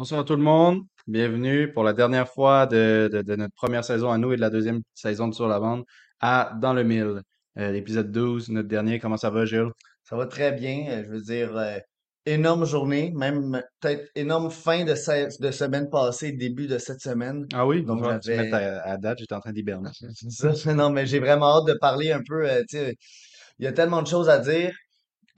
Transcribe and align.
Bonsoir 0.00 0.24
tout 0.24 0.34
le 0.34 0.40
monde. 0.42 0.80
Bienvenue 1.06 1.70
pour 1.74 1.84
la 1.84 1.92
dernière 1.92 2.26
fois 2.26 2.64
de, 2.66 3.10
de- 3.12 3.20
de 3.20 3.36
notre 3.36 3.52
première 3.54 3.84
saison 3.84 4.10
à 4.10 4.16
nous 4.16 4.32
et 4.32 4.36
de 4.36 4.40
la 4.40 4.48
deuxième 4.48 4.80
saison 4.94 5.28
de 5.28 5.34
Sur 5.34 5.46
la 5.46 5.60
bande 5.60 5.84
à 6.20 6.54
Dans 6.58 6.72
le 6.72 6.84
Mille. 6.84 7.20
Euh, 7.58 7.70
l'épisode 7.70 8.10
12, 8.10 8.48
notre 8.48 8.66
dernier. 8.66 8.98
Comment 8.98 9.18
ça 9.18 9.28
va, 9.28 9.44
Jules? 9.44 9.68
Ça 10.04 10.16
va 10.16 10.24
très 10.24 10.52
bien. 10.52 10.86
euh, 10.88 11.04
Je 11.04 11.10
veux 11.10 11.20
dire, 11.20 11.54
euh, 11.54 11.76
énorme 12.24 12.64
journée, 12.64 13.12
même 13.14 13.62
peut-être 13.80 14.08
énorme 14.14 14.50
fin 14.50 14.86
de, 14.86 14.94
se- 14.94 15.38
de 15.38 15.50
semaine 15.50 15.90
passée, 15.90 16.32
début 16.32 16.66
de 16.66 16.78
cette 16.78 17.02
semaine. 17.02 17.44
Ah 17.52 17.66
oui, 17.66 17.82
Donc 17.84 18.02
te 18.02 18.08
mettes 18.08 18.22
j'avais 18.24 18.52
à, 18.54 18.80
à 18.92 18.96
date. 18.96 19.18
J'étais 19.18 19.34
en 19.34 19.40
train 19.40 19.52
d'hiberner. 19.52 19.90
ça. 20.30 20.72
Non, 20.72 20.88
mais 20.88 21.04
j'ai 21.04 21.18
vraiment 21.18 21.58
hâte 21.58 21.66
de 21.66 21.74
parler 21.78 22.10
un 22.10 22.22
peu. 22.26 22.48
euh, 22.50 22.62
il 22.72 23.64
y 23.66 23.66
a 23.66 23.72
tellement 23.72 24.00
de 24.00 24.06
choses 24.08 24.30
à 24.30 24.38
dire. 24.38 24.72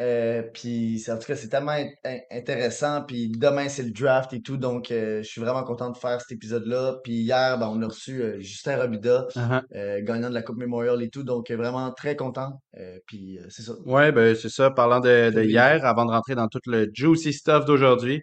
Euh, 0.03 0.43
puis 0.53 1.05
en 1.09 1.17
tout 1.17 1.27
cas, 1.27 1.37
c'est 1.37 1.49
tellement 1.49 1.73
in- 1.73 1.89
in- 2.05 2.19
intéressant. 2.31 3.03
Puis 3.07 3.29
demain, 3.31 3.69
c'est 3.69 3.85
le 3.85 3.93
draft 3.93 4.33
et 4.33 4.43
tout. 4.43 4.57
Donc 4.57 4.91
euh, 4.91 5.23
je 5.23 5.29
suis 5.29 5.41
vraiment 5.41 5.63
content 5.63 5.91
de 5.91 5.97
faire 5.97 6.21
cet 6.21 6.33
épisode-là. 6.33 6.97
Puis 7.05 7.13
hier, 7.13 7.57
ben, 7.59 7.69
on 7.69 7.81
a 7.83 7.87
reçu 7.87 8.21
euh, 8.23 8.41
Justin 8.41 8.77
Robida, 8.81 9.27
Uh-huh. 9.37 9.63
euh, 9.77 10.01
gagnant 10.03 10.29
de 10.29 10.35
la 10.35 10.43
Coupe 10.43 10.57
Memorial 10.59 11.01
et 11.03 11.09
tout. 11.11 11.23
Donc 11.23 11.51
vraiment 11.51 11.93
très 11.93 12.17
content. 12.17 12.61
Puis 13.07 13.39
c'est 13.49 13.63
ça. 13.63 13.73
Ouais, 13.85 14.11
ben 14.13 14.35
c'est 14.35 14.49
ça. 14.49 14.71
Parlant 14.71 15.01
de, 15.01 15.43
hier, 15.45 15.85
avant 15.85 16.05
de 16.07 16.11
rentrer 16.11 16.35
dans 16.35 16.49
tout 16.49 16.61
le 16.67 16.89
juicy 16.93 17.33
stuff 17.33 17.65
d'aujourd'hui, 17.65 18.23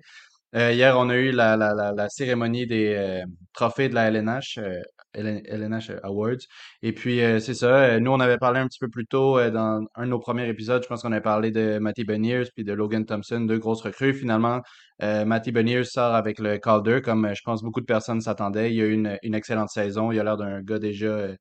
hier, 0.54 0.96
on 0.98 1.10
a 1.10 1.16
eu 1.16 1.32
la, 1.32 1.56
la, 1.56 1.74
la, 1.74 1.94
la 1.94 2.10
cérémonie 2.10 2.68
des 2.68 3.24
trophées 3.54 3.90
de 3.90 3.96
la 3.96 4.08
LNH, 4.10 4.58
LN 4.58 4.82
LNH 5.14 5.92
Awards. 6.04 6.38
Et 6.82 6.94
puis, 6.94 7.22
euh, 7.22 7.40
c'est 7.40 7.54
ça. 7.54 7.84
euh, 7.84 8.00
nous, 8.00 8.12
on 8.12 8.20
avait 8.20 8.38
parlé 8.38 8.60
un 8.60 8.68
petit 8.68 8.80
peu 8.80 8.90
plus 8.90 9.06
tôt 9.06 9.38
euh, 9.40 9.50
dans 9.52 9.86
un 9.96 10.06
de 10.06 10.10
nos 10.10 10.20
premiers 10.20 10.48
épisodes. 10.50 10.82
Je 10.84 10.88
pense 10.88 11.02
qu'on 11.02 11.12
avait 11.12 11.22
parlé 11.22 11.52
de 11.52 11.80
Matty 11.80 12.04
Beniers 12.04 12.44
puis 12.56 12.64
de 12.64 12.74
Logan 12.74 13.06
Thompson, 13.06 13.42
deux 13.42 13.58
grosses 13.58 13.82
recrues. 13.82 14.14
Finalement, 14.14 14.62
euh, 15.02 15.26
Matty 15.26 15.52
Beniers 15.52 15.84
sort 15.86 16.14
avec 16.16 16.40
le 16.40 16.58
Calder, 16.58 17.02
comme 17.04 17.26
euh, 17.26 17.34
je 17.36 17.42
pense 17.44 17.64
beaucoup 17.64 17.82
de 17.82 17.86
personnes 17.86 18.22
s'attendaient. 18.22 18.74
Il 18.74 18.82
a 18.82 18.86
eu 18.86 18.94
une, 18.94 19.18
une 19.24 19.36
excellente 19.36 19.70
saison. 19.70 20.12
Il 20.12 20.20
a 20.20 20.24
l'air 20.24 20.38
d'un 20.38 20.62
gars 20.62 20.80
déjà 20.80 21.08
euh, 21.08 21.36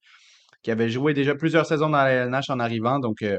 qui 0.62 0.70
avait 0.70 0.90
joué 0.90 1.14
déjà 1.14 1.34
plusieurs 1.34 1.66
saisons 1.66 1.90
dans 1.90 1.98
la 1.98 2.10
LNH 2.12 2.50
en 2.50 2.60
arrivant. 2.60 2.98
Donc, 3.00 3.22
euh, 3.22 3.38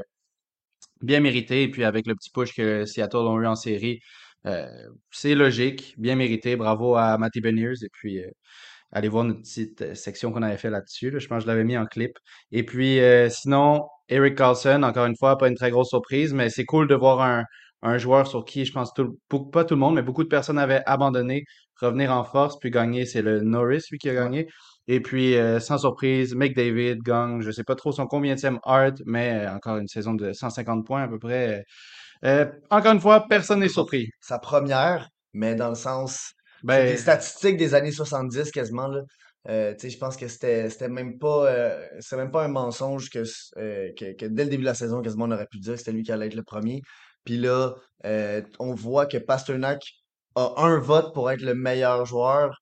bien 1.02 1.20
mérité. 1.20 1.62
Et 1.64 1.70
puis 1.70 1.84
avec 1.84 2.06
le 2.06 2.14
petit 2.14 2.30
push 2.30 2.54
que 2.54 2.84
Seattle 2.86 3.16
ont 3.18 3.40
eu 3.40 3.46
en 3.46 3.56
série, 3.56 4.00
euh, 4.46 4.66
c'est 5.10 5.34
logique, 5.34 5.94
bien 5.98 6.16
mérité. 6.16 6.56
Bravo 6.56 6.96
à 6.96 7.18
Matty 7.18 7.40
Beniers. 7.40 7.74
Et 7.84 7.88
puis, 7.92 8.20
euh, 8.20 8.30
allez 8.92 9.08
voir 9.08 9.24
notre 9.24 9.40
petite 9.40 9.82
euh, 9.82 9.94
section 9.94 10.32
qu'on 10.32 10.42
avait 10.42 10.56
fait 10.56 10.70
là-dessus. 10.70 11.10
là. 11.10 11.18
Je 11.18 11.26
pense 11.28 11.38
que 11.38 11.42
je 11.44 11.48
l'avais 11.48 11.64
mis 11.64 11.76
en 11.76 11.86
clip. 11.86 12.18
Et 12.52 12.64
puis, 12.64 13.00
euh, 13.00 13.28
sinon, 13.28 13.86
Eric 14.08 14.36
Carlson, 14.36 14.82
encore 14.82 15.06
une 15.06 15.16
fois, 15.16 15.38
pas 15.38 15.48
une 15.48 15.56
très 15.56 15.70
grosse 15.70 15.88
surprise, 15.90 16.32
mais 16.34 16.50
c'est 16.50 16.64
cool 16.64 16.88
de 16.88 16.94
voir 16.94 17.20
un, 17.22 17.44
un 17.82 17.98
joueur 17.98 18.26
sur 18.26 18.44
qui, 18.44 18.64
je 18.64 18.72
pense, 18.72 18.92
tout, 18.94 19.18
pas 19.52 19.64
tout 19.64 19.74
le 19.74 19.80
monde, 19.80 19.94
mais 19.94 20.02
beaucoup 20.02 20.24
de 20.24 20.28
personnes 20.28 20.58
avaient 20.58 20.82
abandonné, 20.86 21.44
revenir 21.80 22.12
en 22.12 22.24
force, 22.24 22.58
puis 22.58 22.70
gagner. 22.70 23.06
C'est 23.06 23.22
le 23.22 23.40
Norris, 23.40 23.82
lui, 23.90 23.98
qui 23.98 24.10
a 24.10 24.14
gagné. 24.14 24.48
Et 24.88 25.00
puis, 25.00 25.36
euh, 25.36 25.60
sans 25.60 25.78
surprise, 25.78 26.34
McDavid 26.34 26.98
gagne, 27.02 27.40
je 27.42 27.50
sais 27.50 27.64
pas 27.64 27.76
trop 27.76 27.92
son 27.92 28.06
combienième 28.06 28.58
Hart, 28.64 28.96
mais 29.06 29.46
euh, 29.46 29.54
encore 29.54 29.76
une 29.76 29.88
saison 29.88 30.14
de 30.14 30.32
150 30.32 30.84
points 30.86 31.04
à 31.04 31.08
peu 31.08 31.18
près. 31.18 31.64
Euh, 32.24 32.46
encore 32.70 32.92
une 32.92 33.00
fois, 33.00 33.26
personne 33.28 33.60
n'est 33.60 33.68
surpris. 33.68 34.10
sa 34.20 34.38
première, 34.38 35.08
mais 35.32 35.54
dans 35.54 35.68
le 35.70 35.74
sens, 35.74 36.32
ben... 36.62 36.86
Des 36.86 36.96
statistiques 36.96 37.56
des 37.56 37.74
années 37.74 37.92
70 37.92 38.50
quasiment. 38.50 38.88
Là. 38.88 39.02
Euh, 39.48 39.74
je 39.82 39.96
pense 39.96 40.16
que 40.16 40.28
c'était 40.28 40.88
même 40.88 41.18
pas 41.18 41.50
euh, 41.50 41.86
même 42.12 42.30
pas 42.30 42.44
un 42.44 42.48
mensonge 42.48 43.08
euh, 43.16 43.88
que, 43.98 44.12
que, 44.12 44.26
dès 44.26 44.44
le 44.44 44.50
début 44.50 44.62
de 44.62 44.68
la 44.68 44.74
saison, 44.74 45.00
quasiment 45.00 45.24
on 45.24 45.30
aurait 45.30 45.46
pu 45.50 45.58
dire 45.58 45.72
que 45.74 45.78
c'était 45.78 45.92
lui 45.92 46.02
qui 46.02 46.12
allait 46.12 46.26
être 46.26 46.34
le 46.34 46.42
premier. 46.42 46.82
Puis 47.24 47.38
là, 47.38 47.74
on 48.58 48.74
voit 48.74 49.06
que 49.06 49.18
Pasternak 49.18 49.82
a 50.34 50.54
un 50.58 50.78
vote 50.78 51.14
pour 51.14 51.30
être 51.30 51.42
le 51.42 51.54
meilleur 51.54 52.04
joueur. 52.04 52.58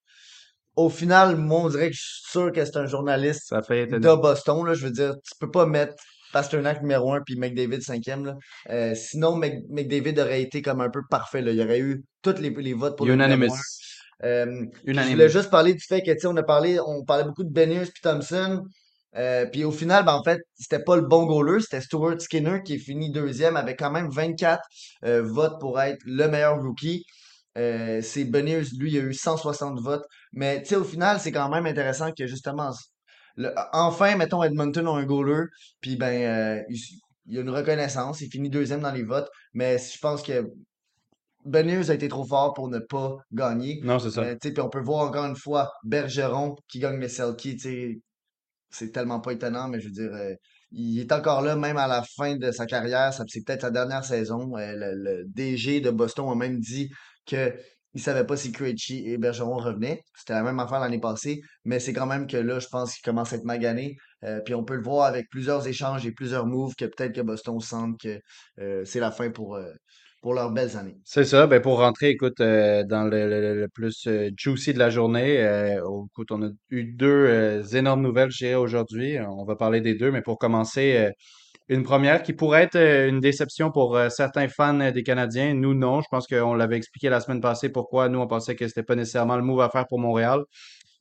Au 0.75 0.89
final, 0.89 1.35
moi, 1.35 1.61
on 1.61 1.69
dirait 1.69 1.89
que 1.89 1.95
je 1.95 2.01
suis 2.01 2.31
sûr 2.31 2.51
que 2.51 2.63
c'est 2.63 2.77
un 2.77 2.85
journaliste 2.85 3.53
de 3.53 4.15
Boston. 4.15 4.73
Je 4.73 4.85
veux 4.85 4.91
dire, 4.91 5.15
tu 5.23 5.33
peux 5.39 5.51
pas 5.51 5.65
mettre 5.65 5.93
Pasternak 6.31 6.81
numéro 6.81 7.13
1 7.13 7.21
puis 7.25 7.37
McDavid 7.37 7.81
cinquième. 7.81 8.35
Sinon, 8.95 9.35
McDavid 9.35 10.19
aurait 10.19 10.41
été 10.41 10.61
comme 10.61 10.81
un 10.81 10.89
peu 10.89 11.01
parfait. 11.09 11.41
Là. 11.41 11.51
Il 11.51 11.61
aurait 11.61 11.79
eu 11.79 12.03
tous 12.21 12.37
les, 12.39 12.73
votes 12.73 12.97
pour 12.97 13.05
le 13.05 13.15
numéro 13.15 13.53
1. 13.53 13.57
Euh, 14.23 14.65
une 14.85 14.99
année 14.99 15.11
je 15.11 15.13
voulais 15.13 15.29
juste 15.29 15.49
parler 15.49 15.73
du 15.73 15.83
fait 15.85 16.01
que, 16.01 16.11
tu 16.11 16.27
on 16.27 16.35
a 16.37 16.43
parlé, 16.43 16.79
on 16.79 17.03
parlait 17.05 17.23
beaucoup 17.23 17.43
de 17.43 17.51
Benius 17.51 17.89
puis 17.91 18.01
Thompson. 18.01 18.63
Euh, 19.15 19.45
puis 19.47 19.63
au 19.63 19.71
final, 19.71 20.05
ben, 20.05 20.13
en 20.13 20.23
fait, 20.23 20.39
c'était 20.55 20.83
pas 20.83 20.95
le 20.95 21.01
bon 21.03 21.25
goaler, 21.25 21.61
c'était 21.61 21.81
Stuart 21.81 22.21
Skinner 22.21 22.61
qui 22.63 22.75
est 22.75 22.79
fini 22.79 23.11
deuxième 23.11 23.57
avec 23.57 23.79
quand 23.79 23.91
même 23.91 24.09
24 24.11 24.61
euh, 25.05 25.23
votes 25.23 25.59
pour 25.59 25.79
être 25.81 25.99
le 26.05 26.27
meilleur 26.27 26.61
rookie. 26.61 27.05
c'est 27.55 28.25
Benius, 28.25 28.77
lui, 28.77 28.91
il 28.93 28.97
a 28.99 29.01
eu 29.01 29.13
160 29.13 29.79
votes. 29.81 30.05
Mais 30.33 30.61
tu 30.61 30.69
sais, 30.69 30.75
au 30.75 30.83
final, 30.83 31.19
c'est 31.19 31.31
quand 31.31 31.49
même 31.49 31.65
intéressant 31.65 32.11
que 32.17 32.27
justement, 32.27 32.71
enfin, 33.73 34.15
mettons, 34.15 34.43
Edmonton 34.43 34.87
a 34.87 34.91
un 34.91 35.05
goaler, 35.05 35.45
puis 35.81 35.95
ben, 35.95 36.63
il, 36.69 36.77
il 37.29 37.35
y 37.35 37.37
a 37.37 37.41
une 37.41 37.49
reconnaissance, 37.49 38.21
il 38.21 38.29
finit 38.29 38.49
deuxième 38.49 38.81
dans 38.81 38.91
les 38.91 39.03
votes, 39.03 39.29
mais 39.53 39.77
je 39.77 39.97
pense 39.99 40.23
que 40.23 40.51
Beniers 41.49 41.89
a 41.89 41.93
été 41.93 42.07
trop 42.07 42.25
fort 42.25 42.53
pour 42.53 42.69
ne 42.69 42.79
pas 42.79 43.17
gagner. 43.31 43.79
Non, 43.83 43.99
c'est 43.99 44.11
ça. 44.11 44.21
Euh, 44.21 44.35
puis 44.39 44.59
on 44.61 44.69
peut 44.69 44.81
voir 44.81 45.07
encore 45.07 45.25
une 45.25 45.35
fois 45.35 45.71
Bergeron 45.83 46.55
qui 46.67 46.79
gagne 46.79 47.05
sais, 47.07 47.99
c'est 48.71 48.91
tellement 48.91 49.19
pas 49.19 49.31
étonnant, 49.31 49.67
mais 49.67 49.79
je 49.79 49.85
veux 49.85 49.93
dire, 49.93 50.13
euh, 50.13 50.33
il 50.71 50.99
est 50.99 51.11
encore 51.11 51.41
là, 51.41 51.55
même 51.55 51.77
à 51.77 51.87
la 51.87 52.03
fin 52.15 52.35
de 52.35 52.51
sa 52.51 52.65
carrière. 52.65 53.13
C'est 53.13 53.43
peut-être 53.43 53.61
sa 53.61 53.71
dernière 53.71 54.05
saison. 54.05 54.55
Euh, 54.57 54.73
le, 54.75 54.95
le 54.95 55.23
DG 55.25 55.81
de 55.81 55.89
Boston 55.89 56.29
a 56.29 56.35
même 56.35 56.59
dit 56.59 56.89
que 57.25 57.53
il 57.93 58.01
savait 58.01 58.25
pas 58.25 58.37
si 58.37 58.51
Krejci 58.51 59.07
et 59.07 59.17
Bergeron 59.17 59.57
revenaient. 59.57 60.03
C'était 60.15 60.33
la 60.33 60.43
même 60.43 60.59
affaire 60.59 60.79
l'année 60.79 60.99
passée, 60.99 61.41
mais 61.65 61.79
c'est 61.79 61.93
quand 61.93 62.05
même 62.05 62.27
que 62.27 62.37
là, 62.37 62.59
je 62.59 62.67
pense 62.67 62.93
qu'il 62.93 63.03
commence 63.03 63.33
à 63.33 63.37
être 63.37 63.45
magané. 63.45 63.97
Euh, 64.23 64.41
puis 64.41 64.53
on 64.53 64.63
peut 64.63 64.75
le 64.75 64.83
voir 64.83 65.05
avec 65.05 65.27
plusieurs 65.29 65.67
échanges 65.67 66.05
et 66.05 66.11
plusieurs 66.11 66.45
moves 66.45 66.75
que 66.75 66.85
peut-être 66.85 67.13
que 67.15 67.21
Boston 67.21 67.59
sent 67.59 67.95
que 67.99 68.19
euh, 68.59 68.85
c'est 68.85 68.99
la 68.99 69.11
fin 69.11 69.31
pour, 69.31 69.55
euh, 69.55 69.71
pour 70.21 70.33
leurs 70.33 70.51
belles 70.51 70.75
années. 70.77 70.97
C'est 71.05 71.23
ça. 71.23 71.47
Ben, 71.47 71.61
pour 71.61 71.79
rentrer, 71.79 72.09
écoute, 72.09 72.41
euh, 72.41 72.83
dans 72.83 73.03
le, 73.03 73.67
plus 73.73 74.05
euh, 74.07 74.29
juicy 74.37 74.73
de 74.73 74.79
la 74.79 74.89
journée, 74.89 75.39
euh, 75.39 75.81
oh, 75.85 76.07
écoute, 76.11 76.31
on 76.31 76.43
a 76.43 76.49
eu 76.69 76.83
deux 76.83 77.75
énormes 77.75 78.01
nouvelles, 78.01 78.31
je 78.31 78.55
aujourd'hui. 78.55 79.17
On 79.19 79.45
va 79.45 79.55
parler 79.55 79.81
des 79.81 79.95
deux, 79.95 80.11
mais 80.11 80.21
pour 80.21 80.37
commencer, 80.37 81.11
une 81.69 81.83
première 81.83 82.23
qui 82.23 82.33
pourrait 82.33 82.63
être 82.63 82.77
une 82.77 83.19
déception 83.19 83.71
pour 83.71 83.99
certains 84.09 84.47
fans 84.47 84.91
des 84.91 85.03
Canadiens. 85.03 85.53
Nous, 85.53 85.73
non. 85.73 86.01
Je 86.01 86.07
pense 86.09 86.27
qu'on 86.27 86.53
l'avait 86.55 86.77
expliqué 86.77 87.09
la 87.09 87.19
semaine 87.19 87.41
passée 87.41 87.69
pourquoi 87.69 88.09
nous, 88.09 88.19
on 88.19 88.27
pensait 88.27 88.55
que 88.55 88.67
c'était 88.67 88.83
pas 88.83 88.95
nécessairement 88.95 89.37
le 89.37 89.43
move 89.43 89.61
à 89.61 89.69
faire 89.69 89.85
pour 89.87 89.99
Montréal. 89.99 90.41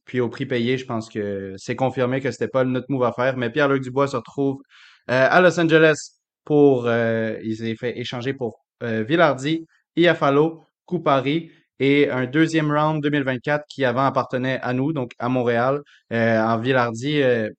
Puis 0.05 0.21
au 0.21 0.29
prix 0.29 0.47
payé, 0.47 0.79
je 0.79 0.87
pense 0.87 1.09
que 1.09 1.55
c'est 1.57 1.77
confirmé 1.77 2.21
que 2.21 2.31
c'était 2.31 2.49
pas 2.49 2.65
notre 2.65 2.87
move 2.91 3.05
à 3.05 3.13
faire. 3.13 3.37
Mais 3.37 3.51
Pierre-Luc 3.51 3.83
Dubois 3.83 4.09
se 4.09 4.17
retrouve 4.17 4.59
à 5.07 5.41
Los 5.41 5.59
Angeles 5.59 5.97
pour, 6.45 6.89
il 6.89 7.57
s'est 7.57 7.75
fait 7.75 7.99
échanger 7.99 8.35
pour 8.35 8.68
euh, 8.83 9.03
Villardi, 9.03 9.67
Iafalo, 9.97 10.65
Coupari 10.87 11.51
et 11.81 12.11
un 12.11 12.27
deuxième 12.27 12.73
round 12.73 13.03
2024 13.03 13.65
qui 13.69 13.85
avant 13.85 14.05
appartenait 14.07 14.61
à 14.63 14.73
nous, 14.73 14.93
donc 14.93 15.13
à 15.19 15.29
Montréal. 15.29 15.83
Euh, 16.13 16.41
en 16.41 16.59
Villardi, 16.59 17.23
euh, 17.23 17.51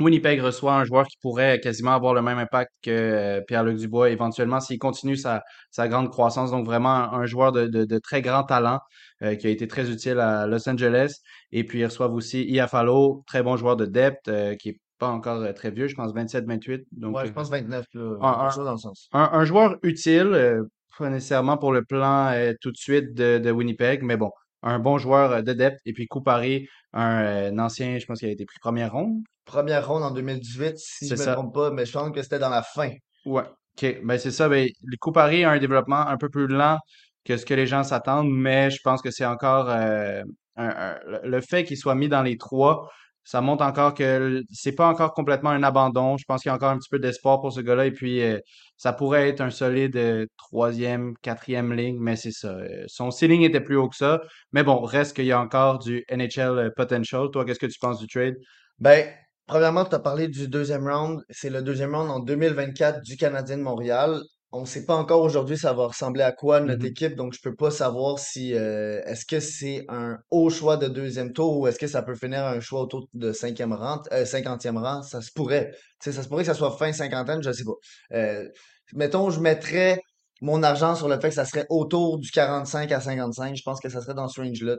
Winnipeg 0.00 0.40
reçoit 0.40 0.74
un 0.76 0.84
joueur 0.84 1.06
qui 1.06 1.16
pourrait 1.20 1.60
quasiment 1.60 1.92
avoir 1.94 2.14
le 2.14 2.22
même 2.22 2.38
impact 2.38 2.70
que 2.82 2.90
euh, 2.90 3.40
Pierre-Luc 3.46 3.78
Dubois 3.78 4.10
éventuellement 4.10 4.60
s'il 4.60 4.78
continue 4.78 5.16
sa, 5.16 5.42
sa 5.70 5.88
grande 5.88 6.10
croissance. 6.10 6.50
Donc 6.52 6.66
vraiment 6.66 7.12
un, 7.12 7.26
joueur 7.26 7.52
de, 7.52 7.66
de, 7.66 7.98
très 7.98 8.22
grand 8.22 8.44
talent 8.44 8.80
qui 9.20 9.46
a 9.48 9.50
été 9.50 9.66
très 9.66 9.90
utile 9.90 10.20
à 10.20 10.46
Los 10.46 10.68
Angeles. 10.68 11.14
Et 11.52 11.64
puis 11.64 11.80
ils 11.80 11.86
reçoivent 11.86 12.14
aussi 12.14 12.44
Iafalo, 12.44 13.24
très 13.26 13.42
bon 13.42 13.56
joueur 13.56 13.76
de 13.76 13.86
depth 13.86 14.30
qui 14.58 14.70
est 14.70 14.80
pas 14.98 15.08
encore 15.08 15.40
euh, 15.42 15.52
très 15.52 15.70
vieux, 15.70 15.88
je 15.88 15.94
pense 15.94 16.12
27-28. 16.12 16.84
Donc 16.92 17.16
Ouais, 17.16 17.22
euh, 17.22 17.26
je 17.26 17.32
pense 17.32 17.50
29, 17.50 17.84
là, 17.94 18.16
un, 18.20 18.64
dans 18.64 18.72
le 18.72 18.78
sens. 18.78 19.08
un, 19.12 19.30
un 19.32 19.44
joueur 19.44 19.76
utile, 19.82 20.30
euh, 20.34 20.62
pas 20.98 21.08
nécessairement 21.10 21.56
pour 21.56 21.72
le 21.72 21.84
plan 21.84 22.32
tout 22.60 22.70
de 22.72 22.76
suite 22.76 23.14
de, 23.14 23.38
de 23.38 23.50
Winnipeg, 23.50 24.02
mais 24.02 24.16
bon, 24.16 24.30
un 24.62 24.78
bon 24.78 24.98
joueur 24.98 25.42
de 25.42 25.52
depth. 25.52 25.78
Et 25.86 25.92
puis 25.92 26.06
Coupari, 26.08 26.68
un, 26.92 27.52
un 27.52 27.58
ancien, 27.58 27.98
je 27.98 28.06
pense 28.06 28.18
qu'il 28.18 28.28
a 28.28 28.32
été 28.32 28.44
pris 28.44 28.58
première 28.60 28.92
ronde. 28.92 29.22
Première 29.44 29.86
ronde 29.86 30.02
en 30.02 30.10
2018, 30.10 30.74
si 30.76 31.06
je 31.08 31.12
me 31.14 31.16
ça. 31.16 31.34
trompe 31.34 31.54
pas, 31.54 31.70
mais 31.70 31.86
je 31.86 31.92
pense 31.92 32.10
que 32.10 32.20
c'était 32.22 32.38
dans 32.40 32.48
la 32.50 32.62
fin. 32.62 32.90
Ouais. 33.24 33.44
OK. 33.80 34.00
Ben, 34.04 34.18
c'est 34.18 34.32
ça. 34.32 34.48
Ben, 34.48 34.68
Coupari 35.00 35.44
a 35.44 35.50
un 35.52 35.58
développement 35.58 36.00
un 36.06 36.16
peu 36.16 36.28
plus 36.28 36.48
lent 36.48 36.78
que 37.24 37.36
ce 37.36 37.46
que 37.46 37.54
les 37.54 37.66
gens 37.66 37.84
s'attendent, 37.84 38.30
mais 38.30 38.70
je 38.70 38.80
pense 38.82 39.00
que 39.00 39.10
c'est 39.12 39.24
encore 39.24 39.68
euh, 39.70 40.22
un- 40.56 40.68
un- 40.68 40.98
le 41.06 41.20
le 41.28 41.40
fait 41.40 41.62
qu'il 41.64 41.76
soit 41.76 41.94
mis 41.94 42.08
dans 42.08 42.22
les 42.22 42.36
trois, 42.36 42.90
ça 43.28 43.42
montre 43.42 43.62
encore 43.62 43.92
que 43.92 44.42
c'est 44.50 44.72
pas 44.72 44.88
encore 44.88 45.12
complètement 45.12 45.50
un 45.50 45.62
abandon. 45.62 46.16
Je 46.16 46.24
pense 46.24 46.40
qu'il 46.40 46.48
y 46.48 46.52
a 46.52 46.54
encore 46.54 46.70
un 46.70 46.78
petit 46.78 46.88
peu 46.88 46.98
d'espoir 46.98 47.42
pour 47.42 47.52
ce 47.52 47.60
gars-là. 47.60 47.84
Et 47.84 47.90
puis, 47.90 48.22
euh, 48.22 48.38
ça 48.78 48.94
pourrait 48.94 49.28
être 49.28 49.42
un 49.42 49.50
solide 49.50 49.98
euh, 49.98 50.24
troisième, 50.38 51.12
quatrième 51.20 51.74
ligne, 51.74 51.98
mais 52.00 52.16
c'est 52.16 52.32
ça. 52.32 52.48
Euh, 52.48 52.84
son 52.86 53.10
ceiling 53.10 53.42
était 53.42 53.60
plus 53.60 53.76
haut 53.76 53.90
que 53.90 53.96
ça. 53.96 54.22
Mais 54.52 54.64
bon, 54.64 54.80
reste 54.80 55.14
qu'il 55.14 55.26
y 55.26 55.32
a 55.32 55.38
encore 55.38 55.78
du 55.78 56.06
NHL 56.10 56.72
potential. 56.74 57.28
Toi, 57.30 57.44
qu'est-ce 57.44 57.60
que 57.60 57.66
tu 57.66 57.78
penses 57.78 57.98
du 57.98 58.06
trade? 58.06 58.36
Ben, 58.78 59.06
premièrement, 59.46 59.84
tu 59.84 59.94
as 59.94 59.98
parlé 59.98 60.28
du 60.28 60.48
deuxième 60.48 60.88
round. 60.88 61.22
C'est 61.28 61.50
le 61.50 61.60
deuxième 61.60 61.94
round 61.94 62.10
en 62.10 62.20
2024 62.20 63.02
du 63.02 63.18
Canadien 63.18 63.58
de 63.58 63.62
Montréal. 63.62 64.22
On 64.52 64.64
sait 64.64 64.84
pas 64.86 64.94
encore 64.96 65.22
aujourd'hui 65.22 65.58
ça 65.58 65.72
va 65.74 65.86
ressembler 65.88 66.22
à 66.22 66.32
quoi 66.32 66.60
notre 66.60 66.80
Mhm. 66.82 66.86
équipe, 66.86 67.16
donc 67.16 67.34
je 67.34 67.40
peux 67.42 67.54
pas 67.54 67.70
savoir 67.70 68.18
si 68.18 68.54
euh, 68.54 69.00
est-ce 69.04 69.26
que 69.26 69.40
c'est 69.40 69.84
un 69.88 70.18
haut 70.30 70.48
choix 70.50 70.76
de 70.76 70.88
deuxième 70.88 71.32
tour 71.32 71.58
ou 71.58 71.66
est-ce 71.66 71.78
que 71.78 71.86
ça 71.86 72.02
peut 72.02 72.14
finir 72.14 72.44
un 72.44 72.60
choix 72.60 72.80
autour 72.80 73.08
de 73.14 73.32
cinquième 73.32 73.72
rang, 73.72 74.00
euh, 74.12 74.24
cinquantième 74.24 74.78
rang, 74.78 75.02
ça 75.02 75.20
se 75.20 75.30
pourrait. 75.34 75.70
Tu 76.00 76.10
sais, 76.10 76.12
ça 76.12 76.22
se 76.22 76.28
pourrait 76.28 76.44
que 76.44 76.48
ça 76.48 76.54
soit 76.54 76.76
fin 76.78 76.92
cinquantaine, 76.92 77.42
je 77.42 77.52
sais 77.52 77.64
pas. 77.64 78.16
Euh, 78.16 78.48
mettons, 78.94 79.30
je 79.30 79.40
mettrais 79.40 80.00
mon 80.40 80.62
argent 80.62 80.94
sur 80.94 81.08
le 81.08 81.18
fait 81.20 81.30
que 81.30 81.34
ça 81.34 81.44
serait 81.44 81.66
autour 81.68 82.18
du 82.18 82.30
45 82.30 82.92
à 82.92 83.00
55. 83.00 83.56
Je 83.56 83.62
pense 83.64 83.80
que 83.80 83.88
ça 83.88 84.00
serait 84.00 84.14
dans 84.14 84.28
ce 84.28 84.40
range-là. 84.40 84.76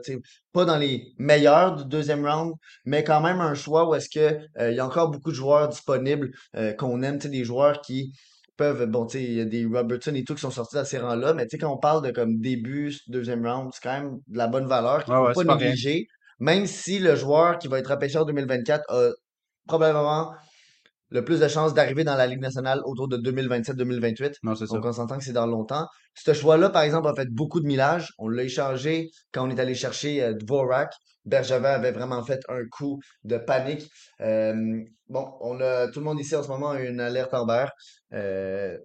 Pas 0.52 0.64
dans 0.64 0.78
les 0.78 1.12
meilleurs 1.18 1.76
du 1.76 1.84
deuxième 1.84 2.26
round, 2.26 2.54
mais 2.86 3.04
quand 3.04 3.20
même 3.20 3.40
un 3.40 3.54
choix 3.54 3.88
où 3.88 3.94
est-ce 3.94 4.08
que 4.08 4.38
euh, 4.58 4.70
il 4.70 4.76
y 4.76 4.80
a 4.80 4.86
encore 4.86 5.10
beaucoup 5.10 5.30
de 5.30 5.36
joueurs 5.36 5.68
disponibles 5.68 6.30
euh, 6.56 6.72
qu'on 6.72 7.02
aime, 7.02 7.18
tu 7.18 7.24
sais, 7.24 7.28
des 7.28 7.44
joueurs 7.44 7.80
qui 7.82 8.12
peuvent, 8.60 8.86
bon, 8.86 9.06
tu 9.06 9.18
sais, 9.18 9.24
il 9.24 9.34
y 9.34 9.40
a 9.40 9.44
des 9.46 9.64
Robertson 9.64 10.14
et 10.14 10.24
tout 10.24 10.34
qui 10.34 10.42
sont 10.42 10.50
sortis 10.50 10.76
à 10.78 10.84
ces 10.84 10.98
rangs-là, 10.98 11.34
mais 11.34 11.44
tu 11.46 11.50
sais, 11.52 11.58
quand 11.58 11.72
on 11.72 11.78
parle 11.78 12.04
de 12.06 12.10
comme 12.12 12.38
début, 12.40 12.92
deuxième 13.08 13.46
round, 13.46 13.70
c'est 13.74 13.82
quand 13.82 13.92
même 14.00 14.18
de 14.26 14.38
la 14.38 14.48
bonne 14.48 14.66
valeur 14.66 15.04
qu'il 15.04 15.14
Ouais, 15.14 15.16
faut 15.16 15.32
ouais, 15.34 15.44
pas 15.44 15.44
négliger, 15.44 16.06
même 16.40 16.66
si 16.66 16.98
le 16.98 17.16
joueur 17.16 17.58
qui 17.58 17.68
va 17.68 17.78
être 17.78 17.90
repêché 17.90 18.18
en 18.18 18.24
2024 18.26 18.84
a 18.90 19.10
probablement 19.66 20.32
le 21.10 21.24
plus 21.24 21.40
de 21.40 21.48
chances 21.48 21.74
d'arriver 21.74 22.04
dans 22.04 22.14
la 22.16 22.26
Ligue 22.26 22.40
nationale 22.40 22.80
autour 22.84 23.08
de 23.08 23.16
2027-2028. 23.18 24.34
Non, 24.42 24.54
c'est 24.54 24.66
ça. 24.66 24.74
Donc, 24.74 24.84
on 24.84 24.92
s'entend 24.92 25.18
que 25.18 25.24
c'est 25.24 25.32
dans 25.32 25.46
longtemps. 25.46 25.86
Ce 26.14 26.32
choix-là, 26.32 26.70
par 26.70 26.82
exemple, 26.82 27.08
a 27.08 27.14
fait 27.14 27.28
beaucoup 27.30 27.60
de 27.60 27.66
millage. 27.66 28.08
On 28.18 28.28
l'a 28.28 28.44
échangé 28.44 29.10
quand 29.32 29.46
on 29.46 29.50
est 29.50 29.60
allé 29.60 29.74
chercher 29.74 30.22
euh, 30.22 30.34
Dvorak. 30.34 30.92
Bergevin 31.26 31.70
avait 31.70 31.92
vraiment 31.92 32.22
fait 32.24 32.40
un 32.48 32.62
coup 32.70 32.98
de 33.24 33.36
panique. 33.36 33.86
Euh, 34.20 34.54
bon, 35.08 35.26
on 35.40 35.60
a, 35.60 35.88
tout 35.88 35.98
le 36.00 36.04
monde 36.06 36.18
ici 36.20 36.34
en 36.34 36.42
ce 36.42 36.48
moment 36.48 36.70
a 36.70 36.80
une 36.80 36.98
alerte 37.00 37.34
Amber. 37.34 37.66
Euh, 38.14 38.76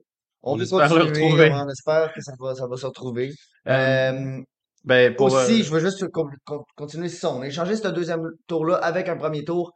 on 0.43 0.57
On 0.57 0.59
espère 0.61 0.93
le 0.93 1.05
continuer, 1.05 1.23
retrouver. 1.31 1.51
on 1.53 1.69
espère 1.69 2.11
que 2.13 2.21
ça 2.21 2.33
va, 2.39 2.53
ça 2.53 2.67
va 2.67 2.75
se 2.77 2.85
retrouver. 2.85 3.31
Euh, 3.67 4.11
Euh, 4.11 4.41
ben, 4.83 5.15
pour, 5.15 5.27
aussi, 5.33 5.63
je 5.63 5.71
veux 5.71 5.79
juste 5.79 6.07
con- 6.09 6.29
con- 6.45 6.63
continuer 6.75 7.09
ça. 7.09 7.31
On 7.31 7.41
a 7.41 7.47
échangé 7.47 7.75
ce 7.75 7.87
deuxième 7.87 8.21
tour-là 8.47 8.75
avec 8.75 9.09
un 9.09 9.15
premier 9.17 9.43
tour 9.43 9.71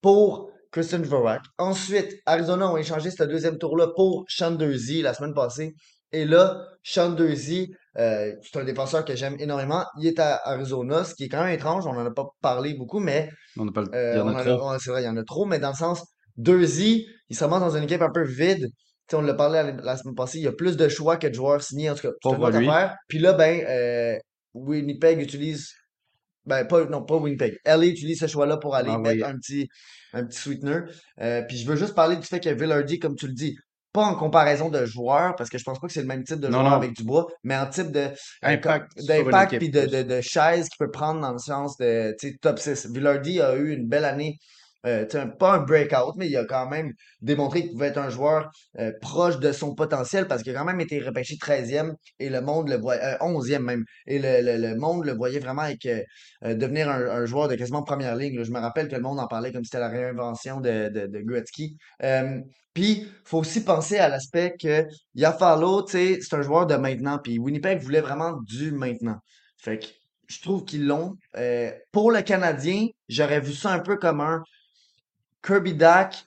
pour 0.00 0.50
Christian 0.72 0.98
Dvorak. 1.00 1.42
Ensuite, 1.58 2.14
Arizona 2.26 2.70
ont 2.70 2.76
échangé 2.76 3.10
ce 3.10 3.22
deuxième 3.24 3.58
tour-là 3.58 3.88
pour 3.94 4.24
Shanderzy 4.28 5.02
la 5.02 5.14
semaine 5.14 5.34
passée. 5.34 5.74
Et 6.12 6.24
là, 6.24 6.64
Shanderzy, 6.82 7.72
euh, 7.98 8.32
c'est 8.42 8.58
un 8.60 8.64
défenseur 8.64 9.04
que 9.04 9.16
j'aime 9.16 9.36
énormément. 9.38 9.84
Il 9.98 10.06
est 10.06 10.18
à 10.18 10.40
Arizona, 10.48 11.04
ce 11.04 11.14
qui 11.14 11.24
est 11.24 11.28
quand 11.28 11.44
même 11.44 11.54
étrange. 11.54 11.86
On 11.86 11.92
n'en 11.94 12.06
a 12.06 12.10
pas 12.10 12.26
parlé 12.40 12.74
beaucoup, 12.74 13.00
mais 13.00 13.28
on 13.56 13.66
pas 13.68 13.82
le- 13.82 13.88
il 13.92 13.96
euh, 13.96 14.16
y 14.16 14.20
en 14.20 14.34
a 14.34 14.44
trop. 14.44 14.78
c'est 14.78 14.90
vrai, 14.90 15.02
il 15.02 15.06
y 15.06 15.08
en 15.08 15.16
a 15.16 15.24
trop. 15.24 15.46
Mais 15.46 15.58
dans 15.58 15.70
le 15.70 15.76
sens, 15.76 16.04
Dersey, 16.36 17.04
il 17.28 17.36
se 17.36 17.42
ramasse 17.44 17.60
dans 17.60 17.76
une 17.76 17.84
équipe 17.84 18.02
un 18.02 18.12
peu 18.12 18.24
vide. 18.24 18.68
On 19.12 19.20
l'a 19.20 19.34
parlé 19.34 19.62
la, 19.62 19.72
la 19.72 19.96
semaine 19.96 20.14
passée, 20.14 20.38
il 20.38 20.44
y 20.44 20.48
a 20.48 20.52
plus 20.52 20.76
de 20.76 20.88
choix 20.88 21.16
que 21.16 21.26
de 21.28 21.34
joueurs 21.34 21.62
signés. 21.62 21.90
En 21.90 21.94
tout 21.94 22.02
cas, 22.08 22.12
affaire. 22.68 22.96
Puis 23.08 23.18
là, 23.18 23.32
ben, 23.34 23.64
euh, 23.66 24.18
Winnipeg 24.54 25.20
utilise 25.20 25.70
ben, 26.46 26.64
pas, 26.66 26.84
non, 26.86 27.02
pas 27.04 27.16
Winnipeg. 27.16 27.58
LA 27.64 27.86
utilise 27.86 28.20
ce 28.20 28.26
choix-là 28.26 28.56
pour 28.58 28.74
aller 28.74 28.88
mettre 28.98 28.98
Envoyé. 28.98 29.24
un 29.24 29.36
petit, 29.36 29.68
un 30.12 30.24
petit 30.24 30.38
sweetener. 30.38 30.80
Euh, 31.20 31.42
puis 31.42 31.56
je 31.58 31.66
veux 31.66 31.76
juste 31.76 31.94
parler 31.94 32.16
du 32.16 32.26
fait 32.26 32.40
que 32.40 32.48
Villardy, 32.50 32.98
comme 32.98 33.16
tu 33.16 33.26
le 33.26 33.32
dis, 33.34 33.56
pas 33.92 34.04
en 34.04 34.14
comparaison 34.14 34.68
de 34.68 34.84
joueurs, 34.84 35.34
parce 35.36 35.48
que 35.50 35.56
je 35.58 35.64
pense 35.64 35.78
pas 35.80 35.86
que 35.86 35.92
c'est 35.92 36.02
le 36.02 36.06
même 36.06 36.22
type 36.22 36.38
de 36.40 36.48
Non, 36.48 36.58
joueur 36.60 36.70
non. 36.70 36.76
avec 36.76 36.92
Dubois, 36.94 37.26
mais 37.44 37.56
en 37.56 37.66
type 37.66 37.90
de 37.90 38.00
euh, 38.00 38.10
Impact 38.42 38.92
d'impact 39.06 39.56
puis 39.58 39.70
de, 39.70 39.86
de, 39.86 40.02
de 40.02 40.20
chaise 40.20 40.68
qu'il 40.68 40.76
peut 40.84 40.90
prendre 40.90 41.20
dans 41.20 41.32
le 41.32 41.38
sens 41.38 41.76
de 41.78 42.14
tu 42.20 42.28
sais, 42.30 42.36
top 42.40 42.58
6. 42.58 42.88
Villardy 42.92 43.40
a 43.40 43.54
eu 43.56 43.72
une 43.72 43.88
belle 43.88 44.04
année. 44.04 44.36
Euh, 44.86 45.04
pas 45.38 45.54
un 45.54 45.58
breakout, 45.58 46.14
mais 46.16 46.28
il 46.28 46.36
a 46.36 46.44
quand 46.44 46.68
même 46.68 46.92
démontré 47.20 47.62
qu'il 47.62 47.72
pouvait 47.72 47.88
être 47.88 47.98
un 47.98 48.10
joueur 48.10 48.50
euh, 48.78 48.92
proche 49.00 49.38
de 49.38 49.50
son 49.52 49.74
potentiel 49.74 50.28
parce 50.28 50.42
qu'il 50.42 50.54
a 50.54 50.58
quand 50.58 50.64
même 50.64 50.80
été 50.80 51.00
repêché 51.00 51.36
treizième 51.38 51.94
et 52.20 52.28
le 52.28 52.40
monde 52.40 52.68
le 52.68 52.76
voit, 52.76 52.94
euh, 52.94 53.16
11e 53.18 53.58
même. 53.58 53.84
Et 54.06 54.18
le, 54.18 54.42
le, 54.42 54.68
le 54.68 54.76
monde 54.76 55.04
le 55.04 55.12
voyait 55.12 55.40
vraiment 55.40 55.62
avec 55.62 55.84
euh, 55.86 56.02
euh, 56.44 56.54
devenir 56.54 56.88
un, 56.88 57.26
joueur 57.26 57.48
de 57.48 57.56
quasiment 57.56 57.82
première 57.82 58.14
ligne. 58.14 58.36
là. 58.36 58.44
Je 58.44 58.52
me 58.52 58.60
rappelle 58.60 58.88
que 58.88 58.94
le 58.94 59.02
monde 59.02 59.18
en 59.18 59.26
parlait 59.26 59.52
comme 59.52 59.64
si 59.64 59.70
c'était 59.70 59.80
la 59.80 59.88
réinvention 59.88 60.60
de, 60.60 60.88
de, 60.88 61.06
de 61.06 61.20
Gretzky. 61.20 61.76
Puis, 62.74 63.08
faut 63.24 63.38
aussi 63.38 63.64
penser 63.64 63.96
à 63.96 64.08
l'aspect 64.08 64.54
que 64.60 64.86
Yafalo, 65.14 65.86
c'est 65.88 66.20
un 66.32 66.42
joueur 66.42 66.66
de 66.66 66.76
maintenant. 66.76 67.18
Puis 67.18 67.38
Winnipeg 67.38 67.80
voulait 67.80 68.02
vraiment 68.02 68.34
du 68.42 68.70
maintenant. 68.70 69.16
Fait 69.56 69.78
que 69.78 69.86
je 70.28 70.40
trouve 70.42 70.64
qu'ils 70.64 70.86
l'ont. 70.86 71.16
Pour 71.90 72.12
le 72.12 72.20
Canadien, 72.20 72.86
j'aurais 73.08 73.40
vu 73.40 73.54
ça 73.54 73.72
un 73.72 73.80
peu 73.80 73.96
comme 73.96 74.20
un 74.20 74.42
Kirby 75.46 75.74
Dak, 75.74 76.24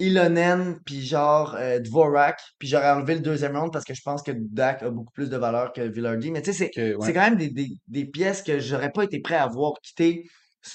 Ilonen, 0.00 0.78
puis 0.86 1.04
genre 1.04 1.56
euh, 1.58 1.80
Dvorak, 1.80 2.40
puis 2.58 2.68
j'aurais 2.68 2.90
enlevé 2.90 3.14
le 3.14 3.20
deuxième 3.20 3.56
round 3.56 3.72
parce 3.72 3.84
que 3.84 3.94
je 3.94 4.02
pense 4.04 4.22
que 4.22 4.32
Dak 4.32 4.82
a 4.82 4.90
beaucoup 4.90 5.12
plus 5.12 5.28
de 5.28 5.36
valeur 5.36 5.72
que 5.72 5.80
Villardy. 5.82 6.30
Mais 6.30 6.40
tu 6.40 6.52
sais, 6.52 6.70
c'est, 6.72 6.94
ouais. 6.94 7.12
quand 7.12 7.20
même 7.20 7.36
des, 7.36 7.50
des, 7.50 7.70
des 7.88 8.04
pièces 8.04 8.42
que 8.42 8.60
j'aurais 8.60 8.92
pas 8.92 9.04
été 9.04 9.20
prêt 9.20 9.36
à 9.36 9.46
voir 9.48 9.72
quitter. 9.82 10.24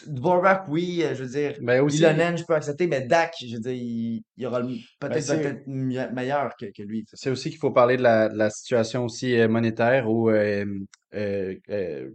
Dvorak, 0.08 0.66
oui, 0.70 1.04
euh, 1.04 1.14
je 1.14 1.24
veux 1.24 1.30
dire, 1.30 1.58
Ben 1.62 1.82
aussi, 1.82 1.98
Ilonen, 1.98 2.38
je 2.38 2.44
peux 2.46 2.56
accepter, 2.56 2.88
mais 2.88 3.02
Dak, 3.02 3.34
je 3.40 3.56
veux 3.56 3.62
dire, 3.62 3.74
il, 3.74 4.24
il 4.38 4.46
aura 4.46 4.62
ben 4.62 4.78
peut-être 5.00 5.68
mi- 5.68 5.98
meilleur 6.14 6.56
que, 6.58 6.66
que 6.66 6.84
lui. 6.84 7.06
c'est 7.14 7.30
aussi 7.30 7.50
qu'il 7.50 7.60
faut 7.60 7.72
parler 7.72 7.98
de 7.98 8.02
la, 8.02 8.30
de 8.30 8.38
la 8.38 8.50
situation 8.50 9.06
aussi 9.06 9.38
euh, 9.38 9.48
monétaire 9.48 10.10
où 10.10 10.30
euh, 10.30 10.66
euh, 11.14 11.56
euh, 11.70 12.10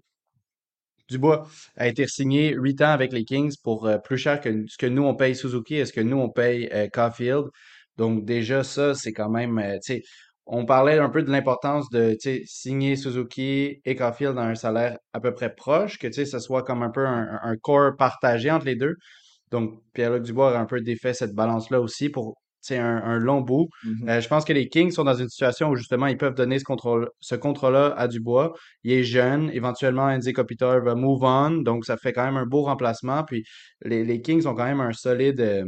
Dubois 1.09 1.49
a 1.77 1.89
été 1.89 2.07
signé 2.07 2.55
8 2.55 2.83
ans 2.83 2.91
avec 2.91 3.13
les 3.13 3.25
Kings 3.25 3.55
pour 3.63 3.87
euh, 3.87 3.99
plus 3.99 4.19
cher 4.19 4.41
que 4.41 4.67
ce 4.67 4.77
que 4.77 4.87
nous 4.87 5.05
on 5.05 5.15
paye 5.15 5.35
Suzuki 5.35 5.77
et 5.77 5.85
ce 5.87 5.93
que 5.93 6.01
nous 6.01 6.19
on 6.19 6.29
paye 6.29 6.69
euh, 6.73 6.89
Caulfield. 6.93 7.47
Donc 7.97 8.25
déjà 8.25 8.63
ça, 8.63 8.95
c'est 8.95 9.13
quand 9.13 9.31
même, 9.31 9.59
euh, 9.59 9.79
on 10.47 10.65
parlait 10.65 10.99
un 10.99 11.11
peu 11.11 11.23
de 11.23 11.31
l'importance 11.31 11.91
de, 11.91 12.17
signer 12.47 12.97
Suzuki 12.97 13.81
et 13.85 13.97
Caulfield 13.97 14.35
dans 14.35 14.43
un 14.43 14.55
salaire 14.55 14.99
à 15.13 15.21
peu 15.21 15.35
près 15.35 15.55
proche, 15.55 15.99
que 15.99 16.11
ce 16.13 16.39
soit 16.39 16.63
comme 16.63 16.83
un 16.83 16.91
peu 16.91 17.07
un, 17.07 17.39
un 17.43 17.57
corps 17.57 17.97
partagé 17.97 18.51
entre 18.51 18.67
les 18.67 18.77
deux. 18.77 18.97
Donc 19.51 19.83
Pierre-Luc 19.95 20.23
Dubois 20.25 20.57
a 20.57 20.61
un 20.61 20.67
peu 20.67 20.81
défait 20.81 21.15
cette 21.15 21.35
balance-là 21.35 21.81
aussi 21.81 22.11
pour, 22.11 22.37
sais, 22.61 22.79
un, 22.79 22.97
un 22.97 23.19
long 23.19 23.41
bout. 23.41 23.69
Mhm. 23.85 24.09
Euh, 24.09 24.21
je 24.21 24.29
pense 24.29 24.45
que 24.45 24.53
les 24.53 24.69
Kings 24.69 24.91
sont 24.91 25.05
dans 25.05 25.15
une 25.15 25.29
situation 25.29 25.71
où 25.71 25.77
justement 25.77 26.07
ils 26.07 26.17
peuvent 26.17 26.35
donner 26.35 26.59
ce 26.59 26.65
contrôle, 26.65 27.11
ce 27.21 27.35
contrat-là 27.35 27.95
à 27.97 28.09
Dubois. 28.09 28.53
Il 28.85 28.93
est 28.93 29.05
jeune, 29.05 29.51
éventuellement 29.53 30.05
Andy 30.05 30.33
Kopitar 30.33 30.83
va 30.83 30.95
move 30.95 31.23
on, 31.23 31.63
donc 31.63 31.85
ça 31.85 31.97
fait 31.97 32.13
quand 32.13 32.25
même 32.25 32.37
un 32.37 32.47
beau 32.47 32.63
remplacement. 32.63 33.25
Puis 33.25 33.45
les, 33.85 34.05
les 34.05 34.21
Kings 34.21 34.47
ont 34.47 34.55
quand 34.55 34.65
même 34.65 34.81
un 34.81 34.93
solide 34.93 35.41
euh, 35.41 35.65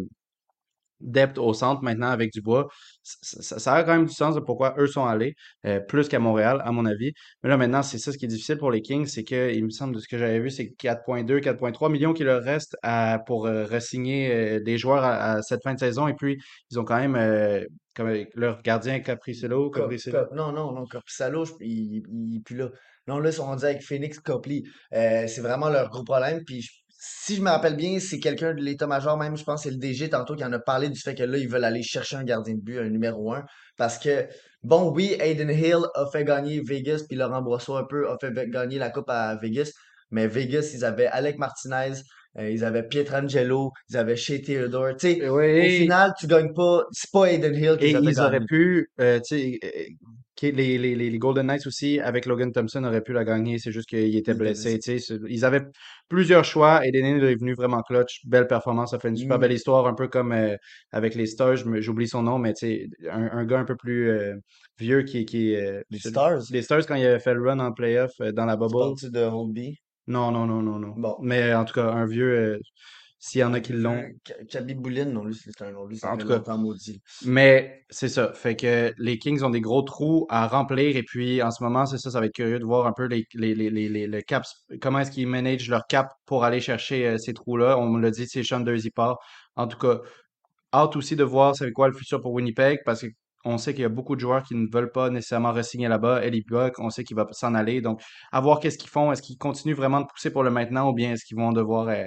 depth 1.01 1.39
au 1.39 1.53
centre 1.55 1.83
maintenant 1.83 2.09
avec 2.11 2.33
Dubois. 2.33 2.69
Ça, 3.03 3.43
ça, 3.43 3.59
ça 3.59 3.75
a 3.75 3.83
quand 3.85 3.93
même 3.93 4.07
du 4.07 4.13
sens 4.13 4.35
de 4.35 4.41
pourquoi 4.41 4.75
eux 4.79 4.87
sont 4.87 5.05
allés, 5.05 5.35
euh, 5.67 5.81
plus 5.81 6.09
qu'à 6.09 6.19
Montréal, 6.19 6.61
à 6.65 6.73
mon 6.73 6.85
avis. 6.87 7.13
Mais 7.43 7.49
là 7.51 7.57
maintenant, 7.57 7.83
c'est 7.83 7.99
ça 7.99 8.13
ce 8.13 8.19
qui 8.19 8.25
est 8.27 8.29
difficile 8.29 8.59
pour 8.59 8.71
les 8.71 8.83
Kings, 8.83 9.07
c'est 9.07 9.25
que 9.25 9.53
il 9.53 9.65
me 9.65 9.71
semble 9.71 9.95
de 9.95 10.01
ce 10.01 10.09
que 10.09 10.19
j'avais 10.19 10.41
vu, 10.41 10.51
c'est 10.51 10.71
4,2, 10.79 11.41
4,3 11.41 11.89
millions 11.89 12.13
qui 12.13 12.25
leur 12.25 12.43
reste 12.43 12.77
à, 12.83 13.19
pour 13.27 13.47
euh, 13.47 13.65
re-signer 13.65 14.33
euh, 14.33 14.61
des 14.61 14.79
joueurs 14.79 15.03
à, 15.05 15.33
à 15.35 15.43
cette 15.43 15.63
fin 15.63 15.75
de 15.75 15.79
saison. 15.79 16.09
Et 16.09 16.15
puis 16.15 16.39
ils 16.71 16.79
ont 16.79 16.85
quand 16.85 16.99
même 16.99 17.17
euh, 17.17 17.65
comme 17.95 18.13
leur 18.35 18.63
gardien 18.63 19.01
Capricelo, 19.01 19.71
Capricelo. 19.71 20.27
Non, 20.35 20.53
non, 20.53 20.73
non, 20.73 20.85
je- 21.45 21.53
il, 21.61 21.97
il, 21.97 22.03
il 22.11 22.37
est 22.39 22.41
plus 22.45 22.57
là. 22.57 22.71
Non, 23.07 23.19
là, 23.19 23.31
ils 23.31 23.33
sont 23.33 23.45
rendus 23.45 23.65
avec 23.65 23.83
Phoenix 23.83 24.19
Copley. 24.21 24.63
C'est 24.93 25.41
vraiment 25.41 25.69
leur 25.69 25.89
gros 25.91 26.05
problème. 26.05 26.45
Puis, 26.45 26.63
je- 26.63 26.71
si 27.03 27.37
je 27.37 27.41
me 27.41 27.49
rappelle 27.49 27.77
bien, 27.77 27.99
c'est 27.99 28.19
quelqu'un 28.19 28.53
de 28.53 28.61
l'état-major, 28.61 29.17
même, 29.17 29.35
je 29.35 29.43
pense 29.43 29.63
que 29.63 29.71
c'est 29.71 29.75
le 29.75 29.81
DG 29.81 30.11
tantôt 30.11 30.37
qui 30.37 30.45
en 30.45 30.53
a 30.53 30.59
parlé 30.59 30.91
du 30.91 31.01
fait 31.01 31.15
que 31.15 31.23
là, 31.23 31.39
ils 31.39 31.49
veulent 31.49 31.65
aller 31.65 31.83
chercher 31.83 32.17
un 32.17 32.25
gardien 32.25 32.55
de 32.55 32.61
but, 32.61 32.79
un 32.79 32.91
numéro 32.91 33.33
un. 33.33 33.43
Parce 33.79 33.97
que, 33.97 34.27
bon, 34.63 34.93
oui, 34.93 35.17
Aiden 35.19 35.49
Hill 35.49 35.79
a 35.95 36.05
fait 36.13 36.25
gagner 36.25 36.61
Vegas, 36.61 37.05
puis 37.09 37.17
Laurent 37.17 37.41
Brossoit 37.41 37.81
un 37.81 37.85
peu 37.85 38.07
a 38.07 38.19
fait 38.21 38.35
gagner 38.51 38.77
la 38.77 38.91
coupe 38.91 39.09
à 39.09 39.35
Vegas. 39.37 39.71
Mais 40.11 40.27
Vegas, 40.27 40.73
ils 40.75 40.85
avaient 40.85 41.07
Alec 41.07 41.39
Martinez, 41.39 41.95
euh, 42.39 42.51
ils 42.51 42.65
avaient 42.65 42.87
Pietrangelo, 42.87 43.73
ils 43.89 43.97
avaient 43.97 44.17
Shea 44.17 44.43
Theodore. 44.43 44.97
Tu 44.99 45.15
sais, 45.15 45.27
au 45.27 45.41
final, 45.41 46.13
tu 46.21 46.27
gagnes 46.27 46.53
pas. 46.53 46.85
C'est 46.93 47.11
pas 47.11 47.33
Aiden 47.33 47.55
Hill 47.55 47.79
qui 47.79 47.87
Et 47.87 47.91
ils 47.93 48.21
auraient 48.21 48.45
pu, 48.45 48.91
euh, 49.01 49.21
tu 49.21 49.59
sais, 49.59 49.59
les, 50.43 50.79
les, 50.79 50.95
les 50.95 51.19
Golden 51.19 51.47
Knights 51.47 51.67
aussi, 51.67 52.01
avec 52.01 52.27
Logan 52.27 52.53
Thompson, 52.53 52.83
auraient 52.85 53.03
pu 53.03 53.13
la 53.13 53.25
gagner. 53.25 53.59
C'est 53.59 53.73
juste 53.73 53.89
qu'il 53.89 54.17
était 54.17 54.35
blessé, 54.35 54.79
tu 54.79 54.99
Ils 55.29 55.45
avaient 55.45 55.63
plusieurs 56.09 56.45
choix 56.45 56.85
et 56.87 56.91
Denis 56.93 57.23
est 57.25 57.37
venu 57.37 57.55
vraiment 57.55 57.83
clutch. 57.83 58.21
Belle 58.27 58.47
performance. 58.47 58.91
Ça 58.93 58.99
fait 58.99 59.09
une 59.09 59.17
super 59.17 59.39
belle 59.39 59.53
Mhm. 59.53 59.55
histoire, 59.55 59.87
un 59.87 59.95
peu 59.95 60.09
comme 60.09 60.33
euh, 60.33 60.57
avec 60.93 61.15
les 61.15 61.27
Stars. 61.27 61.57
J'oublie 61.81 62.09
son 62.09 62.23
nom, 62.23 62.39
mais 62.39 62.55
tu 62.55 62.67
sais, 62.67 62.89
un, 63.11 63.31
un 63.33 63.45
gars 63.45 63.59
un 63.61 63.65
peu 63.65 63.77
plus 63.77 64.11
euh, 64.11 64.35
vieux 64.79 65.03
qui, 65.03 65.25
qui 65.25 65.55
euh, 65.57 65.83
Les 65.91 66.01
Stars? 66.01 66.43
les 66.49 66.63
Stars 66.63 66.87
quand 66.87 66.95
il 66.97 67.05
avait 67.07 67.21
fait 67.21 67.35
le 67.35 67.43
run 67.43 67.59
en 67.61 67.73
playoff 67.73 68.13
dans 68.21 68.47
la 68.47 68.57
Tu 68.67 68.75
bubble. 68.75 68.77
parles-tu 68.77 69.11
de 69.11 69.21
Holby? 69.21 69.77
Non, 70.07 70.31
non, 70.33 70.47
non, 70.47 70.63
non, 70.63 70.79
non. 70.79 70.95
Bon. 70.97 71.17
Mais 71.21 71.55
en 71.55 71.65
tout 71.65 71.75
cas, 71.75 71.91
un 71.91 72.07
vieux, 72.07 72.61
s'il 73.23 73.43
y 73.43 73.45
en 73.45 73.53
a 73.53 73.61
qui 73.61 73.75
l'ont. 73.75 74.03
Kaby 74.49 74.75
Boulin, 74.75 75.05
non, 75.05 75.25
lui, 75.25 75.35
c'est 75.35 75.61
un 75.63 75.71
nom. 75.71 75.85
Lui, 75.87 75.99
ça 75.99 76.09
En 76.09 76.17
fait 76.17 76.23
tout 76.23 76.29
cas, 76.43 76.57
maudit. 76.57 77.03
Mais 77.27 77.85
c'est 77.91 78.09
ça. 78.09 78.33
Fait 78.33 78.57
que 78.57 78.93
les 78.99 79.19
Kings 79.19 79.43
ont 79.43 79.51
des 79.51 79.61
gros 79.61 79.83
trous 79.83 80.27
à 80.31 80.49
remplir. 80.49 80.97
Et 80.97 81.03
puis 81.03 81.43
en 81.43 81.51
ce 81.51 81.63
moment, 81.63 81.85
c'est 81.87 81.99
ça, 81.99 82.11
ça 82.11 82.19
va 82.19 82.27
être 82.27 82.35
curieux 82.35 82.59
de 82.59 82.65
voir 82.65 82.87
un 82.87 82.93
peu 82.93 83.05
les, 83.05 83.27
les, 83.35 83.55
les, 83.55 83.69
les, 83.71 83.89
les- 83.89 84.07
le 84.07 84.23
cap, 84.23 84.45
comment 84.81 85.01
est-ce 85.01 85.11
qu'ils 85.11 85.29
managent 85.29 85.69
leur 85.69 85.87
cap 85.87 86.09
pour 86.25 86.45
aller 86.45 86.61
chercher 86.61 87.07
euh, 87.07 87.19
ces 87.19 87.35
trous-là. 87.35 87.79
On 87.79 87.89
me 87.91 88.01
l'a 88.01 88.11
dit, 88.11 88.27
c'est 88.27 88.43
Sean 88.43 88.61
Dursey 88.61 88.91
part. 88.91 89.19
En 89.55 89.67
tout 89.69 89.79
cas, 89.79 90.01
hâte 90.73 90.97
aussi 90.97 91.17
de 91.17 91.25
voir 91.25 91.55
c'est 91.57 91.73
quoi 91.73 91.89
le 91.89 91.95
futur 91.95 92.21
pour 92.21 92.33
Winnipeg 92.33 92.81
parce 92.85 93.03
que 93.03 93.07
on 93.45 93.59
sait 93.59 93.73
qu'il 93.73 93.83
y 93.83 93.87
a 93.87 93.91
beaucoup 93.91 94.17
de 94.17 94.21
joueurs 94.21 94.43
qui 94.43 94.55
ne 94.55 94.67
veulent 94.71 94.93
pas 94.93 95.09
nécessairement 95.11 95.53
re-signer 95.53 95.89
là-bas. 95.89 96.25
Eddie 96.25 96.45
Buck, 96.47 96.79
on 96.79 96.91
sait 96.91 97.05
qu'il 97.05 97.17
va 97.17 97.27
s'en 97.33 97.55
aller. 97.55 97.81
Donc, 97.81 98.03
à 98.33 98.41
voir 98.41 98.61
qu'est-ce 98.61 98.77
qu'ils 98.77 98.91
font. 98.91 99.13
Est-ce 99.13 99.23
qu'ils 99.23 99.39
continuent 99.39 99.75
vraiment 99.75 100.01
de 100.01 100.07
pousser 100.07 100.31
pour 100.31 100.43
le 100.43 100.51
maintenant 100.51 100.91
ou 100.91 100.93
bien 100.93 101.13
est-ce 101.13 101.25
qu'ils 101.25 101.39
vont 101.39 101.53
devoir, 101.53 101.89
euh, 101.89 102.05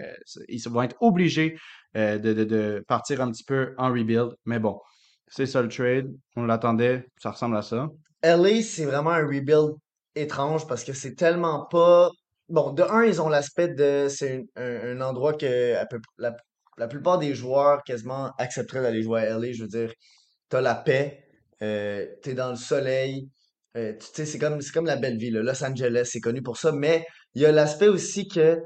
ils 0.47 0.61
vont 0.69 0.83
être 0.83 0.95
obligés 1.01 1.57
euh, 1.95 2.17
de, 2.19 2.83
partir 2.87 3.21
un 3.21 3.31
petit 3.31 3.43
peu 3.43 3.73
en 3.77 3.89
rebuild. 3.89 4.31
Mais 4.45 4.59
bon, 4.59 4.79
c'est 5.27 5.45
ça 5.45 5.61
le 5.61 5.69
trade. 5.69 6.13
On 6.35 6.43
l'attendait. 6.45 7.05
Ça 7.17 7.31
ressemble 7.31 7.57
à 7.57 7.61
ça. 7.63 7.89
LA, 8.23 8.61
c'est 8.61 8.85
vraiment 8.85 9.11
un 9.11 9.25
rebuild 9.25 9.73
étrange 10.15 10.67
parce 10.67 10.83
que 10.83 10.93
c'est 10.93 11.15
tellement 11.15 11.65
pas. 11.65 12.09
Bon, 12.49 12.71
de 12.71 12.83
un, 12.83 13.03
ils 13.03 13.21
ont 13.21 13.29
l'aspect 13.29 13.69
de. 13.69 14.07
C'est 14.07 14.45
un, 14.55 15.01
endroit 15.01 15.33
que 15.33 15.75
la, 16.17 16.35
la 16.77 16.87
plupart 16.87 17.17
des 17.17 17.33
joueurs 17.33 17.83
quasiment 17.83 18.31
accepteraient 18.37 18.81
d'aller 18.81 19.01
jouer 19.01 19.21
à 19.21 19.37
LA. 19.39 19.53
Je 19.53 19.63
veux 19.63 19.69
dire, 19.69 19.91
t'as 20.49 20.61
la 20.61 20.75
paix, 20.75 21.22
euh, 21.63 22.05
t'es 22.21 22.33
dans 22.33 22.49
le 22.51 22.55
soleil. 22.55 23.29
euh, 23.77 23.93
tu 24.13 24.25
c'est 24.25 24.39
comme, 24.39 24.59
comme 24.73 24.85
la 24.85 24.97
belle 24.97 25.17
là. 25.17 25.41
Los 25.41 25.63
Angeles, 25.63 26.09
c'est 26.11 26.19
connu 26.19 26.41
pour 26.41 26.57
ça. 26.57 26.71
Mais 26.71 27.05
il 27.35 27.41
y 27.41 27.45
a 27.45 27.51
l'aspect 27.51 27.87
aussi 27.87 28.27
que 28.27 28.59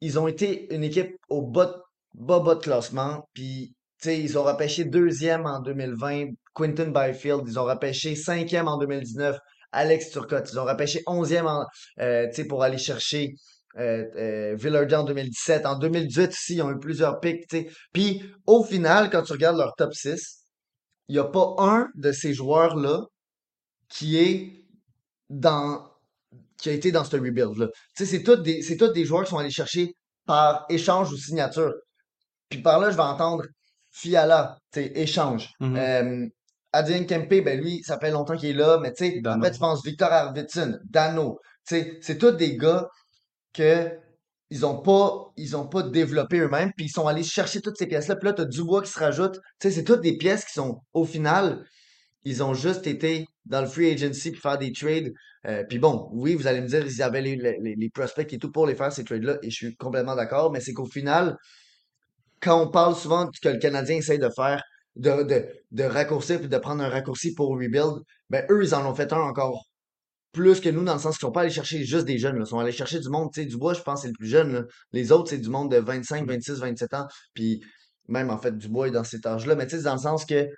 ils 0.00 0.18
ont 0.18 0.26
été 0.26 0.72
une 0.74 0.84
équipe 0.84 1.14
au 1.28 1.42
bas, 1.42 1.76
bas, 2.14 2.40
de 2.40 2.60
classement. 2.60 3.28
Puis, 3.34 3.74
tu 4.00 4.12
ils 4.12 4.36
ont 4.38 4.42
repêché 4.42 4.84
deuxième 4.84 5.46
en 5.46 5.60
2020, 5.60 6.30
Quinton 6.54 6.92
Byfield. 6.92 7.42
Ils 7.46 7.58
ont 7.58 7.64
repêché 7.64 8.16
cinquième 8.16 8.68
en 8.68 8.78
2019, 8.78 9.38
Alex 9.70 10.10
Turcotte. 10.10 10.50
Ils 10.52 10.58
ont 10.58 10.64
repêché 10.64 11.02
onzième 11.06 11.46
en, 11.46 11.66
euh, 12.00 12.26
tu 12.34 12.46
pour 12.48 12.64
aller 12.64 12.78
chercher 12.78 13.34
euh, 13.78 14.04
euh, 14.16 14.96
en 14.96 15.04
2017. 15.04 15.66
En 15.66 15.78
2018 15.78 16.28
aussi, 16.30 16.54
ils 16.56 16.62
ont 16.62 16.70
eu 16.72 16.78
plusieurs 16.78 17.20
tu 17.20 17.38
sais. 17.50 17.68
Puis, 17.92 18.22
au 18.46 18.64
final, 18.64 19.08
quand 19.08 19.22
tu 19.22 19.32
regardes 19.32 19.56
leur 19.56 19.74
top 19.76 19.94
6, 19.94 20.41
il 21.08 21.14
n'y 21.14 21.18
a 21.18 21.24
pas 21.24 21.54
un 21.58 21.88
de 21.94 22.12
ces 22.12 22.32
joueurs-là 22.34 23.06
qui 23.88 24.16
est 24.16 24.64
dans 25.28 25.90
qui 26.58 26.68
a 26.68 26.72
été 26.72 26.92
dans 26.92 27.02
ce 27.02 27.16
rebuild-là. 27.16 27.68
C'est 27.94 28.22
tous 28.22 28.36
des, 28.36 28.62
des 28.62 29.04
joueurs 29.04 29.24
qui 29.24 29.30
sont 29.30 29.38
allés 29.38 29.50
chercher 29.50 29.94
par 30.26 30.64
échange 30.68 31.12
ou 31.12 31.16
signature. 31.16 31.72
Puis 32.48 32.62
par 32.62 32.78
là, 32.78 32.90
je 32.90 32.96
vais 32.96 33.02
entendre 33.02 33.44
Fiala, 33.90 34.56
échange. 34.76 35.50
Euh, 35.60 36.26
Adrien 36.72 37.04
Kempe, 37.04 37.44
ben 37.44 37.60
lui, 37.60 37.82
ça 37.82 37.98
fait 37.98 38.10
longtemps 38.10 38.36
qu'il 38.36 38.50
est 38.50 38.54
là, 38.54 38.78
mais 38.80 38.92
tu 38.92 39.04
sais, 39.06 39.20
après, 39.24 39.50
tu 39.50 39.58
penses 39.58 39.84
Victor 39.84 40.10
Arvidsson, 40.10 40.78
Dano. 40.84 41.38
C'est 41.64 42.18
tous 42.18 42.30
des 42.30 42.56
gars 42.56 42.88
que 43.52 43.90
ils 44.52 44.66
ont 44.66 44.82
pas, 44.82 45.32
ils 45.38 45.56
ont 45.56 45.66
pas 45.66 45.82
développé 45.82 46.38
eux-mêmes, 46.38 46.72
puis 46.76 46.84
ils 46.84 46.90
sont 46.90 47.06
allés 47.06 47.22
chercher 47.22 47.62
toutes 47.62 47.78
ces 47.78 47.86
pièces-là. 47.86 48.16
Puis 48.16 48.26
là, 48.26 48.34
t'as 48.34 48.44
Dubois 48.44 48.82
qui 48.82 48.92
se 48.92 48.98
rajoute. 48.98 49.36
Tu 49.58 49.68
sais, 49.68 49.70
c'est 49.70 49.84
toutes 49.84 50.02
des 50.02 50.18
pièces 50.18 50.44
qui 50.44 50.52
sont, 50.52 50.82
au 50.92 51.06
final, 51.06 51.64
ils 52.24 52.42
ont 52.42 52.52
juste 52.52 52.86
été 52.86 53.26
dans 53.46 53.62
le 53.62 53.66
free 53.66 53.90
agency 53.90 54.30
pour 54.30 54.42
faire 54.42 54.58
des 54.58 54.72
trades. 54.72 55.14
Euh, 55.46 55.64
puis 55.66 55.78
bon, 55.78 56.10
oui, 56.12 56.34
vous 56.34 56.46
allez 56.46 56.60
me 56.60 56.66
dire, 56.66 56.84
ils 56.84 57.02
avaient 57.02 57.22
les, 57.22 57.36
les, 57.36 57.74
les 57.76 57.88
prospects 57.88 58.30
et 58.30 58.38
tout 58.38 58.52
pour 58.52 58.66
les 58.66 58.74
faire, 58.74 58.92
ces 58.92 59.04
trades-là, 59.04 59.38
et 59.42 59.48
je 59.48 59.56
suis 59.56 59.76
complètement 59.76 60.14
d'accord, 60.14 60.52
mais 60.52 60.60
c'est 60.60 60.74
qu'au 60.74 60.84
final, 60.84 61.38
quand 62.40 62.62
on 62.62 62.70
parle 62.70 62.94
souvent 62.94 63.30
que 63.42 63.48
le 63.48 63.58
Canadien 63.58 63.96
essaye 63.96 64.18
de 64.18 64.28
faire, 64.36 64.62
de, 64.96 65.22
de, 65.22 65.46
de 65.70 65.84
raccourcir 65.84 66.38
puis 66.40 66.48
de 66.50 66.58
prendre 66.58 66.82
un 66.84 66.90
raccourci 66.90 67.34
pour 67.34 67.48
rebuild, 67.48 68.02
ben 68.28 68.44
eux, 68.50 68.62
ils 68.62 68.74
en 68.74 68.84
ont 68.86 68.94
fait 68.94 69.14
un 69.14 69.20
encore 69.20 69.64
plus 70.32 70.60
que 70.60 70.68
nous, 70.68 70.84
dans 70.84 70.94
le 70.94 70.98
sens 70.98 71.16
qu'ils 71.16 71.26
sont 71.26 71.32
pas 71.32 71.42
allés 71.42 71.50
chercher 71.50 71.84
juste 71.84 72.06
des 72.06 72.18
jeunes, 72.18 72.36
là. 72.36 72.44
Ils 72.44 72.48
sont 72.48 72.58
allés 72.58 72.72
chercher 72.72 73.00
du 73.00 73.08
monde, 73.08 73.30
tu 73.32 73.42
sais, 73.42 73.46
Dubois, 73.46 73.74
je 73.74 73.82
pense, 73.82 74.02
c'est 74.02 74.08
le 74.08 74.14
plus 74.14 74.28
jeune, 74.28 74.52
là. 74.52 74.62
Les 74.92 75.12
autres, 75.12 75.30
c'est 75.30 75.38
du 75.38 75.48
monde 75.48 75.70
de 75.70 75.78
25, 75.78 76.26
26, 76.26 76.60
27 76.60 76.94
ans, 76.94 77.06
puis 77.34 77.60
même, 78.08 78.30
en 78.30 78.38
fait, 78.38 78.56
Dubois 78.56 78.88
est 78.88 78.92
dans 78.92 79.04
cet 79.04 79.26
âge-là, 79.26 79.54
mais 79.54 79.66
tu 79.66 79.76
sais, 79.76 79.82
dans 79.82 79.94
le 79.94 80.00
sens 80.00 80.24
que 80.24 80.48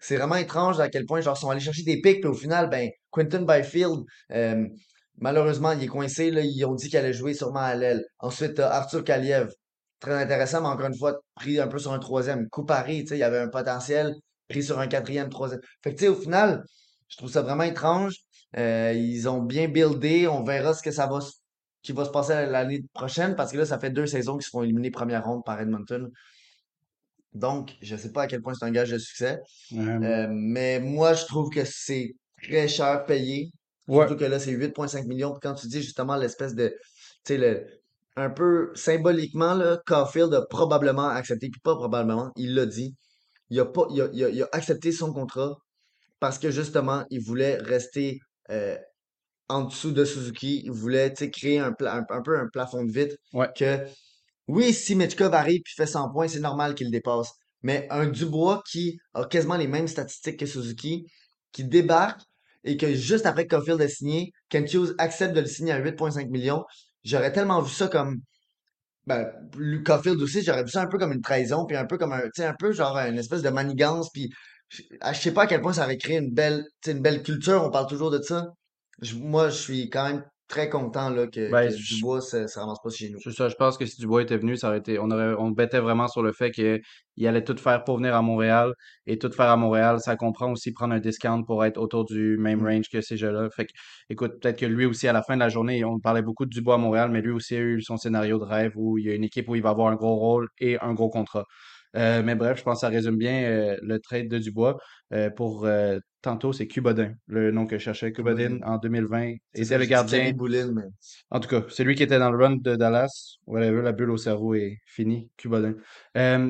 c'est 0.00 0.16
vraiment 0.16 0.36
étrange 0.36 0.80
à 0.80 0.88
quel 0.88 1.06
point, 1.06 1.20
genre, 1.20 1.36
ils 1.36 1.40
sont 1.40 1.50
allés 1.50 1.60
chercher 1.60 1.84
des 1.84 2.00
picks, 2.00 2.20
puis 2.20 2.30
au 2.30 2.34
final, 2.34 2.68
ben, 2.68 2.90
Quentin 3.10 3.42
Byfield, 3.42 4.00
euh, 4.32 4.66
malheureusement, 5.18 5.72
il 5.72 5.84
est 5.84 5.86
coincé, 5.86 6.30
là, 6.30 6.42
ils 6.42 6.64
ont 6.64 6.74
dit 6.74 6.88
qu'il 6.88 6.98
allait 6.98 7.12
jouer 7.12 7.34
sûrement 7.34 7.60
à 7.60 7.74
l'aile. 7.76 8.04
Ensuite, 8.18 8.58
Arthur 8.58 9.04
Kaliev, 9.04 9.48
très 10.00 10.14
intéressant, 10.20 10.60
mais 10.60 10.68
encore 10.68 10.86
une 10.86 10.98
fois, 10.98 11.20
pris 11.36 11.60
un 11.60 11.68
peu 11.68 11.78
sur 11.78 11.92
un 11.92 11.98
troisième. 12.00 12.48
Coupari, 12.48 13.04
tu 13.04 13.10
sais, 13.10 13.16
il 13.16 13.20
y 13.20 13.22
avait 13.22 13.38
un 13.38 13.48
potentiel, 13.48 14.14
pris 14.48 14.62
sur 14.64 14.78
un 14.80 14.88
quatrième, 14.88 15.28
troisième. 15.30 15.60
Fait 15.82 15.94
que, 15.94 15.98
tu 15.98 16.04
sais, 16.04 16.08
au 16.10 16.16
final, 16.16 16.64
je 17.08 17.16
trouve 17.16 17.30
ça 17.30 17.42
vraiment 17.42 17.62
étrange. 17.64 18.16
Euh, 18.56 18.92
ils 18.94 19.28
ont 19.28 19.40
bien 19.42 19.68
buildé, 19.68 20.28
on 20.28 20.42
verra 20.44 20.74
ce 20.74 20.82
que 20.82 20.90
ça 20.90 21.06
va, 21.06 21.20
qui 21.82 21.92
va 21.92 22.04
se 22.04 22.10
passer 22.10 22.34
l'année 22.46 22.84
prochaine, 22.92 23.34
parce 23.36 23.52
que 23.52 23.58
là, 23.58 23.66
ça 23.66 23.78
fait 23.78 23.90
deux 23.90 24.06
saisons 24.06 24.34
qu'ils 24.34 24.44
se 24.44 24.50
font 24.50 24.62
éliminer 24.62 24.90
première 24.90 25.24
ronde 25.24 25.42
par 25.44 25.60
Edmonton. 25.60 26.10
Donc, 27.34 27.72
je 27.80 27.96
sais 27.96 28.12
pas 28.12 28.22
à 28.22 28.26
quel 28.26 28.42
point 28.42 28.54
c'est 28.54 28.64
un 28.64 28.70
gage 28.70 28.90
de 28.90 28.98
succès. 28.98 29.40
Euh, 29.72 30.00
Euh, 30.02 30.28
mais 30.30 30.80
moi, 30.80 31.14
je 31.14 31.24
trouve 31.24 31.48
que 31.50 31.64
c'est 31.64 32.14
très 32.42 32.68
cher 32.68 33.06
payé. 33.06 33.50
ouais. 33.88 34.06
Surtout 34.06 34.16
que 34.20 34.24
là, 34.26 34.38
c'est 34.38 34.52
8,5 34.52 35.06
millions. 35.06 35.30
Puis 35.32 35.40
quand 35.42 35.54
tu 35.54 35.66
dis 35.66 35.80
justement 35.82 36.16
l'espèce 36.16 36.54
de, 36.54 36.68
tu 36.68 37.34
sais, 37.34 37.38
le, 37.38 37.66
un 38.16 38.28
peu 38.28 38.70
symboliquement, 38.74 39.54
là, 39.54 39.80
Caulfield 39.86 40.34
a 40.34 40.42
probablement 40.46 41.08
accepté, 41.08 41.48
puis 41.48 41.60
pas 41.62 41.74
probablement, 41.74 42.30
il 42.36 42.54
l'a 42.54 42.66
dit. 42.66 42.94
Il 43.50 43.58
a 43.60 43.64
pas, 43.66 43.86
il 43.90 44.00
a, 44.02 44.08
il 44.12 44.24
a- 44.24 44.28
il 44.30 44.42
a 44.42 44.48
accepté 44.52 44.92
son 44.92 45.12
contrat 45.12 45.56
parce 46.20 46.38
que 46.38 46.50
justement, 46.50 47.04
il 47.10 47.20
voulait 47.22 47.56
rester 47.56 48.18
euh, 48.52 48.76
en 49.48 49.64
dessous 49.64 49.92
de 49.92 50.04
Suzuki. 50.04 50.62
Il 50.64 50.72
voulait, 50.72 51.12
créer 51.14 51.58
un, 51.58 51.72
pla- 51.72 51.94
un, 51.96 52.06
un 52.10 52.22
peu 52.22 52.38
un 52.38 52.48
plafond 52.52 52.84
de 52.84 53.18
Ouais. 53.32 53.48
que 53.56 53.78
oui, 54.48 54.72
si 54.72 54.94
Mitchkov 54.96 55.34
arrive 55.34 55.62
puis 55.64 55.74
fait 55.76 55.86
100 55.86 56.10
points, 56.12 56.28
c'est 56.28 56.40
normal 56.40 56.74
qu'il 56.74 56.88
le 56.88 56.92
dépasse. 56.92 57.30
Mais 57.62 57.86
un 57.90 58.06
Dubois 58.06 58.62
qui 58.70 58.98
a 59.14 59.24
quasiment 59.24 59.56
les 59.56 59.68
mêmes 59.68 59.88
statistiques 59.88 60.38
que 60.40 60.46
Suzuki, 60.46 61.06
qui 61.52 61.64
débarque 61.64 62.20
et 62.64 62.76
que 62.76 62.94
juste 62.94 63.26
après 63.26 63.46
que 63.46 63.54
Caulfield 63.56 63.80
a 63.82 63.88
signé, 63.88 64.32
Kent 64.48 64.72
Hughes 64.74 64.94
accepte 64.98 65.34
de 65.34 65.40
le 65.40 65.46
signer 65.46 65.72
à 65.72 65.80
8,5 65.80 66.28
millions, 66.30 66.64
j'aurais 67.04 67.32
tellement 67.32 67.60
vu 67.62 67.72
ça 67.72 67.88
comme 67.88 68.20
ben, 69.06 69.28
Caulfield 69.84 70.20
aussi, 70.22 70.42
j'aurais 70.42 70.62
vu 70.64 70.70
ça 70.70 70.82
un 70.82 70.86
peu 70.86 70.98
comme 70.98 71.12
une 71.12 71.22
trahison, 71.22 71.66
puis 71.66 71.76
un 71.76 71.86
peu 71.86 71.98
comme 71.98 72.12
un, 72.12 72.20
tu 72.22 72.30
sais, 72.36 72.44
un 72.44 72.54
peu 72.54 72.72
genre 72.72 72.96
une 72.98 73.18
espèce 73.18 73.42
de 73.42 73.48
manigance, 73.50 74.10
puis 74.12 74.30
je 74.72 74.82
ah, 75.00 75.12
je 75.12 75.20
sais 75.20 75.32
pas 75.34 75.42
à 75.42 75.46
quel 75.46 75.60
point 75.60 75.72
ça 75.72 75.84
aurait 75.84 75.96
créé 75.98 76.18
une 76.18 76.32
belle, 76.32 76.64
une 76.86 77.00
belle 77.02 77.22
culture, 77.22 77.62
on 77.64 77.70
parle 77.70 77.86
toujours 77.88 78.10
de 78.10 78.20
ça. 78.22 78.46
Je- 79.00 79.16
moi, 79.16 79.48
je 79.50 79.56
suis 79.56 79.90
quand 79.90 80.06
même 80.08 80.24
très 80.48 80.68
content 80.68 81.08
là, 81.08 81.26
que, 81.28 81.50
Ben, 81.50 81.68
que 81.68 81.74
je- 81.76 81.94
Dubois 81.94 82.20
se, 82.20 82.46
se 82.46 82.58
ramasse 82.58 82.78
pas 82.84 82.90
chez 82.90 83.08
nous. 83.10 83.18
C'est 83.22 83.32
ça, 83.32 83.48
je 83.48 83.54
pense 83.54 83.78
que 83.78 83.86
si 83.86 83.98
Dubois 84.00 84.22
était 84.22 84.36
venu, 84.36 84.56
ça 84.56 84.68
aurait 84.68 84.78
été, 84.78 84.98
on 84.98 85.10
aurait, 85.10 85.34
on 85.38 85.50
bêtait 85.50 85.78
vraiment 85.80 86.08
sur 86.08 86.22
le 86.22 86.32
fait 86.32 86.50
qu'il 86.50 87.26
allait 87.26 87.42
tout 87.44 87.56
faire 87.56 87.84
pour 87.84 87.96
venir 87.96 88.14
à 88.14 88.20
Montréal 88.22 88.72
et 89.06 89.18
tout 89.18 89.30
faire 89.32 89.48
à 89.48 89.56
Montréal, 89.56 89.98
ça 90.00 90.14
comprend 90.16 90.52
aussi 90.52 90.72
prendre 90.72 90.92
un 90.94 91.00
discount 91.00 91.42
pour 91.42 91.64
être 91.64 91.78
autour 91.78 92.04
du 92.04 92.36
même 92.38 92.60
Mm. 92.60 92.66
range 92.66 92.88
que 92.92 93.00
ces 93.00 93.16
jeux-là. 93.16 93.48
Fait 93.56 93.64
que, 93.64 93.72
écoute, 94.10 94.32
peut-être 94.40 94.58
que 94.58 94.66
lui 94.66 94.84
aussi, 94.84 95.08
à 95.08 95.12
la 95.14 95.22
fin 95.22 95.34
de 95.34 95.40
la 95.40 95.48
journée, 95.48 95.84
on 95.84 95.98
parlait 95.98 96.22
beaucoup 96.22 96.44
de 96.44 96.50
Dubois 96.50 96.74
à 96.74 96.78
Montréal, 96.78 97.10
mais 97.10 97.22
lui 97.22 97.30
aussi 97.32 97.56
a 97.56 97.60
eu 97.60 97.80
son 97.82 97.96
scénario 97.96 98.38
de 98.38 98.44
rêve 98.44 98.72
où 98.76 98.98
il 98.98 99.06
y 99.06 99.10
a 99.10 99.14
une 99.14 99.24
équipe 99.24 99.48
où 99.48 99.54
il 99.56 99.62
va 99.62 99.70
avoir 99.70 99.88
un 99.90 99.96
gros 99.96 100.16
rôle 100.16 100.48
et 100.58 100.78
un 100.80 100.92
gros 100.92 101.08
contrat. 101.10 101.44
Euh, 101.96 102.22
mais 102.22 102.34
bref, 102.34 102.58
je 102.58 102.62
pense 102.62 102.76
que 102.78 102.80
ça 102.80 102.88
résume 102.88 103.16
bien 103.16 103.42
euh, 103.44 103.76
le 103.82 103.98
trade 103.98 104.28
de 104.28 104.38
Dubois. 104.38 104.78
Euh, 105.12 105.28
pour 105.30 105.68
tantôt, 106.22 106.52
c'est 106.52 106.66
Cubodin, 106.66 107.12
le 107.26 107.50
nom 107.50 107.66
que 107.66 107.76
je 107.78 107.82
cherchais. 107.84 108.12
Cubodin 108.12 108.60
en 108.64 108.78
2020 108.78 109.34
C'est 109.52 109.60
était 109.62 109.64
ça, 109.70 109.78
le 109.78 109.84
gardien. 109.84 110.32
Boulin, 110.32 110.72
mais 110.72 110.84
En 111.30 111.40
tout 111.40 111.48
cas, 111.48 111.62
c'est 111.68 111.84
lui 111.84 111.94
qui 111.94 112.02
était 112.02 112.18
dans 112.18 112.30
le 112.30 112.38
run 112.42 112.56
de 112.56 112.76
Dallas. 112.76 113.36
Whatever, 113.46 113.82
la 113.82 113.92
bulle 113.92 114.10
au 114.10 114.16
cerveau 114.16 114.54
est 114.54 114.78
finie. 114.86 115.28
Cubodin. 115.36 115.74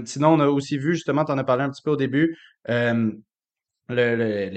Sinon, 0.04 0.28
on 0.34 0.40
a 0.40 0.46
aussi 0.46 0.78
vu, 0.78 0.94
justement, 0.94 1.24
tu 1.24 1.32
en 1.32 1.38
as 1.38 1.44
parlé 1.44 1.64
un 1.64 1.70
petit 1.70 1.82
peu 1.82 1.90
au 1.90 1.96
début, 1.96 2.36
le- 3.88 4.16
le- 4.16 4.48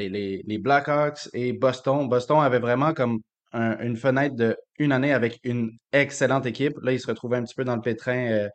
les, 0.46 0.58
Blackhawks 0.58 1.30
et 1.34 1.54
Boston. 1.54 2.08
Boston 2.08 2.40
avait 2.42 2.60
vraiment 2.60 2.94
comme 2.94 3.20
un- 3.54 3.78
une 3.80 3.96
fenêtre 3.98 4.36
de 4.36 4.56
une 4.80 4.92
année 4.92 5.14
avec 5.14 5.40
une 5.44 5.72
excellente 5.94 6.46
équipe. 6.46 6.74
Là, 6.82 6.92
ils 6.92 7.00
se 7.00 7.08
retrouvaient 7.08 7.38
un 7.38 7.44
petit 7.44 7.56
peu 7.56 7.64
dans 7.64 7.76
le 7.76 7.82
pétrin 7.82 8.48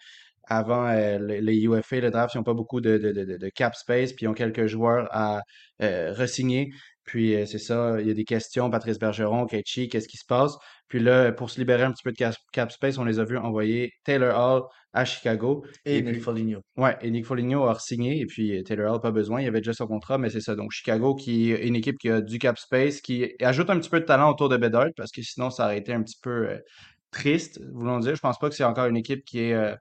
avant 0.51 0.87
euh, 0.89 1.19
le- 1.19 1.39
les 1.41 1.57
UFA, 1.65 2.01
le 2.01 2.11
draft. 2.11 2.35
Ils 2.35 2.39
n'ont 2.39 2.45
pas 2.45 2.55
beaucoup 2.55 2.81
de, 2.83 2.99
de, 2.99 3.13
de, 3.39 3.49
cap 3.51 3.75
space, 3.75 4.13
puis 4.13 4.27
ils 4.27 4.29
ont 4.29 4.35
quelques 4.35 4.67
joueurs 4.67 5.09
à 5.13 5.41
euh, 5.83 6.13
re-signer. 6.13 6.71
Puis 7.05 7.35
euh, 7.35 7.47
c'est 7.47 7.59
ça, 7.59 7.97
il 8.01 8.07
y 8.07 8.11
a 8.11 8.15
des 8.15 8.25
questions, 8.25 8.71
Patrice 8.71 8.99
Bergeron, 8.99 9.47
Ketchy, 9.47 9.89
qu'est-ce 9.89 10.09
qui 10.09 10.17
se 10.19 10.27
passe? 10.27 10.57
Puis 10.89 11.01
là, 11.01 11.33
pour 11.33 11.51
se 11.51 11.59
libérer 11.59 11.83
un 11.85 11.93
petit 11.93 12.03
peu 12.05 12.13
de 12.13 12.17
cap, 12.17 12.35
cap 12.53 12.71
space, 12.71 12.99
on 12.99 13.05
les 13.05 13.19
a 13.19 13.25
vus 13.25 13.39
envoyer 13.39 13.93
Taylor 14.05 14.37
Hall 14.39 14.63
à 14.93 15.05
Chicago. 15.05 15.65
et 15.85 15.99
Et 15.99 16.03
Nick 16.03 16.15
puis, 16.15 16.21
Foligno. 16.21 16.61
Ouais, 16.77 16.97
et 17.01 17.11
Nick 17.11 17.25
Foligno 17.27 17.67
a 17.67 17.79
signé 17.79 18.21
et 18.21 18.27
puis 18.27 18.59
euh, 18.59 18.63
Taylor 18.63 18.95
Hall, 18.95 19.01
pas 19.01 19.11
besoin, 19.13 19.41
il 19.41 19.49
avait 19.49 19.61
déjà 19.61 19.73
son 19.73 19.87
contrat, 19.87 20.19
mais 20.19 20.31
c'est 20.31 20.41
ça. 20.41 20.55
Donc 20.57 20.71
Chicago, 20.73 21.15
qui 21.15 21.53
est 21.53 21.67
une 21.67 21.77
équipe 21.77 21.99
qui 21.99 22.11
a 22.11 22.21
du 22.21 22.39
cap 22.39 22.59
space, 22.59 23.01
qui 23.01 23.33
ajoute 23.41 23.71
un 23.71 23.79
petit 23.79 23.91
peu 23.91 24.01
de 24.01 24.05
talent 24.05 24.31
autour 24.31 24.49
de 24.49 24.57
Bedard, 24.57 24.89
parce 24.97 25.11
que 25.13 25.23
sinon 25.23 25.51
ça 25.51 25.65
aurait 25.67 25.79
été 25.79 25.93
un 25.93 26.03
petit 26.03 26.19
peu 26.23 26.49
triste, 27.11 27.61
voulons 27.73 27.99
dire. 28.01 28.15
Je 28.15 28.21
pense 28.21 28.39
pas 28.39 28.49
que 28.49 28.55
c'est 28.55 28.65
encore 28.65 28.87
une 28.87 28.97
équipe 28.97 29.25
qui 29.25 29.41
est 29.41 29.75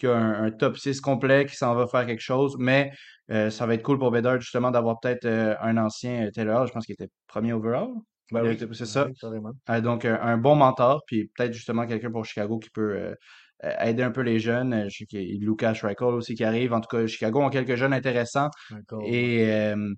qui 0.00 0.06
a 0.06 0.16
un, 0.16 0.44
un 0.44 0.50
top 0.50 0.78
6 0.78 1.00
complet, 1.00 1.46
qui 1.46 1.56
s'en 1.56 1.74
va 1.74 1.86
faire 1.86 2.06
quelque 2.06 2.20
chose, 2.22 2.56
mais 2.58 2.90
euh, 3.30 3.50
ça 3.50 3.66
va 3.66 3.74
être 3.74 3.82
cool 3.82 3.98
pour 3.98 4.10
Bedard 4.10 4.40
justement 4.40 4.70
d'avoir 4.70 4.98
peut-être 4.98 5.24
euh, 5.24 5.54
un 5.60 5.76
ancien 5.76 6.26
euh, 6.26 6.30
Taylor 6.30 6.62
Hall, 6.62 6.68
je 6.68 6.72
pense 6.72 6.86
qu'il 6.86 6.94
était 6.94 7.10
premier 7.26 7.52
overall. 7.52 7.90
Ben 8.32 8.42
oui, 8.44 8.56
c'est 8.72 8.86
ça. 8.86 9.08
oui, 9.08 9.82
donc, 9.82 10.04
un, 10.04 10.36
bon 10.36 10.54
mentor, 10.54 11.02
puis 11.04 11.30
peut-être 11.34 11.52
justement 11.52 11.84
quelqu'un 11.84 12.12
pour 12.12 12.24
Chicago 12.24 12.60
qui 12.60 12.70
peut 12.70 13.16
aider 13.80 14.04
un 14.04 14.12
peu 14.12 14.20
les 14.20 14.38
jeunes. 14.38 14.88
Je 14.88 14.98
sais 14.98 15.04
qu'il 15.04 15.22
y 15.22 15.34
a 15.34 15.38
Lucas 15.44 15.74
Schreichel 15.74 16.14
aussi 16.14 16.36
qui 16.36 16.44
arrive. 16.44 16.72
En 16.72 16.80
tout 16.80 16.96
cas, 16.96 17.04
Chicago 17.08 17.42
ont 17.42 17.50
quelques 17.50 17.74
jeunes 17.74 17.92
intéressants. 17.92 18.48
Et 19.04 19.50
euh, 19.50 19.92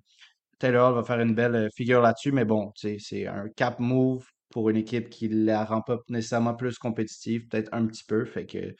Taylor 0.57 0.89
Hall 0.89 0.95
va 0.95 1.03
faire 1.03 1.19
une 1.19 1.35
belle 1.35 1.69
figure 1.75 2.01
là-dessus, 2.01 2.31
mais 2.31 2.43
bon, 2.43 2.71
c'est 2.75 2.97
c'est 2.97 3.27
un 3.27 3.49
cap 3.55 3.79
move 3.79 4.25
pour 4.49 4.67
une 4.71 4.77
équipe 4.77 5.09
qui 5.11 5.27
la 5.27 5.63
rend 5.63 5.81
pas 5.81 5.99
nécessairement 6.09 6.55
plus 6.55 6.79
compétitive, 6.79 7.47
peut-être 7.49 7.69
un 7.71 7.85
petit 7.85 8.03
peu, 8.03 8.25
fait 8.25 8.47
que 8.47 8.73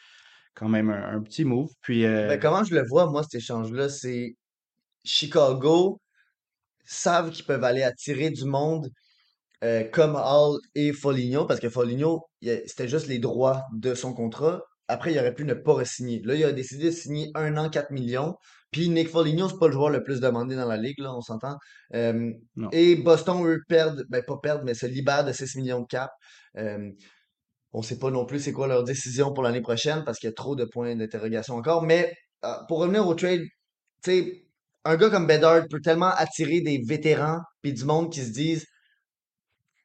quand 0.56 0.70
même 0.70 0.90
un, 0.90 1.16
un 1.16 1.22
petit 1.22 1.46
move. 1.46 1.72
Puis 1.82 2.06
euh, 2.06 2.28
Ben, 2.28 2.40
comment 2.40 2.64
je 2.64 2.76
le 2.76 2.86
vois, 2.86 3.10
moi, 3.10 3.24
cet 3.24 3.36
échange-là, 3.36 3.90
c'est 3.90 4.36
Chicago 5.04 6.00
savent 6.86 7.32
qu'ils 7.32 7.46
peuvent 7.46 7.64
aller 7.64 7.84
attirer 7.84 8.30
du 8.30 8.46
monde 8.46 8.90
euh, 9.64 9.84
comme 9.86 10.16
Hall 10.16 10.60
et 10.76 10.92
Foligno, 10.92 11.46
parce 11.46 11.60
que 11.60 11.70
Foligno, 11.70 12.28
c'était 12.42 12.88
juste 12.88 13.08
les 13.08 13.20
droits 13.20 13.64
de 13.74 13.96
son 13.96 14.14
contrat. 14.14 14.62
Après, 14.90 15.14
il 15.14 15.20
aurait 15.20 15.34
pu 15.34 15.46
ne 15.46 15.54
pas 15.54 15.74
re-signer. 15.74 16.22
Là, 16.26 16.36
il 16.36 16.44
a 16.44 16.52
décidé 16.52 16.86
de 16.86 16.92
signer 16.92 17.32
un 17.36 17.56
an, 17.56 17.70
4 17.70 17.92
millions. 17.92 18.36
Puis 18.72 18.90
Nick 18.90 19.08
Foligno, 19.08 19.48
c'est 19.48 19.60
pas 19.60 19.68
le 19.68 19.74
joueur 19.74 19.90
le 19.90 20.04
plus 20.04 20.20
demandé 20.20 20.56
dans 20.56 20.68
la 20.68 20.76
ligue, 20.76 21.00
là, 21.00 21.16
on 21.16 21.22
s'entend. 21.22 21.56
Euh, 21.94 22.34
et 22.74 22.96
Boston, 22.96 23.46
eux, 23.46 23.62
perdent, 23.70 24.04
ben 24.10 24.22
pas 24.24 24.38
perdent, 24.42 24.64
mais 24.66 24.74
se 24.74 24.86
libèrent 24.86 25.24
de 25.24 25.32
6 25.32 25.56
millions 25.56 25.82
de 25.82 25.88
cap. 25.88 26.12
Euh, 26.58 26.90
on 27.74 27.82
sait 27.82 27.98
pas 28.00 28.12
non 28.12 28.26
plus 28.26 28.40
c'est 28.40 28.54
quoi 28.54 28.68
leur 28.68 28.84
décision 28.84 29.34
pour 29.34 29.44
l'année 29.44 29.62
prochaine 29.62 30.04
parce 30.06 30.20
qu'il 30.20 30.28
y 30.30 30.32
a 30.32 30.36
trop 30.36 30.56
de 30.56 30.66
points 30.66 30.96
d'interrogation 30.96 31.56
encore. 31.56 31.84
Mais 31.84 32.14
euh, 32.46 32.54
pour 32.68 32.80
revenir 32.80 33.08
au 33.08 33.16
trade, 33.16 33.42
tu 34.04 34.12
sais, 34.12 34.46
un 34.86 34.96
gars 34.98 35.10
comme 35.10 35.28
Bedard 35.28 35.64
peut 35.70 35.82
tellement 35.82 36.12
attirer 36.12 36.62
des 36.62 36.82
vétérans 36.88 37.40
puis 37.62 37.74
du 37.74 37.86
monde 37.86 38.12
qui 38.12 38.22
se 38.22 38.32
disent 38.32 38.66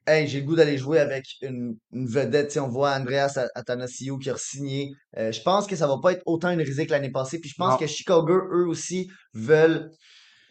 Hey, 0.06 0.26
j'ai 0.26 0.40
le 0.40 0.46
goût 0.46 0.56
d'aller 0.56 0.78
jouer 0.78 1.00
avec 1.00 1.24
une, 1.42 1.76
une 1.92 2.06
vedette. 2.08 2.48
Tu 2.48 2.54
sais, 2.54 2.60
on 2.60 2.68
voit 2.68 2.92
Andreas 2.96 3.34
A- 3.36 3.48
Athanasiou 3.54 4.16
qui 4.18 4.30
a 4.30 4.36
signé. 4.38 4.90
je 5.14 5.40
pense 5.42 5.66
que 5.66 5.76
ça 5.76 5.86
va 5.86 5.98
pas 6.02 6.12
être 6.12 6.22
autant 6.24 6.50
une 6.50 6.62
risée 6.62 6.86
que 6.86 6.92
l'année 6.92 7.10
passée. 7.10 7.38
Puis 7.40 7.50
je 7.50 7.54
pense 7.58 7.72
Non. 7.72 7.76
que 7.76 7.86
Chicago, 7.86 8.32
eux 8.52 8.66
aussi, 8.66 9.06
veulent 9.34 9.90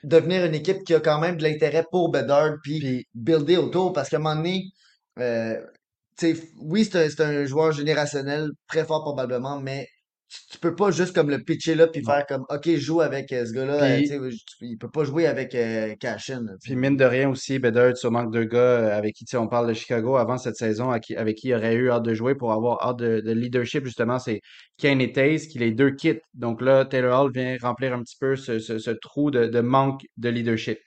devenir 0.03 0.45
une 0.45 0.53
équipe 0.55 0.83
qui 0.85 0.93
a 0.93 0.99
quand 0.99 1.19
même 1.19 1.37
de 1.37 1.43
l'intérêt 1.43 1.85
pour 1.91 2.11
Bedard 2.11 2.55
puis 2.63 2.79
Puis 2.79 3.07
builder 3.15 3.57
autour. 3.57 3.93
Parce 3.93 4.09
qu'à 4.09 4.17
un 4.17 4.19
moment 4.19 4.35
donné, 4.35 4.65
euh, 5.19 5.59
oui, 6.61 6.85
c'est 6.85 7.05
un, 7.05 7.09
c'est 7.09 7.21
un 7.21 7.45
joueur 7.45 7.71
générationnel, 7.71 8.49
très 8.67 8.85
fort 8.85 9.03
probablement, 9.03 9.59
mais 9.59 9.87
tu, 10.29 10.39
tu 10.51 10.57
peux 10.59 10.75
pas 10.75 10.91
juste 10.91 11.13
comme 11.13 11.29
le 11.29 11.41
pitcher 11.41 11.75
là 11.75 11.87
puis 11.87 12.03
faire 12.03 12.25
comme 12.25 12.43
OK, 12.49 12.63
je 12.65 12.77
joue 12.77 13.01
avec 13.01 13.31
euh, 13.31 13.45
ce 13.45 13.53
gars-là. 13.53 13.73
euh, 13.83 14.01
tu 14.01 14.19
tu- 14.29 14.65
il 14.65 14.77
peut 14.77 14.89
pas 14.89 15.03
jouer 15.05 15.25
avec 15.27 15.55
euh, 15.55 15.95
Cashin. 15.95 16.45
tu 16.61 16.69
Puis 16.69 16.75
mine 16.75 16.97
de 16.97 17.05
rien 17.05 17.29
aussi, 17.29 17.59
Bedard, 17.59 17.95
sûrement 17.95 18.25
que 18.25 18.31
deux 18.31 18.43
gars 18.43 18.57
euh, 18.59 18.97
avec 18.97 19.15
qui 19.15 19.23
tu 19.25 19.31
sais, 19.31 19.37
on 19.37 19.47
parle 19.47 19.67
de 19.69 19.73
Chicago 19.73 20.15
avant 20.17 20.37
cette 20.37 20.55
saison, 20.57 20.97
qui- 20.99 21.15
avec 21.15 21.37
qui 21.37 21.47
il 21.49 21.53
aurait 21.55 21.75
eu 21.75 21.89
hâte 21.91 22.03
de 22.03 22.13
jouer 22.13 22.35
pour 22.35 22.51
avoir 22.51 22.83
hâte 22.85 22.97
de, 22.97 23.21
de 23.21 23.31
leadership, 23.31 23.85
justement, 23.85 24.19
c'est 24.19 24.41
Kane 24.77 24.99
et 25.01 25.11
Taze 25.13 25.47
qui 25.47 25.59
les 25.59 25.71
deux 25.71 25.91
quittent. 25.91 26.23
Donc 26.33 26.61
là, 26.61 26.83
Taylor 26.85 27.21
Hall 27.23 27.31
vient 27.31 27.55
remplir 27.61 27.93
un 27.93 28.01
petit 28.03 28.17
peu 28.19 28.35
ce, 28.35 28.59
ce- 28.59 28.79
ce 28.79 28.91
trou 28.91 29.31
de, 29.31 29.45
de 29.47 29.59
manque 29.61 30.01
de 30.17 30.29
leadership. 30.29 30.79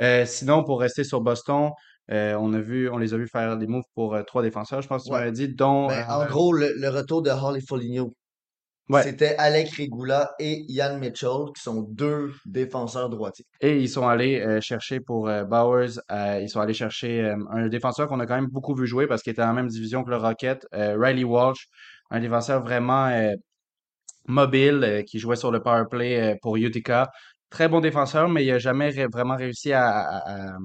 Euh, 0.00 0.24
sinon, 0.26 0.64
pour 0.64 0.80
rester 0.80 1.04
sur 1.04 1.20
Boston, 1.20 1.70
euh, 2.10 2.34
on 2.38 2.52
a 2.52 2.60
vu, 2.60 2.88
on 2.90 2.98
les 2.98 3.14
a 3.14 3.16
vus 3.16 3.28
faire 3.28 3.56
des 3.56 3.66
moves 3.66 3.84
pour 3.94 4.14
euh, 4.14 4.22
trois 4.22 4.42
défenseurs, 4.42 4.82
je 4.82 4.88
pense 4.88 5.02
que 5.02 5.08
tu 5.08 5.12
Ouais. 5.12 5.20
m'avais 5.20 5.32
dit, 5.32 5.48
dont 5.54 5.88
Ben, 5.88 6.04
en 6.10 6.22
euh, 6.22 6.26
gros, 6.28 6.52
le, 6.52 6.72
le 6.76 6.88
retour 6.88 7.22
de 7.22 7.30
Hall 7.30 7.56
et 7.56 7.60
Foligno, 7.60 8.12
ouais, 8.88 9.02
c'était 9.02 9.36
Alec 9.36 9.70
Regula 9.76 10.32
et 10.38 10.64
Ian 10.68 10.98
Mitchell, 10.98 11.52
qui 11.54 11.62
sont 11.62 11.82
deux 11.82 12.32
défenseurs 12.46 13.08
droitiers. 13.08 13.46
Et 13.60 13.78
ils 13.80 13.88
sont 13.88 14.06
allés 14.06 14.60
chercher 14.60 15.00
pour 15.00 15.30
Bowers, 15.48 16.00
ils 16.40 16.48
sont 16.48 16.60
allés 16.60 16.74
chercher 16.74 17.34
un 17.50 17.68
défenseur 17.68 18.08
qu'on 18.08 18.20
a 18.20 18.26
quand 18.26 18.34
même 18.34 18.48
beaucoup 18.50 18.74
vu 18.74 18.86
jouer 18.86 19.06
parce 19.06 19.22
qu'il 19.22 19.32
était 19.32 19.42
en 19.42 19.52
même 19.54 19.68
division 19.68 20.02
que 20.04 20.10
le 20.10 20.16
Rocket, 20.16 20.66
Riley 20.72 21.24
Walsh, 21.24 21.68
un 22.10 22.20
défenseur 22.20 22.62
vraiment 22.62 23.08
mobile 24.26 25.04
qui 25.06 25.18
jouait 25.18 25.36
sur 25.36 25.50
le 25.50 25.60
power 25.62 25.84
play 25.90 26.36
pour 26.42 26.56
Utica. 26.56 27.10
Très 27.50 27.68
bon 27.68 27.80
défenseur, 27.80 28.28
mais 28.28 28.44
il 28.44 28.50
n'a 28.52 28.58
jamais 28.58 28.88
ré- 28.90 29.06
vraiment 29.12 29.36
réussi 29.36 29.72
à, 29.72 29.88
à- 29.90 30.52
à 30.54 30.58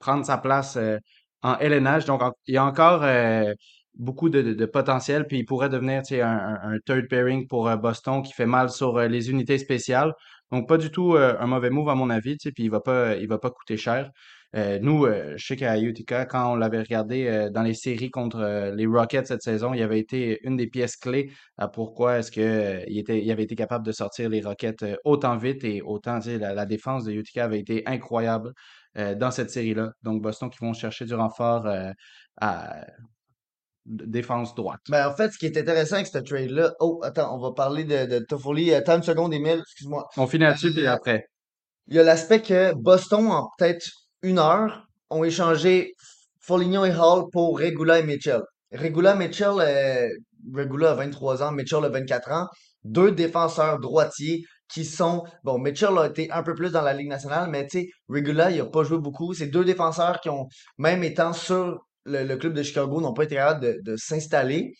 prendre 0.00 0.24
sa 0.26 0.38
place 0.38 0.76
euh, 0.76 0.98
en 1.42 1.56
LNH. 1.58 2.06
Donc, 2.06 2.22
il 2.46 2.54
y 2.54 2.56
a 2.58 2.64
encore 2.64 3.02
euh, 3.04 3.52
beaucoup 3.94 4.28
de, 4.28 4.64
potentiel, 4.66 5.26
puis 5.26 5.38
il 5.38 5.44
pourrait 5.44 5.68
devenir 5.68 6.02
un, 6.12 6.58
un- 6.62 6.78
third 6.84 7.08
pairing 7.08 7.46
pour 7.46 7.68
euh, 7.68 7.76
Boston 7.76 8.22
qui 8.22 8.32
fait 8.32 8.46
mal 8.46 8.70
sur 8.70 8.98
les 9.00 9.30
unités 9.30 9.58
spéciales. 9.58 10.12
Donc, 10.50 10.68
pas 10.68 10.78
du 10.78 10.90
tout 10.90 11.14
un 11.16 11.46
mauvais 11.46 11.70
move 11.70 11.88
à 11.90 11.94
mon 11.94 12.10
avis, 12.10 12.36
puis 12.36 12.52
il 12.64 12.70
va 12.70 12.80
pas, 12.80 13.14
va 13.14 13.38
pas 13.38 13.50
coûter 13.50 13.76
cher. 13.76 14.10
Nous, 14.52 15.06
je 15.06 15.46
sais 15.46 15.54
qu'à 15.54 15.78
Utica, 15.78 16.26
quand 16.26 16.52
on 16.52 16.56
l'avait 16.56 16.80
regardé 16.80 17.48
dans 17.52 17.62
les 17.62 17.74
séries 17.74 18.10
contre 18.10 18.72
les 18.74 18.84
Rockets 18.86 19.26
cette 19.28 19.42
saison, 19.42 19.74
il 19.74 19.82
avait 19.82 20.00
été 20.00 20.40
une 20.42 20.56
des 20.56 20.66
pièces 20.66 20.96
clés 20.96 21.30
à 21.56 21.68
pourquoi 21.68 22.18
est-ce 22.18 22.32
il 22.88 23.30
avait 23.30 23.44
été 23.44 23.54
capable 23.54 23.86
de 23.86 23.92
sortir 23.92 24.28
les 24.28 24.40
Rockets 24.40 24.84
autant 25.04 25.36
vite 25.36 25.62
et 25.62 25.82
autant, 25.82 26.18
la, 26.26 26.52
la 26.52 26.66
défense 26.66 27.04
de 27.04 27.12
Utica 27.12 27.44
avait 27.44 27.60
été 27.60 27.84
incroyable 27.86 28.52
dans 28.96 29.30
cette 29.30 29.50
série-là. 29.50 29.92
Donc, 30.02 30.22
Boston 30.22 30.50
qui 30.50 30.58
vont 30.60 30.72
chercher 30.72 31.04
du 31.04 31.14
renfort 31.14 31.66
euh, 31.66 31.92
à 32.40 32.84
défense 33.86 34.54
droite. 34.54 34.80
Ben, 34.88 35.08
en 35.08 35.14
fait, 35.14 35.30
ce 35.32 35.38
qui 35.38 35.46
est 35.46 35.56
intéressant 35.56 35.96
avec 35.96 36.06
ce 36.06 36.18
trade-là, 36.18 36.74
oh, 36.80 37.00
attends, 37.02 37.34
on 37.34 37.40
va 37.40 37.52
parler 37.52 37.84
de, 37.84 38.06
de 38.06 38.18
Toffoli. 38.20 38.74
Attends 38.74 38.96
une 38.96 39.02
seconde, 39.02 39.34
Emile, 39.34 39.60
excuse-moi. 39.60 40.06
On 40.16 40.26
finit 40.26 40.44
là-dessus, 40.44 40.72
puis 40.72 40.86
Euh, 40.86 40.92
après. 40.92 41.26
Il 41.88 41.96
y 41.96 41.98
a 41.98 42.02
l'aspect 42.02 42.42
que 42.42 42.72
Boston, 42.74 43.26
en 43.26 43.48
peut-être 43.58 43.88
une 44.22 44.38
heure, 44.38 44.86
ont 45.08 45.24
échangé 45.24 45.92
Foligno 46.40 46.84
et 46.84 46.92
Hall 46.92 47.24
pour 47.32 47.58
Regula 47.58 47.98
et 47.98 48.04
Mitchell. 48.04 48.42
Regula, 48.72 49.16
Mitchell, 49.16 49.54
euh, 49.58 50.08
Regula 50.54 50.92
a 50.92 50.94
23 50.94 51.42
ans, 51.42 51.52
Mitchell 51.52 51.84
a 51.84 51.88
24 51.88 52.30
ans. 52.32 52.46
Deux 52.84 53.10
défenseurs 53.10 53.80
droitiers 53.80 54.44
qui 54.72 54.84
sont, 54.84 55.24
bon, 55.44 55.58
Mitchell 55.58 55.98
a 55.98 56.06
été 56.06 56.30
un 56.30 56.42
peu 56.42 56.54
plus 56.54 56.70
dans 56.70 56.82
la 56.82 56.92
Ligue 56.92 57.08
nationale, 57.08 57.50
mais 57.50 57.66
tu 57.66 57.80
sais, 57.80 57.88
Regula, 58.08 58.50
il 58.50 58.60
a 58.60 58.66
pas 58.66 58.84
joué 58.84 58.98
beaucoup. 58.98 59.34
C'est 59.34 59.48
deux 59.48 59.64
défenseurs 59.64 60.20
qui 60.20 60.28
ont, 60.28 60.46
même 60.78 61.02
étant 61.02 61.32
sur 61.32 61.80
le, 62.04 62.24
le 62.24 62.36
club 62.36 62.54
de 62.54 62.62
Chicago, 62.62 63.00
n'ont 63.00 63.12
pas 63.12 63.24
été 63.24 63.34
capables 63.34 63.60
de, 63.60 63.80
de 63.82 63.96
s'installer 63.96 64.72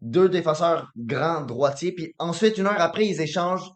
deux 0.00 0.28
défenseurs 0.28 0.90
grands 0.96 1.42
droitiers. 1.42 1.92
Puis 1.92 2.14
ensuite, 2.18 2.58
une 2.58 2.66
heure 2.66 2.80
après, 2.80 3.06
ils 3.06 3.20
échangent 3.20 3.70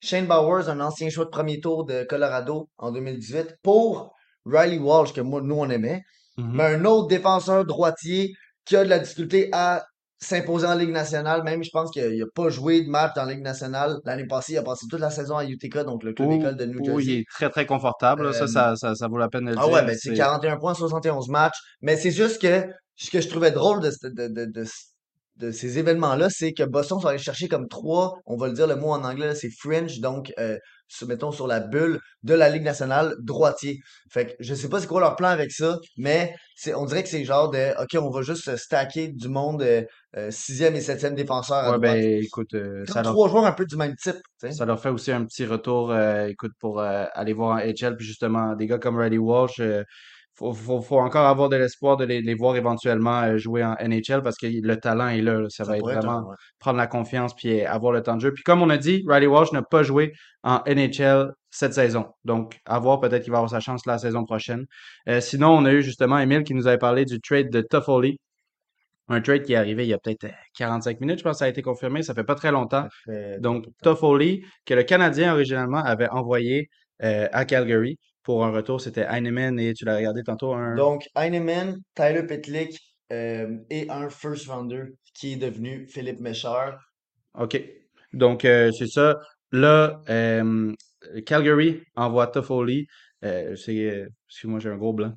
Shane 0.00 0.26
Bowers, 0.26 0.68
un 0.68 0.80
ancien 0.80 1.08
choix 1.08 1.24
de 1.24 1.30
premier 1.30 1.60
tour 1.60 1.84
de 1.84 2.04
Colorado 2.04 2.68
en 2.78 2.92
2018, 2.92 3.56
pour 3.62 4.14
Riley 4.46 4.78
Walsh, 4.78 5.12
que 5.12 5.20
moi, 5.20 5.40
nous, 5.42 5.56
on 5.56 5.70
aimait. 5.70 6.02
Mhm. 6.36 6.52
Mais 6.54 6.64
un 6.64 6.84
autre 6.84 7.08
défenseur 7.08 7.64
droitier 7.64 8.34
qui 8.64 8.76
a 8.76 8.84
de 8.84 8.90
la 8.90 8.98
difficulté 8.98 9.48
à 9.52 9.84
s'imposer 10.18 10.66
en 10.66 10.74
Ligue 10.74 10.90
nationale. 10.90 11.42
Même, 11.44 11.62
je 11.62 11.70
pense 11.70 11.90
qu'il 11.90 12.18
n'a 12.18 12.24
pas 12.34 12.48
joué 12.48 12.82
de 12.84 12.88
match 12.90 13.12
dans 13.14 13.24
la 13.24 13.32
Ligue 13.34 13.42
nationale. 13.42 13.98
L'année 14.04 14.26
passée, 14.26 14.54
il 14.54 14.58
a 14.58 14.62
passé 14.62 14.86
toute 14.88 15.00
la 15.00 15.10
saison 15.10 15.36
à 15.36 15.44
UTK, 15.44 15.78
donc 15.84 16.02
le 16.02 16.12
club 16.12 16.30
école 16.32 16.56
de 16.56 16.64
New 16.66 16.80
où 16.80 17.00
il 17.00 17.06
Jersey. 17.06 17.20
est 17.20 17.24
très, 17.30 17.50
très 17.50 17.66
confortable. 17.66 18.24
là. 18.24 18.32
Ça, 18.32 18.44
Euh, 18.44 18.46
ça, 18.46 18.76
ça, 18.76 18.94
ça 18.94 19.08
vaut 19.08 19.18
la 19.18 19.28
peine 19.28 19.44
de 19.46 19.50
le 19.52 19.56
ah 19.58 19.66
ouais, 19.66 19.72
dire. 19.74 19.84
ben 19.86 19.96
c'est 19.98 20.10
C'est 20.10 20.14
41 20.14 20.56
points, 20.58 20.74
71 20.74 21.28
matchs. 21.28 21.58
Mais 21.82 21.96
c'est 21.96 22.10
juste 22.10 22.40
que 22.40 22.66
ce 22.96 23.10
que 23.10 23.20
je 23.20 23.28
trouvais 23.28 23.50
drôle 23.50 23.80
de, 23.80 23.90
de, 24.04 24.28
de, 24.28 24.44
de, 24.46 24.64
de 25.36 25.50
ces 25.50 25.78
événements-là, 25.78 26.28
c'est 26.30 26.52
que 26.52 26.62
Boston 26.62 27.00
sont 27.00 27.08
allés 27.08 27.18
chercher 27.18 27.48
comme 27.48 27.68
trois, 27.68 28.14
on 28.26 28.36
va 28.36 28.46
le 28.48 28.52
dire 28.54 28.66
le 28.66 28.76
mot 28.76 28.90
en 28.90 29.02
anglais, 29.04 29.26
là, 29.28 29.34
c'est 29.34 29.50
fringe, 29.50 29.98
donc 30.00 30.32
euh, 30.38 30.56
sur- 30.88 31.08
mettons 31.08 31.32
sur 31.32 31.46
la 31.46 31.60
bulle 31.60 31.98
de 32.22 32.34
la 32.34 32.48
Ligue 32.50 32.62
nationale, 32.62 33.14
droitier. 33.20 33.78
Fait 34.12 34.26
que 34.26 34.32
je 34.40 34.54
sais 34.54 34.68
pas 34.68 34.80
c'est 34.80 34.86
quoi 34.86 35.00
leur 35.00 35.16
plan 35.16 35.28
avec 35.28 35.50
ça, 35.50 35.78
mais 35.96 36.34
c'est, 36.54 36.74
on 36.74 36.84
dirait 36.84 37.02
que 37.02 37.08
c'est 37.08 37.24
genre 37.24 37.50
de 37.50 37.72
OK, 37.82 38.00
on 38.00 38.10
va 38.10 38.22
juste 38.22 38.44
se 38.44 38.56
stacker 38.56 39.08
du 39.08 39.28
monde 39.28 39.62
euh, 39.62 39.82
euh, 40.16 40.30
sixième 40.30 40.76
et 40.76 40.80
septième 40.80 41.14
défenseur 41.16 41.56
à 41.56 41.72
Ouais, 41.72 41.78
droite. 41.78 41.94
ben, 41.96 42.22
écoute, 42.22 42.54
euh, 42.54 42.84
Comme 42.86 42.94
ça 42.94 43.02
leur, 43.02 43.12
trois 43.12 43.28
joueurs 43.28 43.44
un 43.46 43.52
peu 43.52 43.66
du 43.66 43.76
même 43.76 43.96
type, 43.96 44.16
ça 44.52 44.64
leur 44.64 44.80
fait 44.80 44.90
aussi 44.90 45.10
un 45.10 45.24
petit 45.24 45.46
retour, 45.46 45.90
euh, 45.90 46.26
écoute, 46.28 46.52
pour 46.60 46.78
euh, 46.80 47.06
aller 47.12 47.32
voir 47.32 47.56
en 47.56 47.58
HL. 47.58 47.96
Puis 47.96 48.06
justement, 48.06 48.54
des 48.54 48.66
gars 48.68 48.78
comme 48.78 48.96
Riley 48.98 49.18
Walsh, 49.18 49.58
euh, 49.60 49.82
faut, 50.34 50.52
faut, 50.52 50.80
faut 50.80 50.98
encore 50.98 51.26
avoir 51.26 51.48
de 51.48 51.56
l'espoir 51.56 51.96
de 51.96 52.04
les, 52.04 52.20
les 52.20 52.34
voir 52.34 52.56
éventuellement 52.56 53.22
euh, 53.22 53.38
jouer 53.38 53.64
en 53.64 53.76
NHL 53.80 54.22
parce 54.22 54.36
que 54.36 54.46
le 54.46 54.76
talent 54.80 55.08
est 55.08 55.20
là. 55.20 55.44
Ça 55.48 55.64
Ça 55.64 55.70
va 55.70 55.76
être 55.78 55.84
vraiment 55.84 56.28
ouais. 56.28 56.36
prendre 56.58 56.76
la 56.78 56.86
confiance 56.86 57.34
puis 57.34 57.60
euh, 57.60 57.70
avoir 57.70 57.92
le 57.92 58.02
temps 58.02 58.16
de 58.16 58.20
jeu. 58.20 58.32
Puis 58.32 58.42
comme 58.42 58.62
on 58.62 58.70
a 58.70 58.76
dit, 58.76 59.04
Riley 59.06 59.26
Walsh 59.26 59.52
n'a 59.52 59.62
pas 59.62 59.82
joué 59.82 60.12
en 60.42 60.60
NHL 60.66 61.32
cette 61.50 61.72
saison. 61.72 62.06
Donc, 62.24 62.58
à 62.66 62.78
voir, 62.80 63.00
peut-être 63.00 63.22
qu'il 63.22 63.30
va 63.30 63.38
avoir 63.38 63.50
sa 63.50 63.60
chance 63.60 63.86
la 63.86 63.98
saison 63.98 64.24
prochaine. 64.24 64.66
Euh, 65.08 65.20
sinon, 65.20 65.50
on 65.50 65.64
a 65.64 65.72
eu 65.72 65.82
justement 65.82 66.18
Emile 66.18 66.42
qui 66.42 66.54
nous 66.54 66.66
avait 66.66 66.78
parlé 66.78 67.04
du 67.04 67.20
trade 67.20 67.50
de 67.50 67.60
Toffoli. 67.60 68.18
Un 69.08 69.20
trade 69.20 69.42
qui 69.42 69.52
est 69.52 69.56
arrivé 69.56 69.84
il 69.84 69.88
y 69.90 69.92
a 69.92 69.98
peut-être 69.98 70.24
euh, 70.24 70.30
45 70.56 71.00
minutes, 71.00 71.18
je 71.18 71.24
pense 71.24 71.34
que 71.34 71.38
ça 71.40 71.44
a 71.44 71.48
été 71.48 71.62
confirmé. 71.62 72.02
Ça 72.02 72.14
fait 72.14 72.24
pas 72.24 72.34
très 72.34 72.50
longtemps. 72.50 72.88
Donc. 73.38 73.66
Toffoli, 73.82 74.44
que 74.66 74.74
le 74.74 74.82
Canadien 74.82 75.32
originalement 75.34 75.82
avait 75.84 76.08
envoyé 76.08 76.68
euh, 77.02 77.28
à 77.32 77.44
Calgary 77.44 77.98
pour 78.24 78.44
un 78.44 78.50
retour. 78.50 78.80
C'était 78.80 79.06
Heinemann 79.08 79.58
et 79.60 79.72
tu 79.74 79.84
l'as 79.84 79.96
regardé 79.96 80.22
tantôt, 80.24 80.52
un... 80.54 80.74
Donc, 80.74 81.04
Heinemann, 81.16 81.76
Tyler 81.94 82.24
Pitlick 82.26 82.76
euh, 83.12 83.58
et 83.70 83.88
un 83.90 84.08
first 84.10 84.48
rounder 84.48 84.84
qui 85.14 85.34
est 85.34 85.36
devenu 85.36 85.86
Philippe 85.88 86.20
Méchard. 86.20 86.76
OK. 87.38 87.62
Donc, 88.12 88.44
euh, 88.44 88.72
c'est 88.72 88.88
ça. 88.88 89.20
Là, 89.52 90.00
euh, 90.08 90.72
Calgary 91.26 91.82
envoie 91.94 92.26
Toffoli. 92.26 92.86
C'est... 93.22 94.06
excuse-moi, 94.28 94.58
j'ai 94.60 94.70
un 94.70 94.76
gros 94.76 94.92
blanc. 94.92 95.12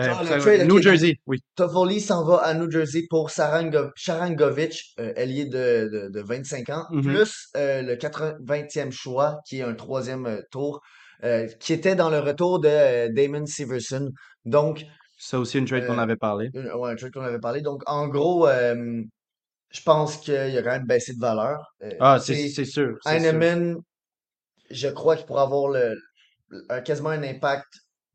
Euh, 0.00 0.06
Ah, 0.10 0.40
ça- 0.40 0.64
New 0.64 0.80
Jersey, 0.80 1.16
oui. 1.26 1.38
Toffoli 1.54 2.00
s'en 2.00 2.24
va 2.24 2.36
à 2.38 2.54
New 2.54 2.70
Jersey 2.70 3.02
pour 3.10 3.28
Sarango- 3.30 3.90
Sharangovic, 3.94 4.94
euh, 4.98 5.12
ailier 5.16 5.44
de, 5.44 5.90
de, 5.92 6.08
de 6.08 6.20
25 6.22 6.70
ans, 6.70 6.84
Mhm. 6.90 7.02
plus 7.02 7.48
euh, 7.56 7.82
le 7.82 7.96
80e 7.96 8.90
choix, 8.90 9.40
qui 9.46 9.58
est 9.58 9.62
un 9.62 9.74
troisième 9.74 10.42
tour 10.50 10.80
euh, 11.24 11.46
qui 11.60 11.72
était 11.72 11.94
dans 11.94 12.10
le 12.10 12.18
retour 12.20 12.60
de 12.60 12.68
euh, 12.68 13.08
Damon 13.12 13.46
Severson. 13.46 14.10
Donc, 14.44 14.84
Ça 15.18 15.38
aussi, 15.38 15.58
une 15.58 15.66
trade 15.66 15.86
qu'on 15.86 15.98
euh, 15.98 16.02
avait 16.02 16.16
parlé. 16.16 16.50
une- 16.54 16.72
ouais, 16.72 16.90
un 16.90 16.96
truc 16.96 17.14
qu'on 17.14 17.22
avait 17.22 17.38
parlé. 17.38 17.60
Donc, 17.60 17.82
en 17.86 18.08
gros, 18.08 18.48
je 18.48 19.82
pense 19.84 20.18
qu'il 20.18 20.34
a 20.34 20.62
quand 20.62 20.70
même 20.70 20.86
baissé 20.86 21.14
de 21.14 21.20
valeur. 21.20 21.74
Ah, 22.00 22.18
c'est 22.18 22.48
sûr. 22.64 22.98
Heinemann, 23.06 23.78
je 24.70 24.88
crois 24.88 25.16
qu'il 25.16 25.26
pourra 25.26 25.42
avoir 25.42 25.68
le, 25.70 25.94
quasiment 26.84 27.10
un 27.10 27.22
impact 27.22 27.68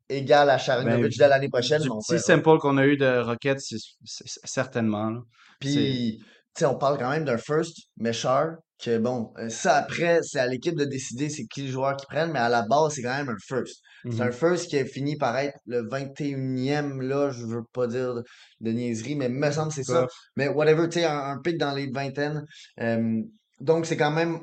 égal 0.08 0.48
à 0.48 0.54
Ben, 0.54 0.58
Sharangovich 0.58 1.18
dès 1.18 1.28
l'année 1.28 1.48
prochaine, 1.48 1.82
du 1.82 1.88
petit 1.88 2.18
sample 2.18 2.58
qu'on 2.58 2.78
a 2.78 2.86
eu 2.86 2.96
de 2.96 3.22
c'est- 3.42 4.38
certainement. 4.44 5.10
là. 5.10 5.20
Puis, 5.60 6.18
tu 6.18 6.24
sais, 6.60 6.64
on 6.66 6.76
parle 6.76 6.98
quand 6.98 7.10
même 7.10 7.24
d'un 7.24 7.38
first, 7.38 7.76
mais 7.96 8.12
cher, 8.12 8.56
que 8.82 8.98
bon, 8.98 9.32
euh, 9.38 9.48
ça 9.48 9.76
après, 9.76 10.20
c'est 10.22 10.38
à 10.38 10.46
l'équipe 10.46 10.74
de 10.76 10.84
décider 10.84 11.28
c'est 11.30 11.46
qui 11.46 11.62
le 11.66 11.72
joueur 11.72 11.96
qu'ils 11.96 12.06
prennent, 12.08 12.32
mais 12.32 12.38
à 12.38 12.48
la 12.48 12.62
base, 12.62 12.94
c'est 12.94 13.02
quand 13.02 13.16
même 13.16 13.28
un 13.28 13.36
first. 13.40 13.80
C'est 14.10 14.20
un 14.20 14.26
Mhm. 14.26 14.32
first 14.32 14.68
qui 14.70 14.78
a 14.78 14.84
fini 14.84 15.16
par 15.16 15.36
être 15.36 15.58
le 15.66 15.82
21e, 15.88 17.00
là, 17.02 17.30
je 17.30 17.44
veux 17.44 17.62
pas 17.72 17.86
dire 17.88 18.14
de, 18.60 18.70
niaiserie, 18.72 19.16
mais 19.16 19.28
me 19.28 19.50
semble 19.50 19.68
que 19.68 19.74
c'est 19.74 19.84
ça. 19.84 20.06
Mais 20.36 20.48
whatever, 20.48 20.88
tu 20.88 21.00
sais, 21.00 21.04
un, 21.04 21.18
un 21.18 21.38
pic 21.42 21.58
dans 21.58 21.74
les 21.74 21.90
vingtaines. 21.90 22.44
Euh, 22.80 23.20
donc, 23.60 23.86
c'est 23.86 23.96
quand 23.96 24.12
même, 24.12 24.38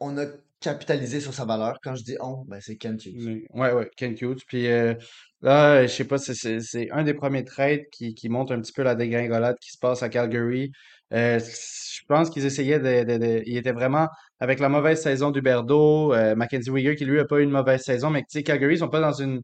on 0.00 0.16
a 0.18 0.24
capitalisé 0.60 1.20
sur 1.20 1.34
sa 1.34 1.44
valeur. 1.44 1.76
Quand 1.82 1.94
je 1.94 2.02
dis 2.02 2.16
on, 2.20 2.42
ben 2.46 2.58
c'est 2.62 2.76
Ken 2.76 2.94
Hughes. 2.96 3.14
mais- 3.18 3.44
Ouais, 3.52 3.72
ouais, 3.72 3.90
Ken 3.96 4.14
Hughes. 4.18 4.40
Puis 4.48 4.66
euh, 4.68 4.94
là, 5.42 5.82
je 5.86 5.92
sais 5.92 6.04
pas, 6.04 6.18
c'est 6.18 6.34
c'est- 6.60 6.90
un 6.92 7.02
des 7.04 7.14
premiers 7.14 7.44
trades 7.44 7.84
qui, 7.92 8.14
qui 8.14 8.28
montre 8.28 8.52
un 8.52 8.60
petit 8.60 8.72
peu 8.72 8.82
la 8.82 8.94
dégringolade 8.94 9.56
qui 9.60 9.70
se 9.72 9.78
passe 9.78 10.02
à 10.02 10.08
Calgary. 10.08 10.72
Euh, 11.12 11.38
je 11.38 12.00
pense 12.08 12.30
qu'ils 12.30 12.44
essayaient 12.46 12.80
de, 12.80 13.42
Ils 13.46 13.56
étaient 13.56 13.72
vraiment 13.72 14.08
avec 14.40 14.58
la 14.60 14.68
mauvaise 14.68 15.00
saison 15.02 15.30
d'Huberdeau, 15.30 16.12
euh, 16.14 16.34
Mackenzie 16.34 16.70
Weegar 16.70 16.94
qui 16.96 17.04
lui 17.04 17.20
a 17.20 17.24
pas 17.24 17.38
eu 17.40 17.42
une 17.44 17.50
mauvaise 17.50 17.82
saison, 17.82 18.10
mais 18.10 18.20
tu 18.22 18.26
sais, 18.30 18.42
Calgary, 18.42 18.74
ils 18.74 18.78
sont 18.78 18.88
pas 18.88 19.00
dans 19.00 19.12
une. 19.12 19.40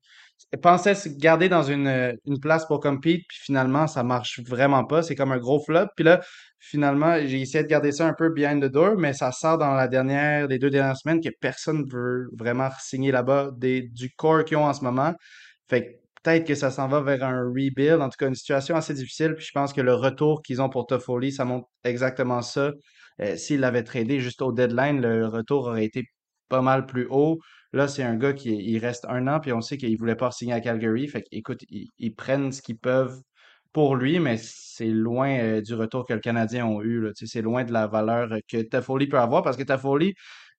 Ils 0.53 0.59
pensaient 0.61 0.95
se 0.95 1.09
garder 1.09 1.49
dans 1.49 1.63
une, 1.63 1.87
euh, 1.87 2.13
une 2.27 2.39
place 2.41 2.67
pour 2.67 2.81
compete, 2.81 3.23
puis 3.29 3.39
finalement, 3.43 3.87
ça 3.87 4.03
marche 4.03 4.41
vraiment 4.41 4.85
pas. 4.85 5.03
C'est 5.03 5.15
comme 5.15 5.33
un 5.33 5.39
gros 5.39 5.61
flop. 5.65 5.87
Puis 5.97 6.05
là, 6.05 6.21
finalement, 6.59 7.17
j'ai 7.25 7.41
essayé 7.41 7.63
de 7.65 7.69
garder 7.69 7.93
ça 7.93 8.07
un 8.07 8.13
peu 8.15 8.29
behind 8.31 8.63
the 8.63 8.67
door, 8.71 8.97
mais 8.99 9.13
ça 9.15 9.33
sort 9.33 9.57
dans 9.59 9.75
la 9.75 9.89
dernière, 9.89 10.49
des 10.49 10.59
deux 10.59 10.71
dernières 10.71 10.97
semaines 10.97 11.21
que 11.21 11.31
personne 11.41 11.85
veut 11.91 12.29
vraiment 12.37 12.69
signer 12.81 13.13
là-bas 13.13 13.51
des, 13.57 13.83
du 13.83 14.11
core 14.15 14.45
qu'ils 14.45 14.57
ont 14.59 14.65
en 14.67 14.75
ce 14.75 14.83
moment. 14.85 15.15
Fait 15.73 15.87
que 15.87 15.91
peut-être 16.23 16.47
que 16.47 16.55
ça 16.55 16.71
s'en 16.71 16.87
va 16.87 17.01
vers 17.01 17.25
un 17.25 17.45
rebuild, 17.45 18.03
en 18.03 18.11
tout 18.11 18.19
cas 18.19 18.29
une 18.29 18.35
situation 18.35 18.77
assez 18.77 18.93
difficile. 18.93 19.35
Puis 19.35 19.47
je 19.47 19.53
pense 19.53 19.73
que 19.73 19.81
le 19.81 19.95
retour 19.95 20.43
qu'ils 20.43 20.61
ont 20.61 20.69
pour 20.69 20.87
Toffoli, 20.87 21.33
ça 21.33 21.47
montre 21.47 21.67
exactement 21.83 22.43
ça. 22.43 22.73
Euh, 23.23 23.37
s'ils 23.37 23.61
l'avaient 23.61 23.83
tradé 23.83 24.21
juste 24.21 24.43
au 24.43 24.53
deadline, 24.53 25.01
le 25.01 25.27
retour 25.29 25.69
aurait 25.69 25.87
été 25.87 26.05
pas 26.51 26.61
mal 26.61 26.85
plus 26.85 27.07
haut. 27.09 27.39
Là, 27.73 27.89
c'est 27.89 28.03
un 28.03 28.17
gars 28.17 28.35
qui 28.35 28.55
il 28.55 28.79
reste 28.81 29.07
un 29.09 29.27
an, 29.29 29.41
puis 29.41 29.53
on 29.55 29.63
sait 29.63 29.79
qu'il 29.79 29.97
voulait 29.99 30.15
pas 30.17 30.31
signer 30.31 30.53
à 30.53 30.61
Calgary. 30.61 31.09
Fait 31.09 31.23
qu'écoute, 31.23 31.65
ils, 31.71 32.15
prennent 32.15 32.53
ce 32.53 32.61
qu'ils 32.61 32.79
peuvent 32.79 33.19
pour 33.73 33.97
lui, 33.97 34.21
mais 34.21 34.37
c'est 34.39 34.87
loin 34.87 35.31
euh, 35.39 35.63
du 35.63 35.75
retour 35.75 36.07
que 36.07 36.13
le 36.13 36.21
Canadien 36.21 36.67
ont 36.67 36.83
eu. 36.83 37.11
C'est 37.15 37.43
loin 37.43 37.65
de 37.65 37.73
la 37.73 37.87
valeur 37.87 38.33
euh, 38.33 38.39
que 38.49 38.63
Toffoli 38.63 39.07
peut 39.09 39.19
avoir 39.19 39.43
parce 39.43 39.57
que 39.57 39.63
Toffoli 39.63 40.15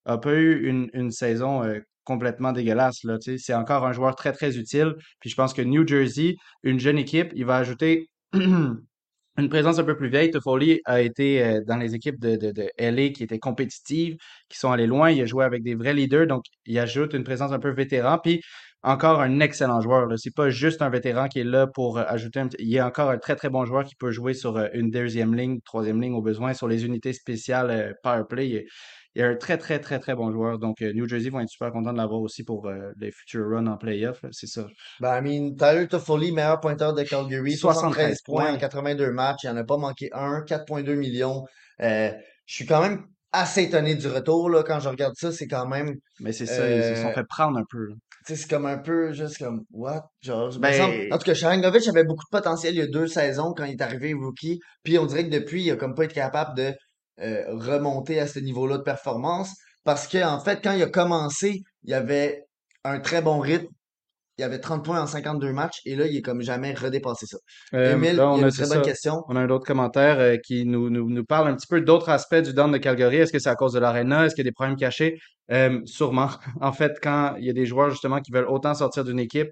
a 0.05 0.17
pas 0.17 0.33
eu 0.33 0.67
une, 0.67 0.89
une 0.93 1.11
saison 1.11 1.63
euh, 1.63 1.79
complètement 2.03 2.51
dégueulasse. 2.51 3.03
Là, 3.03 3.17
c'est 3.19 3.53
encore 3.53 3.85
un 3.85 3.93
joueur 3.93 4.15
très, 4.15 4.31
très 4.31 4.57
utile. 4.57 4.95
Puis 5.19 5.29
je 5.29 5.35
pense 5.35 5.53
que 5.53 5.61
New 5.61 5.87
Jersey, 5.87 6.35
une 6.63 6.79
jeune 6.79 6.97
équipe, 6.97 7.31
il 7.35 7.45
va 7.45 7.57
ajouter 7.57 8.09
une 9.37 9.49
présence 9.49 9.79
un 9.79 9.83
peu 9.83 9.95
plus 9.95 10.09
vieille. 10.09 10.31
Toffoli 10.31 10.79
a 10.85 11.01
été 11.01 11.43
euh, 11.43 11.61
dans 11.65 11.77
les 11.77 11.95
équipes 11.95 12.19
de, 12.19 12.35
de, 12.35 12.51
de 12.51 12.69
LA 12.77 13.09
qui 13.09 13.23
étaient 13.23 13.39
compétitives, 13.39 14.15
qui 14.49 14.57
sont 14.59 14.71
allées 14.71 14.87
loin. 14.87 15.11
Il 15.11 15.21
a 15.21 15.25
joué 15.25 15.43
avec 15.45 15.63
des 15.63 15.75
vrais 15.75 15.93
leaders, 15.93 16.27
donc 16.27 16.43
il 16.65 16.77
ajoute 16.79 17.13
une 17.13 17.23
présence 17.23 17.51
un 17.51 17.59
peu 17.59 17.71
vétéran. 17.71 18.19
Puis 18.19 18.41
encore 18.83 19.21
un 19.21 19.39
excellent 19.39 19.81
joueur. 19.81 20.07
C'est 20.17 20.35
pas 20.35 20.49
juste 20.49 20.81
un 20.81 20.89
vétéran 20.89 21.27
qui 21.29 21.39
est 21.39 21.45
là 21.45 21.67
pour 21.67 21.97
euh, 21.97 22.03
ajouter 22.07 22.39
un. 22.41 22.49
Il 22.59 22.75
est 22.75 22.81
encore 22.81 23.09
un 23.09 23.17
très 23.17 23.35
très 23.35 23.49
bon 23.49 23.65
joueur 23.65 23.85
qui 23.85 23.95
peut 23.95 24.11
jouer 24.11 24.33
sur 24.33 24.57
euh, 24.57 24.67
une 24.73 24.91
deuxième 24.91 25.33
ligne, 25.35 25.59
troisième 25.61 26.01
ligne 26.01 26.13
au 26.13 26.21
besoin, 26.21 26.53
sur 26.53 26.67
les 26.67 26.85
unités 26.85 27.13
spéciales 27.13 27.95
power 28.03 28.23
play. 28.29 28.65
Il 29.15 29.21
est, 29.21 29.25
un 29.25 29.35
très 29.35 29.57
très 29.57 29.79
très 29.79 29.99
très 29.99 30.15
bon 30.15 30.31
joueur. 30.31 30.59
Donc 30.59 30.81
euh, 30.81 30.93
New 30.93 31.07
Jersey 31.07 31.29
vont 31.29 31.39
être 31.39 31.49
super 31.49 31.71
contents 31.71 31.93
de 31.93 31.97
l'avoir 31.97 32.21
aussi 32.21 32.43
pour 32.43 32.67
euh, 32.67 32.91
les 32.97 33.11
futurs 33.11 33.47
runs 33.49 33.67
en 33.67 33.77
playoff. 33.77 34.23
C'est 34.31 34.47
ça. 34.47 34.65
Ben, 34.99 35.17
I 35.17 35.21
mean, 35.21 35.55
Tyler 35.55 35.87
Toffoli, 35.87 36.31
meilleur 36.31 36.59
pointeur 36.59 36.93
de 36.93 37.03
Calgary, 37.03 37.55
73 37.55 38.17
73 38.17 38.21
points 38.23 38.43
en 38.43 38.47
points. 38.49 38.57
82 38.57 39.11
matchs, 39.11 39.43
il 39.43 39.49
en 39.49 39.57
a 39.57 39.63
pas 39.63 39.77
manqué 39.77 40.09
un, 40.13 40.41
4,2 40.41 40.95
millions. 40.95 41.43
Euh, 41.81 42.11
je 42.45 42.55
suis 42.55 42.65
quand 42.65 42.81
même 42.81 43.05
assez 43.33 43.63
étonné 43.63 43.95
du 43.95 44.07
retour, 44.07 44.49
là, 44.49 44.63
quand 44.63 44.79
je 44.79 44.87
regarde 44.87 45.15
ça, 45.17 45.31
c'est 45.31 45.47
quand 45.47 45.67
même, 45.67 45.95
Mais 46.19 46.31
c'est 46.31 46.45
ça, 46.45 46.69
ils 46.69 46.95
se 46.95 47.01
sont 47.01 47.11
fait 47.11 47.25
prendre 47.27 47.57
un 47.57 47.63
peu. 47.69 47.87
là. 47.87 47.95
tu 48.25 48.35
sais, 48.35 48.41
c'est 48.41 48.49
comme 48.49 48.67
un 48.67 48.77
peu 48.77 49.11
juste 49.11 49.39
comme, 49.39 49.63
what? 49.71 50.03
Genre, 50.21 50.53
semble, 50.53 50.67
en 50.67 50.69
Ben, 50.69 51.09
tout 51.09 51.25
cas, 51.25 51.33
Sharangovich 51.33 51.87
avait 51.89 52.03
beaucoup 52.03 52.23
de 52.25 52.37
potentiel 52.37 52.75
il 52.75 52.77
y 52.77 52.81
a 52.81 52.87
deux 52.87 53.07
saisons 53.07 53.53
quand 53.57 53.65
il 53.65 53.71
est 53.71 53.81
arrivé 53.81 54.13
rookie, 54.13 54.59
puis 54.83 54.99
on 54.99 55.07
dirait 55.07 55.25
que 55.25 55.33
depuis, 55.33 55.63
il 55.63 55.71
a 55.71 55.75
comme 55.75 55.95
pas 55.95 56.05
été 56.05 56.13
capable 56.13 56.55
de 56.55 56.73
euh, 57.21 57.43
remonter 57.49 58.19
à 58.19 58.27
ce 58.27 58.39
niveau-là 58.39 58.77
de 58.77 58.83
performance, 58.83 59.53
parce 59.83 60.07
que, 60.07 60.23
en 60.23 60.39
fait, 60.39 60.61
quand 60.63 60.73
il 60.73 60.83
a 60.83 60.87
commencé, 60.89 61.61
il 61.83 61.89
y 61.89 61.93
avait 61.93 62.43
un 62.83 62.99
très 62.99 63.21
bon 63.21 63.39
rythme, 63.39 63.67
il 64.37 64.43
avait 64.43 64.59
30 64.59 64.83
points 64.83 64.99
en 65.01 65.05
52 65.05 65.53
matchs 65.53 65.79
et 65.85 65.95
là, 65.95 66.07
il 66.07 66.17
est 66.17 66.21
comme 66.21 66.41
jamais 66.41 66.73
redépassé 66.73 67.27
ça. 67.27 67.37
Euh, 67.75 67.93
Émile, 67.93 68.15
là, 68.15 68.33
il 68.35 68.39
y 68.39 68.41
on 68.41 68.43
a 68.43 68.45
a, 68.45 68.47
une 68.47 68.51
très 68.51 68.63
bonne 68.67 68.77
ça. 68.77 68.81
question. 68.81 69.23
On 69.27 69.35
a 69.35 69.41
un 69.41 69.49
autre 69.49 69.65
commentaire 69.65 70.19
euh, 70.19 70.37
qui 70.43 70.65
nous, 70.65 70.89
nous, 70.89 71.07
nous 71.07 71.23
parle 71.23 71.49
un 71.49 71.55
petit 71.55 71.67
peu 71.67 71.81
d'autres 71.81 72.09
aspects 72.09 72.37
du 72.37 72.53
down 72.53 72.71
de 72.71 72.77
Calgary. 72.77 73.17
Est-ce 73.17 73.31
que 73.31 73.37
c'est 73.37 73.49
à 73.49 73.55
cause 73.55 73.73
de 73.73 73.79
l'aréna? 73.79 74.25
Est-ce 74.25 74.33
qu'il 74.33 74.43
y 74.43 74.47
a 74.47 74.49
des 74.49 74.53
problèmes 74.53 74.75
cachés? 74.75 75.19
Euh, 75.51 75.79
sûrement. 75.85 76.29
En 76.61 76.71
fait, 76.71 76.93
quand 77.01 77.35
il 77.37 77.45
y 77.45 77.49
a 77.49 77.53
des 77.53 77.65
joueurs 77.65 77.91
justement 77.91 78.21
qui 78.21 78.31
veulent 78.31 78.47
autant 78.47 78.73
sortir 78.73 79.03
d'une 79.03 79.19
équipe, 79.19 79.49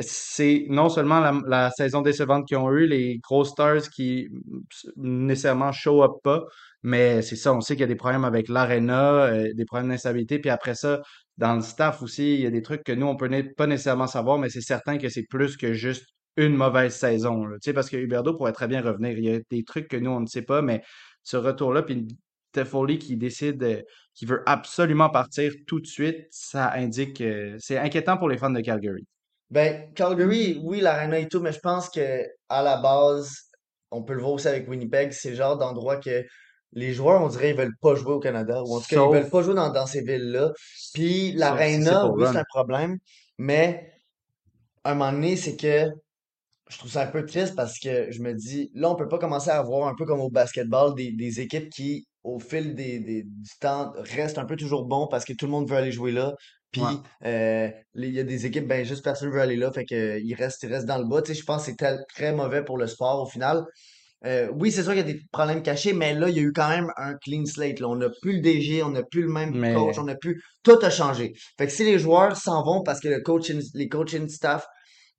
c'est 0.00 0.66
non 0.68 0.88
seulement 0.88 1.20
la, 1.46 1.70
saison 1.70 2.02
décevante 2.02 2.46
qu'ils 2.46 2.56
ont 2.58 2.70
eu, 2.72 2.86
les 2.86 3.18
gros 3.18 3.44
stars 3.44 3.88
qui 3.90 4.28
mm, 4.30 5.26
nécessairement 5.26 5.72
show 5.72 6.02
up 6.02 6.12
pas, 6.22 6.44
mais 6.82 7.22
c'est 7.22 7.36
ça, 7.36 7.52
on 7.54 7.60
sait 7.60 7.74
qu'il 7.74 7.80
y 7.80 7.84
a 7.84 7.88
des 7.88 7.96
problèmes 7.96 8.24
avec 8.24 8.48
l'aréna, 8.48 9.24
euh, 9.24 9.52
des 9.54 9.64
problèmes 9.64 9.88
d'instabilité, 9.90 10.38
puis 10.38 10.50
après 10.50 10.74
ça, 10.74 11.02
dans 11.38 11.54
le 11.56 11.62
staff 11.62 12.02
aussi, 12.02 12.34
il 12.34 12.40
y 12.40 12.46
a 12.46 12.50
des 12.50 12.62
trucs 12.62 12.84
que 12.84 12.92
nous, 12.92 13.06
on 13.06 13.16
peut 13.16 13.28
pas 13.56 13.66
nécessairement 13.66 14.06
savoir, 14.06 14.38
mais 14.38 14.50
c'est 14.50 14.60
certain 14.60 14.98
que 14.98 15.08
c'est 15.08 15.24
plus 15.24 15.56
que 15.56 15.72
juste 15.72 16.06
une 16.36 16.54
mauvaise 16.54 16.94
saison, 16.94 17.46
là. 17.46 17.56
Tu 17.56 17.70
sais, 17.70 17.72
parce 17.72 17.88
que 17.90 17.96
Huberdeau 17.96 18.34
pourrait 18.36 18.52
très 18.52 18.68
bien 18.68 18.82
revenir. 18.82 19.18
Il 19.18 19.24
y 19.24 19.34
a 19.34 19.38
des 19.50 19.64
trucs 19.64 19.88
que 19.88 19.96
nous, 19.96 20.10
on 20.10 20.20
ne 20.20 20.26
sait 20.26 20.42
pas, 20.42 20.62
mais 20.62 20.82
ce 21.22 21.36
retour-là, 21.36 21.82
puis 21.82 22.06
Toffoli 22.52 22.98
qui 22.98 23.16
décide, 23.16 23.62
euh, 23.62 23.82
qui 24.14 24.26
veut 24.26 24.42
absolument 24.46 25.10
partir 25.10 25.52
tout 25.66 25.80
de 25.80 25.86
suite, 25.86 26.26
ça 26.30 26.72
indique, 26.74 27.20
euh, 27.20 27.56
c'est 27.58 27.78
inquiétant 27.78 28.16
pour 28.18 28.28
les 28.28 28.38
fans 28.38 28.50
de 28.50 28.60
Calgary. 28.60 29.06
Ben, 29.50 29.92
Calgary, 29.94 30.60
oui, 30.62 30.80
l'Arena 30.80 31.18
et 31.18 31.28
tout, 31.28 31.40
mais 31.40 31.52
je 31.52 31.60
pense 31.60 31.88
que 31.88 32.26
à 32.48 32.62
la 32.62 32.78
base, 32.78 33.30
on 33.90 34.02
peut 34.02 34.14
le 34.14 34.20
voir 34.20 34.32
aussi 34.32 34.48
avec 34.48 34.68
Winnipeg, 34.68 35.12
c'est 35.12 35.30
le 35.30 35.36
genre 35.36 35.56
d'endroit 35.56 35.98
que 35.98 36.24
les 36.72 36.92
joueurs, 36.92 37.22
on 37.22 37.28
dirait, 37.28 37.50
ils 37.50 37.56
veulent 37.56 37.76
pas 37.80 37.94
jouer 37.94 38.12
au 38.12 38.18
Canada, 38.20 38.62
ou 38.64 38.74
en 38.76 38.80
tout 38.80 38.88
cas, 38.88 38.96
ils 38.96 39.08
veulent 39.08 39.28
Sauf, 39.28 39.30
pas 39.30 39.42
jouer 39.42 39.54
dans, 39.54 39.70
dans 39.70 39.86
ces 39.86 40.02
villes-là. 40.02 40.52
Puis 40.92 41.32
sauf 41.34 41.38
l'Arena, 41.38 42.08
oui, 42.10 42.26
c'est 42.26 42.38
un 42.38 42.44
problème, 42.48 42.98
mais 43.38 43.92
à 44.84 44.92
un 44.92 44.94
moment 44.94 45.12
donné, 45.12 45.36
c'est 45.36 45.56
que 45.56 45.88
je 46.68 46.78
trouve 46.78 46.90
ça 46.90 47.02
un 47.02 47.06
peu 47.06 47.24
triste 47.26 47.54
parce 47.56 47.78
que 47.78 48.10
je 48.10 48.22
me 48.22 48.34
dis, 48.34 48.70
là, 48.74 48.90
on 48.90 48.96
peut 48.96 49.08
pas 49.08 49.18
commencer 49.18 49.50
à 49.50 49.58
avoir 49.58 49.88
un 49.88 49.94
peu 49.96 50.04
comme 50.04 50.20
au 50.20 50.30
basketball 50.30 50.94
des, 50.94 51.12
des 51.12 51.40
équipes 51.40 51.70
qui, 51.70 52.06
au 52.24 52.40
fil 52.40 52.74
des, 52.74 52.98
des- 53.00 53.22
du 53.24 53.50
temps, 53.60 53.92
restent 53.98 54.38
un 54.38 54.46
peu 54.46 54.56
toujours 54.56 54.86
bons 54.86 55.06
parce 55.08 55.24
que 55.24 55.32
tout 55.32 55.46
le 55.46 55.52
monde 55.52 55.68
veut 55.70 55.76
aller 55.76 55.92
jouer 55.92 56.12
là. 56.12 56.34
Ouais. 56.80 56.86
Puis, 56.88 57.28
euh, 57.28 57.68
il 57.94 58.12
y 58.14 58.20
a 58.20 58.24
des 58.24 58.46
équipes, 58.46 58.66
ben, 58.66 58.84
juste 58.84 59.02
personne 59.04 59.30
veut 59.30 59.40
aller 59.40 59.56
là. 59.56 59.72
Fait 59.72 59.84
que, 59.84 60.18
ils 60.20 60.34
restent, 60.34 60.62
ils 60.62 60.72
restent 60.72 60.86
dans 60.86 60.98
le 60.98 61.04
bas. 61.04 61.22
Tu 61.22 61.34
sais, 61.34 61.40
je 61.40 61.44
pense 61.44 61.66
que 61.66 61.72
c'est 61.78 61.96
très 62.14 62.32
mauvais 62.32 62.64
pour 62.64 62.78
le 62.78 62.86
sport 62.86 63.22
au 63.22 63.26
final. 63.26 63.64
Euh, 64.24 64.48
oui, 64.58 64.72
c'est 64.72 64.82
sûr 64.82 64.92
qu'il 64.92 65.06
y 65.06 65.10
a 65.10 65.12
des 65.12 65.20
problèmes 65.30 65.62
cachés, 65.62 65.92
mais 65.92 66.14
là, 66.14 66.28
il 66.28 66.36
y 66.36 66.38
a 66.38 66.42
eu 66.42 66.52
quand 66.52 66.68
même 66.68 66.90
un 66.96 67.14
clean 67.22 67.44
slate. 67.44 67.80
Là. 67.80 67.88
On 67.88 67.96
n'a 67.96 68.08
plus 68.22 68.36
le 68.36 68.40
DG, 68.40 68.82
on 68.82 68.88
n'a 68.90 69.02
plus 69.02 69.22
le 69.22 69.28
même 69.28 69.52
coach, 69.74 69.98
on 69.98 70.04
n'a 70.04 70.14
plus. 70.16 70.42
Tout 70.62 70.78
a 70.82 70.90
changé. 70.90 71.32
Fait 71.58 71.66
que 71.66 71.72
si 71.72 71.84
les 71.84 71.98
joueurs 71.98 72.36
s'en 72.36 72.64
vont 72.64 72.82
parce 72.82 72.98
que 73.00 73.08
le 73.08 73.20
coaching, 73.20 73.60
les 73.74 73.88
coaching 73.88 74.28
staff 74.28 74.66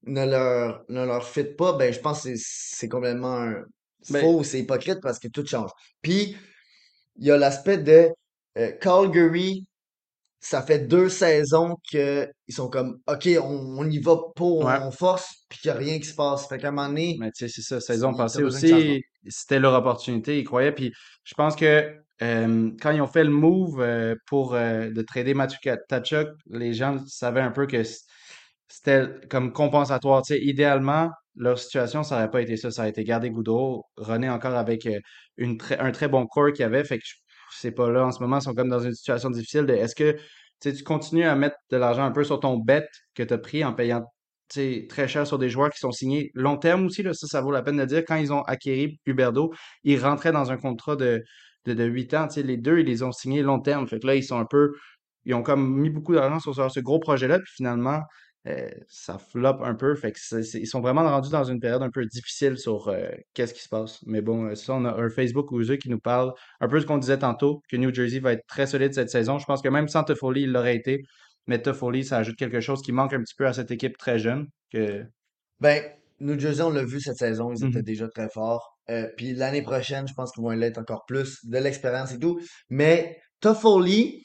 ne 0.06 0.26
leur, 0.26 0.84
ne 0.90 1.06
leur 1.06 1.24
fit 1.28 1.44
pas, 1.44 1.74
ben 1.74 1.94
je 1.94 2.00
pense 2.00 2.24
que 2.24 2.30
c'est 2.36 2.90
complètement 2.90 3.36
un- 3.42 3.64
ben, 4.10 4.22
faux, 4.22 4.44
c'est 4.44 4.60
hypocrite 4.60 5.00
parce 5.02 5.20
que 5.20 5.28
tout 5.28 5.46
change. 5.46 5.70
Puis, 6.02 6.36
il 7.18 7.28
y 7.28 7.32
a 7.32 7.38
l'aspect 7.38 7.78
de 7.78 8.10
euh, 8.58 8.72
Calgary, 8.82 9.66
ça 10.40 10.62
fait 10.62 10.80
deux 10.88 11.10
saisons 11.10 11.76
que 11.92 12.30
ils 12.48 12.54
sont 12.54 12.70
comme 12.70 13.00
OK, 13.08 13.28
on, 13.42 13.80
on 13.80 13.90
y 13.90 14.00
va 14.00 14.18
pour, 14.36 14.66
ouais. 14.66 14.78
on 14.84 14.92
force, 14.92 15.46
puis 15.50 15.60
qu'il 15.60 15.72
n'y 15.72 15.78
a 15.78 15.80
rien 15.80 16.00
qui 16.00 16.06
se 16.06 16.16
passe. 16.16 16.48
Fait 16.48 16.58
qu'à 16.58 16.70
un 16.70 16.72
moment 16.72 16.88
donné, 16.88 17.18
Mais 17.20 17.32
tu 17.32 17.48
sais, 17.48 17.54
c'est 17.54 17.62
ça. 17.62 17.82
Saison 17.82 18.14
passée 18.14 18.44
aussi, 18.44 19.02
c'était 19.28 19.60
leur 19.60 19.74
opportunité. 19.74 20.40
Ils 20.40 20.44
croyaient. 20.44 20.72
Puis 20.72 20.92
je 21.24 21.34
pense 21.34 21.56
que 21.56 21.92
euh, 22.22 22.72
quand 22.82 22.92
ils 22.92 23.02
ont 23.02 23.08
fait 23.08 23.24
le 23.24 23.30
move 23.30 23.80
euh, 23.80 24.16
pour 24.28 24.56
euh, 24.56 24.90
de 24.90 25.02
trader 25.02 25.34
Matthew 25.34 25.58
Tkachuk, 25.62 26.30
les 26.52 26.74
gens 26.74 26.98
savaient 27.08 27.42
un 27.42 27.52
peu 27.52 27.68
que 27.68 27.84
c'était 28.68 29.08
comme 29.30 29.52
compensatoire. 29.54 30.22
Tu 30.24 30.34
sais, 30.36 30.42
idéalement, 30.42 31.10
leur 31.36 31.60
situation, 31.60 32.04
ça 32.04 32.16
n'aurait 32.16 32.32
pas 32.32 32.42
été 32.42 32.58
ça. 32.58 32.72
Ça 32.72 32.82
aurait 32.84 32.90
été 32.90 33.04
garder 33.04 33.30
Goudreau, 33.30 33.86
René 33.98 34.30
encore 34.30 34.56
avec 34.56 34.86
euh, 34.86 35.00
une 35.38 35.58
un 35.80 35.92
très 35.92 36.08
bon 36.08 36.26
corps 36.26 36.52
qu'il 36.52 36.62
y 36.62 36.64
avait. 36.64 36.84
Fait 36.84 36.98
que 36.98 37.04
je- 37.06 37.16
c'est 37.52 37.72
pas 37.72 37.90
là 37.90 38.06
en 38.06 38.12
ce 38.12 38.20
moment. 38.22 38.40
Sont 38.40 38.54
comme 38.54 38.70
dans 38.70 38.80
une 38.80 38.94
situation 38.94 39.30
difficile 39.30 39.70
est-ce 39.70 39.96
que 39.96 40.18
tu 40.62 40.84
continues 40.84 41.26
à 41.26 41.36
mettre 41.36 41.58
de 41.72 41.78
l'argent 41.78 42.04
un 42.04 42.12
peu 42.12 42.24
sur 42.24 42.40
ton 42.40 42.58
bet 42.58 42.88
que 43.14 43.24
tu 43.24 43.34
as 43.34 43.38
pris 43.38 43.64
en 43.64 43.74
payant 43.74 44.06
très 44.50 45.08
cher 45.08 45.28
sur 45.28 45.38
des 45.38 45.50
joueurs 45.50 45.70
qui 45.72 45.80
sont 45.80 45.92
signés 45.92 46.32
long 46.34 46.58
terme 46.58 46.86
aussi, 46.86 47.04
là, 47.04 47.14
ça, 47.14 47.28
ça 47.28 47.42
vaut 47.42 47.52
la 47.52 47.62
peine 47.62 47.78
de 47.78 47.86
dire. 47.86 48.04
Quand 48.08 48.16
ils 48.16 48.32
ont 48.32 48.42
acquéri 48.44 49.00
Huberdo, 49.06 49.54
ils 49.84 50.00
rentraient 50.00 50.32
dans 50.32 50.52
un 50.52 50.58
contrat 50.58 50.96
de, 50.96 51.24
de, 51.66 51.74
de 51.74 51.84
8 51.84 52.14
ans. 52.14 52.28
Les 52.38 52.58
deux, 52.58 52.80
ils 52.80 52.86
les 52.86 53.04
ont 53.04 53.12
signés 53.12 53.42
long 53.42 53.60
terme. 53.60 53.88
Là, 54.04 54.16
ils 54.16 54.24
sont 54.24 54.40
un 54.40 54.46
peu. 54.46 54.74
Ils 55.26 55.34
ont 55.34 55.44
comme 55.44 55.80
mis 55.80 55.90
beaucoup 55.90 56.16
d'argent 56.16 56.40
sur 56.40 56.72
ce 56.72 56.80
gros 56.80 57.00
projet-là, 57.00 57.40
puis 57.40 57.52
finalement, 57.56 58.02
euh, 58.48 58.70
ça 58.88 59.18
floppe 59.18 59.62
un 59.62 59.76
peu. 59.76 59.96
Fait 59.96 60.12
que 60.12 60.58
ils 60.58 60.68
sont 60.68 60.80
vraiment 60.80 61.04
rendus 61.04 61.30
dans 61.30 61.44
une 61.44 61.60
période 61.60 61.82
un 61.82 61.90
peu 61.90 62.06
difficile 62.06 62.58
sur 62.58 62.88
euh, 62.88 63.10
qu'est-ce 63.34 63.54
qui 63.54 63.62
se 63.62 63.70
passe. 63.70 64.00
Mais 64.06 64.22
bon, 64.22 64.46
euh, 64.46 64.56
ça, 64.56 64.74
on 64.74 64.86
a 64.86 64.94
un 64.94 65.10
Facebook 65.10 65.52
yeux 65.52 65.76
qui 65.78 65.90
nous 65.90 66.00
parle 66.00 66.34
un 66.62 66.68
peu 66.68 66.80
ce 66.80 66.86
qu'on 66.86 66.98
disait 66.98 67.20
tantôt, 67.20 67.62
que 67.70 67.78
New 67.78 67.94
Jersey 67.94 68.20
va 68.20 68.34
être 68.34 68.46
très 68.48 68.68
solide 68.68 68.94
cette 68.94 69.10
saison. 69.10 69.38
Je 69.40 69.46
pense 69.46 69.62
que 69.62 69.70
même 69.70 69.88
sans 69.88 70.04
Toffoli, 70.04 70.44
il 70.44 70.52
l'aurait 70.52 70.76
été. 70.76 71.02
Mais 71.48 71.62
Toffoli, 71.62 72.04
ça 72.04 72.18
ajoute 72.18 72.36
quelque 72.38 72.60
chose 72.62 72.82
qui 72.82 72.92
manque 72.92 73.14
un 73.14 73.22
petit 73.22 73.36
peu 73.36 73.48
à 73.48 73.54
cette 73.54 73.72
équipe 73.72 73.98
très 73.98 74.20
jeune. 74.20 74.48
Que... 74.72 75.04
Ben, 75.60 75.84
New 76.20 76.40
Jersey, 76.40 76.62
on 76.64 76.70
l'a 76.72 76.84
vu 76.84 77.00
cette 77.02 77.18
saison, 77.18 77.52
ils 77.54 77.66
étaient 77.66 77.80
Mhm. 77.80 77.84
déjà 77.84 78.08
très 78.10 78.30
forts. 78.30 78.78
Euh, 78.90 79.08
puis 79.18 79.34
l'année 79.34 79.62
prochaine, 79.62 80.08
je 80.08 80.14
pense 80.14 80.32
qu'ils 80.32 80.44
vont 80.44 80.50
l'être 80.52 80.78
encore 80.78 81.06
plus, 81.06 81.46
de 81.46 81.58
l'expérience 81.58 82.14
et 82.14 82.20
tout. 82.20 82.40
Mais 82.70 83.20
Toffoli, 83.42 84.24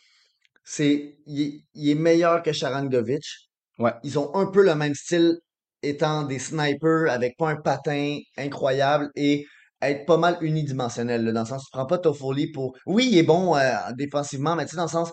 c'est, 0.65 1.17
il, 1.27 1.41
est 1.43 1.61
il 1.75 1.91
est 1.91 1.95
meilleur 1.95 2.43
que 2.43 2.53
Sharangovich. 2.53 3.51
Ouais. 3.83 3.93
Ils 4.05 4.19
ont 4.19 4.35
un 4.35 4.47
peu 4.47 4.65
le 4.65 4.75
même 4.75 4.95
style, 4.95 5.39
étant 5.83 6.23
des 6.23 6.39
snipers 6.39 7.11
avec 7.11 7.37
pas 7.37 7.51
un 7.51 7.57
patin 7.57 8.19
incroyable 8.39 9.11
et 9.17 9.45
être 9.81 10.07
pas 10.07 10.17
mal 10.17 10.39
unidimensionnel, 10.41 11.25
là, 11.25 11.33
dans 11.33 11.41
le 11.41 11.47
sens, 11.47 11.65
tu 11.65 11.71
prends 11.73 11.87
pas 11.87 11.99
Toffoli 11.99 12.53
pour... 12.53 12.77
Oui, 12.87 13.09
il 13.11 13.19
est 13.19 13.25
bon 13.25 13.57
euh, 13.57 13.75
défensivement, 13.99 14.55
mais 14.55 14.65
tu 14.65 14.71
sais, 14.71 14.77
dans 14.77 14.85
le 14.85 14.89
sens, 14.89 15.13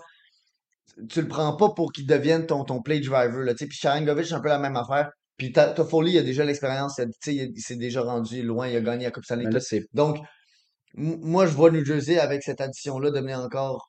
tu 1.10 1.22
le 1.22 1.28
prends 1.28 1.56
pas 1.56 1.70
pour 1.70 1.92
qu'il 1.92 2.06
devienne 2.06 2.46
ton, 2.46 2.64
ton 2.64 2.82
play 2.84 3.00
driver, 3.00 3.44
là, 3.44 3.54
tu 3.54 3.60
sais. 3.60 3.68
Puis 3.68 3.78
Sharangovich, 3.80 4.28
c'est 4.28 4.36
un 4.36 4.42
peu 4.42 4.50
la 4.50 4.60
même 4.60 4.76
affaire. 4.76 5.10
Puis 5.38 5.52
Toffoli, 5.52 6.12
il 6.12 6.18
a 6.20 6.22
déjà 6.22 6.46
l'expérience, 6.46 7.00
il 7.00 7.06
tu 7.06 7.14
sais, 7.22 7.36
il, 7.36 7.52
il 7.56 7.62
s'est 7.62 7.78
déjà 7.78 8.04
rendu 8.04 8.44
loin, 8.44 8.68
il 8.68 8.76
a 8.76 8.82
gagné 8.82 9.06
la 9.06 9.12
Coupe 9.12 9.24
Stanley 9.24 9.50
Donc, 9.94 10.20
moi, 10.94 11.48
je 11.48 11.54
vois 11.54 11.72
New 11.72 11.84
Jersey 11.84 12.20
avec 12.20 12.44
cette 12.44 12.62
addition-là 12.62 13.10
devenir 13.10 13.40
encore 13.40 13.89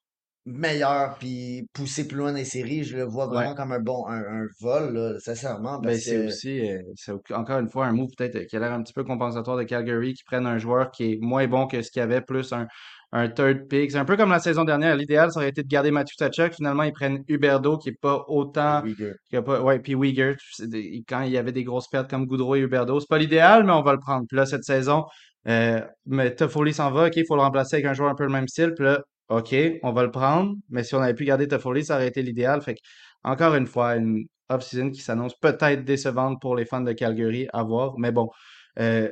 meilleur 0.53 1.17
puis 1.19 1.67
pousser 1.73 2.07
plus 2.07 2.19
loin 2.19 2.33
dans 2.33 2.39
les 2.39 2.45
séries. 2.45 2.85
Je 2.85 2.97
le 2.97 3.05
vois 3.05 3.27
ouais. 3.29 3.35
vraiment 3.35 3.55
comme 3.55 3.73
un 3.73 3.81
bon, 3.81 4.07
un, 4.07 4.19
un 4.21 4.47
vol, 4.61 4.95
là, 4.95 5.19
sincèrement, 5.19 5.79
Ben, 5.81 5.97
c'est 5.97 6.17
que 6.17 6.27
aussi, 6.29 6.69
euh, 6.69 6.79
c'est 6.97 7.13
encore 7.33 7.59
une 7.59 7.69
fois 7.69 7.87
un 7.87 7.93
move 7.93 8.11
peut-être 8.17 8.37
euh, 8.37 8.45
qui 8.45 8.57
a 8.57 8.61
l'air 8.61 8.73
un 8.73 8.83
petit 8.83 8.93
peu 8.93 9.05
compensatoire 9.05 9.57
de 9.57 9.63
Calgary, 9.65 10.15
qui 10.15 10.25
prennent 10.25 10.47
un 10.47 10.59
joueur 10.59 10.91
qui 10.91 11.13
est 11.13 11.19
moins 11.21 11.47
bon 11.47 11.67
que 11.67 11.83
ce 11.83 11.91
qu'il 11.91 12.01
y 12.01 12.03
avait, 12.03 12.21
plus 12.21 12.53
un, 12.53 12.67
un 13.13 13.29
third 13.29 13.67
pick. 13.69 13.91
C'est 13.91 13.99
un 13.99 14.05
peu 14.05 14.17
comme 14.17 14.31
la 14.31 14.39
saison 14.39 14.65
dernière. 14.65 14.95
L'idéal, 14.97 15.33
ça 15.33 15.41
aurait 15.41 15.49
été 15.49 15.63
de 15.63 15.69
garder 15.69 15.91
Matthew 15.91 16.15
Tkachuk. 16.17 16.55
Finalement, 16.55 16.85
ils 16.85 16.93
prennent 16.93 17.25
Huberdo, 17.29 17.77
qui 17.79 17.89
est 17.89 18.01
pas 18.01 18.25
autant, 18.29 18.83
qui 19.29 19.37
a 19.37 19.43
pas, 19.43 19.61
ouais, 19.63 19.79
puis 19.81 19.95
Uyghur, 19.95 20.37
des- 20.61 21.03
quand 21.09 21.23
il 21.23 21.33
y 21.33 21.39
avait 21.39 21.53
des 21.53 21.65
grosses 21.65 21.89
pertes 21.89 22.09
comme 22.09 22.27
Goudreau 22.27 22.55
et 22.57 22.61
Huberdo. 22.61 23.01
C'est 23.01 23.09
pas 23.09 23.19
l'idéal, 23.19 23.65
mais 23.65 23.73
on 23.73 23.83
va 23.83 23.93
le 23.93 23.99
prendre. 23.99 24.27
Puis 24.29 24.37
là, 24.37 24.47
cette 24.47 24.65
saison, 24.65 25.05
euh, 25.49 25.81
mais 26.07 26.35
Toffoli 26.35 26.73
s'en 26.73 26.91
va, 26.93 27.07
ok, 27.07 27.17
il 27.17 27.25
faut 27.27 27.35
le 27.35 27.43
remplacer 27.43 27.77
avec 27.77 27.87
un 27.87 27.95
joueur 27.95 28.11
un 28.11 28.15
peu 28.15 28.25
le 28.25 28.31
même 28.31 28.47
style. 28.47 28.75
Puis 28.77 28.85
là, 28.85 29.01
ok, 29.31 29.55
on 29.83 29.93
va 29.93 30.03
le 30.03 30.11
prendre. 30.11 30.57
Mais 30.69 30.85
si 30.85 30.95
on 30.95 31.01
avait 31.01 31.15
pu 31.15 31.25
garder 31.25 31.49
Toffoli, 31.49 31.85
ça 31.85 31.97
aurait 31.97 32.09
été 32.09 32.23
l'idéal. 32.23 32.61
Encore 33.25 33.55
une 33.55 33.67
fois, 33.67 33.97
une 33.97 34.27
off-season 34.51 34.91
qui 34.91 35.01
s'annonce 35.01 35.39
peut-être 35.39 35.85
décevante 35.85 36.41
pour 36.41 36.57
les 36.57 36.67
fans 36.67 36.81
de 36.83 36.93
Calgary 36.93 37.49
à 37.53 37.63
voir. 37.63 37.99
Mais 37.99 38.13
bon, 38.13 38.29
euh, 38.79 39.11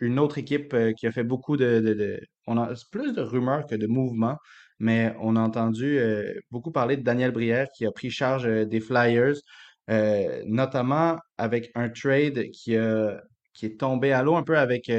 une 0.00 0.18
autre 0.18 0.38
équipe 0.38 0.72
euh, 0.74 0.92
qui 0.92 1.06
a 1.06 1.12
fait 1.12 1.24
beaucoup 1.24 1.56
de, 1.56 2.20
on 2.46 2.56
a 2.58 2.72
plus 2.90 3.12
de 3.12 3.22
rumeurs 3.22 3.66
que 3.66 3.74
de 3.74 3.86
mouvements, 3.86 4.36
mais 4.78 5.14
on 5.20 5.36
a 5.36 5.40
entendu 5.40 5.98
euh, 5.98 6.32
beaucoup 6.50 6.70
parler 6.72 6.96
de 6.96 7.02
Daniel 7.02 7.32
Brière 7.32 7.66
qui 7.76 7.86
a 7.86 7.90
pris 7.92 8.10
charge 8.10 8.46
des 8.46 8.80
Flyers, 8.80 9.36
notamment 10.46 11.16
avec 11.38 11.70
un 11.74 11.88
trade 11.88 12.50
qui 12.50 12.74
est 12.74 13.80
tombé 13.80 14.12
à 14.12 14.22
l'eau 14.22 14.36
un 14.36 14.42
peu 14.42 14.58
avec 14.58 14.90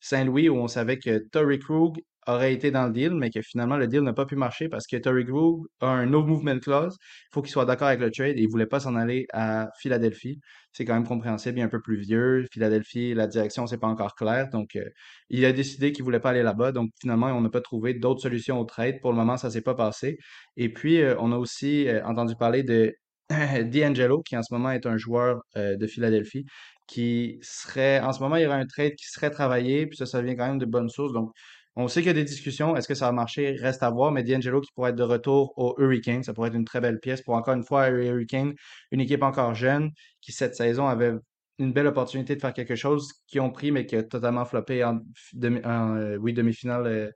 Saint-Louis 0.00 0.48
où 0.48 0.56
on 0.56 0.68
savait 0.68 0.98
que 0.98 1.18
Torrey 1.30 1.58
Krug 1.58 2.00
aurait 2.28 2.52
été 2.52 2.70
dans 2.70 2.86
le 2.86 2.92
deal, 2.92 3.14
mais 3.14 3.30
que 3.30 3.40
finalement 3.42 3.76
le 3.76 3.86
deal 3.88 4.02
n'a 4.02 4.12
pas 4.12 4.26
pu 4.26 4.36
marcher 4.36 4.68
parce 4.68 4.86
que 4.86 4.96
Torrey 4.96 5.24
Krug 5.24 5.66
a 5.80 5.86
un 5.88 6.06
no 6.06 6.22
movement 6.22 6.58
clause. 6.58 6.96
Il 7.00 7.34
faut 7.34 7.42
qu'il 7.42 7.50
soit 7.50 7.64
d'accord 7.64 7.88
avec 7.88 8.00
le 8.00 8.10
trade 8.10 8.38
et 8.38 8.42
il 8.42 8.48
voulait 8.48 8.66
pas 8.66 8.80
s'en 8.80 8.94
aller 8.96 9.26
à 9.32 9.68
Philadelphie. 9.80 10.38
C'est 10.72 10.84
quand 10.84 10.94
même 10.94 11.06
compréhensible, 11.06 11.58
il 11.58 11.62
est 11.62 11.64
un 11.64 11.68
peu 11.68 11.80
plus 11.80 11.96
vieux. 11.96 12.44
Philadelphie, 12.52 13.14
la 13.14 13.26
direction, 13.26 13.66
c'est 13.66 13.78
pas 13.78 13.86
encore 13.88 14.14
clair. 14.14 14.48
Donc, 14.50 14.76
euh, 14.76 14.84
il 15.30 15.44
a 15.44 15.52
décidé 15.52 15.92
qu'il 15.92 16.04
voulait 16.04 16.20
pas 16.20 16.30
aller 16.30 16.42
là-bas. 16.42 16.72
Donc, 16.72 16.90
finalement, 17.00 17.26
on 17.28 17.40
n'a 17.40 17.48
pas 17.50 17.62
trouvé 17.62 17.94
d'autres 17.94 18.20
solutions 18.20 18.60
au 18.60 18.64
trade. 18.64 19.00
Pour 19.00 19.10
le 19.10 19.16
moment, 19.16 19.36
ça 19.38 19.50
s'est 19.50 19.62
pas 19.62 19.74
passé. 19.74 20.18
Et 20.56 20.72
puis, 20.72 21.00
euh, 21.00 21.16
on 21.18 21.32
a 21.32 21.36
aussi 21.36 21.88
euh, 21.88 22.04
entendu 22.04 22.34
parler 22.38 22.62
de 22.62 22.94
D'Angelo, 23.30 24.22
qui 24.22 24.36
en 24.36 24.42
ce 24.42 24.54
moment 24.54 24.70
est 24.70 24.86
un 24.86 24.96
joueur 24.96 25.40
de 25.56 25.86
Philadelphie, 25.86 26.46
qui 26.86 27.38
serait, 27.42 28.00
en 28.00 28.12
ce 28.12 28.20
moment, 28.20 28.36
il 28.36 28.44
y 28.44 28.46
aurait 28.46 28.56
un 28.56 28.66
trade 28.66 28.94
qui 28.94 29.06
serait 29.06 29.30
travaillé, 29.30 29.86
puis 29.86 29.96
ça, 29.98 30.06
ça 30.06 30.22
vient 30.22 30.34
quand 30.34 30.46
même 30.48 30.58
de 30.58 30.64
bonnes 30.64 30.88
sources. 30.88 31.12
Donc, 31.12 31.30
on 31.78 31.86
sait 31.86 32.00
qu'il 32.00 32.08
y 32.08 32.10
a 32.10 32.14
des 32.14 32.24
discussions. 32.24 32.74
Est-ce 32.74 32.88
que 32.88 32.94
ça 32.94 33.06
va 33.06 33.12
marcher? 33.12 33.52
Reste 33.52 33.84
à 33.84 33.90
voir. 33.90 34.10
Mais 34.10 34.24
D'Angelo 34.24 34.60
qui 34.60 34.72
pourrait 34.72 34.90
être 34.90 34.96
de 34.96 35.04
retour 35.04 35.54
au 35.56 35.76
Hurricane, 35.78 36.24
ça 36.24 36.34
pourrait 36.34 36.48
être 36.48 36.56
une 36.56 36.64
très 36.64 36.80
belle 36.80 36.98
pièce 36.98 37.22
pour 37.22 37.34
encore 37.34 37.54
une 37.54 37.62
fois 37.62 37.88
Hurricane, 37.88 38.54
une 38.90 39.00
équipe 39.00 39.22
encore 39.22 39.54
jeune 39.54 39.92
qui 40.20 40.32
cette 40.32 40.56
saison 40.56 40.88
avait 40.88 41.12
une 41.60 41.72
belle 41.72 41.86
opportunité 41.86 42.34
de 42.34 42.40
faire 42.40 42.52
quelque 42.52 42.74
chose 42.74 43.12
qu'ils 43.28 43.40
ont 43.42 43.50
pris 43.50 43.70
mais 43.70 43.86
qui 43.86 43.94
a 43.94 44.02
totalement 44.02 44.44
floppé 44.44 44.82
en, 44.82 44.96
euh, 45.44 46.18
demi-finale 46.18 46.86
euh, 46.86 47.10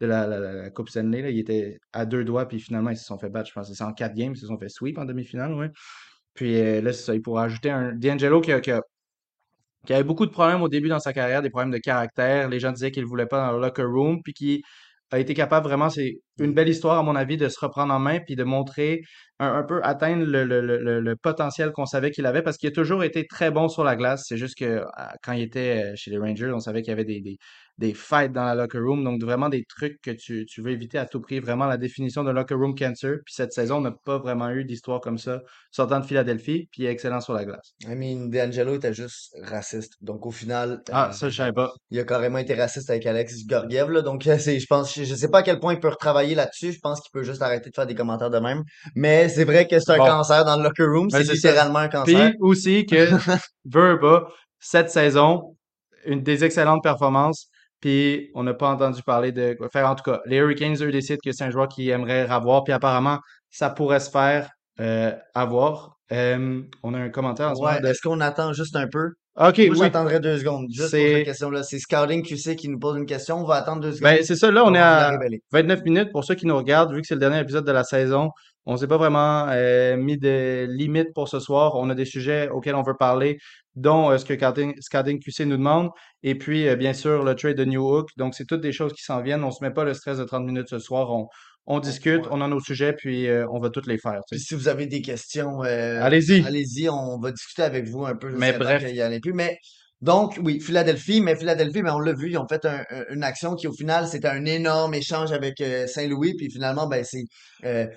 de 0.00 0.06
la, 0.06 0.70
Coupe 0.70 0.88
Stanley. 0.88 1.22
Là. 1.22 1.30
Ils 1.30 1.38
étaient 1.38 1.78
à 1.92 2.04
deux 2.04 2.24
doigts 2.24 2.48
puis 2.48 2.58
finalement 2.58 2.90
ils 2.90 2.96
se 2.96 3.04
sont 3.04 3.18
fait 3.18 3.30
battre. 3.30 3.48
Je 3.48 3.54
pense 3.54 3.68
que 3.68 3.74
c'est 3.76 3.84
en 3.84 3.92
quatre 3.92 4.14
games, 4.14 4.32
ils 4.34 4.40
se 4.40 4.46
sont 4.48 4.58
fait 4.58 4.68
sweep 4.68 4.98
en 4.98 5.04
demi-finale. 5.04 5.54
Ouais. 5.54 5.70
Puis 6.34 6.56
euh, 6.60 6.80
là, 6.80 6.92
c'est 6.92 7.20
ça. 7.20 7.40
Ajouter 7.40 7.70
un 7.70 7.92
D'Angelo 7.92 8.40
qui 8.40 8.52
qui 8.62 8.72
a 8.72 8.82
qui 9.86 9.94
avait 9.94 10.04
beaucoup 10.04 10.26
de 10.26 10.30
problèmes 10.30 10.62
au 10.62 10.68
début 10.68 10.88
dans 10.88 11.00
sa 11.00 11.12
carrière, 11.12 11.42
des 11.42 11.50
problèmes 11.50 11.70
de 11.70 11.78
caractère. 11.78 12.48
Les 12.48 12.60
gens 12.60 12.72
disaient 12.72 12.90
qu'il 12.90 13.02
ne 13.04 13.08
voulait 13.08 13.26
pas 13.26 13.46
dans 13.46 13.52
le 13.52 13.60
locker 13.60 13.82
room, 13.84 14.22
puis 14.22 14.32
qui 14.34 14.62
a 15.10 15.18
été 15.18 15.34
capable 15.34 15.66
vraiment, 15.66 15.90
c'est 15.90 16.20
une 16.38 16.52
belle 16.54 16.68
histoire 16.68 16.98
à 16.98 17.02
mon 17.02 17.16
avis, 17.16 17.36
de 17.36 17.48
se 17.48 17.58
reprendre 17.60 17.92
en 17.92 17.98
main, 17.98 18.20
puis 18.20 18.36
de 18.36 18.44
montrer 18.44 19.02
un, 19.40 19.54
un 19.54 19.62
peu 19.62 19.80
atteindre 19.84 20.24
le, 20.24 20.44
le, 20.44 20.60
le, 20.60 21.00
le 21.00 21.16
potentiel 21.16 21.70
qu'on 21.72 21.86
savait 21.86 22.10
qu'il 22.10 22.26
avait, 22.26 22.42
parce 22.42 22.56
qu'il 22.58 22.68
a 22.68 22.72
toujours 22.72 23.04
été 23.04 23.26
très 23.26 23.50
bon 23.50 23.68
sur 23.68 23.84
la 23.84 23.96
glace. 23.96 24.24
C'est 24.26 24.36
juste 24.36 24.56
que 24.58 24.82
à- 24.94 25.14
quand 25.22 25.32
il 25.32 25.42
était 25.42 25.92
euh, 25.92 25.96
chez 25.96 26.10
les 26.10 26.18
Rangers, 26.18 26.50
on 26.52 26.60
savait 26.60 26.82
qu'il 26.82 26.90
y 26.90 26.92
avait 26.92 27.04
des, 27.04 27.20
des, 27.20 27.38
des 27.78 27.94
fights 27.94 28.32
dans 28.32 28.44
la 28.44 28.56
locker 28.56 28.78
room, 28.80 29.04
donc 29.04 29.22
vraiment 29.22 29.48
des 29.48 29.64
trucs 29.64 30.00
que 30.02 30.10
tu, 30.10 30.44
tu 30.46 30.60
veux 30.62 30.70
éviter 30.72 30.98
à 30.98 31.06
tout 31.06 31.20
prix, 31.20 31.38
vraiment 31.38 31.66
la 31.66 31.76
définition 31.76 32.24
de 32.24 32.30
locker 32.32 32.54
room 32.56 32.74
cancer. 32.74 33.18
Puis 33.24 33.34
cette 33.34 33.52
saison, 33.52 33.76
on 33.76 33.80
n'a 33.82 33.92
pas 34.04 34.18
vraiment 34.18 34.50
eu 34.50 34.64
d'histoire 34.64 35.00
comme 35.00 35.18
ça 35.18 35.40
sortant 35.70 36.00
de 36.00 36.04
Philadelphie, 36.04 36.66
puis 36.72 36.82
il 36.82 36.86
est 36.86 36.90
excellent 36.90 37.20
sur 37.20 37.34
la 37.34 37.44
glace. 37.44 37.74
I 37.86 37.94
mean, 37.94 38.28
D'Angelo 38.30 38.74
était 38.74 38.92
juste 38.94 39.36
raciste. 39.42 39.94
Donc, 40.00 40.26
au 40.26 40.30
final, 40.32 40.82
Ah, 40.90 41.10
euh, 41.10 41.12
ça, 41.12 41.28
je 41.28 41.36
savais 41.36 41.52
pas. 41.52 41.72
il 41.90 42.00
a 42.00 42.04
carrément 42.04 42.38
été 42.38 42.54
raciste 42.54 42.90
avec 42.90 43.06
Alexis 43.06 43.46
Gorgiev, 43.46 43.90
là. 43.90 44.02
Donc, 44.02 44.26
euh, 44.26 44.36
je 44.38 44.66
pense, 44.66 44.94
je 44.94 45.14
sais 45.14 45.28
pas 45.30 45.38
à 45.38 45.42
quel 45.42 45.60
point 45.60 45.74
il 45.74 45.80
peut 45.80 45.88
retravailler 45.88 46.27
là-dessus. 46.34 46.72
Je 46.72 46.78
pense 46.80 47.00
qu'il 47.00 47.10
peut 47.12 47.22
juste 47.22 47.42
arrêter 47.42 47.70
de 47.70 47.74
faire 47.74 47.86
des 47.86 47.94
commentaires 47.94 48.30
de 48.30 48.38
même. 48.38 48.62
Mais 48.94 49.28
c'est 49.28 49.44
vrai 49.44 49.66
que 49.66 49.78
c'est 49.78 49.92
un 49.92 49.98
Bon, 49.98 50.06
cancer 50.06 50.44
dans 50.44 50.56
le 50.56 50.62
locker 50.62 50.84
room. 50.84 51.08
ben 51.10 51.18
C'est 51.18 51.24
ça. 51.24 51.32
littéralement 51.34 51.78
un 51.80 51.88
cancer. 51.88 52.30
Puis 52.30 52.36
aussi 52.40 52.86
que, 52.86 53.08
pas, 54.00 54.28
cette 54.60 54.90
saison, 54.90 55.56
une 56.04 56.22
des 56.22 56.44
excellentes 56.44 56.82
performances, 56.82 57.48
puis 57.80 58.30
on 58.34 58.42
n'a 58.42 58.54
pas 58.54 58.68
entendu 58.70 59.02
parler 59.02 59.32
de 59.32 59.54
quoi 59.54 59.68
faire. 59.70 59.88
En 59.88 59.94
tout 59.94 60.10
cas, 60.10 60.20
les 60.26 60.36
Hurricanes, 60.36 60.76
eux, 60.82 60.90
décident 60.90 61.18
que 61.24 61.32
c'est 61.32 61.44
un 61.44 61.50
joueur 61.50 61.68
qu'ils 61.68 61.88
aimeraient 61.90 62.26
avoir, 62.28 62.64
puis 62.64 62.72
apparemment, 62.72 63.18
ça 63.50 63.70
pourrait 63.70 64.00
se 64.00 64.10
faire 64.10 64.50
euh, 64.80 65.12
avoir. 65.34 65.96
Euh, 66.10 66.62
on 66.82 66.94
a 66.94 66.98
un 66.98 67.10
commentaire 67.10 67.50
en 67.50 67.54
ce 67.54 67.60
moment 67.60 67.74
Ouais, 67.74 67.90
est-ce 67.90 68.00
qu'on 68.00 68.20
attend 68.20 68.52
juste 68.52 68.74
un 68.76 68.88
peu? 68.88 69.10
OK, 69.40 69.58
Moi, 69.58 69.68
oui, 69.70 69.78
j'attendrai 69.78 70.18
deux 70.18 70.36
secondes, 70.38 70.66
juste 70.68 70.90
pour 70.90 70.98
cette 70.98 71.24
question-là. 71.24 71.62
C'est 71.62 71.78
Scouting 71.78 72.24
QC 72.24 72.56
qui 72.56 72.68
nous 72.68 72.78
pose 72.80 72.96
une 72.96 73.06
question. 73.06 73.36
On 73.36 73.44
va 73.44 73.54
attendre 73.54 73.80
deux 73.82 73.90
Ben, 74.00 74.16
secondes. 74.16 74.24
c'est 74.24 74.34
ça, 74.34 74.50
là, 74.50 74.64
On 74.64 74.70
on 74.70 74.74
est 74.74 74.78
à 74.78 75.10
révéler. 75.10 75.42
29 75.52 75.84
minutes 75.84 76.10
pour 76.10 76.24
ceux 76.24 76.34
qui 76.34 76.44
nous 76.46 76.56
regardent, 76.56 76.92
vu 76.92 77.00
que 77.02 77.06
c'est 77.06 77.14
le 77.14 77.20
dernier 77.20 77.38
épisode 77.38 77.64
de 77.64 77.70
la 77.70 77.84
saison. 77.84 78.30
On 78.66 78.76
s'est 78.76 78.88
pas 78.88 78.96
vraiment 78.98 79.46
euh, 79.50 79.96
mis 79.96 80.18
de 80.18 80.66
limites 80.68 81.14
pour 81.14 81.28
ce 81.28 81.38
soir. 81.38 81.76
On 81.76 81.88
a 81.88 81.94
des 81.94 82.04
sujets 82.04 82.48
auxquels 82.50 82.74
on 82.74 82.82
veut 82.82 82.96
parler, 82.98 83.38
dont 83.76 84.10
euh, 84.10 84.18
ce 84.18 84.24
que 84.24 84.34
Scouting, 84.34 84.74
Scouting 84.80 85.20
QC 85.20 85.46
nous 85.46 85.56
demande, 85.56 85.90
et 86.22 86.34
puis 86.34 86.68
euh, 86.68 86.74
bien 86.76 86.92
sûr 86.92 87.22
le 87.22 87.34
trade 87.34 87.56
de 87.56 87.64
New 87.64 87.82
Hook. 87.88 88.08
Donc 88.16 88.34
c'est 88.34 88.44
toutes 88.44 88.60
des 88.60 88.72
choses 88.72 88.92
qui 88.92 89.02
s'en 89.02 89.22
viennent. 89.22 89.44
On 89.44 89.52
se 89.52 89.64
met 89.64 89.70
pas 89.70 89.84
le 89.84 89.94
stress 89.94 90.18
de 90.18 90.24
30 90.24 90.44
minutes 90.44 90.68
ce 90.68 90.80
soir. 90.80 91.10
On, 91.12 91.28
on 91.70 91.80
discute, 91.80 92.22
Ouais. 92.22 92.28
on 92.32 92.40
a 92.40 92.48
nos 92.48 92.60
sujets, 92.60 92.94
puis 92.94 93.28
euh, 93.28 93.46
on 93.52 93.60
va 93.60 93.68
toutes 93.70 93.86
les 93.86 93.98
faire. 93.98 94.20
Puis 94.30 94.40
si 94.40 94.54
vous 94.54 94.68
avez 94.68 94.86
des 94.86 95.02
questions, 95.02 95.62
euh, 95.64 96.00
Allez-y. 96.02 96.44
allez-y, 96.46 96.88
on 96.88 97.18
va 97.20 97.30
discuter 97.30 97.62
avec 97.62 97.86
vous 97.86 98.04
un 98.06 98.16
peu 98.16 98.30
Mais 98.30 98.52
bref, 98.54 98.84
qu'il 98.84 98.96
y 98.96 99.02
en 99.04 99.10
ait 99.12 99.20
plus. 99.20 99.34
Mais 99.34 99.58
donc, 100.00 100.38
oui, 100.42 100.60
Philadelphie, 100.60 101.20
mais 101.20 101.36
Philadelphie, 101.36 101.82
mais 101.82 101.90
on 101.90 101.98
l'a 101.98 102.12
vu, 102.14 102.30
ils 102.30 102.38
ont 102.38 102.46
fait 102.48 102.64
un- 102.64 102.84
un- 102.90 103.04
une 103.14 103.22
action 103.22 103.54
qui, 103.54 103.66
au 103.66 103.72
final, 103.72 104.06
c'était 104.08 104.28
un 104.28 104.44
énorme 104.46 104.94
échange 104.94 105.30
avec 105.32 105.60
euh, 105.60 105.86
Saint-Louis. 105.86 106.34
Puis 106.38 106.50
finalement, 106.50 106.86
ben, 106.86 107.04
c'est 107.04 107.24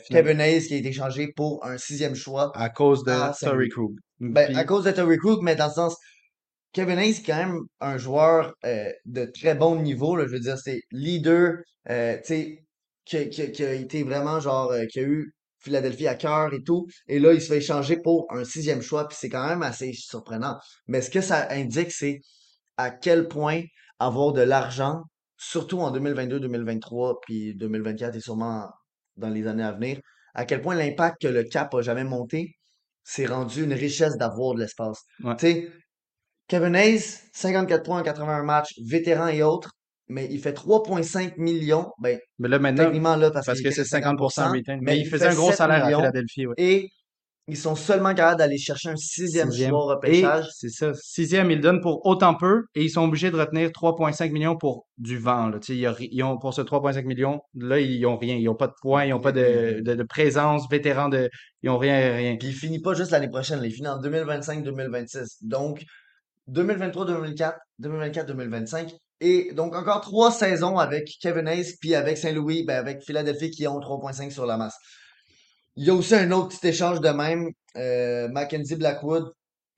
Kevin 0.10 0.42
Hayes 0.42 0.66
qui 0.68 0.74
a 0.74 0.78
été 0.78 0.90
échangé 0.90 1.30
pour 1.36 1.64
un 1.66 1.78
sixième 1.78 2.16
choix 2.16 2.52
à 2.56 2.70
cause 2.70 3.04
de 3.06 3.14
Saint-Louis. 3.40 3.70
Krug. 3.70 3.94
Ben, 4.20 4.54
à 4.56 4.64
cause 4.66 4.84
de 4.84 4.92
Torrey 4.92 5.18
Krug, 5.18 5.40
mais 5.44 5.56
dans 5.56 5.68
le 5.68 5.74
sens, 5.74 5.96
Kevin 6.74 7.00
Hayes, 7.00 7.14
c'est 7.16 7.24
quand 7.24 7.38
même 7.38 7.60
un 7.80 7.98
joueur 7.98 8.54
de 8.64 9.26
très 9.40 9.56
bon 9.56 9.76
niveau. 9.82 10.16
Là, 10.16 10.26
je 10.28 10.32
veux 10.34 10.40
dire, 10.40 10.58
c'est 10.58 10.82
leader, 10.92 11.54
tu 11.88 11.94
sais, 12.24 12.58
qui, 13.06 13.18
a- 13.18 13.26
qui, 13.26 13.42
a 13.42 13.48
qui 13.48 13.64
a 13.64 13.74
été 13.74 14.04
vraiment 14.04 14.40
genre, 14.40 14.72
euh, 14.72 14.86
qui 14.86 15.00
a 15.00 15.04
eu 15.04 15.34
Philadelphie 15.60 16.08
à 16.08 16.16
cœur 16.16 16.54
et 16.54 16.64
tout. 16.64 16.88
Et 17.08 17.20
là, 17.20 17.34
il 17.34 17.42
se 17.42 17.48
fait 17.48 17.58
échanger 17.58 17.98
pour 17.98 18.26
un 18.32 18.44
sixième 18.44 18.82
choix, 18.82 19.08
puis 19.08 19.18
c'est 19.20 19.30
quand 19.30 19.48
même 19.48 19.62
assez 19.64 19.94
surprenant. 19.94 20.58
Mais 20.88 21.02
ce 21.02 21.10
que 21.12 21.22
ça 21.22 21.48
indique, 21.52 21.92
c'est 21.92 22.20
à 22.78 22.90
quel 22.92 23.28
point 23.28 23.62
avoir 24.00 24.34
de 24.34 24.42
l'argent, 24.42 25.04
surtout 25.38 25.80
en 25.80 25.92
2022, 25.92 26.40
2023, 26.40 27.20
puis 27.22 27.54
2024 27.56 28.16
et 28.16 28.20
sûrement 28.22 28.70
dans 29.18 29.30
les 29.30 29.46
années 29.48 29.64
à 29.64 29.72
venir, 29.74 30.00
à 30.34 30.46
quel 30.46 30.62
point 30.62 30.74
l'impact 30.76 31.22
que 31.22 31.28
le 31.28 31.44
cap 31.44 31.74
a 31.76 31.82
jamais 31.82 32.04
monté, 32.06 32.56
c'est 33.04 33.26
rendu 33.26 33.64
une 33.64 33.74
richesse 33.74 34.16
d'avoir 34.18 34.56
de 34.56 34.62
l'espace. 34.62 35.02
Ouais. 35.24 35.36
Tu 35.36 35.46
sais, 35.48 35.72
Kevin 36.48 36.76
Hayes, 36.76 37.02
54 37.34 37.84
points 37.84 38.00
en 38.00 38.04
81 38.04 38.44
matchs, 38.44 38.74
vétéran 38.86 39.28
et 39.28 39.44
autres, 39.44 39.72
mais 40.12 40.28
il 40.30 40.40
fait 40.40 40.52
3,5 40.52 41.34
millions. 41.38 41.92
Ben, 42.00 42.20
Mais 42.40 42.50
là, 42.50 42.60
maintenant, 42.60 42.84
techniquement, 42.86 43.16
là, 43.16 43.32
parce, 43.32 43.48
que 43.62 43.72
c'est 43.72 43.82
était 43.82 43.98
50% 43.98 44.16
50%, 44.16 44.52
retain. 44.52 44.78
mais 44.82 44.82
Mais 44.82 45.00
il 45.00 45.08
faisait 45.08 45.28
un 45.28 45.34
gros 45.34 45.50
7 45.50 45.58
salaire 45.58 45.86
à. 45.86 45.88
Philadelphie, 45.88 46.48
ouais. 46.48 46.56
Et 46.58 46.90
ils 47.48 47.58
sont 47.58 47.76
seulement 47.76 48.14
capables 48.14 48.38
d'aller 48.38 48.58
chercher 48.58 48.90
un 48.90 48.96
sixième 48.96 49.50
Sixième. 49.50 49.72
Et 49.72 49.76
repêchage. 49.76 50.48
c'est 50.54 50.70
ça. 50.70 50.94
Sixième, 50.94 51.50
ils 51.50 51.56
le 51.56 51.62
donnent 51.62 51.82
pour 51.82 52.06
autant 52.06 52.36
peu 52.36 52.66
et 52.76 52.84
ils 52.84 52.90
sont 52.90 53.04
obligés 53.04 53.32
de 53.32 53.36
retenir 53.36 53.70
3,5 53.70 54.32
millions 54.32 54.56
pour 54.56 54.86
du 54.98 55.18
vent. 55.18 55.48
Là. 55.48 55.58
Ils 55.68 56.24
ont, 56.24 56.38
pour 56.38 56.54
ce 56.54 56.62
3,5 56.62 57.04
millions, 57.06 57.42
là, 57.56 57.80
ils 57.80 58.06
ont 58.06 58.18
rien. 58.18 58.36
Ils 58.36 58.46
n'ont 58.46 58.56
pas 58.56 58.68
de 58.68 58.74
points, 58.82 59.06
ils 59.06 59.10
n'ont 59.10 59.20
pas 59.20 59.32
de, 59.32 59.82
de, 59.82 59.96
de 59.96 60.04
présence, 60.04 60.70
vétéran 60.70 61.10
de. 61.10 61.30
Ils 61.64 61.70
ont 61.70 61.78
rien, 61.78 62.16
rien. 62.16 62.36
Puis 62.38 62.50
il 62.50 62.54
finit 62.54 62.80
pas 62.80 62.94
juste 62.94 63.12
l'année 63.12 63.30
prochaine, 63.30 63.60
là, 63.60 63.66
il 63.66 63.74
finit 63.74 63.88
en 63.88 64.00
2025-2026. 64.02 65.38
Donc, 65.42 65.84
2023-2024, 66.50 67.56
2024-2025. 67.82 68.94
Et 69.22 69.54
donc, 69.54 69.76
encore 69.76 70.02
trois 70.02 70.32
saisons 70.32 70.78
avec 70.80 71.08
Kevin 71.22 71.48
Hayes, 71.48 71.76
puis 71.80 71.94
avec 71.96 72.18
Saint-Louis, 72.18 72.64
ben 72.66 72.78
avec 72.78 73.04
Philadelphie 73.04 73.52
qui 73.52 73.68
ont 73.68 73.80
3.5 73.80 74.32
sur 74.32 74.46
la 74.48 74.58
masse. 74.58 74.76
Il 75.76 75.86
y 75.86 75.90
a 75.90 75.94
aussi 75.94 76.16
un 76.16 76.32
autre 76.32 76.50
petit 76.58 76.68
échange 76.68 77.00
de 77.00 77.10
même. 77.10 77.50
Euh, 77.78 78.28
Mackenzie 78.30 78.76
Blackwood, 78.76 79.32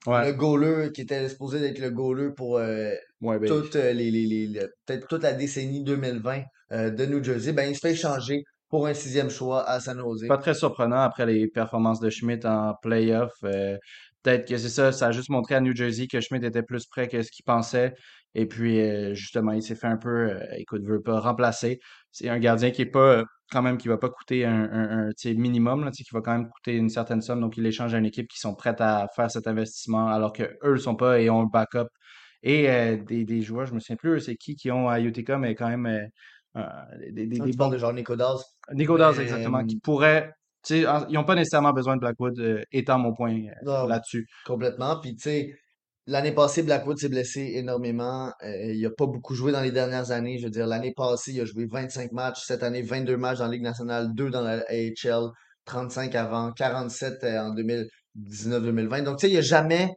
Ouais. 0.06 0.26
le 0.26 0.32
goaler 0.34 0.92
qui 0.92 1.02
était 1.02 1.28
supposé 1.28 1.64
être 1.64 1.78
le 1.78 1.90
goaler 1.90 2.30
pour 2.36 2.58
euh, 2.58 2.92
Ouais, 3.22 3.38
ben, 3.38 3.48
toute, 3.48 3.76
euh, 3.76 3.92
les, 3.92 4.10
les, 4.10 4.26
les- 4.26 4.66
peut-être 4.86 5.06
toute 5.08 5.22
la 5.22 5.32
décennie 5.32 5.82
2020 5.84 6.42
euh, 6.72 6.90
de 6.90 7.06
New 7.06 7.22
Jersey. 7.22 7.52
Ben, 7.52 7.68
il 7.70 7.74
se 7.74 7.80
fait 7.80 7.92
échanger 7.92 8.44
pour 8.74 8.88
un 8.88 8.94
sixième 8.94 9.30
choix 9.30 9.62
à 9.70 9.78
San 9.78 9.96
Jose. 9.96 10.26
pas 10.26 10.36
très 10.36 10.52
surprenant 10.52 10.98
après 10.98 11.26
les 11.26 11.46
performances 11.46 12.00
de 12.00 12.10
Schmidt 12.10 12.44
en 12.44 12.74
playoff. 12.82 13.30
Euh, 13.44 13.78
peut-être 14.24 14.48
que 14.48 14.56
c'est 14.56 14.68
ça, 14.68 14.90
ça 14.90 15.06
a 15.06 15.12
juste 15.12 15.28
montré 15.28 15.54
à 15.54 15.60
New 15.60 15.72
Jersey 15.76 16.08
que 16.08 16.20
Schmidt 16.20 16.44
était 16.44 16.64
plus 16.64 16.84
près 16.86 17.06
que 17.06 17.22
ce 17.22 17.30
qu'il 17.30 17.44
pensait. 17.44 17.94
Et 18.34 18.46
puis, 18.46 18.80
euh, 18.80 19.14
justement, 19.14 19.52
il 19.52 19.62
s'est 19.62 19.76
fait 19.76 19.86
un 19.86 19.96
peu, 19.96 20.32
euh, 20.32 20.40
écoute, 20.56 20.82
veut 20.82 21.00
pas 21.00 21.20
remplacer. 21.20 21.78
C'est 22.10 22.28
un 22.28 22.40
gardien 22.40 22.72
qui 22.72 22.82
est 22.82 22.86
pas, 22.86 23.18
euh, 23.18 23.24
quand 23.52 23.62
même, 23.62 23.78
qui 23.78 23.86
va 23.86 23.96
pas 23.96 24.08
coûter 24.08 24.44
un, 24.44 25.12
minimum, 25.24 25.84
là, 25.84 25.92
qui 25.92 26.02
va 26.12 26.20
quand 26.20 26.32
même 26.32 26.48
coûter 26.48 26.74
une 26.74 26.88
certaine 26.88 27.22
somme. 27.22 27.40
Donc, 27.40 27.56
il 27.56 27.64
échange 27.64 27.94
à 27.94 27.98
une 27.98 28.06
équipe 28.06 28.26
qui 28.26 28.40
sont 28.40 28.56
prêtes 28.56 28.80
à 28.80 29.06
faire 29.14 29.30
cet 29.30 29.46
investissement 29.46 30.08
alors 30.08 30.32
que 30.32 30.42
eux 30.64 30.72
le 30.72 30.78
sont 30.78 30.96
pas 30.96 31.20
et 31.20 31.30
ont 31.30 31.42
le 31.42 31.48
backup. 31.48 31.86
Et 32.42 32.98
des, 33.06 33.40
joueurs, 33.40 33.66
je 33.66 33.74
me 33.74 33.78
souviens 33.80 33.96
plus, 33.96 34.20
c'est 34.20 34.36
qui 34.36 34.56
qui 34.56 34.70
ont 34.72 34.88
à 34.88 35.00
Utica, 35.00 35.38
mais 35.38 35.54
quand 35.54 35.68
même 35.68 36.10
des, 37.00 37.12
des, 37.12 37.26
des 37.26 37.36
tu 37.36 37.38
parles 37.40 37.54
bons 37.56 37.68
de 37.70 37.78
genre 37.78 37.92
Nico 37.92 38.16
Dawes. 38.16 38.40
Nico 38.72 38.96
Mais, 38.96 39.22
exactement, 39.22 39.64
qui 39.64 39.78
pourrait, 39.80 40.32
tu 40.64 40.74
sais, 40.80 40.86
en- 40.86 41.06
ils 41.08 41.14
n'ont 41.14 41.24
pas 41.24 41.34
nécessairement 41.34 41.72
besoin 41.72 41.96
de 41.96 42.00
Blackwood, 42.00 42.38
euh, 42.38 42.62
étant 42.72 42.98
mon 42.98 43.12
point 43.14 43.34
euh, 43.34 43.50
non, 43.64 43.86
là-dessus. 43.86 44.26
complètement. 44.46 45.00
Puis, 45.00 45.16
tu 45.16 45.22
sais, 45.22 45.54
l'année 46.06 46.32
passée, 46.32 46.62
Blackwood 46.62 46.98
s'est 46.98 47.08
blessé 47.08 47.52
énormément. 47.56 48.32
Euh, 48.42 48.72
il 48.72 48.84
a 48.86 48.90
pas 48.90 49.06
beaucoup 49.06 49.34
joué 49.34 49.52
dans 49.52 49.60
les 49.62 49.72
dernières 49.72 50.10
années. 50.12 50.38
Je 50.38 50.44
veux 50.44 50.50
dire, 50.50 50.66
l'année 50.66 50.92
passée, 50.94 51.32
il 51.32 51.40
a 51.40 51.44
joué 51.44 51.66
25 51.70 52.12
matchs. 52.12 52.42
Cette 52.44 52.62
année, 52.62 52.82
22 52.82 53.16
matchs 53.16 53.38
dans 53.38 53.46
la 53.46 53.50
Ligue 53.52 53.62
nationale, 53.62 54.14
2 54.14 54.30
dans 54.30 54.40
la 54.42 54.64
AHL, 54.68 55.30
35 55.64 56.14
avant, 56.14 56.52
47 56.52 57.24
euh, 57.24 57.38
en 57.40 57.54
2019-2020. 57.54 59.02
Donc, 59.04 59.18
tu 59.18 59.26
sais, 59.26 59.32
il 59.32 59.36
a 59.38 59.42
jamais, 59.42 59.88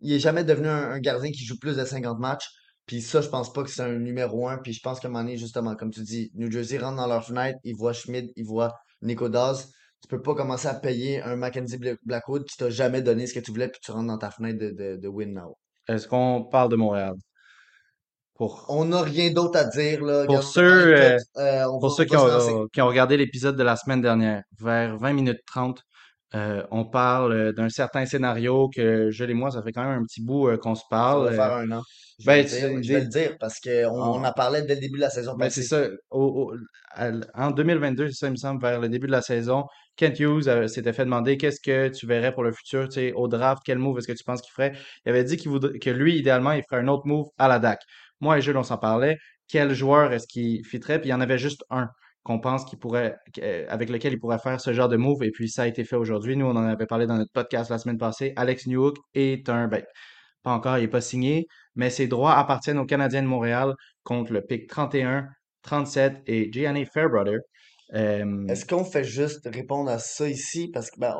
il 0.00 0.12
est 0.12 0.18
jamais 0.18 0.44
devenu 0.44 0.68
un, 0.68 0.90
un 0.90 1.00
gardien 1.00 1.30
qui 1.30 1.44
joue 1.44 1.56
plus 1.60 1.76
de 1.76 1.84
50 1.84 2.18
matchs. 2.18 2.46
Puis 2.88 3.02
ça, 3.02 3.20
je 3.20 3.28
pense 3.28 3.52
pas 3.52 3.62
que 3.62 3.70
c'est 3.70 3.82
un 3.82 3.98
numéro 3.98 4.48
un. 4.48 4.56
Puis 4.58 4.72
je 4.72 4.80
pense 4.80 4.98
qu'à 4.98 5.06
un 5.06 5.10
moment 5.12 5.22
donné, 5.22 5.36
justement, 5.36 5.76
comme 5.76 5.90
tu 5.90 6.00
dis, 6.00 6.32
New 6.34 6.50
Jersey 6.50 6.78
rentre 6.78 6.96
dans 6.96 7.06
leur 7.06 7.24
fenêtre, 7.24 7.58
ils 7.62 7.76
voient 7.76 7.92
Schmidt, 7.92 8.32
ils 8.34 8.46
voient 8.46 8.74
Nico 9.02 9.28
Dawes. 9.28 9.58
Tu 10.00 10.08
peux 10.08 10.22
pas 10.22 10.34
commencer 10.34 10.68
à 10.68 10.74
payer 10.74 11.20
un 11.22 11.36
Mackenzie 11.36 11.76
Bla- 11.76 11.96
Blackwood 12.04 12.44
qui 12.44 12.56
t'a 12.56 12.70
jamais 12.70 13.02
donné 13.02 13.26
ce 13.26 13.34
que 13.34 13.40
tu 13.40 13.50
voulais, 13.50 13.68
puis 13.68 13.80
tu 13.84 13.90
rentres 13.90 14.06
dans 14.06 14.18
ta 14.18 14.30
fenêtre 14.30 14.58
de, 14.58 14.70
de, 14.70 14.96
de 14.96 15.08
win 15.08 15.34
now. 15.34 15.56
Est-ce 15.86 16.08
qu'on 16.08 16.44
parle 16.44 16.70
de 16.70 16.76
Montréal? 16.76 17.14
Pour, 18.34 18.64
On 18.68 18.84
n'a 18.84 19.02
rien 19.02 19.30
d'autre 19.32 19.58
à 19.58 19.64
dire, 19.64 20.02
là. 20.02 20.24
pour 20.24 20.44
ceux, 20.44 20.96
euh, 20.96 21.18
euh, 21.36 21.64
pour 21.80 21.92
ceux 21.92 22.04
ont, 22.16 22.66
qui 22.72 22.80
ont 22.80 22.86
regardé 22.86 23.16
l'épisode 23.16 23.56
de 23.56 23.64
la 23.64 23.74
semaine 23.76 24.00
dernière, 24.00 24.44
vers 24.60 24.96
20 24.96 25.12
minutes 25.12 25.40
30, 25.46 25.82
euh, 26.34 26.62
on 26.70 26.84
parle 26.84 27.32
euh, 27.32 27.52
d'un 27.52 27.68
certain 27.68 28.04
scénario 28.06 28.68
que 28.68 29.10
je 29.10 29.24
et 29.24 29.34
moi, 29.34 29.50
ça 29.50 29.62
fait 29.62 29.72
quand 29.72 29.84
même 29.84 30.00
un 30.02 30.04
petit 30.04 30.22
bout 30.22 30.48
euh, 30.48 30.56
qu'on 30.58 30.74
se 30.74 30.82
Ça 30.82 30.86
parle. 30.90 31.24
va 31.24 31.30
euh, 31.30 31.32
faire 31.32 31.52
un 31.52 31.70
an. 31.72 31.82
Je 32.18 32.30
vais 32.30 32.42
ben, 32.42 32.42
le 32.42 32.48
tu- 32.48 32.54
dire, 32.56 32.82
je 32.82 32.92
vais 32.92 33.00
le 33.00 33.06
dire 33.06 33.38
parce 33.38 33.60
qu'on 33.60 33.70
on 33.86 34.20
on- 34.20 34.24
en 34.24 34.32
parlait 34.32 34.62
dès 34.62 34.74
le 34.74 34.80
début 34.80 34.96
de 34.96 35.02
la 35.02 35.10
saison 35.10 35.36
Mais 35.38 35.50
c'est 35.50 35.62
ça, 35.62 35.86
au- 36.10 36.52
au- 36.52 36.56
à 36.90 37.08
l- 37.08 37.26
en 37.34 37.50
2022, 37.52 38.08
c'est 38.08 38.14
ça, 38.14 38.26
il 38.26 38.32
me 38.32 38.36
semble, 38.36 38.60
vers 38.60 38.80
le 38.80 38.88
début 38.88 39.06
de 39.06 39.12
la 39.12 39.22
saison, 39.22 39.66
Kent 39.96 40.18
Hughes 40.20 40.48
euh, 40.48 40.66
s'était 40.68 40.92
fait 40.92 41.04
demander 41.04 41.36
qu'est-ce 41.38 41.60
que 41.60 41.88
tu 41.88 42.06
verrais 42.06 42.32
pour 42.34 42.42
le 42.42 42.52
futur, 42.52 42.88
tu 42.88 42.94
sais, 42.94 43.12
au 43.12 43.28
draft, 43.28 43.62
quel 43.64 43.78
move 43.78 43.98
est-ce 43.98 44.08
que 44.08 44.12
tu 44.12 44.24
penses 44.24 44.42
qu'il 44.42 44.52
ferait? 44.52 44.72
Il 45.06 45.10
avait 45.10 45.24
dit 45.24 45.36
qu'il 45.36 45.50
voudrait, 45.50 45.78
que 45.78 45.90
lui, 45.90 46.18
idéalement, 46.18 46.52
il 46.52 46.62
ferait 46.68 46.80
un 46.82 46.88
autre 46.88 47.06
move 47.06 47.26
à 47.38 47.48
la 47.48 47.58
DAC. 47.58 47.80
Moi 48.20 48.38
et 48.38 48.42
Jules, 48.42 48.56
on 48.56 48.62
s'en 48.64 48.78
parlait. 48.78 49.16
Quel 49.48 49.72
joueur 49.74 50.12
est-ce 50.12 50.26
qui 50.26 50.62
fitterait? 50.64 51.00
Puis 51.00 51.08
il 51.08 51.12
y 51.12 51.14
en 51.14 51.20
avait 51.20 51.38
juste 51.38 51.64
un 51.70 51.88
qu'on 52.28 52.38
pense 52.38 52.66
qu'il 52.66 52.78
pourrait, 52.78 53.16
euh, 53.38 53.64
avec 53.70 53.88
lequel 53.88 54.12
il 54.12 54.18
pourrait 54.18 54.38
faire 54.38 54.60
ce 54.60 54.74
genre 54.74 54.90
de 54.90 54.98
move, 54.98 55.22
et 55.22 55.30
puis 55.30 55.48
ça 55.48 55.62
a 55.62 55.66
été 55.66 55.82
fait 55.82 55.96
aujourd'hui. 55.96 56.36
Nous, 56.36 56.44
on 56.44 56.50
en 56.56 56.66
avait 56.66 56.84
parlé 56.84 57.06
dans 57.06 57.16
notre 57.16 57.32
podcast 57.32 57.70
la 57.70 57.78
semaine 57.78 57.96
passée. 57.96 58.34
Alex 58.36 58.66
Newhook 58.66 58.98
est 59.14 59.48
un, 59.48 59.66
ben, 59.66 59.82
pas 60.42 60.50
encore, 60.50 60.76
il 60.76 60.82
n'est 60.82 60.88
pas 60.88 61.00
signé, 61.00 61.46
mais 61.74 61.88
ses 61.88 62.06
droits 62.06 62.34
appartiennent 62.34 62.76
aux 62.76 62.84
Canadiens 62.84 63.22
de 63.22 63.26
Montréal 63.26 63.72
contre 64.04 64.34
le 64.34 64.42
pick 64.42 64.68
31, 64.68 65.26
37 65.62 66.18
et 66.26 66.52
Gianni 66.52 66.84
Fairbrother. 66.84 67.38
Euh, 67.94 68.46
Est-ce 68.48 68.66
qu'on 68.66 68.84
fait 68.84 69.04
juste 69.04 69.48
répondre 69.50 69.90
à 69.90 69.98
ça 69.98 70.28
ici? 70.28 70.70
Parce 70.70 70.90
que 70.90 71.00
ben, 71.00 71.14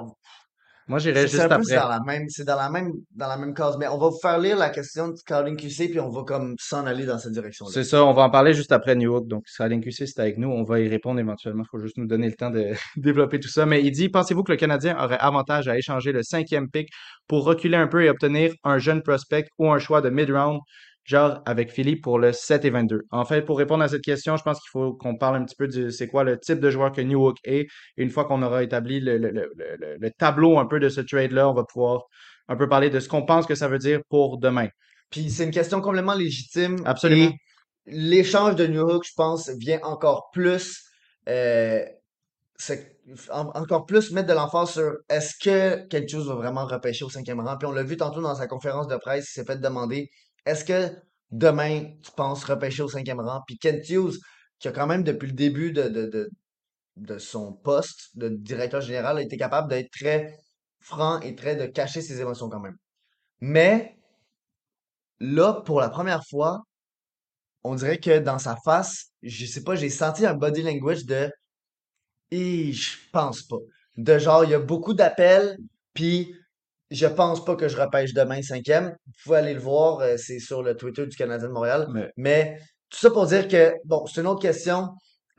moi, 0.89 0.99
c'est 1.01 1.15
juste 1.15 1.39
un 1.39 1.49
peu 1.49 1.63
c'est 1.63 1.75
après. 1.75 1.87
dans 1.87 1.89
la 1.89 2.01
même, 2.01 2.29
c'est 2.29 2.45
dans 2.45 2.57
la 2.57 2.71
même, 2.71 2.93
dans 3.15 3.29
la 3.29 3.37
même 3.37 3.53
case. 3.53 3.77
Mais 3.79 3.87
on 3.89 3.99
va 3.99 4.09
vous 4.09 4.19
faire 4.21 4.39
lire 4.39 4.57
la 4.57 4.71
question 4.71 5.09
de 5.09 5.17
Scouting 5.17 5.57
QC, 5.57 5.91
puis 5.91 6.01
on 6.01 6.09
va 6.09 6.23
comme 6.23 6.55
s'en 6.59 6.87
aller 6.87 7.05
dans 7.05 7.19
cette 7.19 7.33
direction-là. 7.33 7.71
C'est 7.73 7.85
ça, 7.85 8.05
on 8.05 8.15
va 8.15 8.23
en 8.23 8.31
parler 8.31 8.55
juste 8.55 8.73
après 8.73 8.95
New 8.95 9.13
York. 9.13 9.27
Donc, 9.29 9.47
Stradin 9.47 9.81
QC, 9.81 10.07
c'est 10.07 10.19
avec 10.19 10.39
nous. 10.39 10.49
On 10.49 10.65
va 10.65 10.81
y 10.81 10.89
répondre 10.89 11.21
éventuellement. 11.21 11.65
Il 11.65 11.69
faut 11.71 11.79
juste 11.79 11.99
nous 11.99 12.07
donner 12.07 12.27
le 12.27 12.35
temps 12.35 12.51
de 12.51 12.73
développer 12.97 13.39
tout 13.39 13.51
ça. 13.51 13.67
Mais 13.67 13.85
il 13.85 13.91
dit, 13.91 14.09
pensez-vous 14.09 14.43
que 14.43 14.53
le 14.53 14.57
Canadien 14.57 14.97
aurait 14.99 15.19
avantage 15.19 15.69
à 15.69 15.77
échanger 15.77 16.13
le 16.13 16.23
cinquième 16.23 16.71
pick 16.71 16.89
pour 17.27 17.45
reculer 17.45 17.77
un 17.77 17.87
peu 17.87 18.03
et 18.03 18.09
obtenir 18.09 18.53
un 18.65 18.79
jeune 18.79 19.03
prospect 19.03 19.47
ou 19.59 19.71
un 19.71 19.79
choix 19.79 20.01
de 20.01 20.09
mid-round, 20.09 20.61
genre 21.09 21.41
avec 21.47 21.73
Philippe 21.73 22.03
pour 22.05 22.19
le 22.19 22.33
7 22.33 22.65
et 22.67 22.71
22? 22.71 23.03
En 23.11 23.25
fait, 23.25 23.43
pour 23.43 23.59
répondre 23.59 23.83
à 23.83 23.89
cette 23.89 24.03
question, 24.03 24.37
je 24.37 24.43
pense 24.43 24.61
qu'il 24.61 24.69
faut 24.71 24.93
qu'on 24.93 25.17
parle 25.17 25.37
un 25.37 25.45
petit 25.45 25.57
peu 25.57 25.67
de 25.67 25.89
c'est 25.89 26.07
quoi 26.07 26.23
le 26.23 26.39
type 26.39 26.61
de 26.61 26.71
joueur 26.71 26.93
que 26.93 27.01
New 27.01 27.21
York 27.23 27.39
est. 27.45 27.67
Et 27.97 28.03
une 28.03 28.11
fois 28.11 28.27
qu'on 28.27 28.43
aura 28.43 28.63
établi 28.63 29.01
le, 29.01 29.17
le- 29.17 29.31
le- 29.31 29.51
le- 29.57 29.97
le 29.99 30.11
tableau 30.11 30.59
un 30.59 30.67
peu 30.67 30.79
de 30.79 30.89
ce 30.89 31.01
trade-là, 31.01 31.49
on 31.49 31.55
va 31.55 31.65
pouvoir 31.65 32.03
un 32.49 32.57
peu 32.57 32.69
parler 32.69 32.91
de 32.91 33.01
ce 33.01 33.09
qu'on 33.09 33.25
pense 33.25 33.47
que 33.47 33.55
ça 33.55 33.69
veut 33.69 33.79
dire 33.79 34.01
pour 34.11 34.39
demain. 34.39 34.69
Puis 35.11 35.31
c'est 35.31 35.45
une 35.45 35.51
question 35.51 35.81
complètement 35.81 36.15
légitime. 36.15 36.77
Absolument. 36.85 37.33
L'échange 37.87 38.55
de 38.57 38.67
New 38.67 38.83
Hook, 38.83 39.05
je 39.07 39.13
pense, 39.17 39.49
vient 39.59 39.81
encore 39.83 40.29
plus, 40.33 40.83
euh, 41.31 41.83
en- 43.31 43.49
encore 43.55 43.87
plus 43.87 44.11
mettre 44.13 44.29
de 44.29 44.35
l'emphase 44.35 44.71
sur 44.73 44.93
est-ce 45.09 45.35
que 45.43 45.87
quelque 45.87 46.11
chose 46.11 46.29
va 46.29 46.35
vraiment 46.35 46.67
repêcher 46.67 47.05
au 47.05 47.11
cinquième 47.11 47.41
rang. 47.41 47.57
Puis 47.57 47.67
on 47.67 47.73
l'a 47.73 47.83
vu 47.83 47.97
tantôt 47.97 48.21
dans 48.21 48.35
sa 48.35 48.47
conférence 48.47 48.89
de 48.89 48.97
presse, 48.97 49.29
il 49.31 49.33
s'est 49.33 49.45
fait 49.45 49.59
demander 49.59 50.11
est-ce 50.45 50.65
que 50.65 50.91
demain 51.31 51.93
tu 52.03 52.11
penses 52.13 52.45
repêcher 52.45 52.83
au 52.83 52.89
cinquième 52.89 53.21
rang? 53.21 53.43
Puis 53.47 53.59
Kent 53.59 53.89
Hughes, 53.89 54.19
qui 54.59 54.69
a 54.69 54.73
quand 54.73 54.87
même 54.87 55.05
depuis 55.05 55.29
le 55.29 55.35
début 55.35 55.73
de, 55.73 55.89
de, 55.89 56.31
de, 56.97 57.19
son 57.19 57.53
poste 57.53 58.17
de 58.17 58.29
directeur 58.29 58.81
général, 58.81 59.19
a 59.19 59.23
été 59.23 59.37
capable 59.37 59.69
d'être 59.69 59.91
très 59.91 60.37
franc 60.81 61.21
et 61.21 61.33
de 61.33 61.67
cacher 61.67 62.03
ses 62.03 62.21
émotions 62.21 62.49
quand 62.49 62.61
même. 62.61 62.77
Mais 63.41 63.97
là, 65.21 65.63
pour 65.65 65.81
la 65.81 65.91
première 65.91 66.25
fois, 66.29 66.63
on 67.65 67.75
dirait 67.75 67.99
que 67.99 68.19
dans 68.19 68.39
sa 68.39 68.57
face, 68.65 69.11
je 69.23 69.47
sais 69.47 69.63
pas, 69.63 69.75
j'ai 69.75 69.91
senti 69.91 70.27
un 70.27 70.35
body 70.35 70.63
language 70.63 71.05
de 71.05 71.31
et 72.31 72.73
je 72.73 72.97
pense 73.13 73.43
pas. 73.43 73.59
De 73.97 74.19
genre, 74.19 74.45
il 74.45 74.51
y 74.51 74.55
a 74.55 74.61
beaucoup 74.61 74.95
d'appels, 74.95 75.57
puis 75.93 76.35
je 76.91 77.07
pense 77.07 77.45
pas 77.45 77.57
que 77.57 77.69
je 77.69 77.77
repêche 77.77 78.15
demain 78.15 78.43
cinquième. 78.43 78.97
Vous 79.07 79.13
pouvez 79.25 79.37
aller 79.39 79.55
le 79.55 79.61
voir, 79.61 80.01
euh, 80.01 80.17
c'est 80.17 80.39
sur 80.39 80.63
le 80.63 80.77
Twitter 80.77 81.07
du 81.07 81.17
Canadien 81.17 81.49
de 81.49 81.53
Montréal. 81.53 81.87
Mais 81.93 82.11
Mais 82.17 82.59
tout 82.91 82.99
ça 82.99 83.11
pour 83.11 83.27
dire 83.27 83.49
que, 83.49 83.75
bon, 83.85 84.07
c'est 84.07 84.21
une 84.21 84.27
autre 84.27 84.41
question 84.43 84.89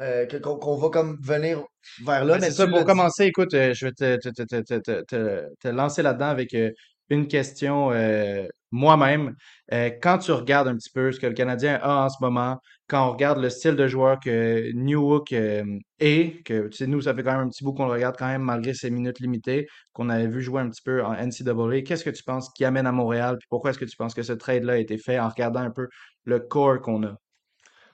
euh, 0.01 0.25
qu'on 0.41 0.75
va 0.77 0.89
comme 0.89 1.17
venir 1.23 1.63
vers 2.05 2.23
là, 2.25 2.39
c'est 2.39 2.51
ça, 2.51 2.67
pour 2.67 2.85
commencer, 2.85 3.25
écoute, 3.25 3.53
euh, 3.53 3.73
je 3.73 3.85
vais 3.87 3.91
te, 3.91 4.17
te, 4.17 4.29
te, 4.29 4.43
te, 4.43 4.61
te, 4.61 4.79
te, 4.79 5.01
te- 5.05 5.45
te 5.59 5.67
lancer 5.67 6.01
là-dedans 6.01 6.27
avec 6.29 6.53
euh, 6.53 6.71
une 7.09 7.27
question 7.27 7.91
euh, 7.91 8.45
moi-même, 8.71 9.35
euh, 9.73 9.89
quand 10.01 10.19
tu 10.19 10.31
regardes 10.31 10.67
un 10.67 10.75
petit 10.75 10.89
peu 10.89 11.11
ce 11.11 11.19
que 11.19 11.27
le 11.27 11.33
Canadien 11.33 11.79
a 11.81 12.05
en 12.05 12.09
ce 12.09 12.17
moment, 12.21 12.59
quand 12.87 13.07
on 13.07 13.11
regarde 13.11 13.39
le 13.39 13.49
style 13.49 13.75
de 13.75 13.87
joueur 13.87 14.19
que 14.19 14.71
Newhook 14.73 15.31
euh, 15.33 15.63
est, 15.99 16.43
que 16.43 16.67
tu 16.67 16.77
sais, 16.77 16.87
nous, 16.87 17.01
ça 17.01 17.13
fait 17.13 17.23
quand 17.23 17.31
même 17.31 17.47
un 17.47 17.49
petit 17.49 17.63
bout 17.63 17.73
qu'on 17.73 17.85
le 17.85 17.91
regarde 17.91 18.15
quand 18.17 18.27
même 18.27 18.41
malgré 18.41 18.73
ses 18.73 18.89
minutes 18.89 19.19
limitées, 19.19 19.67
qu'on 19.93 20.09
avait 20.09 20.27
vu 20.27 20.41
jouer 20.41 20.61
un 20.61 20.69
petit 20.69 20.81
peu 20.81 21.03
en 21.03 21.13
NCAA, 21.13 21.81
qu'est-ce 21.81 22.03
que 22.03 22.09
tu 22.09 22.23
penses 22.23 22.49
qui 22.55 22.65
amène 22.65 22.87
à 22.87 22.91
Montréal? 22.91 23.37
Puis 23.39 23.47
pourquoi 23.49 23.71
est-ce 23.71 23.79
que 23.79 23.85
tu 23.85 23.95
penses 23.97 24.13
que 24.13 24.23
ce 24.23 24.33
trade-là 24.33 24.73
a 24.73 24.77
été 24.77 24.97
fait 24.97 25.19
en 25.19 25.29
regardant 25.29 25.61
un 25.61 25.71
peu 25.71 25.87
le 26.25 26.39
core 26.39 26.81
qu'on 26.81 27.03
a? 27.03 27.15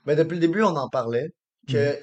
Mais 0.06 0.16
depuis 0.16 0.36
le 0.36 0.42
début, 0.42 0.62
on 0.62 0.76
en 0.76 0.90
parlait 0.90 1.30
que 1.68 1.98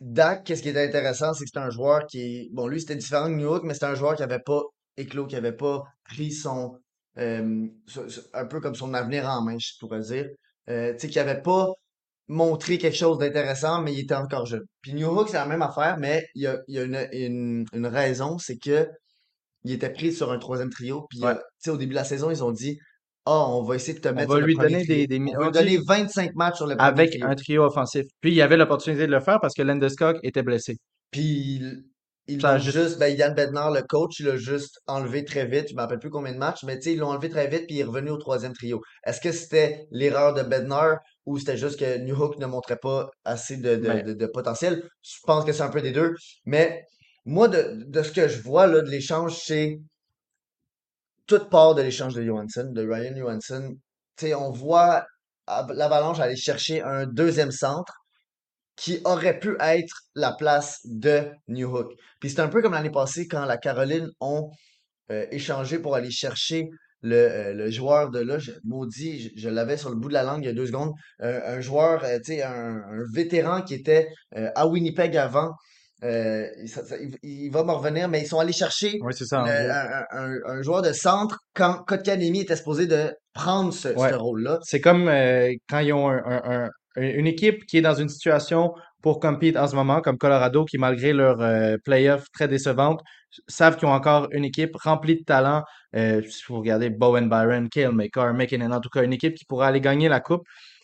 Dak, 0.00 0.44
qu'est-ce 0.44 0.62
qui 0.62 0.68
était 0.68 0.84
intéressant, 0.84 1.32
c'est 1.32 1.44
que 1.44 1.50
c'est 1.52 1.58
un 1.58 1.70
joueur 1.70 2.06
qui 2.06 2.20
est. 2.20 2.48
Bon, 2.52 2.66
lui, 2.66 2.80
c'était 2.80 2.96
différent 2.96 3.30
de 3.30 3.34
Newhook, 3.34 3.62
mais 3.64 3.72
c'était 3.72 3.86
un 3.86 3.94
joueur 3.94 4.14
qui 4.14 4.22
avait 4.22 4.40
pas 4.40 4.62
éclos, 4.96 5.26
qui 5.26 5.36
avait 5.36 5.56
pas 5.56 5.84
pris 6.04 6.32
son. 6.32 6.78
Euh, 7.18 7.66
un 8.34 8.44
peu 8.46 8.60
comme 8.60 8.74
son 8.74 8.94
avenir 8.94 9.26
en 9.28 9.42
main, 9.42 9.56
je 9.58 9.72
pourrais 9.80 10.00
dire. 10.00 10.28
Euh, 10.68 10.92
tu 10.94 11.00
sais, 11.00 11.08
qui 11.08 11.18
avait 11.18 11.42
pas 11.42 11.68
montré 12.28 12.78
quelque 12.78 12.96
chose 12.96 13.18
d'intéressant, 13.18 13.82
mais 13.82 13.92
il 13.94 14.00
était 14.00 14.14
encore 14.14 14.46
jeune. 14.46 14.64
Puis 14.82 14.94
Newhook, 14.94 15.28
c'est 15.28 15.36
la 15.36 15.46
même 15.46 15.62
affaire, 15.62 15.96
mais 15.98 16.26
il 16.34 16.42
y 16.42 16.46
a, 16.48 16.58
il 16.68 16.74
y 16.74 16.78
a 16.78 16.82
une, 16.84 17.08
une, 17.12 17.64
une 17.72 17.86
raison, 17.86 18.38
c'est 18.38 18.58
que 18.58 18.88
il 19.64 19.72
était 19.72 19.90
pris 19.92 20.12
sur 20.12 20.30
un 20.32 20.38
troisième 20.38 20.70
trio. 20.70 21.06
Puis, 21.10 21.20
euh, 21.22 21.28
Ouais. 21.28 21.34
tu 21.34 21.40
sais, 21.58 21.70
au 21.70 21.76
début 21.76 21.90
de 21.90 21.96
la 21.96 22.04
saison, 22.04 22.30
ils 22.30 22.42
ont 22.44 22.52
dit, 22.52 22.78
ah, 23.26 23.48
on 23.48 23.62
va 23.62 23.74
essayer 23.76 23.94
de 23.94 24.00
te 24.00 24.08
On 24.08 24.14
mettre 24.14 24.28
va 24.28 24.34
sur 24.36 24.40
le 24.40 24.46
lui 24.46 24.54
premier 24.54 24.84
donner 24.84 25.06
des, 25.06 25.18
On 25.36 25.38
va 25.40 25.44
lui 25.46 25.52
donner 25.52 25.78
25 25.78 26.34
matchs 26.36 26.56
sur 26.56 26.66
le 26.66 26.76
premier 26.76 26.88
avec 26.90 27.10
trio. 27.10 27.26
un 27.26 27.34
trio 27.34 27.64
offensif. 27.64 28.04
Puis 28.20 28.30
il 28.32 28.36
y 28.36 28.42
avait 28.42 28.56
l'opportunité 28.56 29.06
de 29.06 29.12
le 29.12 29.20
faire 29.20 29.40
parce 29.40 29.54
que 29.54 29.62
Landeskog 29.62 30.18
était 30.22 30.42
blessé. 30.42 30.76
Puis 31.10 31.60
ils 32.28 32.40
l'ont 32.40 32.58
juste. 32.58 32.76
juste, 32.76 32.98
ben 32.98 33.16
Yann 33.16 33.34
Bednar, 33.34 33.70
le 33.70 33.82
coach, 33.82 34.20
il 34.20 34.26
l'a 34.26 34.36
juste 34.36 34.80
enlevé 34.86 35.24
très 35.24 35.46
vite. 35.46 35.68
Je 35.70 35.74
me 35.74 35.80
rappelle 35.80 35.98
plus 35.98 36.10
combien 36.10 36.32
de 36.32 36.38
matchs, 36.38 36.64
mais 36.64 36.76
tu 36.76 36.82
sais, 36.84 36.92
ils 36.94 36.98
l'ont 36.98 37.08
enlevé 37.10 37.28
très 37.30 37.46
vite 37.48 37.66
puis 37.66 37.76
il 37.76 37.80
est 37.80 37.84
revenu 37.84 38.10
au 38.10 38.16
troisième 38.16 38.52
trio. 38.52 38.80
Est-ce 39.04 39.20
que 39.20 39.32
c'était 39.32 39.86
l'erreur 39.90 40.34
de 40.34 40.42
Bednar 40.42 40.98
ou 41.24 41.38
c'était 41.38 41.56
juste 41.56 41.78
que 41.78 41.98
Newhook 41.98 42.38
ne 42.38 42.46
montrait 42.46 42.78
pas 42.78 43.10
assez 43.24 43.56
de, 43.58 43.76
de, 43.76 43.88
Ben, 43.88 44.04
de, 44.04 44.12
de 44.14 44.26
potentiel? 44.26 44.88
Je 45.02 45.18
pense 45.24 45.44
que 45.44 45.52
c'est 45.52 45.62
un 45.62 45.70
peu 45.70 45.82
des 45.82 45.92
deux. 45.92 46.14
Mais 46.46 46.84
moi, 47.24 47.48
de, 47.48 47.84
de 47.86 48.02
ce 48.02 48.12
que 48.12 48.28
je 48.28 48.40
vois 48.42 48.66
là, 48.66 48.80
de 48.82 48.90
l'échange, 48.90 49.36
c'est 49.44 49.78
toute 51.26 51.50
part 51.50 51.74
de 51.74 51.82
l'échange 51.82 52.14
de 52.14 52.22
Johansson, 52.24 52.70
de 52.72 52.82
Ryan 52.86 53.16
Johansson. 53.16 53.74
Tu 54.16 54.26
sais, 54.26 54.34
on 54.34 54.50
voit 54.50 55.04
l'Avalanche 55.48 56.18
aller 56.20 56.36
chercher 56.36 56.82
un 56.82 57.06
deuxième 57.06 57.50
centre 57.52 57.92
qui 58.76 59.00
aurait 59.04 59.38
pu 59.38 59.56
être 59.60 59.94
la 60.14 60.32
place 60.32 60.80
de 60.84 61.22
New 61.48 61.74
Hook. 61.74 61.92
Puis 62.20 62.30
c'est 62.30 62.40
un 62.40 62.48
peu 62.48 62.60
comme 62.62 62.72
l'année 62.74 62.90
passée 62.90 63.26
quand 63.26 63.44
la 63.46 63.56
Caroline 63.56 64.08
ont 64.20 64.50
euh, 65.10 65.24
échangé 65.30 65.78
pour 65.78 65.94
aller 65.94 66.10
chercher 66.10 66.68
le, 67.02 67.14
euh, 67.14 67.52
le 67.54 67.70
joueur 67.70 68.10
de 68.10 68.18
là, 68.20 68.38
je, 68.38 68.52
maudit, 68.64 69.20
je, 69.36 69.40
je 69.40 69.48
l'avais 69.48 69.76
sur 69.76 69.90
le 69.90 69.96
bout 69.96 70.08
de 70.08 70.14
la 70.14 70.22
langue 70.24 70.42
il 70.42 70.46
y 70.46 70.50
a 70.50 70.54
deux 70.54 70.66
secondes, 70.66 70.92
euh, 71.22 71.40
un 71.56 71.60
joueur, 71.60 72.02
euh, 72.04 72.18
tu 72.18 72.34
sais, 72.34 72.42
un, 72.42 72.76
un 72.76 73.02
vétéran 73.14 73.62
qui 73.62 73.74
était 73.74 74.08
euh, 74.36 74.50
à 74.54 74.66
Winnipeg 74.66 75.16
avant. 75.16 75.52
Euh, 76.04 76.44
ça- 76.66 76.84
ça- 76.84 76.96
il, 76.98 77.16
il 77.22 77.50
va 77.50 77.64
me 77.64 77.72
revenir, 77.72 78.08
mais 78.08 78.20
ils 78.20 78.26
sont 78.26 78.38
allés 78.40 78.52
chercher 78.52 78.98
oui, 79.00 79.14
c'est 79.16 79.24
ça, 79.24 79.42
le- 79.46 79.70
un, 79.70 80.04
un- 80.10 80.58
un- 80.58 80.62
joueur 80.62 80.82
de 80.82 80.92
centre 80.92 81.38
quand 81.54 81.84
Kotkaniemi 81.86 82.40
était 82.40 82.56
supposé 82.56 82.86
de 82.86 83.14
prendre 83.32 83.72
ce, 83.72 83.88
ce 84.10 84.14
rôle-là. 84.14 84.58
C'est 84.62 84.80
comme 84.80 85.08
euh, 85.08 85.52
quand 85.70 85.78
ils 85.78 85.92
ont 85.94 86.10
un- 86.10 86.68
une 86.96 87.26
équipe 87.26 87.66
qui 87.66 87.78
est 87.78 87.82
dans 87.82 87.94
une 87.94 88.08
situation 88.08 88.74
pour 89.02 89.20
compete 89.20 89.56
en 89.56 89.68
ce 89.68 89.76
moment, 89.76 90.00
comme 90.00 90.18
Colorado, 90.18 90.64
qui, 90.64 90.78
malgré 90.78 91.12
leur 91.12 91.40
euh, 91.40 91.76
playoff 91.84 92.24
très 92.32 92.48
décevante, 92.48 93.02
savent 93.46 93.76
qu'ils 93.76 93.86
ont 93.86 93.92
encore 93.92 94.28
une 94.32 94.44
équipe 94.44 94.74
remplie 94.76 95.16
de 95.16 95.24
talent. 95.24 95.62
Euh, 95.94 96.22
si 96.22 96.42
vous 96.48 96.58
regardez 96.58 96.90
Bowen 96.90 97.28
Byron, 97.28 97.68
Kale 97.68 97.92
McCarr, 97.92 98.34
McKinnon, 98.34 98.72
en 98.72 98.80
tout 98.80 98.88
cas, 98.88 99.04
une 99.04 99.12
équipe 99.12 99.34
qui 99.34 99.44
pourra 99.44 99.68
aller 99.68 99.80
gagner 99.80 100.08
la 100.08 100.20
coupe. 100.20 100.42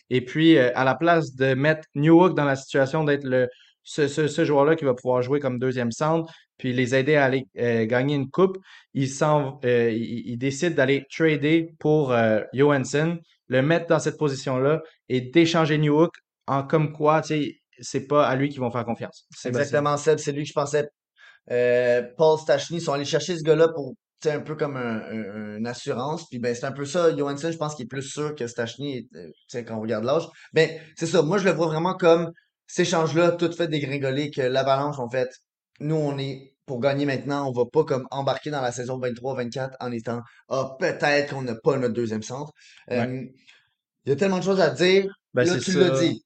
Et 0.09 0.21
puis, 0.23 0.57
euh, 0.57 0.71
à 0.75 0.83
la 0.83 0.95
place 0.95 1.35
de 1.35 1.53
mettre 1.53 1.87
Newhook 1.95 2.35
dans 2.35 2.45
la 2.45 2.55
situation 2.55 3.03
d'être 3.03 3.23
le 3.25 3.49
ce, 3.85 4.07
ce, 4.07 4.27
ce 4.27 4.45
joueur-là 4.45 4.77
qui 4.77 4.85
va 4.85 4.93
pouvoir 4.93 5.21
jouer 5.21 5.41
comme 5.41 5.59
deuxième 5.59 5.91
centre, 5.91 6.31
puis 6.57 6.71
les 6.71 6.95
aider 6.95 7.15
à 7.15 7.25
aller 7.25 7.47
euh, 7.59 7.85
gagner 7.85 8.15
une 8.15 8.29
coupe, 8.29 8.57
il, 8.93 9.09
s'en, 9.09 9.59
euh, 9.65 9.91
il, 9.91 10.29
il 10.29 10.37
décide 10.37 10.75
d'aller 10.75 11.05
trader 11.11 11.73
pour 11.79 12.15
Johansson, 12.53 13.17
le 13.49 13.61
mettre 13.61 13.87
dans 13.87 13.99
cette 13.99 14.17
position-là 14.17 14.81
et 15.09 15.21
d'échanger 15.21 15.77
Newhook 15.77 16.11
en 16.47 16.63
comme 16.63 16.91
quoi, 16.93 17.21
tu 17.21 17.27
sais, 17.27 17.51
c'est 17.79 18.07
pas 18.07 18.27
à 18.27 18.35
lui 18.35 18.49
qu'ils 18.49 18.59
vont 18.59 18.71
faire 18.71 18.85
confiance. 18.85 19.27
Exactement, 19.45 19.97
Seb, 19.97 20.17
c'est 20.19 20.31
lui 20.31 20.43
que 20.43 20.49
je 20.49 20.53
pensais 20.53 20.87
Euh, 21.51 22.03
Paul 22.17 22.39
Stachny 22.39 22.79
sont 22.79 22.93
allés 22.93 23.03
chercher 23.05 23.37
ce 23.37 23.43
gars-là 23.43 23.67
pour, 23.75 23.95
un 24.25 24.39
peu 24.39 24.55
comme 24.55 24.77
un, 24.77 25.01
un- 25.01 25.57
une 25.57 25.67
assurance. 25.67 26.25
Puis 26.29 26.39
ben, 26.39 26.55
c'est 26.55 26.65
un 26.65 26.71
peu 26.71 26.85
ça. 26.85 27.13
Johansson, 27.15 27.51
je 27.51 27.57
pense 27.57 27.75
qu'il 27.75 27.83
est 27.83 27.87
plus 27.89 28.03
sûr 28.03 28.33
que 28.35 28.47
Stachny, 28.47 29.09
euh, 29.15 29.25
tu 29.27 29.33
sais, 29.49 29.65
quand 29.65 29.75
on 29.75 29.81
regarde 29.81 30.05
l'âge. 30.05 30.23
Ben, 30.53 30.69
c'est 30.95 31.07
ça. 31.07 31.21
Moi, 31.21 31.37
je 31.39 31.43
le 31.45 31.51
vois 31.51 31.67
vraiment 31.67 31.95
comme 31.95 32.31
cet 32.65 32.87
échange-là, 32.87 33.31
tout 33.33 33.51
fait 33.51 33.67
dégringoler, 33.67 34.31
que 34.31 34.41
l'Avalanche, 34.41 34.99
en 34.99 35.09
fait, 35.09 35.27
nous, 35.81 35.95
on 35.97 36.17
est 36.17 36.55
pour 36.65 36.79
gagner 36.79 37.05
maintenant. 37.05 37.49
On 37.49 37.51
va 37.51 37.65
pas 37.71 37.83
comme 37.83 38.07
embarquer 38.11 38.49
dans 38.49 38.61
la 38.61 38.71
saison 38.71 38.97
23-24 38.97 39.71
en 39.81 39.91
étant, 39.91 40.21
ah, 40.47 40.77
peut-être 40.79 41.33
qu'on 41.33 41.41
n'a 41.41 41.55
pas 41.61 41.75
notre 41.77 41.93
deuxième 41.93 42.23
centre. 42.23 42.53
ouais. 42.89 42.99
Euh, 42.99 43.25
il 44.05 44.09
y 44.09 44.13
a 44.13 44.15
tellement 44.15 44.39
de 44.39 44.43
choses 44.43 44.61
à 44.61 44.69
dire. 44.69 45.05
Ben, 45.33 45.45
Là, 45.45 45.59
tu 45.59 45.79
l'as 45.79 45.99
dit. 45.99 46.23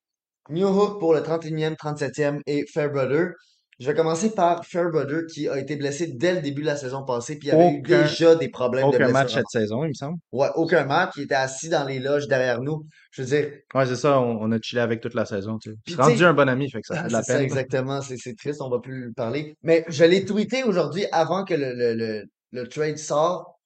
New 0.50 0.68
Hook 0.68 1.00
pour 1.00 1.14
le 1.14 1.22
31e, 1.22 1.76
37e 1.76 2.40
et 2.46 2.66
Fairbrother. 2.74 3.32
Je 3.80 3.86
vais 3.86 3.94
commencer 3.94 4.34
par 4.34 4.66
Fairbrother 4.66 5.28
qui 5.32 5.48
a 5.48 5.60
été 5.60 5.76
blessé 5.76 6.08
dès 6.08 6.34
le 6.34 6.42
début 6.42 6.62
de 6.62 6.66
la 6.68 6.78
saison 6.78 7.04
passée, 7.06 7.38
puis 7.38 7.50
il 7.50 7.52
avait 7.52 7.74
eu 7.76 7.82
déjà 7.84 8.34
des 8.34 8.50
problèmes 8.50 8.86
de 8.86 8.96
aucun 8.96 8.98
blessure 8.98 9.14
match 9.14 9.34
cette 9.36 9.50
saison, 9.52 9.84
il 9.84 9.90
me 9.90 9.94
semble. 9.94 10.18
Ouais, 10.32 10.48
aucun 10.56 10.84
match. 10.86 11.12
Il 11.18 11.24
était 11.24 11.36
assis 11.36 11.70
dans 11.70 11.84
les 11.86 12.00
loges 12.00 12.28
derrière 12.28 12.60
nous. 12.62 12.88
Je 13.12 13.22
veux 13.22 13.28
dire, 13.28 13.52
Ouais, 13.76 13.86
c'est 13.86 13.96
ça, 13.96 14.20
on, 14.20 14.40
on 14.42 14.52
a 14.52 14.60
chillé 14.60 14.82
avec 14.82 15.00
toute 15.00 15.14
la 15.14 15.26
saison, 15.26 15.60
tu 15.60 15.76
sais. 15.88 15.96
rendu 15.96 16.26
un 16.26 16.34
bon 16.34 16.50
ami, 16.50 16.72
fait 16.72 16.82
que 16.82 16.88
ça 16.88 16.96
fait 16.96 17.02
ah, 17.02 17.04
de 17.04 17.10
c'est 17.10 17.18
la 17.18 17.24
peine. 17.38 17.46
exactement. 17.46 18.02
C'est 18.02 18.18
c'est 18.18 18.34
triste, 18.36 18.62
on 18.64 18.70
va 18.70 18.80
plus 18.80 19.06
lui 19.08 19.14
parler. 19.14 19.56
Mais 19.62 19.86
je 19.90 20.06
l'ai 20.06 20.26
tweeté 20.26 20.64
aujourd'hui 20.64 21.06
avant 21.12 21.44
que 21.46 21.54
le, 21.54 21.74
le, 21.76 21.94
le, 21.94 22.24
le 22.54 22.68
trade 22.68 22.98
sort. 22.98 23.60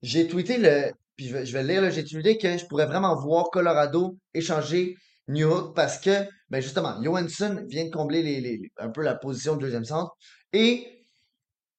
J'ai 0.00 0.28
tweeté 0.28 0.56
le, 0.56 0.92
puis 1.18 1.26
je 1.28 1.34
vais, 1.36 1.44
je 1.44 1.52
vais 1.52 1.62
le 1.62 1.68
lire, 1.68 1.82
là, 1.82 1.90
j'ai 1.90 2.04
tweeté 2.04 2.38
que 2.38 2.56
je 2.56 2.64
pourrais 2.66 2.86
vraiment 2.86 3.14
voir 3.16 3.50
Colorado 3.50 4.16
échanger 4.32 4.94
New 5.28 5.50
Hook 5.52 5.74
parce 5.76 5.98
que, 5.98 6.26
ben 6.48 6.62
justement, 6.62 7.02
Johansson 7.02 7.62
vient 7.68 7.84
de 7.84 7.90
combler 7.90 8.22
les, 8.22 8.40
les- 8.40 8.56
les- 8.58 8.70
un 8.78 8.88
peu 8.88 9.02
la 9.02 9.14
position 9.16 9.56
de 9.56 9.60
deuxième 9.60 9.84
centre 9.84 10.12
et 10.54 10.94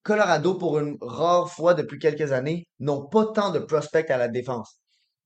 Colorado, 0.04 0.56
pour 0.56 0.80
une 0.80 0.98
rare 1.02 1.50
fois 1.52 1.74
depuis 1.74 2.00
quelques 2.00 2.32
années, 2.32 2.66
n'ont 2.80 3.08
pas 3.08 3.28
tant 3.34 3.52
de 3.52 3.60
prospects 3.60 4.10
à 4.10 4.18
la 4.18 4.28
défense. 4.28 4.78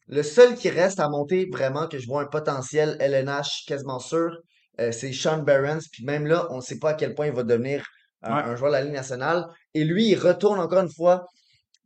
Le 0.07 0.23
seul 0.23 0.55
qui 0.55 0.69
reste 0.69 0.99
à 0.99 1.09
monter 1.09 1.47
vraiment, 1.51 1.87
que 1.87 1.99
je 1.99 2.07
vois 2.07 2.21
un 2.23 2.25
potentiel 2.27 2.97
LNH 2.99 3.65
quasiment 3.67 3.99
sûr, 3.99 4.37
euh, 4.81 4.91
c'est 4.91 5.13
Sean 5.13 5.39
Barons. 5.43 5.79
Puis 5.91 6.03
même 6.05 6.25
là, 6.27 6.47
on 6.51 6.57
ne 6.57 6.61
sait 6.61 6.79
pas 6.79 6.91
à 6.91 6.93
quel 6.95 7.13
point 7.15 7.27
il 7.27 7.33
va 7.33 7.43
devenir 7.43 7.85
Ouais. 8.23 8.29
un 8.31 8.55
joueur 8.55 8.71
de 8.71 8.77
la 8.77 8.83
Ligue 8.83 8.93
nationale. 8.93 9.45
Et 9.73 9.83
lui, 9.83 10.07
il 10.09 10.15
retourne 10.15 10.59
encore 10.59 10.79
une 10.79 10.91
fois 10.91 11.25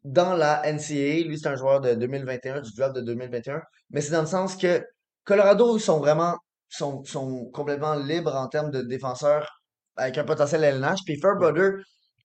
dans 0.03 0.33
la 0.33 0.61
NCAA. 0.65 1.27
Lui, 1.27 1.37
c'est 1.39 1.47
un 1.47 1.55
joueur 1.55 1.81
de 1.81 1.93
2021, 1.95 2.61
du 2.61 2.71
draft 2.75 2.95
de 2.95 3.01
2021. 3.01 3.61
Mais 3.91 4.01
c'est 4.01 4.11
dans 4.11 4.21
le 4.21 4.27
sens 4.27 4.55
que 4.55 4.83
Colorado, 5.23 5.77
ils 5.77 5.81
sont 5.81 5.99
vraiment, 5.99 6.35
sont, 6.69 7.03
sont 7.03 7.49
complètement 7.53 7.95
libres 7.95 8.35
en 8.35 8.47
termes 8.47 8.71
de 8.71 8.81
défenseurs 8.81 9.47
avec 9.95 10.17
un 10.17 10.23
potentiel 10.23 10.63
LNH. 10.63 10.99
Puis 11.05 11.19
Fairbrother, 11.19 11.73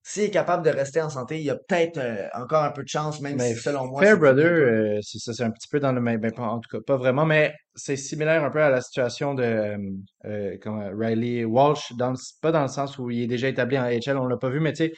s'il 0.04 0.24
est 0.24 0.30
capable 0.30 0.64
de 0.64 0.70
rester 0.70 1.00
en 1.00 1.08
santé, 1.08 1.38
il 1.38 1.44
y 1.44 1.50
a 1.50 1.54
peut-être 1.56 1.98
euh, 1.98 2.26
encore 2.34 2.64
un 2.64 2.72
peu 2.72 2.82
de 2.82 2.88
chance, 2.88 3.20
même 3.20 3.36
Mais 3.36 3.54
si 3.54 3.60
selon 3.60 3.86
moi, 3.86 4.02
Fairbrother, 4.02 4.44
euh, 4.44 4.98
c'est 5.02 5.18
ça, 5.18 5.32
c'est 5.32 5.44
un 5.44 5.50
petit 5.50 5.68
peu 5.68 5.78
dans 5.78 5.92
le 5.92 6.00
même, 6.00 6.20
ben, 6.20 6.32
en 6.38 6.58
tout 6.58 6.68
cas, 6.76 6.82
pas 6.84 6.96
vraiment, 6.96 7.24
mais 7.24 7.54
c'est 7.74 7.96
similaire 7.96 8.42
un 8.44 8.50
peu 8.50 8.60
à 8.60 8.68
la 8.68 8.80
situation 8.80 9.34
de 9.34 9.76
euh, 10.24 10.56
Riley 10.98 11.44
Walsh, 11.44 11.92
dans 11.96 12.10
le- 12.10 12.16
pas 12.40 12.50
dans 12.50 12.62
le 12.62 12.68
sens 12.68 12.98
où 12.98 13.10
il 13.10 13.22
est 13.22 13.26
déjà 13.28 13.48
établi 13.48 13.78
en 13.78 13.84
AHL, 13.84 14.16
on 14.18 14.26
l'a 14.26 14.36
pas 14.36 14.50
vu, 14.50 14.58
mais 14.60 14.72
tu 14.72 14.86
sais, 14.86 14.92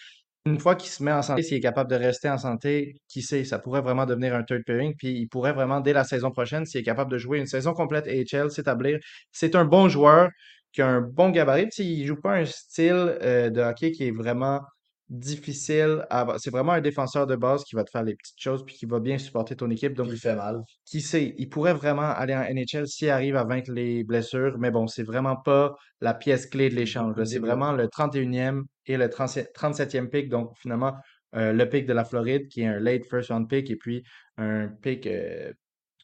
une 0.47 0.59
fois 0.61 0.75
qu'il 0.77 0.91
se 0.91 1.03
met 1.03 1.13
en 1.13 1.23
santé, 1.23 1.43
s'il 1.43 1.57
est 1.57 1.61
capable 1.61 1.91
de 1.91 1.97
rester 1.97 2.29
en 2.29 2.39
santé, 2.39 2.97
qui 3.09 3.23
sait, 3.23 3.45
ça 3.45 3.59
pourrait 3.59 3.81
vraiment 3.81 4.05
devenir 4.05 4.35
un 4.35 4.43
third 4.43 4.65
pairing, 4.65 4.95
puis 4.97 5.09
il 5.13 5.27
pourrait 5.29 5.53
vraiment, 5.55 5.81
dès 5.81 5.93
la 5.95 6.05
saison 6.05 6.31
prochaine, 6.31 6.67
s'il 6.67 6.81
est 6.81 6.85
capable 6.85 7.11
de 7.11 7.19
jouer 7.19 7.39
une 7.39 7.47
saison 7.47 7.73
complète 7.73 8.07
AHL, 8.07 8.51
s'établir. 8.51 8.99
C'est 9.33 9.55
un 9.55 9.65
bon 9.65 9.89
joueur 9.89 10.29
qui 10.73 10.83
a 10.83 10.89
un 10.89 11.01
bon 11.01 11.31
gabarit, 11.31 11.69
puis 11.69 11.85
il 11.85 12.07
joue 12.07 12.21
pas 12.21 12.35
un 12.35 12.45
style 12.45 13.17
euh, 13.23 13.49
de 13.51 13.61
hockey 13.61 13.93
qui 13.93 14.09
est 14.09 14.11
vraiment 14.11 14.61
difficile 15.09 16.07
à... 16.11 16.27
C'est 16.39 16.51
vraiment 16.51 16.73
un 16.73 16.81
défenseur 16.81 17.27
de 17.27 17.37
base 17.37 17.65
qui 17.65 17.75
va 17.77 17.85
te 17.85 17.91
faire 17.91 18.03
les 18.03 18.15
petites 18.15 18.41
choses 18.41 18.65
puis 18.65 18.75
qui 18.75 18.87
va 18.87 19.01
bien 19.01 19.19
supporter 19.19 19.57
ton 19.57 19.71
équipe. 19.71 19.95
Donc, 19.95 20.09
il 20.11 20.19
fait 20.19 20.35
mal. 20.35 20.61
qui 20.85 21.01
sait, 21.01 21.35
il 21.39 21.49
pourrait 21.49 21.75
vraiment 21.75 22.03
aller 22.03 22.35
en 22.35 22.43
NHL 22.43 22.87
s'il 22.87 23.11
arrive 23.11 23.37
à 23.37 23.45
vaincre 23.45 23.71
les 23.73 24.05
blessures, 24.05 24.59
mais 24.59 24.71
bon, 24.71 24.87
c'est 24.87 25.03
vraiment 25.03 25.37
pas 25.37 25.75
la 26.01 26.15
pièce 26.15 26.47
clé 26.47 26.71
de 26.71 26.75
l'échange. 26.75 27.23
C'est 27.25 27.39
vraiment 27.39 27.73
le 27.73 27.87
31e 27.87 28.63
et 28.87 28.97
le 28.97 29.09
37e 29.09 30.09
pick, 30.09 30.29
donc 30.29 30.53
finalement 30.59 30.95
euh, 31.37 31.53
le 31.53 31.69
pick 31.69 31.87
de 31.87 31.93
la 31.93 32.05
Floride 32.05 32.49
qui 32.49 32.63
est 32.63 32.67
un 32.67 32.79
late 32.79 33.05
first 33.07 33.31
round 33.31 33.49
pick 33.49 33.71
et 33.71 33.77
puis 33.77 34.05
un 34.37 34.69
pick 34.69 35.07
euh, 35.07 35.53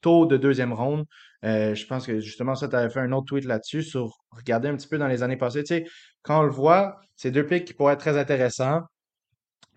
tôt 0.03 0.27
de 0.27 0.37
deuxième 0.37 0.73
ronde. 0.73 1.05
Euh, 1.45 1.75
je 1.75 1.87
pense 1.87 2.07
que 2.07 2.21
justement, 2.21 2.55
ça, 2.55 2.69
tu 2.69 2.77
avais 2.77 2.91
fait 2.91 3.01
un 3.01 3.13
autre 3.13 3.27
tweet 3.27 3.45
là-dessus 3.45 3.83
sur 3.83 4.19
regarder 4.31 4.69
un 4.69 4.77
petit 4.77 4.89
peu 4.89 4.99
dans 4.99 5.09
les 5.09 5.23
années 5.23 5.37
passées. 5.37 5.63
Tu 5.65 5.77
sais, 5.77 5.85
quand 6.23 6.41
on 6.41 6.45
le 6.45 6.51
voit, 6.51 6.97
c'est 7.17 7.31
deux 7.31 7.47
picks 7.47 7.65
qui 7.67 7.75
pourraient 7.75 7.95
être 7.95 8.01
très 8.01 8.19
intéressants. 8.19 8.83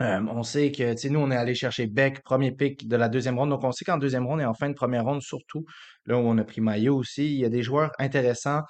Euh, 0.02 0.20
on 0.30 0.44
sait 0.44 0.72
que, 0.72 0.92
tu 0.94 0.98
sais, 0.98 1.10
nous, 1.10 1.20
on 1.20 1.30
est 1.32 1.36
allé 1.36 1.54
chercher 1.56 1.88
Beck, 1.88 2.24
premier 2.24 2.52
pick 2.52 2.88
de 2.88 2.96
la 2.96 3.10
deuxième 3.10 3.38
ronde. 3.38 3.52
Donc, 3.52 3.64
on 3.64 3.72
sait 3.72 3.86
qu'en 3.86 3.98
deuxième 3.98 4.26
ronde 4.26 4.42
et 4.42 4.46
en 4.46 4.54
fin 4.54 4.70
de 4.70 4.74
première 4.74 5.06
ronde, 5.06 5.22
surtout, 5.22 5.66
là 6.06 6.18
où 6.18 6.22
on 6.22 6.38
a 6.38 6.44
pris 6.44 6.62
Maillot 6.62 6.96
aussi, 6.98 7.26
il 7.34 7.40
y 7.40 7.46
a 7.46 7.50
des 7.50 7.64
joueurs 7.64 7.92
intéressants 8.00 8.62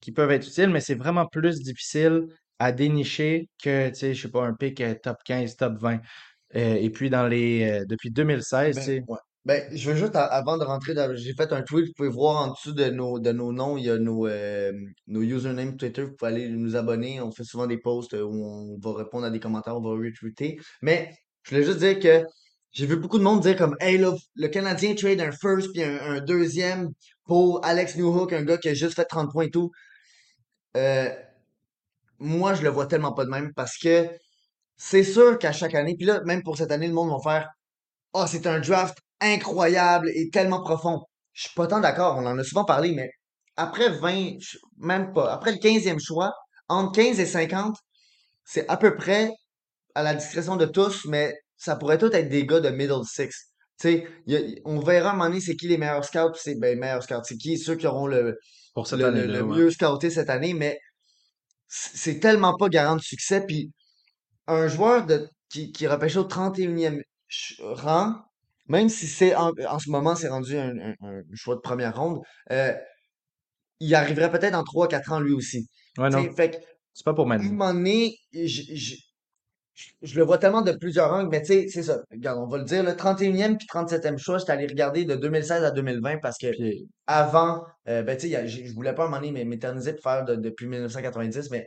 qui 0.00 0.12
peuvent 0.12 0.30
être 0.30 0.46
utiles, 0.46 0.70
mais 0.70 0.80
c'est 0.80 0.94
vraiment 0.94 1.26
plus 1.26 1.60
difficile 1.62 2.26
à 2.58 2.72
dénicher 2.72 3.48
que, 3.62 3.88
tu 3.90 3.94
sais, 3.96 4.14
je 4.14 4.22
sais 4.22 4.30
pas, 4.30 4.44
un 4.46 4.54
pick 4.54 4.80
euh, 4.80 4.94
top 5.02 5.18
15, 5.24 5.56
top 5.56 5.74
20. 5.78 6.00
Euh, 6.56 6.74
et 6.76 6.90
puis, 6.90 7.10
dans 7.10 7.26
les, 7.26 7.80
euh, 7.82 7.84
depuis 7.86 8.10
2016, 8.10 8.76
tu 8.76 8.80
Ben, 8.80 8.84
sais, 8.86 9.04
ouais. 9.08 9.18
Ben, 9.48 9.66
je 9.74 9.90
veux 9.90 9.96
juste, 9.96 10.14
avant 10.14 10.58
de 10.58 10.64
rentrer 10.64 10.92
dans, 10.92 11.16
j'ai 11.16 11.32
fait 11.32 11.50
un 11.54 11.62
tweet, 11.62 11.86
vous 11.86 11.92
pouvez 11.96 12.10
voir 12.10 12.42
en 12.42 12.50
dessous 12.52 12.74
de 12.74 12.84
nos, 12.90 13.18
de 13.18 13.32
nos 13.32 13.50
noms, 13.50 13.78
il 13.78 13.86
y 13.86 13.90
a 13.90 13.96
nos, 13.96 14.26
euh, 14.26 14.72
nos 15.06 15.22
usernames 15.22 15.78
Twitter, 15.78 16.02
vous 16.04 16.12
pouvez 16.18 16.32
aller 16.32 16.48
nous 16.50 16.76
abonner, 16.76 17.22
on 17.22 17.32
fait 17.32 17.44
souvent 17.44 17.66
des 17.66 17.78
posts 17.78 18.12
euh, 18.12 18.24
où 18.24 18.44
on 18.44 18.78
va 18.78 18.98
répondre 18.98 19.24
à 19.24 19.30
des 19.30 19.40
commentaires, 19.40 19.74
on 19.74 19.80
va 19.80 19.92
retweeter. 19.92 20.58
Mais, 20.82 21.14
je 21.44 21.50
voulais 21.52 21.64
juste 21.64 21.78
dire 21.78 21.98
que 21.98 22.26
j'ai 22.72 22.84
vu 22.84 22.96
beaucoup 22.96 23.16
de 23.18 23.22
monde 23.22 23.40
dire 23.40 23.56
comme, 23.56 23.74
hey 23.80 23.96
là, 23.96 24.14
le 24.34 24.48
Canadien 24.48 24.94
trade 24.94 25.22
un 25.22 25.32
first 25.32 25.72
puis 25.72 25.82
un, 25.82 26.20
deuxième 26.20 26.90
pour 27.24 27.64
Alex 27.64 27.96
Newhook, 27.96 28.34
un 28.34 28.42
gars 28.42 28.58
qui 28.58 28.68
a 28.68 28.74
juste 28.74 28.96
fait 28.96 29.06
30 29.06 29.32
points 29.32 29.44
et 29.44 29.50
tout. 29.50 29.70
Euh, 30.76 31.08
moi, 32.18 32.52
je 32.52 32.62
le 32.62 32.68
vois 32.68 32.84
tellement 32.86 33.14
pas 33.14 33.24
de 33.24 33.30
même 33.30 33.54
parce 33.54 33.78
que 33.78 34.10
c'est 34.76 35.04
sûr 35.04 35.38
qu'à 35.38 35.52
chaque 35.52 35.74
année, 35.74 35.94
puis 35.96 36.06
là, 36.06 36.20
même 36.26 36.42
pour 36.42 36.58
cette 36.58 36.70
année, 36.70 36.88
le 36.88 36.92
monde 36.92 37.10
va 37.10 37.18
faire 37.22 37.48
Oh, 38.12 38.24
c'est 38.26 38.46
un 38.46 38.60
draft 38.60 38.98
incroyable 39.20 40.10
et 40.14 40.30
tellement 40.30 40.62
profond. 40.62 41.02
Je 41.32 41.42
suis 41.44 41.54
pas 41.54 41.66
tant 41.66 41.80
d'accord, 41.80 42.16
on 42.18 42.26
en 42.26 42.38
a 42.38 42.44
souvent 42.44 42.64
parlé, 42.64 42.92
mais 42.94 43.10
après 43.56 43.90
20, 43.90 44.40
ch- 44.40 44.58
même 44.78 45.12
pas, 45.12 45.32
après 45.32 45.52
le 45.52 45.58
quinzième 45.58 46.00
choix, 46.00 46.32
entre 46.68 46.92
15 46.92 47.20
et 47.20 47.26
50, 47.26 47.76
c'est 48.44 48.68
à 48.68 48.76
peu 48.76 48.94
près 48.96 49.30
à 49.94 50.02
la 50.02 50.14
discrétion 50.14 50.56
de 50.56 50.66
tous, 50.66 51.04
mais 51.06 51.34
ça 51.56 51.76
pourrait 51.76 51.98
tout 51.98 52.12
être 52.12 52.28
des 52.28 52.46
gars 52.46 52.60
de 52.60 52.70
middle 52.70 53.04
six. 53.04 53.52
Tu 53.80 53.88
sais, 53.88 54.08
y 54.26 54.36
a- 54.36 54.40
on 54.64 54.80
verra 54.80 55.10
à 55.10 55.12
un 55.12 55.16
moment 55.16 55.28
donné 55.30 55.40
c'est 55.40 55.56
qui 55.56 55.68
les 55.68 55.78
meilleurs 55.78 56.04
scouts, 56.04 56.34
c'est 56.36 56.56
ben, 56.56 56.68
les 56.74 56.76
meilleurs 56.80 57.02
scouts, 57.02 57.22
c'est 57.24 57.36
qui 57.36 57.58
ceux 57.58 57.76
qui 57.76 57.86
auront 57.86 58.06
le, 58.06 58.38
pour 58.74 58.86
le, 58.92 59.10
le, 59.10 59.26
année-là, 59.26 59.40
le 59.40 59.44
ouais. 59.44 59.58
mieux 59.58 59.70
scouté 59.70 60.10
cette 60.10 60.30
année, 60.30 60.54
mais 60.54 60.78
c'est 61.68 62.20
tellement 62.20 62.56
pas 62.56 62.68
garant 62.68 62.96
de 62.96 63.02
succès. 63.02 63.44
Puis 63.46 63.72
un 64.48 64.68
joueur 64.68 65.06
de, 65.06 65.28
qui, 65.50 65.72
qui 65.72 65.84
est 65.86 65.88
repêché 65.88 66.18
au 66.18 66.24
31e 66.24 67.02
ch- 67.28 67.60
rang, 67.62 68.14
même 68.68 68.88
si 68.88 69.06
c'est 69.06 69.34
en, 69.34 69.52
en 69.68 69.78
ce 69.78 69.90
moment, 69.90 70.14
c'est 70.14 70.28
rendu 70.28 70.56
un, 70.56 70.76
un- 70.78 70.94
un 71.02 71.22
choix 71.34 71.54
de 71.56 71.60
première 71.60 71.96
ronde, 71.96 72.20
euh, 72.52 72.72
il 73.80 73.94
arriverait 73.94 74.30
peut-être 74.30 74.52
dans 74.52 74.64
trois 74.64 74.88
quatre 74.88 75.12
ans 75.12 75.20
lui 75.20 75.32
aussi. 75.32 75.68
Ouais, 75.98 76.10
non, 76.10 76.32
fait 76.34 76.64
c'est 76.94 77.04
pas 77.04 77.14
pour 77.14 77.26
maintenant. 77.26 77.50
moment 77.50 77.72
donné, 77.74 78.16
je, 78.32 78.62
je, 78.74 78.94
le 80.16 80.24
vois 80.24 80.38
tellement 80.38 80.62
de 80.62 80.72
plusieurs 80.72 81.12
angles, 81.12 81.28
mais 81.30 81.40
tu 81.40 81.46
sais, 81.48 81.66
c'est 81.68 81.84
ça. 81.84 82.00
Regarde, 82.10 82.38
on 82.40 82.46
va 82.48 82.58
le 82.58 82.64
dire, 82.64 82.82
le 82.82 82.96
31e 82.96 83.56
puis 83.56 83.66
37e 83.66 84.18
choix, 84.18 84.38
j'étais 84.38 84.52
allé 84.52 84.66
regarder 84.66 85.04
de 85.04 85.14
2016 85.14 85.62
à 85.64 85.70
2020 85.70 86.18
parce 86.18 86.36
que 86.38 86.50
Puis, 86.50 86.88
avant, 87.06 87.62
euh, 87.88 88.02
ben, 88.02 88.16
tu 88.16 88.28
sais, 88.28 88.48
je 88.48 88.72
voulais 88.74 88.94
pas 88.94 89.02
à 89.04 89.06
un 89.06 89.10
moment 89.10 89.24
donné 89.24 89.44
m'éterniser 89.44 89.92
pour 89.92 90.02
faire 90.02 90.24
de- 90.24 90.36
depuis 90.36 90.66
1990, 90.66 91.50
mais 91.50 91.66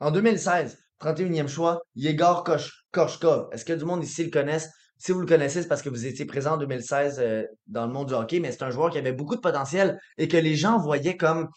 en 0.00 0.10
2016, 0.10 0.78
31e 0.98 1.48
choix, 1.48 1.80
Yegor 1.94 2.44
Kosh- 2.44 2.72
Korshkov. 2.90 3.48
Est-ce 3.52 3.64
que 3.64 3.72
du 3.72 3.84
monde 3.84 4.02
ici 4.02 4.24
le 4.24 4.30
connaissent? 4.30 4.70
Si 5.04 5.10
vous 5.10 5.20
le 5.20 5.26
connaissez, 5.26 5.62
c'est 5.62 5.68
parce 5.68 5.82
que 5.82 5.88
vous 5.88 6.06
étiez 6.06 6.24
présent 6.26 6.52
en 6.52 6.58
2016 6.58 7.18
euh, 7.18 7.42
dans 7.66 7.86
le 7.86 7.92
monde 7.92 8.06
du 8.08 8.14
hockey, 8.14 8.38
mais 8.38 8.52
c'est 8.52 8.62
un 8.62 8.70
joueur 8.70 8.90
qui 8.90 8.98
avait 8.98 9.12
beaucoup 9.12 9.34
de 9.34 9.40
potentiel 9.40 9.98
et 10.16 10.28
que 10.28 10.36
les 10.36 10.54
gens 10.54 10.78
voyaient 10.78 11.16
comme, 11.16 11.48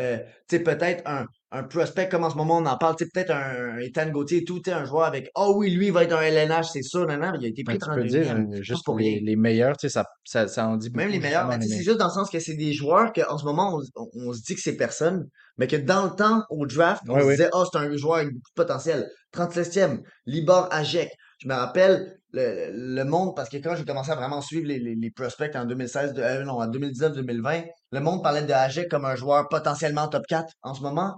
euh, 0.00 0.16
tu 0.48 0.56
sais, 0.56 0.62
peut-être 0.62 1.02
un, 1.06 1.26
un 1.50 1.64
prospect 1.64 2.08
comme 2.08 2.24
en 2.24 2.30
ce 2.30 2.36
moment 2.36 2.56
on 2.56 2.64
en 2.64 2.78
parle, 2.78 2.96
tu 2.96 3.04
sais, 3.04 3.10
peut-être 3.12 3.30
un, 3.30 3.74
un 3.74 3.78
Ethan 3.78 4.08
Gauthier 4.10 4.38
et 4.38 4.44
tout, 4.44 4.62
un 4.68 4.86
joueur 4.86 5.04
avec, 5.04 5.28
oh 5.34 5.52
oui, 5.56 5.70
lui, 5.70 5.88
il 5.88 5.92
va 5.92 6.04
être 6.04 6.14
un 6.16 6.22
LNH, 6.22 6.68
c'est 6.72 6.82
sûr, 6.82 7.06
non, 7.06 7.32
il 7.38 7.44
a 7.44 7.48
été 7.48 7.62
ben, 7.62 7.76
pris 7.76 7.78
tu 7.78 7.94
peux 7.94 8.06
dire 8.08 8.34
32e, 8.34 8.54
euh, 8.58 8.62
juste 8.62 8.84
pour 8.86 8.98
les, 8.98 9.20
les 9.20 9.36
meilleurs, 9.36 9.76
tu 9.76 9.86
sais, 9.86 9.92
ça, 9.92 10.06
ça, 10.24 10.48
ça 10.48 10.66
en 10.66 10.76
dit 10.78 10.88
Même 10.94 11.08
les 11.08 11.18
beaucoup, 11.18 11.24
meilleurs, 11.26 11.46
mais 11.46 11.60
c'est 11.60 11.82
juste 11.84 11.98
dans 11.98 12.06
le 12.06 12.10
sens 12.12 12.30
que 12.30 12.40
c'est 12.40 12.56
des 12.56 12.72
joueurs 12.72 13.12
qu'en 13.12 13.36
ce 13.36 13.44
moment, 13.44 13.76
on, 13.76 13.82
on- 14.02 14.28
on 14.28 14.32
se 14.32 14.40
dit 14.40 14.54
que 14.54 14.62
c'est 14.62 14.76
personne, 14.76 15.26
mais 15.58 15.66
que 15.66 15.76
dans 15.76 16.06
le 16.06 16.10
temps, 16.16 16.42
au 16.48 16.64
draft, 16.66 17.02
on 17.08 17.16
Ouais, 17.16 17.22
se 17.22 17.28
disait, 17.32 17.50
oh, 17.52 17.64
c'est 17.70 17.78
un 17.78 17.94
joueur 17.98 18.16
avec 18.16 18.28
beaucoup 18.32 18.50
de 18.56 18.62
potentiel. 18.62 19.06
37e, 19.32 20.00
Libor 20.26 20.68
Ajek. 20.72 21.10
Je 21.40 21.48
me 21.48 21.54
rappelle 21.54 22.16
le, 22.34 22.70
le 22.72 23.04
monde, 23.04 23.34
parce 23.36 23.48
que 23.48 23.58
quand 23.58 23.76
j'ai 23.76 23.84
commencé 23.84 24.10
à 24.10 24.16
vraiment 24.16 24.40
suivre 24.40 24.66
les, 24.66 24.78
les, 24.78 24.96
les 24.96 25.10
prospects 25.10 25.54
en 25.54 25.64
2016, 25.64 26.14
de, 26.14 26.22
euh, 26.22 26.44
non, 26.44 26.54
en 26.54 26.66
2019-2020, 26.66 27.64
le 27.92 28.00
monde 28.00 28.22
parlait 28.22 28.42
de 28.42 28.52
Ajek 28.52 28.88
comme 28.88 29.04
un 29.04 29.14
joueur 29.14 29.48
potentiellement 29.48 30.08
top 30.08 30.24
4. 30.28 30.52
En 30.62 30.74
ce 30.74 30.82
moment, 30.82 31.14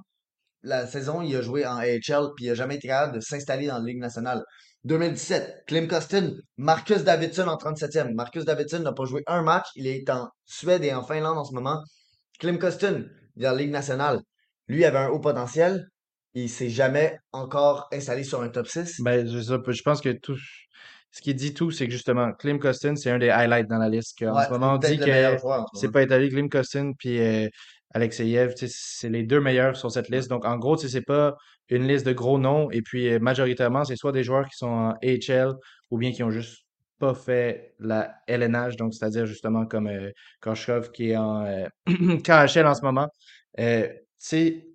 la 0.63 0.87
saison, 0.87 1.23
il 1.23 1.35
a 1.35 1.43
joué 1.43 1.67
en 1.67 1.77
AHL, 1.77 2.33
puis 2.37 2.47
il 2.47 2.51
a 2.51 2.55
jamais 2.55 2.77
été 2.77 2.89
capable 2.89 3.15
de 3.15 3.21
s'installer 3.21 3.67
dans 3.67 3.79
la 3.79 3.85
Ligue 3.85 3.99
nationale. 3.99 4.43
2017, 4.85 5.65
Klim 5.67 5.89
Kostin, 5.89 6.33
Marcus 6.59 7.03
Davidson 7.03 7.49
en 7.49 7.57
37e. 7.57 8.15
Marcus 8.15 8.45
Davidson 8.45 8.81
n'a 8.81 8.93
pas 8.93 9.05
joué 9.05 9.23
un 9.27 9.43
match, 9.43 9.67
il 9.75 9.87
est 9.87 10.09
en 10.11 10.29
Suède 10.45 10.85
et 10.85 10.93
en 10.93 11.03
Finlande 11.03 11.39
en 11.39 11.45
ce 11.45 11.55
moment. 11.55 11.83
Klim 12.39 12.59
Kostin, 12.59 13.05
dans 13.37 13.53
la 13.53 13.55
Ligue 13.55 13.71
nationale, 13.71 14.21
lui 14.69 14.85
avait 14.85 14.99
un 14.99 15.09
haut 15.09 15.21
potentiel, 15.21 15.87
il 16.35 16.51
s'est 16.51 16.69
jamais 16.69 17.19
encore 17.33 17.89
installé 17.93 18.23
sur 18.23 18.43
un 18.43 18.51
top 18.51 18.67
6. 18.67 19.01
Ben, 19.01 19.27
je, 19.27 19.39
je 19.41 19.83
pense 19.83 20.03
que 20.03 20.11
tout, 20.11 20.37
ce 21.17 21.23
qui 21.23 21.35
dit 21.35 21.55
tout, 21.55 21.71
c'est 21.71 21.87
que 21.87 21.93
justement, 21.93 22.33
Klim 22.33 22.59
Costin, 22.59 22.95
c'est 22.95 23.11
un 23.11 23.19
des 23.19 23.31
highlights 23.31 23.69
dans 23.69 23.79
la 23.79 23.89
liste. 23.89 24.21
En 24.23 24.37
Ouais, 24.37 24.45
ce 24.45 24.51
moment, 24.51 24.75
on 24.75 24.77
dit 24.77 24.99
que 24.99 25.39
c'est 25.73 25.91
pas 25.91 26.03
étalé, 26.03 26.29
Klim 26.29 26.51
Costin 26.51 26.93
puis 26.99 27.19
euh, 27.21 27.49
Alexeyev, 27.95 28.53
c'est 28.57 29.09
les 29.09 29.23
deux 29.23 29.41
meilleurs 29.41 29.77
sur 29.77 29.91
cette 29.91 30.11
liste. 30.11 30.29
Donc, 30.29 30.45
en 30.45 30.59
gros, 30.59 30.77
c'est 30.77 31.01
pas 31.01 31.35
une 31.71 31.89
liste 31.89 32.05
de 32.05 32.13
gros 32.13 32.39
noms. 32.39 32.71
Et 32.71 32.83
puis, 32.83 33.09
euh, 33.09 33.19
majoritairement, 33.19 33.83
c'est 33.87 33.97
soit 33.97 34.13
des 34.13 34.25
joueurs 34.25 34.45
qui 34.47 34.59
sont 34.59 34.67
en 34.67 34.91
AHL 35.03 35.55
ou 35.91 35.97
bien 35.97 36.13
qui 36.13 36.23
ont 36.23 36.31
juste 36.31 36.67
pas 36.99 37.15
fait 37.15 37.75
la 37.79 38.15
LNH, 38.27 38.77
donc 38.77 38.93
c'est-à-dire 38.93 39.25
justement 39.25 39.65
comme 39.65 39.87
euh, 39.87 40.11
Korshkov 40.41 40.91
qui 40.91 41.13
est 41.13 41.17
en 41.17 41.47
euh, 41.47 41.67
KHL 42.25 42.67
en 42.67 42.75
ce 42.75 42.83
moment. 42.83 43.09
Euh, 43.59 43.89
c'est 44.19 44.67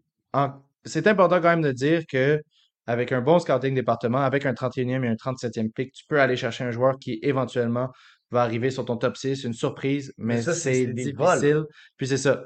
important 1.06 1.40
quand 1.42 1.50
même 1.50 1.62
de 1.62 1.72
dire 1.72 2.04
que 2.10 2.42
avec 2.88 3.12
un 3.12 3.22
bon 3.22 3.40
scouting 3.40 3.76
département, 3.76 4.20
avec 4.20 4.46
un 4.46 4.54
31e 4.54 5.04
et 5.04 5.08
un 5.08 5.16
37e 5.16 5.72
pick, 5.72 5.94
tu 5.94 6.04
peux 6.08 6.20
aller 6.20 6.36
chercher 6.36 6.64
un 6.64 6.72
joueur 6.72 6.98
qui 7.00 7.20
éventuellement 7.22 7.90
va 8.32 8.42
arriver 8.44 8.70
sur 8.72 8.86
ton 8.86 8.98
top 8.98 9.18
6, 9.18 9.44
une 9.44 9.54
surprise, 9.54 10.14
Mais 10.18 10.42
c'est 10.42 10.88
des 10.88 11.12
vols. 11.12 11.28
difficile. 11.40 11.64
Puis 11.98 12.08
c'est 12.08 12.18
ça, 12.18 12.44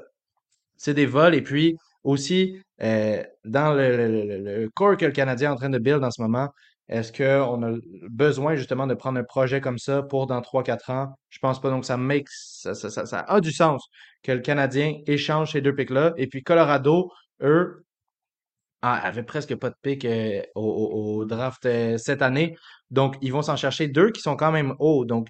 c'est 0.76 0.94
des 0.94 1.06
vols. 1.06 1.34
Et 1.34 1.42
puis 1.42 1.76
aussi, 2.04 2.60
euh, 2.82 3.22
dans 3.44 3.72
le, 3.72 3.96
le, 3.96 4.08
le- 4.38 4.60
le 4.62 4.70
core 4.70 4.96
que 4.96 5.06
le 5.06 5.12
Canadien 5.12 5.50
est 5.50 5.52
en 5.52 5.56
train 5.56 5.70
de 5.70 5.78
build 5.78 6.02
en 6.04 6.10
ce 6.10 6.20
moment, 6.20 6.50
est-ce 6.88 7.12
qu'on 7.12 7.62
a 7.64 7.76
besoin 8.08 8.54
justement 8.54 8.86
de 8.86 8.94
prendre 8.94 9.18
un 9.18 9.24
projet 9.24 9.60
comme 9.60 9.78
ça 9.78 10.02
pour 10.02 10.26
dans 10.28 10.40
trois 10.40 10.62
quatre 10.62 10.90
ans? 10.90 11.18
Je 11.30 11.38
pense 11.40 11.60
pas. 11.60 11.70
Donc 11.70 11.84
ça 11.84 11.96
make, 11.96 12.28
ça, 12.30 12.74
ça, 12.74 12.90
ça, 12.90 13.06
ça 13.06 13.20
a 13.26 13.40
du 13.40 13.50
sens 13.50 13.88
que 14.22 14.30
le 14.32 14.40
Canadien 14.40 14.94
échange 15.06 15.52
ces 15.52 15.60
deux 15.60 15.74
picks-là. 15.74 16.14
Et 16.16 16.28
puis 16.28 16.42
Colorado, 16.44 17.10
eux, 17.42 17.84
ah, 18.82 18.94
avait 18.98 19.22
presque 19.22 19.54
pas 19.56 19.70
de 19.70 19.74
pick 19.82 20.04
euh, 20.04 20.42
au, 20.54 21.24
draft 21.24 21.64
euh, 21.66 21.98
cette 21.98 22.22
année. 22.22 22.56
Donc, 22.90 23.16
ils 23.22 23.32
vont 23.32 23.42
s'en 23.42 23.56
chercher 23.56 23.88
deux 23.88 24.10
qui 24.10 24.20
sont 24.20 24.36
quand 24.36 24.52
même 24.52 24.74
hauts. 24.78 25.04
Donc, 25.04 25.28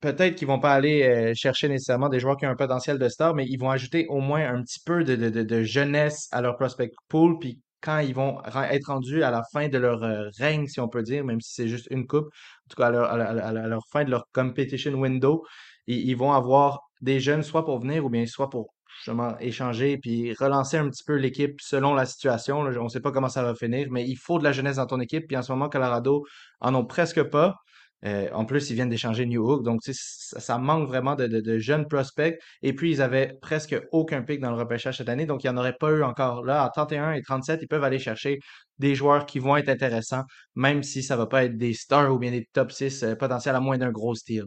peut-être 0.00 0.36
qu'ils 0.36 0.48
vont 0.48 0.60
pas 0.60 0.74
aller 0.74 1.02
euh, 1.02 1.34
chercher 1.34 1.68
nécessairement 1.68 2.08
des 2.08 2.20
joueurs 2.20 2.36
qui 2.36 2.46
ont 2.46 2.50
un 2.50 2.56
potentiel 2.56 2.98
de 2.98 3.08
star, 3.08 3.34
mais 3.34 3.46
ils 3.46 3.58
vont 3.58 3.70
ajouter 3.70 4.06
au 4.08 4.20
moins 4.20 4.46
un 4.46 4.62
petit 4.62 4.80
peu 4.84 5.04
de, 5.04 5.62
jeunesse 5.64 6.28
à 6.32 6.40
leur 6.42 6.56
prospect 6.56 6.92
pool. 7.08 7.38
Puis 7.38 7.60
quand 7.80 8.00
ils 8.00 8.14
vont 8.14 8.42
être 8.70 8.86
rendus 8.86 9.22
à 9.22 9.30
la 9.30 9.42
fin 9.52 9.68
de 9.68 9.78
leur 9.78 10.00
règne, 10.38 10.66
si 10.66 10.80
on 10.80 10.88
peut 10.88 11.02
dire, 11.02 11.24
même 11.24 11.40
si 11.40 11.54
c'est 11.54 11.68
juste 11.68 11.88
une 11.90 12.06
coupe, 12.06 12.26
en 12.26 12.68
tout 12.68 12.76
cas 12.76 12.88
à 12.88 12.90
leur, 12.90 13.10
à 13.10 13.78
fin 13.92 14.04
de 14.04 14.10
leur 14.10 14.26
competition 14.32 14.92
window, 14.94 15.44
ils, 15.86 16.08
ils 16.10 16.16
vont 16.16 16.32
avoir 16.32 16.80
des 17.00 17.20
jeunes 17.20 17.42
soit 17.42 17.64
pour 17.64 17.80
venir 17.80 18.04
ou 18.04 18.10
bien 18.10 18.26
soit 18.26 18.50
pour 18.50 18.74
justement 18.98 19.38
échanger 19.38 19.98
puis 19.98 20.34
relancer 20.34 20.76
un 20.76 20.88
petit 20.88 21.04
peu 21.04 21.14
l'équipe 21.14 21.60
selon 21.60 21.94
la 21.94 22.06
situation. 22.06 22.58
on 22.60 22.84
ne 22.84 22.88
sait 22.88 23.00
pas 23.00 23.12
comment 23.12 23.28
ça 23.28 23.42
va 23.42 23.54
finir, 23.54 23.88
mais 23.90 24.04
il 24.06 24.16
faut 24.16 24.38
de 24.38 24.44
la 24.44 24.52
jeunesse 24.52 24.76
dans 24.76 24.86
ton 24.86 25.00
équipe. 25.00 25.26
Puis 25.26 25.36
en 25.36 25.42
ce 25.42 25.52
moment, 25.52 25.68
Colorado 25.68 26.24
en 26.60 26.74
ont 26.74 26.84
presque 26.84 27.22
pas. 27.24 27.56
Euh, 28.04 28.28
en 28.32 28.44
plus, 28.44 28.70
ils 28.70 28.74
viennent 28.74 28.88
d'échanger 28.88 29.26
New 29.26 29.44
Hook, 29.44 29.64
donc 29.64 29.80
ça, 29.82 30.58
manque 30.58 30.86
vraiment 30.86 31.16
de, 31.16 31.58
jeunes 31.58 31.88
prospects. 31.88 32.38
Et 32.62 32.72
puis, 32.72 32.92
ils 32.92 33.02
avaient 33.02 33.34
presque 33.42 33.76
aucun 33.92 34.22
pick 34.22 34.40
dans 34.40 34.50
le 34.50 34.56
repêchage 34.56 34.98
cette 34.98 35.08
année, 35.08 35.26
donc 35.26 35.42
il 35.42 35.50
n'y 35.50 35.54
en 35.54 35.56
aurait 35.56 35.76
pas 35.78 35.90
eu 35.90 36.02
encore. 36.04 36.44
Là, 36.44 36.62
à 36.62 36.70
31 36.70 37.12
et 37.12 37.22
37, 37.22 37.60
ils 37.62 37.68
peuvent 37.68 37.82
aller 37.84 37.98
chercher 37.98 38.38
des 38.78 38.94
joueurs 38.94 39.26
qui 39.26 39.40
vont 39.40 39.56
être 39.56 39.68
intéressants, 39.68 40.22
même 40.54 40.82
si 40.84 41.02
ça 41.02 41.16
va 41.16 41.26
pas 41.26 41.44
être 41.44 41.56
des 41.56 41.74
stars 41.74 42.12
ou 42.14 42.18
bien 42.18 42.30
des 42.30 42.46
top 42.52 42.70
6 42.70 43.02
euh, 43.02 43.14
potentiels 43.16 43.56
à 43.56 43.60
moins 43.60 43.78
d'un 43.78 43.90
gros 43.90 44.14
style. 44.14 44.44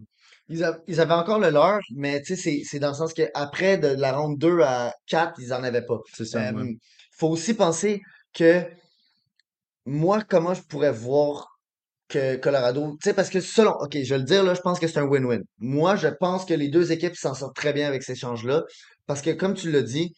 Ils, 0.51 0.63
a- 0.63 0.77
ils 0.87 0.99
avaient 0.99 1.13
encore 1.13 1.39
le 1.39 1.49
leur, 1.49 1.79
mais 1.95 2.21
tu 2.21 2.35
sais, 2.35 2.61
c'est 2.65 2.79
dans 2.79 2.89
le 2.89 2.93
sens 2.95 3.13
qu'après 3.13 3.77
de 3.77 3.87
la 3.89 4.11
ronde 4.17 4.37
2 4.37 4.61
à 4.61 4.93
4, 5.07 5.33
ils 5.39 5.53
en 5.53 5.63
avaient 5.63 5.85
pas. 5.85 5.99
C'est 6.13 6.25
ça, 6.25 6.39
ouais. 6.39 6.61
Euh, 6.61 6.73
faut 7.17 7.29
aussi 7.29 7.53
penser 7.53 8.01
que 8.33 8.63
moi, 9.85 10.21
comment 10.27 10.53
je 10.53 10.61
pourrais 10.63 10.91
voir 10.91 11.47
que 12.09 12.35
Colorado, 12.37 12.97
tu 13.01 13.09
sais, 13.09 13.13
parce 13.13 13.29
que 13.29 13.41
selon, 13.41 13.71
ok, 13.81 13.97
je 14.03 14.13
vais 14.13 14.19
le 14.19 14.25
dire 14.25 14.43
là, 14.43 14.53
je 14.53 14.61
pense 14.61 14.79
que 14.79 14.87
c'est 14.87 14.99
un 14.99 15.05
win-win. 15.07 15.41
Moi, 15.59 15.95
je 15.95 16.07
pense 16.09 16.45
que 16.45 16.53
les 16.53 16.69
deux 16.69 16.91
équipes 16.91 17.15
s'en 17.15 17.33
sortent 17.33 17.55
très 17.55 17.73
bien 17.73 17.87
avec 17.87 18.03
ces 18.03 18.13
échanges-là, 18.13 18.63
parce 19.07 19.21
que 19.21 19.31
comme 19.31 19.53
tu 19.55 19.71
l'as 19.71 19.81
dit, 19.83 20.13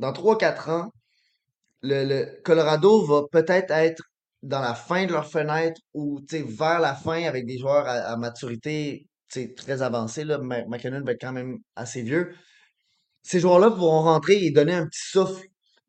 dans 0.00 0.12
trois 0.12 0.38
quatre 0.38 0.68
ans, 0.70 0.90
le, 1.82 2.04
le 2.04 2.42
Colorado 2.44 3.04
va 3.06 3.22
peut-être 3.30 3.70
être 3.72 4.02
dans 4.42 4.60
la 4.60 4.74
fin 4.74 5.06
de 5.06 5.12
leur 5.12 5.30
fenêtre 5.30 5.80
ou 5.94 6.20
tu 6.28 6.38
sais, 6.38 6.42
vers 6.46 6.80
la 6.80 6.94
fin 6.94 7.24
avec 7.24 7.46
des 7.46 7.58
joueurs 7.58 7.86
à, 7.86 7.92
à 8.12 8.16
maturité 8.16 9.06
très 9.56 9.82
avancée. 9.82 10.24
Là. 10.24 10.38
McKinnon 10.38 11.02
va 11.04 11.12
être 11.12 11.20
quand 11.20 11.32
même 11.32 11.58
assez 11.76 12.02
vieux. 12.02 12.34
Ces 13.22 13.40
joueurs-là 13.40 13.70
pourront 13.70 14.02
rentrer 14.02 14.44
et 14.44 14.50
donner 14.50 14.74
un 14.74 14.86
petit 14.86 15.10
souffle 15.10 15.44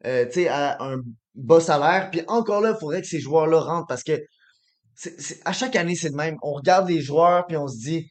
euh, 0.05 0.25
à 0.49 0.83
un 0.83 0.97
bas 1.35 1.61
salaire. 1.61 2.09
Puis 2.11 2.21
encore 2.27 2.61
là, 2.61 2.73
il 2.75 2.79
faudrait 2.79 3.01
que 3.01 3.07
ces 3.07 3.19
joueurs-là 3.19 3.59
rentrent 3.59 3.87
parce 3.87 4.03
que 4.03 4.19
à 5.45 5.53
chaque 5.53 5.75
année, 5.75 5.95
c'est 5.95 6.09
de 6.09 6.15
même. 6.15 6.37
On 6.41 6.53
regarde 6.53 6.89
les 6.89 7.01
joueurs 7.01 7.47
puis 7.47 7.55
on 7.55 7.67
se 7.67 7.77
dit 7.77 8.09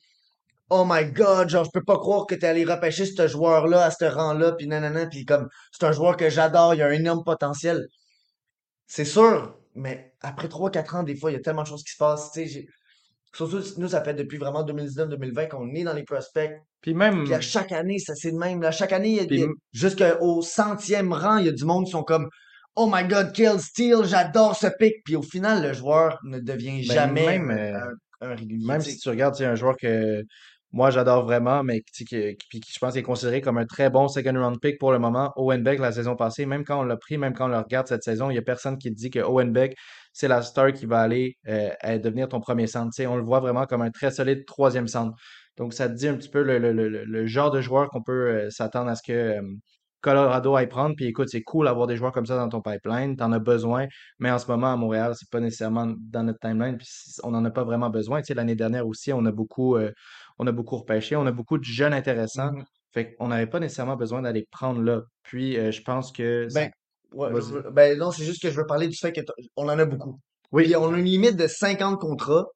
Oh 0.71 0.85
my 0.87 1.11
God, 1.13 1.49
genre, 1.49 1.65
je 1.65 1.71
peux 1.71 1.83
pas 1.83 1.97
croire 1.97 2.27
que 2.27 2.35
t'es 2.35 2.47
allé 2.47 2.65
repêcher 2.65 3.07
ce 3.07 3.27
joueur-là 3.27 3.85
à 3.85 3.91
ce 3.91 4.05
rang-là, 4.05 4.53
puis 4.53 4.67
nanana, 4.67 5.07
puis 5.07 5.25
comme, 5.25 5.49
c'est 5.73 5.87
un 5.87 5.93
joueur 5.93 6.17
que 6.19 6.29
j'adore, 6.29 6.75
il 6.75 6.83
a 6.83 6.89
un 6.89 6.93
énorme 6.93 7.25
potentiel. 7.25 7.87
C'est 8.87 9.07
sûr, 9.07 9.57
mais 9.75 10.15
après 10.21 10.49
trois 10.49 10.71
quatre 10.71 10.95
ans, 10.97 11.03
des 11.05 11.17
fois, 11.17 11.31
il 11.31 11.35
y 11.35 11.37
a 11.39 11.41
tellement 11.41 11.63
de 11.63 11.69
choses 11.69 11.85
qui 11.85 11.93
se 11.93 11.97
passent, 11.99 12.33
tu 12.33 12.47
sais, 12.47 12.67
surtout, 13.35 13.61
nous, 13.79 13.89
ça 13.89 14.03
fait 14.03 14.15
depuis 14.15 14.39
vraiment 14.39 14.65
2019-2020 14.65 15.49
qu'on 15.49 15.75
est 15.75 15.85
dans 15.85 15.93
les 15.95 16.05
prospects, 16.05 16.51
Puis 16.81 16.93
puis 16.95 17.03
à 17.03 17.11
même, 17.13 17.43
chaque 17.43 17.73
année, 17.73 17.99
ça 17.99 18.15
c'est 18.15 18.33
de 18.33 18.39
même, 18.39 18.63
là, 18.63 18.71
chaque 18.71 18.93
année, 18.93 19.27
puis 19.27 19.45
jusqu'au 19.73 20.43
centième 20.43 21.13
rang, 21.13 21.39
il 21.39 21.47
y 21.47 21.49
a 21.49 21.53
du 21.53 21.65
monde 21.65 21.85
qui 21.85 21.93
sont 21.93 22.05
comme, 22.05 22.29
Oh 22.77 22.89
my 22.93 23.07
God, 23.09 23.33
Kill 23.33 23.59
Steal, 23.59 24.05
j'adore 24.05 24.55
ce 24.55 24.69
pick, 24.79 25.03
puis 25.05 25.17
au 25.17 25.23
final, 25.23 25.63
le 25.63 25.73
joueur 25.73 26.19
ne 26.25 26.39
devient 26.39 26.87
ben, 26.87 26.95
jamais 26.95 27.39
même, 27.39 27.51
un, 27.51 27.57
euh, 27.57 27.81
un- 28.21 28.35
régulier, 28.37 28.67
même 28.67 28.81
si 28.81 28.97
tu 28.99 29.09
regardes, 29.09 29.41
un 29.43 29.55
joueur 29.57 29.77
que 29.77 30.23
moi 30.71 30.91
j'adore 30.91 31.25
vraiment, 31.25 31.65
mais 31.65 31.81
qui, 31.81 32.05
qui, 32.05 32.37
qui- 32.37 32.61
qui, 32.61 32.73
je 32.73 32.79
pense 32.79 32.93
qu'il 32.93 33.01
est 33.01 33.03
considéré 33.03 33.41
comme 33.41 33.57
un 33.59 33.65
très 33.65 33.89
bon 33.91 34.07
second 34.07 34.35
round 34.35 34.61
pick 34.61 34.79
pour 34.79 34.93
le 34.93 34.99
moment, 34.99 35.33
Owen 35.37 35.63
Beck 35.63 35.81
la 35.81 35.93
saison 35.93 36.15
passée, 36.15 36.45
même 36.47 36.63
quand 36.63 36.79
on 36.81 36.85
l'a 36.85 36.97
pris, 36.97 37.17
même 37.19 37.33
quand 37.33 37.47
on 37.47 37.49
le 37.49 37.59
regarde 37.59 37.87
cette 37.89 38.03
saison, 38.03 38.29
il 38.31 38.35
n'y 38.35 38.39
a 38.39 38.43
personne 38.43 38.77
qui 38.79 38.91
te 38.91 38.95
dit 38.95 39.11
que 39.11 39.21
Owen 39.21 39.51
Beck, 39.51 39.75
c'est 40.19 40.29
la 40.29 40.43
star 40.43 40.73
qui 40.73 40.87
va 40.87 41.01
aller 41.01 41.37
euh, 41.49 41.71
à 41.81 41.97
devenir 41.99 42.29
ton 42.29 42.41
premier 42.41 42.67
centre. 42.67 42.93
On 43.07 43.17
le 43.17 43.23
voit 43.23 43.41
vraiment 43.41 43.67
comme 43.67 43.83
un 43.83 43.91
très 43.91 44.11
solide 44.11 44.45
troisième 44.47 44.89
centre. 44.89 45.17
Donc 45.57 45.73
ça 45.75 45.89
te 45.89 45.95
dit 45.95 46.09
un 46.09 46.15
petit 46.17 46.29
peu 46.29 46.43
le, 46.43 46.59
le, 46.59 46.73
le, 46.73 47.05
le- 47.05 47.27
genre 47.27 47.51
de 47.51 47.61
joueur 47.61 47.89
qu'on 47.91 48.03
peut 48.03 48.29
euh, 48.47 48.51
s'attendre 48.51 48.91
à 48.91 48.95
ce 48.97 49.03
que 49.03 49.13
euh, 49.13 49.43
Colorado 50.01 50.55
aille 50.57 50.69
prendre. 50.69 50.95
Puis 50.97 51.07
écoute, 51.07 51.29
c'est 51.29 51.43
cool 51.43 51.67
d'avoir 51.67 51.87
des 51.87 51.97
joueurs 51.97 52.13
comme 52.13 52.27
ça 52.27 52.37
dans 52.37 52.49
ton 52.49 52.61
pipeline. 52.63 53.17
Tu 53.17 53.23
en 53.23 53.33
as 53.33 53.39
besoin. 53.41 53.87
Mais 54.19 54.31
en 54.31 54.39
ce 54.39 54.47
moment, 54.49 54.73
à 54.73 54.77
Montréal, 54.77 55.15
c'est 55.17 55.29
pas 55.31 55.41
nécessairement 55.41 55.93
dans 55.99 56.23
notre 56.25 56.39
timeline. 56.41 56.77
Puis 56.79 56.89
on 57.25 57.31
n'en 57.33 57.45
a 57.45 57.51
pas 57.51 57.65
vraiment 57.65 57.91
besoin. 57.91 58.21
Tu 58.21 58.27
sais, 58.27 58.35
l'année 58.35 58.55
dernière 58.57 58.87
aussi, 58.87 59.13
on 59.13 59.25
a 59.27 59.33
beaucoup, 59.33 59.77
euh, 59.77 59.93
on 60.39 60.47
a 60.47 60.53
beaucoup 60.53 60.77
repêché. 60.77 61.17
On 61.17 61.27
a 61.27 61.33
beaucoup 61.33 61.59
de 61.59 61.65
jeunes 61.65 61.95
intéressants. 61.95 62.53
Mhm. 62.53 62.65
Fait 62.93 63.15
qu'on 63.15 63.29
n'avait 63.29 63.47
pas 63.47 63.61
nécessairement 63.61 63.97
besoin 63.97 64.23
d'aller 64.23 64.47
prendre 64.51 64.81
là. 64.83 65.03
Puis 65.23 65.59
euh, 65.59 65.71
je 65.73 65.83
pense 65.83 66.11
que 66.13 66.47
Ben, 66.55 66.71
ouais, 67.13 67.31
je 67.41 67.69
ben 67.71 67.99
non, 67.99 68.11
c'est 68.13 68.25
juste 68.25 68.43
que 68.43 68.51
je 68.51 68.57
veux 68.57 68.67
parler 68.67 68.89
du 68.89 68.97
fait 68.97 69.13
que 69.13 69.21
t- 69.21 69.33
on 69.57 69.65
en 69.69 69.79
a 69.79 69.85
beaucoup. 69.85 70.21
Oui. 70.53 70.65
Puis 70.65 70.77
on 70.77 70.93
a 70.93 70.99
une 70.99 71.05
limite 71.05 71.37
de 71.37 71.47
50 71.47 72.01
contrats. 72.01 72.47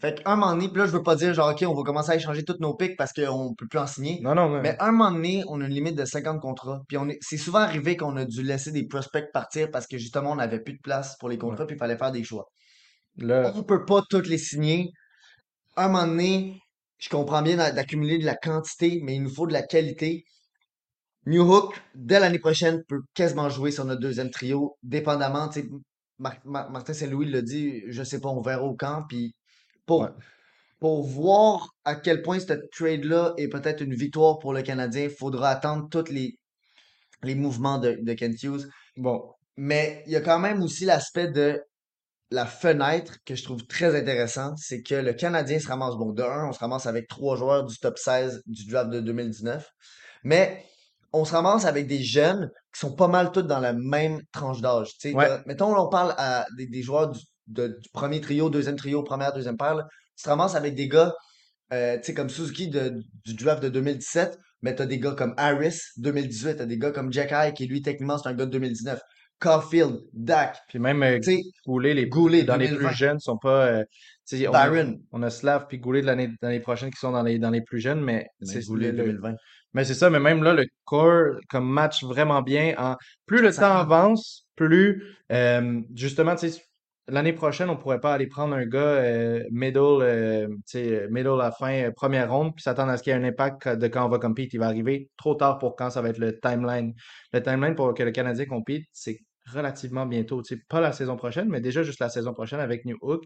Fait 0.00 0.22
qu'un 0.22 0.36
moment 0.36 0.52
donné, 0.54 0.68
puis 0.68 0.78
là, 0.78 0.86
je 0.86 0.92
veux 0.92 1.02
pas 1.02 1.14
dire 1.14 1.34
genre, 1.34 1.50
OK, 1.50 1.62
on 1.68 1.74
va 1.74 1.82
commencer 1.82 2.12
à 2.12 2.16
échanger 2.16 2.42
tous 2.42 2.56
nos 2.60 2.74
picks 2.74 2.96
parce 2.96 3.12
qu'on 3.12 3.54
peut 3.54 3.66
plus 3.68 3.78
en 3.78 3.86
signer. 3.86 4.18
Non, 4.22 4.34
non, 4.34 4.48
mais 4.48 4.62
Mais 4.62 4.76
un 4.80 4.92
moment 4.92 5.10
donné, 5.12 5.44
on 5.48 5.60
a 5.60 5.66
une 5.66 5.74
limite 5.74 5.94
de 5.94 6.04
50 6.06 6.40
contrats. 6.40 6.80
Puis 6.88 6.96
on 6.96 7.08
est, 7.08 7.18
c'est 7.20 7.36
souvent 7.36 7.58
arrivé 7.60 7.96
qu'on 7.98 8.16
a 8.16 8.24
dû 8.24 8.42
laisser 8.42 8.72
des 8.72 8.86
prospects 8.86 9.26
partir 9.32 9.70
parce 9.70 9.86
que 9.86 9.98
justement, 9.98 10.32
on 10.32 10.36
n'avait 10.36 10.60
plus 10.60 10.72
de 10.74 10.80
place 10.82 11.16
pour 11.18 11.28
les 11.28 11.36
ouais. 11.40 11.40
contrats 11.40 11.66
puis 11.66 11.76
il 11.76 11.78
fallait 11.78 11.98
faire 11.98 12.12
des 12.12 12.24
choix. 12.24 12.48
Là, 13.18 13.52
On 13.54 13.62
peut 13.62 13.84
pas 13.84 14.02
tous 14.08 14.22
les 14.28 14.38
signer. 14.38 14.90
Un 15.76 15.88
moment 15.88 16.06
donné, 16.06 16.60
je 16.98 17.08
comprends 17.08 17.42
bien 17.42 17.56
d'a- 17.56 17.72
d'accumuler 17.72 18.18
de 18.18 18.24
la 18.26 18.36
quantité, 18.36 19.00
mais 19.02 19.16
il 19.16 19.22
nous 19.22 19.34
faut 19.34 19.46
de 19.46 19.52
la 19.52 19.62
qualité. 19.62 20.24
New 21.26 21.42
Hook, 21.42 21.80
dès 21.94 22.18
l'année 22.20 22.38
prochaine, 22.38 22.82
peut 22.84 23.02
quasiment 23.14 23.48
jouer 23.48 23.70
sur 23.70 23.84
notre 23.84 24.00
deuxième 24.00 24.30
trio, 24.30 24.76
dépendamment, 24.82 25.48
tu 25.48 25.62
sais, 25.62 25.68
Mar- 26.18 26.40
Mar- 26.44 26.70
Martin 26.70 26.92
Saint-Louis 26.94 27.30
l'a 27.30 27.42
dit, 27.42 27.82
je 27.88 28.02
sais 28.02 28.20
pas, 28.20 28.28
on 28.28 28.40
verra 28.40 28.62
au 28.62 28.74
camp, 28.74 29.04
puis 29.08 29.34
pour, 29.86 30.02
ouais. 30.02 30.08
pour 30.78 31.04
voir 31.06 31.68
à 31.84 31.94
quel 31.96 32.22
point 32.22 32.40
cette 32.40 32.70
trade-là 32.70 33.34
est 33.36 33.48
peut-être 33.48 33.82
une 33.82 33.94
victoire 33.94 34.38
pour 34.38 34.52
le 34.54 34.62
Canadien, 34.62 35.04
il 35.04 35.10
faudra 35.10 35.50
attendre 35.50 35.88
tous 35.90 36.10
les, 36.10 36.38
les 37.22 37.34
mouvements 37.34 37.78
de, 37.78 37.98
de 38.00 38.12
Kent 38.14 38.42
Hughes. 38.42 38.68
Bon, 38.96 39.32
Mais 39.56 40.02
il 40.06 40.12
y 40.12 40.16
a 40.16 40.20
quand 40.20 40.38
même 40.38 40.62
aussi 40.62 40.84
l'aspect 40.84 41.28
de 41.28 41.62
la 42.30 42.46
fenêtre 42.46 43.16
que 43.24 43.34
je 43.34 43.42
trouve 43.42 43.66
très 43.66 43.98
intéressant, 43.98 44.54
c'est 44.56 44.82
que 44.82 44.94
le 44.94 45.12
Canadien 45.12 45.58
se 45.58 45.68
ramasse, 45.68 45.96
bon, 45.96 46.12
de 46.12 46.22
un, 46.22 46.48
on 46.48 46.52
se 46.52 46.60
ramasse 46.60 46.86
avec 46.86 47.08
trois 47.08 47.36
joueurs 47.36 47.64
du 47.64 47.76
top 47.78 47.98
16 47.98 48.42
du 48.46 48.66
draft 48.66 48.90
de 48.90 49.00
2019, 49.00 49.68
mais 50.24 50.64
on 51.12 51.24
se 51.24 51.32
ramasse 51.32 51.64
avec 51.64 51.86
des 51.86 52.02
jeunes 52.02 52.50
qui 52.72 52.80
sont 52.80 52.94
pas 52.94 53.08
mal 53.08 53.32
tous 53.32 53.42
dans 53.42 53.58
la 53.58 53.72
même 53.72 54.20
tranche 54.32 54.60
d'âge. 54.60 54.90
Tu 55.00 55.10
sais, 55.10 55.14
ouais. 55.14 55.28
mettons, 55.46 55.74
là, 55.74 55.82
on 55.82 55.88
parle 55.88 56.14
à 56.18 56.46
des, 56.56 56.66
des 56.66 56.82
joueurs 56.82 57.08
du, 57.10 57.20
de- 57.48 57.68
du 57.68 57.88
premier 57.92 58.20
trio, 58.20 58.48
deuxième 58.50 58.76
trio, 58.76 59.02
première, 59.02 59.32
deuxième 59.32 59.56
paire, 59.56 59.74
là. 59.74 59.86
tu 60.16 60.22
te 60.24 60.28
ramasses 60.28 60.54
avec 60.54 60.74
des 60.74 60.86
gars, 60.88 61.12
euh, 61.72 61.96
tu 61.98 62.04
sais, 62.04 62.14
comme 62.14 62.28
Suzuki 62.30 62.68
de- 62.68 63.00
du 63.24 63.34
draft 63.34 63.62
de 63.62 63.68
2017, 63.68 64.38
mais 64.62 64.74
t'as 64.74 64.86
des 64.86 64.98
gars 65.00 65.12
comme 65.12 65.34
Harris, 65.36 65.78
2018, 65.96 66.56
t'as 66.56 66.66
des 66.66 66.78
gars 66.78 66.90
comme 66.92 67.12
Jack 67.12 67.30
High, 67.32 67.54
qui 67.54 67.66
lui, 67.66 67.82
techniquement, 67.82 68.18
c'est 68.18 68.28
un 68.28 68.34
gars 68.34 68.46
de 68.46 68.50
2019. 68.50 69.00
Caulfield, 69.40 70.00
Dak, 70.12 70.58
Puis 70.68 70.78
même 70.78 71.02
euh, 71.02 71.18
tu 71.18 71.42
Goulet, 71.66 71.94
les, 71.94 72.06
Goulet, 72.06 72.42
dans 72.42 72.56
les 72.56 72.66
plus 72.66 72.74
2020. 72.76 72.92
jeunes, 72.92 73.20
sont 73.20 73.38
pas. 73.38 73.66
euh, 73.68 73.84
tu 74.28 74.36
sais, 74.36 74.46
on 74.48 74.52
a, 74.52 74.68
Byron, 74.68 75.00
on 75.12 75.22
a 75.22 75.30
Slav 75.30 75.66
puis 75.66 75.78
Goulet 75.78 76.02
de 76.02 76.06
l'année 76.06 76.28
de 76.28 76.36
l'année 76.42 76.60
prochaine 76.60 76.90
qui 76.90 76.98
sont 77.00 77.10
dans 77.12 77.22
les, 77.22 77.38
dans 77.38 77.48
les 77.48 77.62
plus 77.62 77.80
jeunes, 77.80 78.02
mais 78.02 78.26
c'est 78.42 78.62
Goulet, 78.66 78.92
le, 78.92 78.98
le- 78.98 79.04
2020. 79.14 79.34
Mais 79.74 79.84
c'est 79.84 79.94
ça, 79.94 80.10
mais 80.10 80.20
même 80.20 80.42
là, 80.42 80.52
le 80.52 80.66
core 80.84 81.36
comme 81.48 81.68
match 81.68 82.02
vraiment 82.04 82.42
bien. 82.42 82.74
En, 82.78 82.96
plus 83.26 83.40
le 83.40 83.52
Ça 83.52 83.62
temps 83.62 83.76
avance, 83.76 84.48
plus 84.56 85.04
euh, 85.32 85.80
justement, 85.94 86.34
tu 86.34 86.50
sais, 86.50 86.62
l'année 87.08 87.32
prochaine, 87.32 87.70
on 87.70 87.76
pourrait 87.76 88.00
pas 88.00 88.12
aller 88.14 88.26
prendre 88.26 88.54
un 88.54 88.66
gars 88.66 88.78
euh, 88.78 89.44
middle, 89.50 90.02
euh, 90.02 90.48
middle 91.10 91.28
à 91.28 91.36
la 91.36 91.52
fin, 91.52 91.90
première 91.94 92.30
ronde, 92.30 92.54
puis 92.54 92.62
s'attendre 92.62 92.90
à 92.90 92.96
ce 92.96 93.02
qu'il 93.02 93.12
y 93.12 93.16
ait 93.16 93.18
un 93.18 93.24
impact 93.24 93.68
de 93.68 93.88
quand 93.88 94.04
on 94.04 94.08
va 94.08 94.18
compete. 94.18 94.52
Il 94.54 94.60
va 94.60 94.66
arriver 94.66 95.10
trop 95.16 95.34
tard 95.34 95.58
pour 95.58 95.76
quand 95.76 95.90
ça 95.90 96.02
va 96.02 96.08
être 96.08 96.18
le 96.18 96.38
timeline. 96.40 96.94
Le 97.32 97.42
timeline 97.42 97.74
pour 97.74 97.94
que 97.94 98.02
le 98.02 98.10
Canadien 98.10 98.46
compete, 98.46 98.86
c'est 98.92 99.18
relativement 99.52 100.06
bientôt. 100.06 100.42
Tu 100.42 100.54
sais, 100.56 100.62
pas 100.68 100.80
la 100.80 100.92
saison 100.92 101.16
prochaine, 101.16 101.48
mais 101.48 101.60
déjà 101.60 101.82
juste 101.82 102.00
la 102.00 102.08
saison 102.08 102.32
prochaine 102.32 102.60
avec 102.60 102.84
New 102.84 102.96
Hook, 103.02 103.24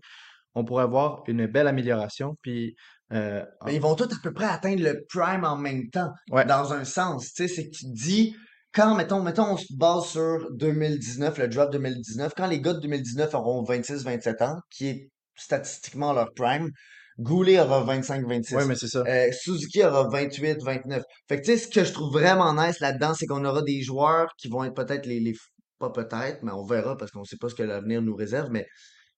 on 0.54 0.64
pourrait 0.64 0.86
voir 0.86 1.22
une 1.26 1.46
belle 1.46 1.66
amélioration. 1.66 2.36
Puis 2.42 2.76
euh, 3.12 3.44
en- 3.60 3.66
Mais 3.66 3.74
ils 3.76 3.80
vont 3.80 3.94
tous 3.94 4.04
à 4.12 4.16
peu 4.22 4.32
près 4.32 4.46
atteindre 4.46 4.82
le 4.82 5.04
prime 5.08 5.44
en 5.44 5.56
même 5.56 5.88
temps, 5.90 6.10
ouais, 6.30 6.44
dans 6.44 6.72
un 6.72 6.84
sens. 6.84 7.32
Tu 7.32 7.46
sais, 7.48 7.54
c'est 7.54 7.64
que 7.66 7.76
tu 7.76 7.86
dis, 7.86 8.34
quand, 8.72 8.94
mettons, 8.96 9.22
mettons, 9.22 9.52
on 9.52 9.56
se 9.56 9.72
base 9.76 10.06
sur 10.06 10.50
2019, 10.52 11.38
le 11.38 11.48
draft 11.48 11.72
2019, 11.72 12.32
quand 12.36 12.46
les 12.46 12.60
gars 12.60 12.72
de 12.74 12.80
2019 12.80 13.34
auront 13.34 13.62
26-27 13.62 14.42
ans, 14.42 14.58
qui 14.70 14.88
est 14.88 15.10
statistiquement 15.36 16.12
leur 16.12 16.32
prime, 16.34 16.70
Goulet 17.18 17.60
aura 17.60 17.84
ouais, 17.84 18.00
25-26. 18.00 18.66
mais 18.66 18.74
c'est 18.74 18.88
ça. 18.88 19.04
Euh, 19.06 19.30
Suzuki 19.32 19.84
aura 19.84 20.08
28-29. 20.08 21.02
Fait 21.28 21.40
que 21.40 21.44
tu 21.46 21.52
sais, 21.52 21.58
ce 21.58 21.68
que 21.68 21.84
je 21.84 21.92
trouve 21.92 22.12
vraiment 22.12 22.52
nice 22.54 22.80
là-dedans, 22.80 23.14
c'est 23.14 23.26
qu'on 23.26 23.44
aura 23.44 23.62
des 23.62 23.82
joueurs 23.82 24.32
qui 24.36 24.48
vont 24.48 24.64
être 24.64 24.74
peut-être 24.74 25.06
les, 25.06 25.20
les, 25.20 25.34
pas 25.78 25.90
peut-être, 25.90 26.42
mais 26.42 26.50
on 26.52 26.64
verra 26.64 26.96
parce 26.96 27.12
qu'on 27.12 27.24
sait 27.24 27.36
pas 27.36 27.48
ce 27.48 27.54
que 27.54 27.62
l'avenir 27.62 28.02
nous 28.02 28.16
réserve, 28.16 28.48
mais 28.50 28.66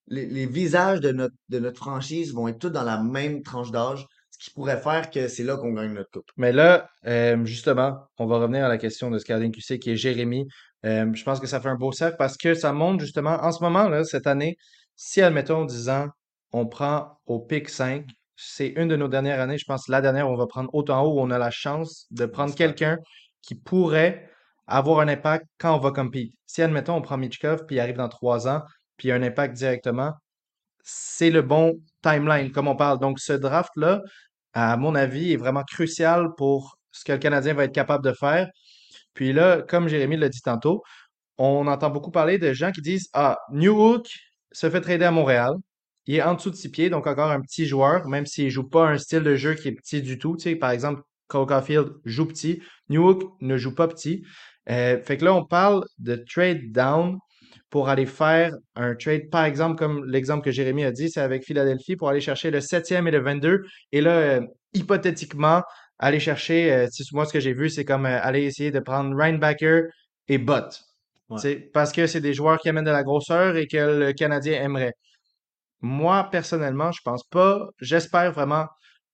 les, 0.07 0.25
les 0.25 0.45
visages 0.45 1.01
de 1.01 1.11
notre, 1.11 1.35
de 1.49 1.59
notre 1.59 1.77
franchise 1.77 2.33
vont 2.33 2.47
être 2.47 2.59
tous 2.59 2.69
dans 2.69 2.83
la 2.83 3.01
même 3.01 3.43
tranche 3.43 3.71
d'âge, 3.71 4.05
ce 4.31 4.45
qui 4.45 4.51
pourrait 4.51 4.79
faire 4.79 5.09
que 5.09 5.27
c'est 5.27 5.43
là 5.43 5.57
qu'on 5.57 5.73
gagne 5.73 5.93
notre 5.93 6.11
coupe. 6.11 6.29
Mais 6.37 6.51
là, 6.51 6.89
euh, 7.05 7.43
justement, 7.45 7.97
on 8.17 8.25
va 8.25 8.37
revenir 8.37 8.65
à 8.65 8.67
la 8.67 8.77
question 8.77 9.09
de 9.09 9.17
Scalding 9.17 9.51
QC 9.51 9.79
qui 9.79 9.91
est 9.91 9.95
Jérémy. 9.95 10.47
Euh, 10.85 11.11
je 11.13 11.23
pense 11.23 11.39
que 11.39 11.47
ça 11.47 11.59
fait 11.59 11.69
un 11.69 11.75
beau 11.75 11.91
cercle 11.91 12.17
parce 12.17 12.37
que 12.37 12.53
ça 12.53 12.71
montre 12.71 13.03
justement, 13.03 13.37
en 13.41 13.51
ce 13.51 13.63
moment, 13.63 13.89
là, 13.89 14.03
cette 14.03 14.27
année, 14.27 14.57
si, 14.95 15.21
admettons, 15.21 15.65
10 15.65 15.89
ans, 15.89 16.07
on 16.51 16.67
prend 16.67 17.19
au 17.25 17.39
pic 17.39 17.69
5, 17.69 18.05
c'est 18.35 18.69
une 18.69 18.87
de 18.87 18.95
nos 18.95 19.07
dernières 19.07 19.39
années, 19.39 19.57
je 19.57 19.65
pense, 19.65 19.87
la 19.87 20.01
dernière, 20.01 20.29
où 20.29 20.33
on 20.33 20.37
va 20.37 20.47
prendre 20.47 20.69
autant 20.73 21.03
haut, 21.03 21.17
où 21.17 21.21
on 21.21 21.31
a 21.31 21.39
la 21.39 21.51
chance 21.51 22.05
de 22.11 22.25
prendre 22.25 22.53
quelqu'un 22.53 22.97
qui 23.41 23.55
pourrait 23.55 24.29
avoir 24.67 24.99
un 24.99 25.07
impact 25.07 25.45
quand 25.57 25.75
on 25.75 25.79
va 25.79 25.91
compete. 25.91 26.33
Si, 26.45 26.61
admettons, 26.61 26.95
on 26.95 27.01
prend 27.01 27.17
Michkov, 27.17 27.65
puis 27.65 27.77
il 27.77 27.79
arrive 27.79 27.97
dans 27.97 28.09
3 28.09 28.47
ans, 28.47 28.61
puis 28.97 29.11
un 29.11 29.21
impact 29.23 29.55
directement, 29.55 30.13
c'est 30.83 31.29
le 31.29 31.41
bon 31.41 31.79
timeline, 32.01 32.51
comme 32.51 32.67
on 32.67 32.75
parle. 32.75 32.99
Donc, 32.99 33.19
ce 33.19 33.33
draft-là, 33.33 34.01
à 34.53 34.77
mon 34.77 34.95
avis, 34.95 35.33
est 35.33 35.37
vraiment 35.37 35.63
crucial 35.63 36.29
pour 36.37 36.77
ce 36.91 37.03
que 37.03 37.11
le 37.13 37.17
Canadien 37.19 37.53
va 37.53 37.65
être 37.65 37.73
capable 37.73 38.03
de 38.03 38.13
faire. 38.13 38.47
Puis 39.13 39.33
là, 39.33 39.61
comme 39.61 39.87
Jérémy 39.87 40.17
l'a 40.17 40.29
dit 40.29 40.41
tantôt, 40.41 40.83
on 41.37 41.67
entend 41.67 41.89
beaucoup 41.89 42.11
parler 42.11 42.37
de 42.37 42.53
gens 42.53 42.71
qui 42.71 42.81
disent 42.81 43.09
Ah, 43.13 43.37
New 43.51 43.73
Hook 43.79 44.07
se 44.51 44.69
fait 44.69 44.81
trader 44.81 45.05
à 45.05 45.11
Montréal. 45.11 45.53
Il 46.05 46.15
est 46.15 46.23
en 46.23 46.35
dessous 46.35 46.51
de 46.51 46.55
six 46.55 46.71
pieds, 46.71 46.89
donc 46.89 47.05
encore 47.07 47.31
un 47.31 47.41
petit 47.41 47.65
joueur, 47.65 48.07
même 48.07 48.25
s'il 48.25 48.49
joue 48.49 48.67
pas 48.67 48.87
un 48.87 48.97
style 48.97 49.23
de 49.23 49.35
jeu 49.35 49.55
qui 49.55 49.67
est 49.67 49.73
petit 49.73 50.01
du 50.01 50.17
tout. 50.17 50.37
Tu 50.37 50.43
sais, 50.43 50.55
par 50.55 50.71
exemple, 50.71 51.01
Cole 51.27 51.47
joue 52.05 52.25
petit. 52.25 52.61
New 52.89 53.05
Hook 53.07 53.23
ne 53.41 53.57
joue 53.57 53.75
pas 53.75 53.87
petit. 53.87 54.23
Euh, 54.69 55.01
fait 55.03 55.17
que 55.17 55.25
là, 55.25 55.33
on 55.33 55.45
parle 55.45 55.85
de 55.99 56.15
trade 56.15 56.71
down 56.71 57.19
pour 57.69 57.89
aller 57.89 58.05
faire 58.05 58.53
un 58.75 58.95
trade, 58.95 59.29
par 59.29 59.43
exemple, 59.45 59.77
comme 59.77 60.05
l'exemple 60.05 60.43
que 60.43 60.51
Jérémy 60.51 60.85
a 60.85 60.91
dit, 60.91 61.09
c'est 61.09 61.21
avec 61.21 61.43
Philadelphie 61.43 61.95
pour 61.95 62.09
aller 62.09 62.21
chercher 62.21 62.49
le 62.51 62.59
7e 62.59 63.07
et 63.07 63.11
le 63.11 63.21
22. 63.21 63.63
Et 63.91 64.01
là, 64.01 64.11
euh, 64.11 64.41
hypothétiquement, 64.73 65.63
aller 65.99 66.19
chercher, 66.19 66.71
euh, 66.71 66.87
moi, 67.11 67.25
ce 67.25 67.33
que 67.33 67.39
j'ai 67.39 67.53
vu, 67.53 67.69
c'est 67.69 67.83
comme 67.85 68.05
euh, 68.05 68.19
aller 68.21 68.43
essayer 68.43 68.71
de 68.71 68.79
prendre 68.79 69.15
Reinbacker 69.15 69.83
et. 70.27 70.37
Ouais. 71.29 71.39
C'est 71.39 71.55
parce 71.73 71.91
que 71.91 72.07
c'est 72.07 72.21
des 72.21 72.33
joueurs 72.33 72.57
qui 72.57 72.69
amènent 72.69 72.85
de 72.85 72.91
la 72.91 73.03
grosseur 73.03 73.57
et 73.57 73.67
que 73.67 73.77
le 73.77 74.13
Canadien 74.13 74.61
aimerait. 74.61 74.93
Moi, 75.81 76.29
personnellement, 76.31 76.91
je 76.93 77.01
pense 77.03 77.23
pas. 77.25 77.59
J'espère 77.81 78.31
vraiment 78.31 78.67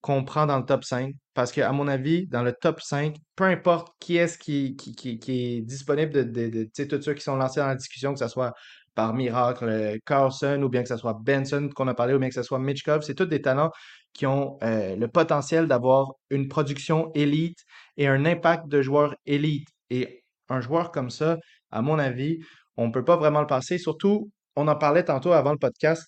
qu'on 0.03 0.25
prend 0.25 0.45
dans 0.45 0.59
le 0.59 0.65
top 0.65 0.83
5 0.83 1.15
parce 1.33 1.51
que, 1.53 1.61
à 1.61 1.71
mon 1.71 1.87
avis, 1.87 2.27
dans 2.27 2.43
le 2.43 2.53
top 2.53 2.81
5, 2.81 3.15
peu 3.37 3.45
importe 3.45 3.89
qui 4.01 4.17
est-ce 4.17 4.37
qui, 4.37 4.75
qui, 4.75 4.93
qui, 5.19 5.57
est 5.57 5.61
disponible 5.61 6.11
de, 6.13 6.23
de, 6.23 6.49
de- 6.49 6.63
tu 6.65 6.71
sais, 6.75 6.87
tous 6.89 7.01
ceux 7.01 7.13
qui 7.15 7.23
sont 7.23 7.37
lancés 7.37 7.61
dans 7.61 7.67
la 7.67 7.75
discussion, 7.75 8.13
que 8.13 8.19
ce 8.19 8.27
soit 8.27 8.53
par 8.95 9.13
miracle 9.13 9.65
euh, 9.65 9.97
Carlson 10.05 10.61
ou 10.61 10.69
bien 10.69 10.83
que 10.83 10.89
ce 10.89 10.97
soit 10.97 11.17
Benson 11.23 11.69
qu'on 11.75 11.87
a 11.87 11.93
parlé 11.95 12.13
ou 12.13 12.19
bien 12.19 12.27
que 12.29 12.35
ce 12.35 12.43
soit 12.43 12.59
Mitchkov, 12.59 13.01
c'est 13.01 13.15
tous 13.15 13.25
des 13.25 13.41
talents 13.41 13.71
qui 14.13 14.25
ont 14.27 14.57
euh, 14.63 14.95
le 14.97 15.07
potentiel 15.07 15.67
d'avoir 15.67 16.11
une 16.29 16.47
production 16.49 17.11
élite 17.15 17.59
et 17.97 18.07
un 18.07 18.25
impact 18.25 18.67
de 18.67 18.81
joueur 18.81 19.15
élite. 19.25 19.69
Et 19.89 20.23
un 20.49 20.59
joueur 20.61 20.91
comme 20.91 21.09
ça, 21.09 21.37
à 21.71 21.81
mon 21.81 21.97
avis, 21.97 22.39
on 22.77 22.87
ne 22.87 22.91
peut 22.91 23.05
pas 23.05 23.15
vraiment 23.15 23.41
le 23.41 23.47
passer. 23.47 23.77
Surtout, 23.77 24.29
on 24.55 24.67
en 24.67 24.75
parlait 24.75 25.05
tantôt 25.05 25.31
avant 25.33 25.51
le 25.51 25.57
podcast. 25.57 26.07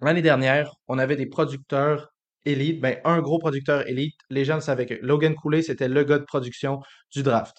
L'année 0.00 0.22
dernière, 0.22 0.72
on 0.88 0.98
avait 0.98 1.16
des 1.16 1.26
producteurs 1.26 2.11
élites, 2.44 2.80
ben, 2.80 2.98
un 3.04 3.20
gros 3.20 3.38
producteur 3.38 3.86
élite. 3.88 4.14
Les 4.30 4.44
gens 4.44 4.56
le 4.56 4.60
savaient 4.60 4.86
que 4.86 4.94
Logan 5.02 5.34
Cooley, 5.34 5.62
c'était 5.62 5.88
le 5.88 6.04
gars 6.04 6.18
de 6.18 6.24
production 6.24 6.80
du 7.12 7.22
draft. 7.22 7.56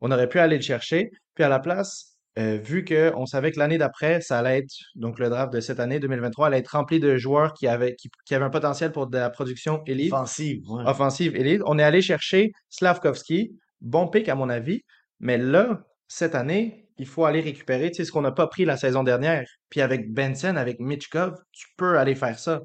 On 0.00 0.10
aurait 0.10 0.28
pu 0.28 0.38
aller 0.38 0.56
le 0.56 0.62
chercher. 0.62 1.10
Puis 1.34 1.44
à 1.44 1.48
la 1.48 1.58
place, 1.58 2.12
euh, 2.38 2.56
vu 2.56 2.84
qu'on 2.84 3.26
savait 3.26 3.52
que 3.52 3.58
l'année 3.58 3.78
d'après, 3.78 4.20
ça 4.20 4.38
allait 4.38 4.58
être, 4.58 4.74
donc 4.94 5.18
le 5.18 5.28
draft 5.28 5.52
de 5.52 5.60
cette 5.60 5.80
année 5.80 6.00
2023, 6.00 6.46
allait 6.46 6.58
être 6.58 6.68
rempli 6.68 6.98
de 6.98 7.16
joueurs 7.16 7.52
qui 7.52 7.66
avaient, 7.66 7.94
qui, 7.96 8.08
qui 8.24 8.34
avaient 8.34 8.44
un 8.44 8.50
potentiel 8.50 8.90
pour 8.90 9.06
de 9.06 9.18
la 9.18 9.30
production 9.30 9.82
élite, 9.86 10.12
Offensive, 10.12 10.62
ouais. 10.70 10.84
offensive 10.86 11.36
élite. 11.36 11.60
On 11.66 11.78
est 11.78 11.82
allé 11.82 12.00
chercher 12.00 12.52
Slavkovski, 12.70 13.52
bon 13.80 14.08
pick 14.08 14.28
à 14.28 14.34
mon 14.34 14.48
avis, 14.48 14.82
mais 15.20 15.36
là, 15.36 15.84
cette 16.08 16.34
année, 16.34 16.88
il 16.98 17.06
faut 17.06 17.24
aller 17.24 17.40
récupérer, 17.40 17.92
ce 17.92 18.10
qu'on 18.10 18.22
n'a 18.22 18.32
pas 18.32 18.46
pris 18.46 18.64
la 18.64 18.76
saison 18.76 19.02
dernière. 19.02 19.46
Puis 19.70 19.80
avec 19.80 20.12
Benson, 20.12 20.56
avec 20.56 20.78
Mitchkov, 20.78 21.34
tu 21.52 21.66
peux 21.76 21.98
aller 21.98 22.14
faire 22.14 22.38
ça. 22.38 22.60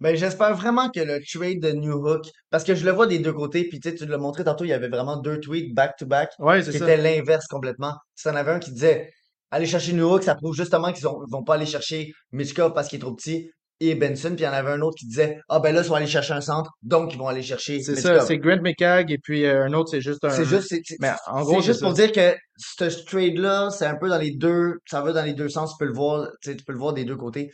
Ben, 0.00 0.16
j'espère 0.16 0.54
vraiment 0.54 0.90
que 0.90 1.00
le 1.00 1.20
trade 1.24 1.60
de 1.60 1.72
New 1.72 1.94
Hook, 2.06 2.26
parce 2.50 2.64
que 2.64 2.74
je 2.74 2.84
le 2.84 2.92
vois 2.92 3.06
des 3.06 3.18
deux 3.18 3.32
côtés, 3.32 3.64
puis 3.68 3.80
tu 3.80 3.88
sais, 3.90 3.94
tu 3.96 4.06
l'as 4.06 4.18
montré 4.18 4.44
tantôt, 4.44 4.64
il 4.64 4.68
y 4.68 4.72
avait 4.72 4.88
vraiment 4.88 5.16
deux 5.16 5.40
tweets 5.40 5.74
back-to-back 5.74 6.30
Ouais, 6.38 6.62
qui 6.62 6.70
étaient 6.76 6.96
l'inverse 7.02 7.46
complètement. 7.48 7.94
Tu 8.20 8.28
en 8.28 8.34
avais 8.36 8.52
un 8.52 8.58
qui 8.60 8.72
disait, 8.72 9.10
aller 9.50 9.66
chercher 9.66 9.92
New 9.94 10.08
Hook, 10.12 10.22
ça 10.22 10.34
prouve 10.36 10.54
justement 10.54 10.92
qu'ils 10.92 11.08
ont- 11.08 11.20
vont 11.30 11.42
pas 11.42 11.54
aller 11.54 11.66
chercher 11.66 12.12
Mitchkov 12.32 12.74
parce 12.74 12.88
qu'il 12.88 12.98
est 12.98 13.00
trop 13.00 13.14
petit, 13.14 13.50
et 13.80 13.94
Benson, 13.94 14.30
puis 14.30 14.40
il 14.40 14.42
y 14.42 14.48
en 14.48 14.52
avait 14.52 14.72
un 14.72 14.80
autre 14.80 14.96
qui 14.98 15.06
disait, 15.06 15.38
ah 15.48 15.60
ben 15.60 15.72
là, 15.74 15.82
ils 15.82 15.88
vont 15.88 15.94
aller 15.94 16.06
chercher 16.08 16.32
un 16.32 16.40
centre, 16.40 16.70
donc 16.82 17.12
ils 17.14 17.18
vont 17.18 17.28
aller 17.28 17.42
chercher 17.42 17.80
C'est 17.80 17.94
ça, 17.94 18.20
c'est 18.26 18.38
Grant 18.38 18.60
McCagg 18.60 19.10
et 19.12 19.18
puis 19.18 19.44
euh, 19.44 19.64
un 19.64 19.72
autre, 19.72 19.90
c'est 19.90 20.00
juste 20.00 20.24
un. 20.24 20.30
C'est 20.30 20.44
juste, 20.44 20.68
c'est, 20.68 20.82
Mais 21.00 21.12
en 21.28 21.42
gros, 21.42 21.60
juste 21.62 21.80
pour 21.80 21.92
dire 21.92 22.10
que 22.12 22.36
ce 22.56 23.04
trade-là, 23.04 23.70
c'est 23.70 23.86
un 23.86 23.94
peu 23.96 24.08
dans 24.08 24.18
les 24.18 24.32
deux, 24.32 24.74
ça 24.86 25.00
va 25.00 25.12
dans 25.12 25.24
les 25.24 25.32
deux 25.34 25.48
sens, 25.48 25.72
tu 25.72 25.76
peux 25.78 25.86
le 25.88 25.94
voir, 25.96 26.28
tu 26.42 26.50
sais, 26.50 26.56
tu 26.56 26.64
peux 26.64 26.72
le 26.72 26.78
voir 26.78 26.92
des 26.92 27.04
deux 27.04 27.16
côtés. 27.16 27.50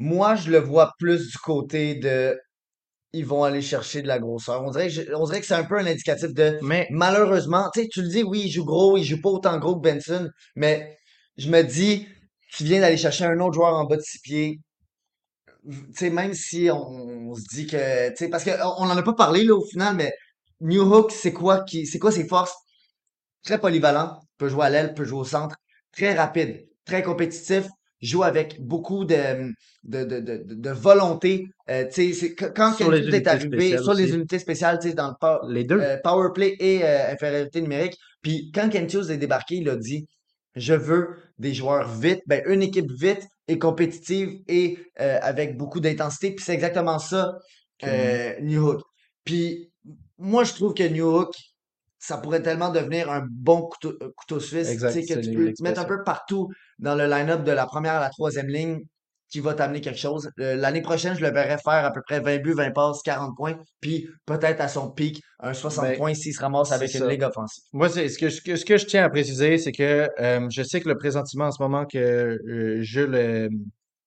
Moi, 0.00 0.34
je 0.36 0.50
le 0.50 0.58
vois 0.58 0.92
plus 0.98 1.28
du 1.30 1.38
côté 1.38 1.94
de, 1.96 2.38
ils 3.12 3.26
vont 3.26 3.44
aller 3.44 3.62
chercher 3.62 4.02
de 4.02 4.08
la 4.08 4.18
grosseur. 4.20 4.62
On 4.64 4.70
dirait, 4.72 4.88
que 4.88 4.94
je- 4.94 5.14
on 5.14 5.24
dirait 5.26 5.40
que 5.40 5.46
c'est 5.46 5.54
un 5.54 5.64
peu 5.64 5.78
un 5.78 5.86
indicatif 5.86 6.34
de, 6.34 6.58
Mais 6.62 6.88
malheureusement, 6.90 7.70
tu 7.74 7.82
sais, 7.82 7.88
tu 7.88 8.02
le 8.02 8.08
dis, 8.08 8.22
oui, 8.24 8.42
il 8.46 8.50
joue 8.52 8.64
gros, 8.66 8.96
il 8.98 9.04
joue 9.04 9.20
pas 9.22 9.30
autant 9.30 9.58
gros 9.58 9.76
que 9.76 9.82
Benson, 9.82 10.30
mais 10.56 10.96
je 11.38 11.50
me 11.50 11.62
dis, 11.62 12.08
tu 12.52 12.64
viens 12.64 12.80
d'aller 12.80 12.96
chercher 12.98 13.24
un 13.26 13.40
autre 13.40 13.54
joueur 13.54 13.74
en 13.76 13.86
bas 13.86 13.96
de 13.96 14.02
six 14.02 14.20
pieds. 14.20 14.60
Tu 15.68 15.92
sais, 15.94 16.10
même 16.10 16.34
si 16.34 16.70
on, 16.72 16.76
on 17.30 17.34
se 17.34 17.42
dit 17.54 17.66
que, 17.66 18.10
tu 18.10 18.16
sais, 18.16 18.28
parce 18.30 18.44
que 18.44 18.50
on 18.78 18.86
n'en 18.86 18.96
a 18.96 19.02
pas 19.02 19.12
parlé, 19.14 19.44
là, 19.44 19.54
au 19.54 19.64
final, 19.64 19.94
mais 19.96 20.12
New 20.60 20.82
Hook, 20.82 21.12
c'est 21.12 21.32
quoi 21.32 21.62
qui, 21.64 21.86
c'est 21.86 21.98
quoi 21.98 22.12
ses 22.12 22.26
forces? 22.26 22.54
Très 23.44 23.60
polyvalent, 23.60 24.20
peut 24.38 24.48
jouer 24.48 24.66
à 24.66 24.70
l'aile, 24.70 24.94
peut 24.94 25.04
jouer 25.04 25.20
au 25.20 25.24
centre, 25.24 25.56
très 25.92 26.14
rapide, 26.14 26.68
très 26.86 27.02
compétitif, 27.02 27.66
joue 28.00 28.22
avec 28.22 28.60
beaucoup 28.60 29.04
de, 29.04 29.52
de, 29.84 30.04
de, 30.04 30.20
de, 30.20 30.42
de- 30.54 30.70
volonté. 30.70 31.46
Euh, 31.68 31.84
tu 31.86 32.12
sais, 32.12 32.12
c'est- 32.12 32.34
quand 32.34 32.72
Sur 32.74 32.90
est 32.94 33.26
arrivé, 33.26 33.76
sur 33.78 33.94
les 33.94 34.12
unités 34.14 34.38
spéciales, 34.38 34.78
dans 34.94 35.08
le 35.08 35.14
les 35.52 35.64
deux. 35.64 35.80
euh, 35.80 35.96
power 36.02 36.28
play 36.34 36.56
et 36.60 36.82
euh, 36.82 37.12
infériorité 37.12 37.60
numérique. 37.60 37.96
Puis 38.22 38.50
quand 38.54 38.68
Hughes 38.74 39.10
est 39.10 39.16
débarqué, 39.18 39.56
il 39.56 39.68
a 39.68 39.76
dit 39.76 40.06
Je 40.56 40.74
veux 40.74 41.16
des 41.38 41.54
joueurs 41.54 41.88
vite, 41.88 42.20
ben, 42.26 42.42
une 42.46 42.62
équipe 42.62 42.90
vite 42.90 43.26
et 43.48 43.58
compétitive 43.58 44.40
et 44.48 44.78
euh, 45.00 45.18
avec 45.22 45.56
beaucoup 45.56 45.80
d'intensité. 45.80 46.32
Puis 46.34 46.44
c'est 46.44 46.54
exactement 46.54 46.98
ça, 46.98 47.32
Que- 47.78 47.86
euh, 47.88 48.40
New 48.40 48.66
Hook. 48.66 48.80
Puis 49.24 49.70
moi, 50.18 50.44
je 50.44 50.52
trouve 50.54 50.74
que 50.74 50.82
New 50.82 51.06
Hook, 51.06 51.32
ça 52.00 52.16
pourrait 52.18 52.42
tellement 52.42 52.70
devenir 52.70 53.08
un 53.10 53.24
bon 53.30 53.62
couteau, 53.62 53.92
euh, 54.02 54.10
couteau 54.16 54.40
suisse, 54.40 54.66
tu 54.66 54.72
Exact, 54.72 54.90
sais, 54.92 55.04
que 55.04 55.20
tu 55.20 55.32
peux 55.32 55.52
mettre 55.62 55.80
un 55.80 55.84
peu 55.84 56.02
partout 56.02 56.48
dans 56.80 56.96
le 56.96 57.06
line-up 57.06 57.44
de 57.44 57.52
la 57.52 57.66
première 57.66 57.92
à 57.94 58.00
la 58.00 58.08
troisième 58.10 58.48
ligne 58.48 58.80
qui 59.28 59.38
va 59.38 59.54
t'amener 59.54 59.80
quelque 59.80 59.98
chose. 60.00 60.28
Euh, 60.40 60.56
L'année 60.56 60.82
prochaine, 60.82 61.14
je 61.14 61.20
le 61.20 61.30
verrais 61.30 61.58
faire 61.58 61.84
à 61.84 61.92
peu 61.92 62.00
près 62.04 62.18
20 62.18 62.38
buts, 62.38 62.52
20 62.52 62.72
passes, 62.72 63.00
40 63.04 63.36
points, 63.36 63.54
puis 63.80 64.08
peut-être 64.26 64.60
à 64.60 64.66
son 64.66 64.90
pic, 64.90 65.22
un 65.38 65.54
60 65.54 65.84
Ben, 65.84 65.96
points 65.96 66.14
s'il 66.14 66.34
se 66.34 66.40
ramasse 66.40 66.72
avec 66.72 66.92
une 66.94 67.00
ça. 67.00 67.06
ligue 67.06 67.22
offensive. 67.22 67.62
Moi, 67.72 67.88
c'est 67.90 68.08
ce 68.08 68.18
que, 68.18 68.28
ce 68.28 68.40
que, 68.40 68.56
ce 68.56 68.64
que 68.64 68.76
je 68.76 68.86
tiens 68.86 69.04
à 69.04 69.08
préciser, 69.08 69.56
c'est 69.58 69.70
que 69.70 70.08
euh, 70.18 70.48
je 70.50 70.62
sais 70.64 70.80
que 70.80 70.88
le 70.88 70.96
pressentiment 70.96 71.44
en 71.44 71.52
ce 71.52 71.62
moment 71.62 71.86
que 71.86 71.98
euh, 71.98 72.80
Jules 72.80 73.14
euh, 73.14 73.48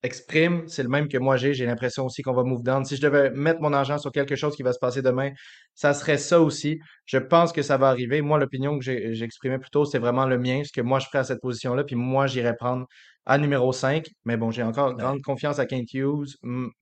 exprime, 0.04 0.68
c'est 0.68 0.84
le 0.84 0.90
même 0.90 1.08
que 1.08 1.18
moi 1.18 1.38
j'ai. 1.38 1.54
J'ai 1.54 1.66
l'impression 1.66 2.06
aussi 2.06 2.22
qu'on 2.22 2.34
va 2.34 2.44
move 2.44 2.64
down. 2.64 2.86
Si 2.86 2.96
je 2.98 3.02
devais 3.02 3.32
mettre 3.32 3.62
mon 3.62 3.74
argent 3.74 3.98
sur 3.98 4.12
quelque 4.12 4.36
chose 4.36 4.56
qui 4.56 4.64
va 4.64 4.74
se 4.74 4.80
passer 4.80 5.02
demain, 5.02 5.32
ça 5.74 5.94
serait 5.94 6.18
ça 6.18 6.42
aussi. 6.42 6.80
Je 7.06 7.18
pense 7.18 7.52
que 7.54 7.62
ça 7.62 7.78
va 7.78 7.90
arriver. 7.90 8.22
Moi, 8.22 8.38
l'opinion 8.40 8.78
que 8.80 9.24
exprimée 9.24 9.60
plus 9.60 9.70
tôt, 9.70 9.86
c'est 9.86 10.00
vraiment 10.00 10.26
le 10.26 10.38
mien, 10.38 10.62
ce 10.64 10.72
que 10.72 10.82
moi 10.82 11.00
je 11.00 11.08
ferais 11.08 11.20
à 11.20 11.24
cette 11.24 11.42
position-là. 11.42 11.84
Puis 11.84 11.96
moi, 11.96 12.28
j'irais 12.28 12.56
prendre 12.56 12.86
à 13.26 13.38
numéro 13.38 13.72
5. 13.74 14.08
Mais 14.26 14.38
bon, 14.38 14.52
j'ai 14.52 14.64
encore 14.64 14.96
grande 14.96 15.22
confiance 15.22 15.60
à 15.60 15.66
Kent 15.66 15.94
Hughes. 15.94 16.36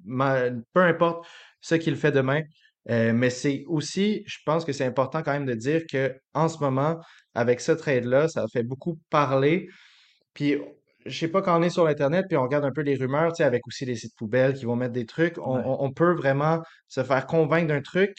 Ma- 0.03 0.49
peu 0.73 0.81
importe 0.81 1.25
ce 1.61 1.75
qu'il 1.75 1.95
fait 1.95 2.11
demain. 2.11 2.41
Euh, 2.89 3.13
mais 3.13 3.29
c'est 3.29 3.63
aussi, 3.67 4.23
je 4.25 4.39
pense 4.45 4.65
que 4.65 4.73
c'est 4.73 4.85
important 4.85 5.21
quand 5.21 5.33
même 5.33 5.45
de 5.45 5.53
dire 5.53 5.83
que 5.91 6.15
en 6.33 6.49
ce 6.49 6.57
moment, 6.59 6.99
avec 7.35 7.61
ce 7.61 7.71
trade-là, 7.71 8.27
ça 8.27 8.45
fait 8.51 8.63
beaucoup 8.63 8.99
parler. 9.09 9.67
Puis, 10.33 10.57
je 11.05 11.17
sais 11.17 11.27
pas, 11.27 11.41
quand 11.41 11.59
on 11.59 11.63
est 11.63 11.69
sur 11.69 11.87
Internet, 11.87 12.25
puis 12.29 12.37
on 12.37 12.43
regarde 12.43 12.65
un 12.65 12.71
peu 12.71 12.81
les 12.81 12.95
rumeurs, 12.95 13.31
tu 13.33 13.37
sais, 13.37 13.43
avec 13.43 13.65
aussi 13.67 13.85
les 13.85 13.95
sites 13.95 14.15
poubelles 14.15 14.53
qui 14.53 14.65
vont 14.65 14.75
mettre 14.75 14.93
des 14.93 15.05
trucs, 15.05 15.37
on, 15.39 15.57
Ouais. 15.57 15.61
on- 15.65 15.83
on 15.85 15.91
peut 15.93 16.13
vraiment 16.13 16.61
se 16.87 17.03
faire 17.03 17.25
convaincre 17.27 17.67
d'un 17.67 17.81
truc 17.81 18.15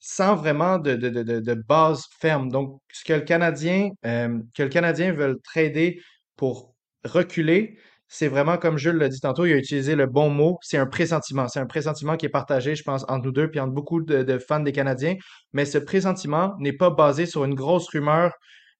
sans 0.00 0.34
vraiment 0.36 0.78
de, 0.78 0.96
de, 0.96 1.08
de, 1.08 1.22
de, 1.22 1.40
de 1.40 1.54
base 1.54 2.04
ferme. 2.20 2.50
Donc, 2.50 2.78
ce 2.92 3.04
que 3.04 3.14
le 3.14 3.20
Canadien, 3.22 3.88
euh, 4.04 4.38
que 4.54 4.62
le 4.62 4.68
Canadien 4.68 5.12
veut 5.12 5.40
trader 5.44 5.98
pour 6.36 6.74
reculer, 7.04 7.78
c'est 8.08 8.28
vraiment, 8.28 8.58
comme 8.58 8.76
Jules 8.78 8.96
l'a 8.96 9.08
dit 9.08 9.20
tantôt, 9.20 9.46
il 9.46 9.52
a 9.54 9.56
utilisé 9.56 9.96
le 9.96 10.06
bon 10.06 10.28
mot, 10.30 10.58
c'est 10.62 10.76
un 10.76 10.86
pressentiment. 10.86 11.48
C'est 11.48 11.58
un 11.60 11.66
pressentiment 11.66 12.16
qui 12.16 12.26
est 12.26 12.28
partagé, 12.28 12.74
je 12.76 12.82
pense, 12.82 13.04
entre 13.08 13.24
nous 13.26 13.32
deux, 13.32 13.50
puis 13.50 13.60
entre 13.60 13.72
beaucoup 13.72 14.02
de, 14.02 14.38
fans 14.38 14.60
des 14.60 14.72
Canadiens. 14.72 15.14
Mais 15.52 15.64
ce 15.64 15.78
pressentiment 15.78 16.54
n'est 16.58 16.74
pas 16.74 16.90
basé 16.90 17.24
sur 17.26 17.44
une 17.44 17.54
grosse 17.54 17.88
rumeur. 17.88 18.32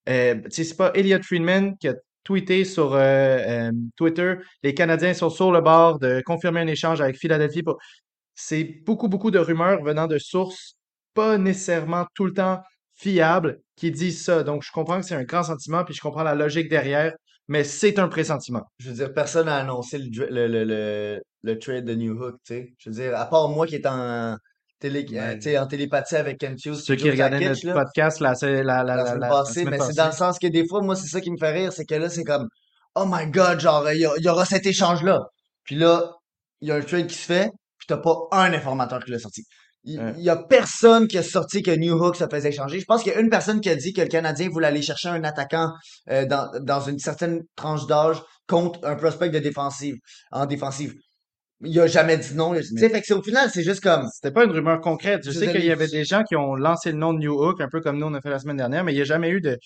Euh, 0.08 0.36
c'est 0.50 0.76
pas 0.76 0.92
Elliot 0.94 1.22
Friedman 1.22 1.76
qui 1.78 1.88
a 1.88 1.94
tweeté 2.24 2.64
sur 2.64 2.94
euh, 2.94 2.98
euh, 2.98 3.72
Twitter, 3.96 4.34
les 4.62 4.74
Canadiens 4.74 5.14
sont 5.14 5.30
sur 5.30 5.52
le 5.52 5.60
bord 5.60 5.98
de 5.98 6.22
confirmer 6.24 6.60
un 6.60 6.66
échange 6.66 7.00
avec 7.00 7.16
Philadelphie. 7.16 7.62
C'est 8.34 8.64
beaucoup, 8.84 9.08
beaucoup 9.08 9.30
de 9.30 9.38
rumeurs 9.38 9.82
venant 9.82 10.06
de 10.06 10.18
sources 10.18 10.76
pas 11.14 11.38
nécessairement 11.38 12.06
tout 12.14 12.24
le 12.24 12.32
temps 12.32 12.60
fiables 12.94 13.60
qui 13.76 13.90
disent 13.90 14.24
ça. 14.24 14.42
Donc, 14.42 14.62
je 14.64 14.72
comprends 14.72 15.00
que 15.00 15.06
c'est 15.06 15.14
un 15.14 15.22
grand 15.22 15.44
sentiment, 15.44 15.84
puis 15.84 15.94
je 15.94 16.00
comprends 16.00 16.24
la 16.24 16.34
logique 16.34 16.68
derrière, 16.68 17.12
mais 17.46 17.62
c'est 17.62 17.98
un 18.00 18.08
pressentiment. 18.08 18.62
Je 18.78 18.90
veux 18.90 18.96
dire, 18.96 19.14
personne 19.14 19.46
n'a 19.46 19.56
annoncé 19.56 19.98
le, 19.98 21.20
le 21.42 21.58
trade 21.58 21.84
de 21.84 21.94
New 21.94 22.20
Hook, 22.20 22.36
tu 22.44 22.54
sais. 22.54 22.74
Je 22.78 22.90
veux 22.90 22.96
dire, 22.96 23.16
à 23.16 23.26
part 23.26 23.48
moi 23.48 23.66
qui 23.66 23.76
est 23.76 23.86
en, 23.86 24.36
télé, 24.88 25.06
euh, 25.18 25.36
Ouais. 25.44 25.58
en 25.58 25.66
télépathie 25.66 26.16
avec 26.16 26.42
Hughes, 26.42 26.74
Ceux 26.74 26.96
qui 26.96 27.10
regardaient 27.10 27.36
Sakic, 27.38 27.64
notre 27.64 27.66
là. 27.78 27.84
podcast 27.84 28.20
la, 28.20 28.34
la, 28.40 28.62
la, 28.62 28.62
la, 28.62 28.82
la 28.84 28.96
la, 28.96 29.04
semaine 29.06 29.20
la 29.20 29.28
passée, 29.28 29.64
mais 29.64 29.78
c'est 29.80 29.94
dans 29.94 30.06
le 30.06 30.12
sens 30.12 30.38
que 30.38 30.46
des 30.46 30.66
fois, 30.68 30.82
moi, 30.82 30.94
c'est 30.96 31.08
ça 31.08 31.20
qui 31.20 31.30
me 31.30 31.36
fait 31.38 31.52
rire, 31.52 31.72
c'est 31.72 31.84
que 31.86 31.94
là, 31.94 32.08
c'est 32.10 32.24
comme, 32.24 32.48
oh 32.94 33.04
my 33.06 33.26
god, 33.30 33.60
genre, 33.60 33.90
il 33.90 34.00
y, 34.00 34.28
aura 34.28 34.44
cet 34.44 34.66
échange-là. 34.66 35.20
Puis 35.64 35.76
là, 35.76 36.10
il 36.60 36.68
y 36.68 36.72
a 36.72 36.76
un 36.76 36.80
trade 36.82 37.06
qui 37.06 37.16
se 37.16 37.24
fait, 37.26 37.50
puis 37.78 37.86
t'as 37.88 37.96
pas 37.96 38.14
un 38.32 38.52
informateur 38.52 39.02
qui 39.04 39.10
l'a 39.10 39.18
sorti. 39.18 39.42
Il 39.86 40.00
Ouais. 40.00 40.14
y 40.18 40.30
a 40.30 40.36
personne 40.36 41.06
qui 41.08 41.18
a 41.18 41.22
sorti 41.22 41.62
que 41.62 41.70
New 41.70 41.94
Hook 41.94 42.16
se 42.16 42.24
faisait 42.30 42.48
échanger. 42.50 42.80
Je 42.80 42.84
pense 42.86 43.02
qu'il 43.02 43.12
y 43.12 43.14
a 43.16 43.20
une 43.20 43.28
personne 43.28 43.60
qui 43.60 43.68
a 43.68 43.76
dit 43.76 43.92
que 43.92 44.00
le 44.00 44.08
Canadien 44.08 44.48
voulait 44.48 44.68
aller 44.68 44.80
chercher 44.80 45.08
un 45.08 45.24
attaquant 45.24 45.72
euh, 46.10 46.24
dans, 46.24 46.50
dans 46.62 46.80
une 46.80 46.98
certaine 46.98 47.42
tranche 47.54 47.86
d'âge 47.86 48.16
contre 48.46 48.78
un 48.84 48.96
prospect 48.96 49.28
de 49.30 49.38
défensive, 49.40 49.96
en 50.30 50.46
défensive. 50.46 50.94
Il 51.60 51.78
a 51.80 51.86
jamais 51.86 52.16
dit 52.18 52.34
non. 52.34 52.54
Tu 52.54 52.62
sais, 52.62 52.88
fait 52.88 53.00
que 53.00 53.06
c'est 53.06 53.14
au 53.14 53.22
final, 53.22 53.48
c'est 53.52 53.62
juste 53.62 53.82
comme, 53.82 54.06
C'était 54.12 54.32
pas 54.32 54.44
une 54.44 54.50
rumeur 54.50 54.80
concrète. 54.80 55.22
Je 55.24 55.30
sais 55.30 55.50
qu'il 55.50 55.64
y 55.64 55.70
avait 55.70 55.88
des 55.88 56.04
gens 56.04 56.22
qui 56.24 56.36
ont 56.36 56.54
lancé 56.54 56.92
le 56.92 56.98
nom 56.98 57.12
de 57.14 57.18
New 57.20 57.32
Hook, 57.32 57.60
un 57.60 57.68
peu 57.68 57.80
comme 57.80 57.98
nous 57.98 58.06
on 58.06 58.14
a 58.14 58.20
fait 58.20 58.30
la 58.30 58.38
semaine 58.38 58.56
dernière, 58.56 58.84
mais 58.84 58.92
il 58.92 58.96
n'y 58.96 59.02
a 59.02 59.04
jamais 59.04 59.30
eu 59.30 59.40
de 59.40 59.58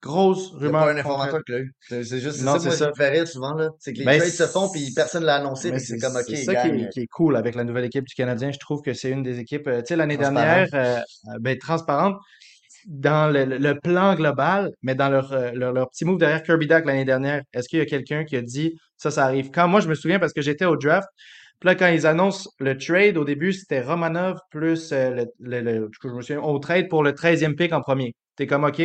grosses 0.00 0.52
il 0.60 0.64
y 0.64 0.68
a 0.68 0.70
pas 0.70 0.82
rumeurs 0.84 0.96
un 0.96 0.96
informateur 0.98 1.40
qui 1.44 1.52
l'a 1.52 1.58
eu. 1.58 1.72
C'est 1.80 2.04
c'est 2.04 2.20
juste, 2.20 2.38
c'est 2.38 2.44
Non, 2.44 2.52
ça, 2.58 2.60
c'est 2.60 2.66
moi, 2.68 2.76
ça. 2.76 2.92
fait 2.96 3.08
rire 3.08 3.26
souvent, 3.26 3.54
là. 3.54 3.70
C'est 3.80 3.92
que 3.92 3.98
les 3.98 4.04
Ben, 4.04 4.18
trades 4.18 4.32
se 4.32 4.46
font, 4.46 4.68
puis 4.70 4.92
personne 4.94 5.24
l'a 5.24 5.36
annoncé, 5.36 5.72
Mais 5.72 5.78
c'est 5.78 5.94
c'est 5.94 5.98
comme, 5.98 6.16
ok, 6.16 6.24
c'est 6.26 6.44
ça 6.44 6.54
qui 6.56 6.68
est, 6.68 6.88
qui 6.90 7.00
est 7.00 7.06
cool 7.06 7.36
avec 7.36 7.54
la 7.54 7.64
nouvelle 7.64 7.84
équipe 7.84 8.04
du 8.04 8.14
Canadien. 8.14 8.50
Je 8.52 8.58
trouve 8.58 8.82
que 8.82 8.94
c'est 8.94 9.10
une 9.10 9.22
des 9.22 9.38
équipes, 9.38 9.66
euh, 9.66 9.80
tu 9.80 9.86
sais, 9.88 9.96
l'année 9.96 10.16
dernière, 10.16 10.68
euh, 10.74 10.98
euh, 10.98 11.38
ben, 11.40 11.56
transparente. 11.58 12.16
Dans 12.88 13.30
le, 13.32 13.74
plan 13.80 14.14
global, 14.14 14.72
mais 14.82 14.94
dans 14.94 15.10
leur, 15.10 15.32
euh, 15.32 15.52
leur, 15.52 15.72
leur 15.74 15.90
petit 15.90 16.04
move 16.06 16.18
derrière 16.18 16.42
Kirby 16.42 16.66
Duck 16.66 16.86
l'année 16.86 17.04
dernière, 17.04 17.42
est-ce 17.52 17.68
qu'il 17.68 17.78
y 17.78 17.82
a 17.82 17.86
quelqu'un 17.86 18.24
qui 18.24 18.34
a 18.36 18.42
dit 18.42 18.78
ça, 18.96 19.10
ça 19.10 19.24
arrive? 19.26 19.50
Quand? 19.50 19.68
Moi, 19.68 19.80
je 19.80 19.88
me 19.88 19.94
souviens 19.94 20.18
parce 20.18 20.32
que 20.32 20.40
j'étais 20.42 20.64
au 20.64 20.76
draft, 20.76 21.08
puis 21.60 21.68
là, 21.68 21.74
quand 21.74 21.88
ils 21.88 22.06
annoncent 22.06 22.50
le 22.60 22.78
trade, 22.78 23.16
au 23.18 23.24
début, 23.24 23.52
c'était 23.52 23.82
Romanov 23.82 24.38
plus 24.50 24.92
euh, 24.92 25.10
le, 25.10 25.26
le, 25.40 25.60
le- 25.60 25.90
je 26.02 26.08
me 26.08 26.22
souviens, 26.22 26.40
au 26.40 26.58
trade 26.58 26.88
pour 26.88 27.02
le 27.02 27.14
treizième 27.14 27.56
pick 27.56 27.72
en 27.72 27.80
premier. 27.82 28.14
T'es 28.36 28.46
comme 28.46 28.64
OK, 28.64 28.80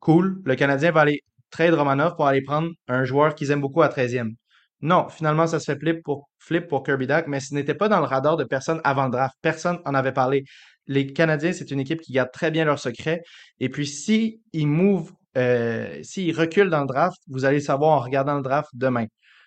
cool, 0.00 0.40
le 0.44 0.54
Canadien 0.56 0.90
va 0.92 1.00
aller 1.02 1.22
trade 1.50 1.74
Romanov 1.74 2.16
pour 2.16 2.26
aller 2.26 2.42
prendre 2.42 2.70
un 2.88 3.04
joueur 3.04 3.34
qu'ils 3.34 3.50
aiment 3.50 3.60
beaucoup 3.60 3.82
à 3.82 3.88
treizième. 3.88 4.32
Non, 4.80 5.08
finalement, 5.08 5.46
ça 5.46 5.60
se 5.60 5.72
fait 5.72 5.78
flip 5.78 6.02
pour, 6.02 6.28
flip 6.38 6.66
pour 6.68 6.82
Kirby 6.82 7.06
Duck, 7.06 7.24
mais 7.26 7.40
ce 7.40 7.54
n'était 7.54 7.74
pas 7.74 7.88
dans 7.88 8.00
le 8.00 8.04
radar 8.06 8.36
de 8.36 8.44
personne 8.44 8.80
avant 8.84 9.04
le 9.06 9.12
draft. 9.12 9.34
Personne 9.40 9.78
en 9.86 9.94
avait 9.94 10.12
parlé. 10.12 10.44
Les 10.86 11.12
Canadiens, 11.12 11.52
c'est 11.52 11.70
une 11.70 11.80
équipe 11.80 12.00
qui 12.00 12.12
garde 12.12 12.30
très 12.32 12.50
bien 12.50 12.64
leurs 12.64 12.78
secrets. 12.78 13.22
Et 13.60 13.68
puis, 13.68 13.86
si 13.86 14.42
ils 14.52 14.66
move, 14.66 15.12
euh, 15.36 16.02
s'ils 16.02 16.36
reculent 16.36 16.70
dans 16.70 16.82
le 16.82 16.86
draft, 16.86 17.18
vous 17.28 17.44
allez 17.44 17.58
le 17.58 17.62
savoir 17.62 17.92
en 17.92 18.00
regardant 18.00 18.36
le 18.36 18.42
draft 18.42 18.70
demain. 18.74 19.06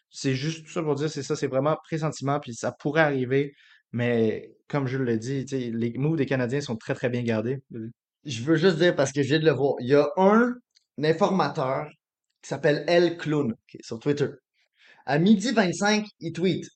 C'est 0.09 0.35
juste 0.35 0.67
ça 0.69 0.81
pour 0.81 0.95
dire, 0.95 1.09
c'est 1.09 1.23
ça, 1.23 1.35
c'est 1.35 1.47
vraiment 1.47 1.75
pressentiment, 1.83 2.39
puis 2.39 2.55
ça 2.55 2.71
pourrait 2.71 3.01
arriver. 3.01 3.53
Mais 3.91 4.51
comme 4.67 4.87
je 4.87 4.97
le 4.97 5.17
dis, 5.17 5.45
les 5.45 5.93
moves 5.97 6.17
des 6.17 6.25
Canadiens 6.25 6.61
sont 6.61 6.75
très, 6.75 6.93
très 6.93 7.09
bien 7.09 7.23
gardés. 7.23 7.59
Je 8.25 8.43
veux 8.43 8.55
juste 8.55 8.77
dire, 8.77 8.95
parce 8.95 9.11
que 9.11 9.21
je 9.21 9.29
viens 9.29 9.39
de 9.39 9.45
le 9.45 9.51
voir, 9.51 9.75
il 9.79 9.87
y 9.87 9.95
a 9.95 10.07
un 10.17 10.55
informateur 11.03 11.87
qui 12.41 12.49
s'appelle 12.49 12.83
El 12.87 13.17
Clown, 13.17 13.53
sur 13.81 13.99
Twitter. 13.99 14.29
À 15.05 15.19
midi 15.19 15.51
25, 15.51 16.05
il 16.19 16.33
tweet. 16.33 16.67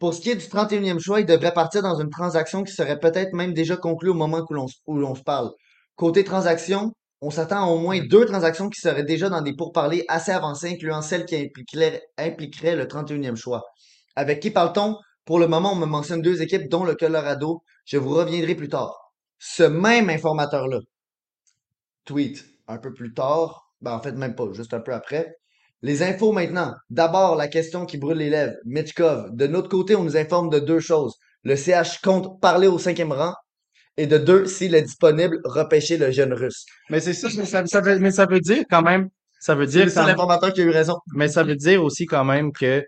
Pour 0.00 0.14
ce 0.14 0.22
qui 0.22 0.30
est 0.30 0.36
du 0.36 0.46
31e 0.46 0.98
choix, 0.98 1.20
il 1.20 1.26
devrait 1.26 1.52
partir 1.52 1.82
dans 1.82 2.00
une 2.00 2.08
transaction 2.08 2.64
qui 2.64 2.72
serait 2.72 2.98
peut-être 2.98 3.34
même 3.34 3.52
déjà 3.52 3.76
conclue 3.76 4.08
au 4.08 4.14
moment 4.14 4.40
où 4.48 4.54
l'on, 4.96 5.14
se 5.14 5.22
parle. 5.22 5.50
Côté 5.94 6.24
transaction, 6.24 6.94
on 7.20 7.28
s'attend 7.28 7.64
à 7.64 7.70
au 7.70 7.78
moins 7.78 8.00
deux 8.00 8.24
transactions 8.24 8.70
qui 8.70 8.80
seraient 8.80 9.04
déjà 9.04 9.28
dans 9.28 9.42
des 9.42 9.54
pourparlers 9.54 10.06
assez 10.08 10.32
avancés, 10.32 10.70
incluant 10.72 11.02
celle 11.02 11.26
qui 11.26 11.36
impliquerait, 11.36 12.02
impliquerait 12.16 12.76
le 12.76 12.86
31e 12.86 13.36
choix. 13.36 13.62
Avec 14.16 14.40
qui 14.40 14.50
parle-t-on? 14.50 14.96
Pour 15.26 15.38
le 15.38 15.48
moment, 15.48 15.72
on 15.72 15.76
me 15.76 15.84
mentionne 15.84 16.22
deux 16.22 16.40
équipes, 16.40 16.70
dont 16.70 16.84
le 16.84 16.94
Colorado. 16.94 17.62
Je 17.84 17.98
vous 17.98 18.14
reviendrai 18.14 18.54
plus 18.54 18.70
tard. 18.70 19.12
Ce 19.38 19.64
même 19.64 20.08
informateur-là, 20.08 20.78
tweet 22.06 22.42
un 22.68 22.78
peu 22.78 22.94
plus 22.94 23.12
tard, 23.12 23.70
ben 23.82 23.92
en 23.92 24.00
fait 24.00 24.12
même 24.12 24.34
pas, 24.34 24.50
juste 24.54 24.72
un 24.72 24.80
peu 24.80 24.94
après. 24.94 25.39
Les 25.82 26.02
infos 26.02 26.32
maintenant. 26.32 26.74
D'abord, 26.90 27.36
la 27.36 27.48
question 27.48 27.86
qui 27.86 27.96
brûle 27.96 28.18
les 28.18 28.30
lèvres. 28.30 28.54
Mitchkov. 28.64 29.34
De 29.34 29.46
notre 29.46 29.68
côté, 29.68 29.96
on 29.96 30.04
nous 30.04 30.16
informe 30.16 30.50
de 30.50 30.58
deux 30.58 30.80
choses. 30.80 31.14
Le 31.42 31.56
CH 31.56 32.00
compte 32.02 32.40
parler 32.40 32.66
au 32.68 32.78
cinquième 32.78 33.12
rang. 33.12 33.34
Et 33.96 34.06
de 34.06 34.18
deux, 34.18 34.46
s'il 34.46 34.74
est 34.74 34.82
disponible, 34.82 35.40
repêcher 35.44 35.96
le 35.98 36.10
jeune 36.10 36.32
russe. 36.32 36.64
Mais 36.90 37.00
c'est 37.00 37.12
ça, 37.12 37.28
mais 37.36 37.44
ça, 37.44 37.66
ça 37.66 37.80
veut, 37.80 37.98
mais 37.98 38.10
ça 38.10 38.26
veut 38.26 38.40
dire 38.40 38.64
quand 38.70 38.82
même, 38.82 39.08
ça 39.40 39.54
veut 39.54 39.66
C'est 39.66 39.72
dire 39.72 39.84
le 39.86 39.90
quand 39.90 40.02
seul 40.02 40.10
informateur 40.10 40.52
qui 40.52 40.60
a 40.60 40.64
eu 40.64 40.70
raison. 40.70 40.96
mais 41.14 41.28
ça 41.28 41.42
veut 41.42 41.56
dire 41.56 41.82
aussi 41.82 42.06
quand 42.06 42.24
même 42.24 42.52
que 42.52 42.84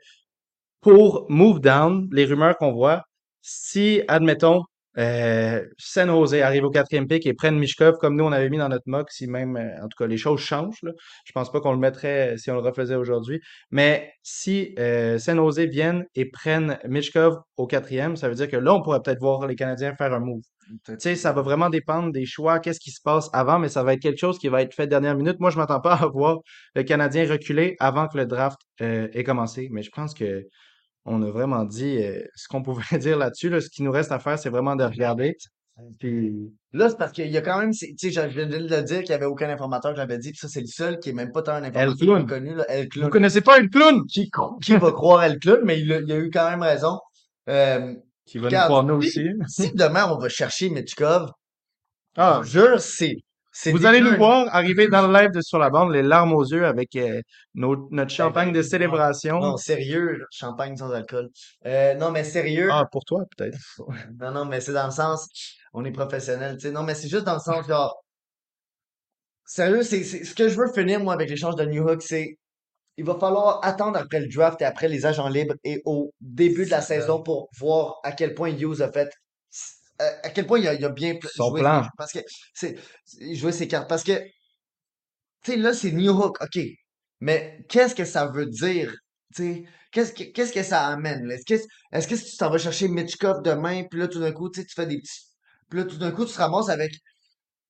pour 0.81 1.27
move 1.29 1.61
down, 1.61 2.09
les 2.13 2.25
rumeurs 2.25 2.57
qu'on 2.57 2.73
voit, 2.73 3.03
si, 3.43 4.03
admettons, 4.09 4.63
euh, 4.99 5.65
San 5.79 6.09
Jose 6.09 6.35
arrive 6.35 6.65
au 6.65 6.71
quatrième 6.71 7.07
pick 7.07 7.27
et 7.27 7.35
prennent 7.35 7.59
Mishkov 7.59 7.97
comme 7.99 8.17
nous 8.17 8.25
on 8.25 8.33
avait 8.33 8.51
mis 8.51 8.59
dans 8.59 8.69
notre 8.69 8.89
mock, 8.89 9.11
si 9.11 9.27
même, 9.27 9.57
euh, 9.57 9.83
en 9.83 9.89
tout 9.89 9.97
cas, 9.99 10.07
les 10.07 10.17
choses 10.17 10.41
changent, 10.41 10.83
là. 10.83 10.93
Je 11.25 11.33
pense 11.33 11.51
pas 11.51 11.61
qu'on 11.61 11.73
le 11.73 11.79
mettrait 11.79 12.35
euh, 12.35 12.37
si 12.37 12.51
on 12.51 12.55
le 12.55 12.61
refaisait 12.61 12.97
aujourd'hui. 12.97 13.41
Mais 13.71 14.13
si 14.23 14.75
euh, 14.79 15.19
San 15.19 15.37
Jose 15.37 15.61
viennent 15.61 16.05
et 16.15 16.27
prennent 16.27 16.79
Mishkov 16.87 17.39
au 17.57 17.67
quatrième, 17.67 18.17
ça 18.17 18.29
veut 18.29 18.35
dire 18.35 18.49
que 18.49 18.57
là, 18.57 18.75
on 18.75 18.83
pourrait 18.83 19.01
peut-être 19.03 19.21
voir 19.21 19.47
les 19.47 19.57
Canadiens 19.57 19.95
faire 19.97 20.13
un 20.13 20.21
move. 20.21 20.43
Tu 20.87 20.95
sais, 20.99 21.17
ça 21.17 21.33
va 21.33 21.43
vraiment 21.43 21.71
dépendre 21.71 22.13
des 22.13 22.25
choix, 22.25 22.59
qu'est-ce 22.61 22.81
qui 22.81 22.91
se 22.91 23.01
passe 23.03 23.29
avant, 23.33 23.59
mais 23.59 23.69
ça 23.69 23.83
va 23.83 23.95
être 23.95 24.01
quelque 24.01 24.19
chose 24.19 24.39
qui 24.39 24.49
va 24.49 24.63
être 24.63 24.75
fait 24.75 24.87
dernière 24.87 25.17
minute. 25.17 25.39
Moi, 25.41 25.51
je 25.51 25.59
m'attends 25.59 25.81
pas 25.81 25.95
à 25.95 26.07
voir 26.07 26.39
le 26.75 26.83
Canadien 26.83 27.29
reculer 27.29 27.77
avant 27.81 28.09
que 28.09 28.17
le 28.17 28.27
draft 28.27 28.59
euh, 28.81 29.09
ait 29.13 29.25
commencé, 29.25 29.69
mais 29.73 29.83
je 29.83 29.91
pense 29.91 30.15
que 30.15 30.47
on 31.05 31.23
a 31.23 31.31
vraiment 31.31 31.65
dit 31.65 31.99
euh, 32.03 32.23
ce 32.35 32.49
qu'on 32.49 32.63
pouvait 32.63 32.83
dire 32.99 33.19
là-dessus. 33.19 33.49
Là. 33.51 33.61
Ce 33.61 33.69
qui 33.69 33.83
nous 33.83 33.93
reste 33.93 34.13
à 34.13 34.19
faire, 34.19 34.39
c'est 34.39 34.51
vraiment 34.51 34.77
de 34.77 34.85
regarder. 34.85 35.37
Puis, 35.99 36.53
Là, 36.75 36.91
c'est 36.91 36.99
parce 36.99 37.13
qu'il 37.13 37.31
y 37.31 37.37
a 37.37 37.41
quand 37.41 37.59
même, 37.59 37.73
tu 37.73 37.95
sais, 37.97 38.11
je 38.11 38.21
viens 38.21 38.47
de 38.47 38.57
le 38.57 38.83
dire 38.83 38.99
qu'il 39.01 39.09
n'y 39.09 39.15
avait 39.15 39.25
aucun 39.27 39.49
informateur 39.49 39.93
que 39.93 39.97
j'avais 39.97 40.19
dit, 40.19 40.31
puis 40.31 40.39
ça, 40.39 40.49
c'est 40.49 40.61
le 40.61 40.67
seul 40.67 40.99
qui 40.99 41.11
est 41.11 41.15
même 41.15 41.33
pas 41.33 41.43
tant 41.43 41.53
un 41.53 41.63
El 41.63 41.89
informateur 41.89 42.27
connu, 42.27 42.55
là, 42.55 42.65
El 42.69 42.85
Vous 42.85 42.89
Clown. 42.91 43.11
connaissez 43.11 43.41
pas 43.41 43.59
une 43.59 43.71
clown? 43.71 44.03
Qui, 44.07 44.31
va 44.77 44.93
croire 44.93 45.25
El 45.25 45.39
Clown, 45.39 45.61
mais 45.65 45.81
il 45.81 45.93
a, 45.93 46.01
il 46.01 46.13
a 46.13 46.19
eu 46.19 46.31
quand 46.31 46.49
même 46.51 46.63
raison. 46.63 46.99
Euh, 47.49 47.95
qui 48.27 48.39
va 48.39 48.51
nous 48.51 48.57
croire 48.57 48.85
nous 48.85 49.03
si, 49.03 49.09
aussi. 49.09 49.67
si 49.67 49.73
demain 49.75 50.11
on 50.13 50.19
va 50.19 50.29
chercher 50.29 50.71
Mitchkov, 50.71 51.31
Ah, 52.17 52.41
je 52.45 52.59
vous 52.61 52.67
jure, 52.67 52.81
c'est 52.81 53.17
vous 53.67 53.87
allez 53.87 54.01
nous 54.01 54.07
dégueu. 54.07 54.17
voir 54.17 54.47
arriver 54.55 54.89
dans 54.89 55.07
le 55.07 55.13
live 55.13 55.31
de 55.31 55.41
Sur 55.43 55.59
la 55.59 55.71
bande, 55.71 55.93
les 55.93 56.03
larmes 56.03 56.33
aux 56.33 56.45
yeux 56.45 56.65
avec 56.67 56.97
euh, 56.97 57.21
nos- 57.55 57.89
notre 57.91 58.11
champagne 58.11 58.53
de 58.53 58.63
Non, 58.63 58.63
célébration. 58.63 59.41
non, 59.41 59.57
sérieux, 59.57 60.25
champagne 60.31 60.77
sans 60.77 60.91
alcool. 60.91 61.29
Euh, 61.67 61.95
non, 61.95 62.11
mais 62.11 62.25
sérieux. 62.25 62.69
Ah, 62.73 62.85
pour 62.91 63.05
toi, 63.05 63.25
peut-être. 63.37 63.59
Non, 64.21 64.31
non, 64.33 64.45
mais 64.47 64.61
c'est 64.61 64.73
dans 64.73 64.87
le 64.87 64.91
sens, 64.93 65.29
on 65.75 65.85
est 65.85 65.93
professionnel, 65.93 66.57
tu 66.57 66.63
sais. 66.69 66.73
Non, 66.73 66.83
mais 66.83 66.95
c'est 66.95 67.09
juste 67.09 67.25
dans 67.25 67.35
le 67.35 67.41
sens, 67.41 67.67
genre, 67.67 68.03
sérieux, 69.45 69.83
c'est, 69.83 70.05
c'est, 70.05 70.25
ce 70.25 70.35
que 70.35 70.49
je 70.49 70.57
veux 70.57 70.73
finir, 70.73 71.01
moi, 71.01 71.15
avec 71.15 71.29
l'échange 71.31 71.57
de 71.57 71.65
New 71.65 71.89
Hook, 71.89 72.03
c'est, 72.03 72.37
il 72.97 73.05
va 73.05 73.17
falloir 73.19 73.61
attendre 73.65 73.99
après 73.99 74.21
le 74.21 74.29
draft 74.29 74.61
et 74.63 74.65
après 74.65 74.89
les 74.89 75.07
agents 75.07 75.29
libres 75.29 75.55
et 75.65 75.81
au 75.85 76.13
début 76.21 76.65
de 76.67 76.71
la 76.71 76.81
saison 76.83 77.23
pour 77.23 77.49
voir 77.59 77.97
à 78.05 78.13
quel 78.13 78.35
point 78.35 78.51
Hughes 78.51 78.83
a 78.83 78.91
fait, 78.93 79.11
à, 80.23 80.31
quel 80.31 80.47
point 80.47 80.59
il 80.59 80.69
a, 80.69 80.75
il 80.75 80.85
a 80.85 80.89
bien 80.91 81.15
Son 81.35 81.51
joué 81.51 81.61
plan. 81.61 81.87
parce 81.97 82.13
que 82.13 82.21
c'est, 82.55 82.77
jouer 83.35 83.53
ses 83.53 83.69
cartes. 83.69 83.89
Parce 83.89 84.05
que, 84.05 84.19
tu 85.45 85.53
sais, 85.53 85.57
là, 85.57 85.73
c'est 85.75 85.93
New 85.93 86.13
Hook, 86.13 86.39
ok. 86.43 86.63
Mais 87.21 87.65
qu'est-ce 87.69 87.95
que 87.95 88.05
ça 88.05 88.27
veut 88.27 88.47
dire? 88.47 88.93
Tu 89.35 89.43
sais, 89.43 89.65
qu'est-ce 89.93 90.53
que, 90.53 90.63
ça 90.63 90.87
amène? 90.89 91.31
Est-ce 91.31 91.45
que, 91.45 91.63
est-ce 91.93 92.09
que 92.09 92.17
si 92.17 92.33
tu 92.33 92.37
t'en 92.37 92.51
vas 92.51 92.59
chercher 92.59 92.89
Mitchkov 92.89 93.43
demain, 93.43 93.85
puis 93.91 94.01
là, 94.01 94.09
tout 94.09 94.21
d'un 94.21 94.33
coup, 94.33 94.51
tu 94.51 94.65
tu 94.67 94.75
fais 94.75 94.87
des 94.87 94.99
petits, 94.99 95.27
puis 95.69 95.81
là, 95.81 95.87
tout 95.87 95.99
d'un 95.99 96.11
coup, 96.11 96.25
tu 96.25 96.33
te 96.33 96.39
ramasses 96.39 96.69
avec 96.69 96.93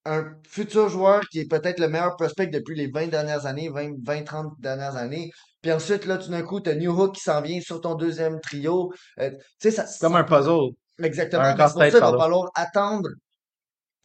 un 0.04 0.34
futur 0.48 0.88
joueur 0.88 1.22
qui 1.30 1.40
est 1.40 1.48
peut-être 1.48 1.78
le 1.78 1.88
meilleur 1.88 2.16
prospect 2.16 2.48
depuis 2.48 2.74
les 2.74 2.88
20 2.88 3.08
dernières 3.08 3.46
années, 3.46 3.68
20, 3.68 3.92
20 4.02 4.24
30 4.24 4.52
dernières 4.58 4.96
années. 4.96 5.30
Puis 5.60 5.70
ensuite, 5.70 6.06
là, 6.06 6.18
tout 6.18 6.30
d'un 6.30 6.42
coup, 6.42 6.60
t'as 6.60 6.74
New 6.74 6.90
Hook 6.90 7.14
qui 7.14 7.22
s'en 7.22 7.40
vient 7.40 7.60
sur 7.60 7.80
ton 7.80 7.94
deuxième 7.94 8.40
trio. 8.40 8.92
Euh, 9.20 9.30
tu 9.30 9.36
sais, 9.60 9.70
ça, 9.70 9.84
Comme 10.00 10.14
ça 10.14 10.18
un 10.18 10.24
puzzle. 10.24 10.70
Exactement. 10.98 11.42
Un 11.42 11.54
pour 11.56 11.68
ça 11.70 11.90
qu'il 11.90 11.92
va 11.92 12.00
pardon. 12.00 12.18
falloir 12.18 12.50
attendre, 12.54 13.08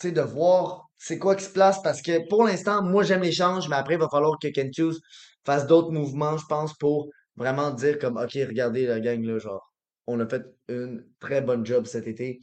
de 0.04 0.22
voir 0.22 0.86
c'est 0.98 1.20
quoi 1.20 1.36
qui 1.36 1.44
se 1.44 1.50
place 1.52 1.82
parce 1.82 2.02
que 2.02 2.28
pour 2.30 2.44
l'instant, 2.46 2.84
moi, 2.84 3.04
j'aime 3.04 3.22
l'échange, 3.22 3.70
mais 3.70 3.76
après, 3.76 3.96
il 3.96 4.00
va 4.00 4.10
falloir 4.10 4.38
que 4.42 4.48
Ken 4.48 4.72
Hughes 4.78 4.98
fasse 5.46 5.68
d'autres 5.68 5.92
mouvements, 5.92 6.38
je 6.38 6.46
pense, 6.48 6.74
pour 6.76 7.10
vraiment 7.36 7.72
dire 7.72 8.00
comme, 8.00 8.18
OK, 8.18 8.34
regardez 8.34 8.86
la 8.88 9.00
gang, 9.00 9.24
là, 9.24 9.40
genre, 9.40 9.74
on 10.08 10.20
a 10.20 10.28
fait 10.28 10.44
une 10.70 11.06
très 11.20 11.42
bonne 11.42 11.66
job 11.66 11.86
cet 11.86 12.08
été. 12.08 12.40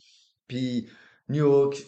Puis, 0.49 0.88
New 1.28 1.47
Hook, 1.47 1.82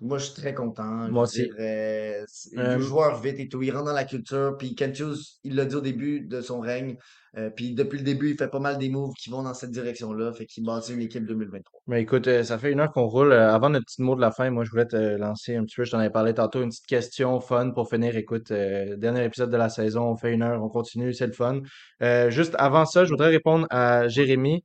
moi, 0.00 0.18
je 0.18 0.24
suis 0.26 0.34
très 0.40 0.54
content. 0.54 1.08
Moi 1.10 1.22
aussi. 1.24 1.50
Euh, 1.58 2.24
le 2.52 2.78
joueur 2.80 3.20
vite 3.20 3.38
et 3.40 3.48
tout, 3.48 3.62
il 3.62 3.70
rentre 3.70 3.86
dans 3.86 3.92
la 3.92 4.04
culture. 4.04 4.56
Puis 4.58 4.74
Ken 4.74 4.90
Hughes, 4.90 5.16
il 5.44 5.54
l'a 5.54 5.64
dit 5.64 5.74
au 5.74 5.80
début 5.80 6.20
de 6.20 6.40
son 6.40 6.60
règne. 6.60 6.96
euh, 7.38 7.50
puis 7.50 7.74
depuis 7.74 7.98
le 7.98 8.04
début, 8.04 8.30
il 8.30 8.36
fait 8.36 8.48
pas 8.48 8.58
mal 8.60 8.78
des 8.78 8.88
moves 8.88 9.12
qui 9.18 9.28
vont 9.30 9.42
dans 9.42 9.52
cette 9.54 9.70
direction-là. 9.70 10.32
Fait 10.32 10.46
qu'il 10.46 10.64
bâtit 10.64 10.94
une 10.94 11.02
équipe 11.02 11.26
2023. 11.26 11.80
Mais 11.86 12.00
écoute, 12.02 12.26
euh, 12.28 12.42
ça 12.42 12.58
fait 12.58 12.72
une 12.72 12.80
heure 12.80 12.90
qu'on 12.92 13.06
roule. 13.06 13.32
Euh, 13.32 13.52
avant 13.52 13.68
notre 13.70 13.84
petit 13.86 14.02
mot 14.02 14.14
de 14.16 14.20
la 14.20 14.30
fin, 14.30 14.48
moi, 14.50 14.64
je 14.64 14.70
voulais 14.70 14.86
te 14.86 14.96
lancer 14.96 15.54
un 15.56 15.64
petit 15.64 15.76
peu, 15.76 15.84
je 15.84 15.90
t'en 15.90 15.98
avais 15.98 16.10
parlé 16.10 16.32
tantôt, 16.34 16.62
une 16.62 16.68
petite 16.70 16.86
question 16.86 17.38
fun 17.40 17.70
pour 17.70 17.88
finir. 17.90 18.16
Écoute, 18.16 18.50
euh, 18.52 18.96
dernier 18.96 19.24
épisode 19.24 19.50
de 19.50 19.56
la 19.56 19.68
saison, 19.68 20.04
on 20.10 20.16
fait 20.16 20.32
une 20.32 20.42
heure, 20.42 20.62
on 20.62 20.68
continue, 20.68 21.12
c'est 21.12 21.26
le 21.26 21.32
fun. 21.32 21.60
Euh, 22.02 22.30
juste 22.30 22.54
avant 22.58 22.86
ça, 22.86 23.04
je 23.04 23.10
voudrais 23.10 23.28
répondre 23.30 23.66
à 23.70 24.08
Jérémy. 24.08 24.64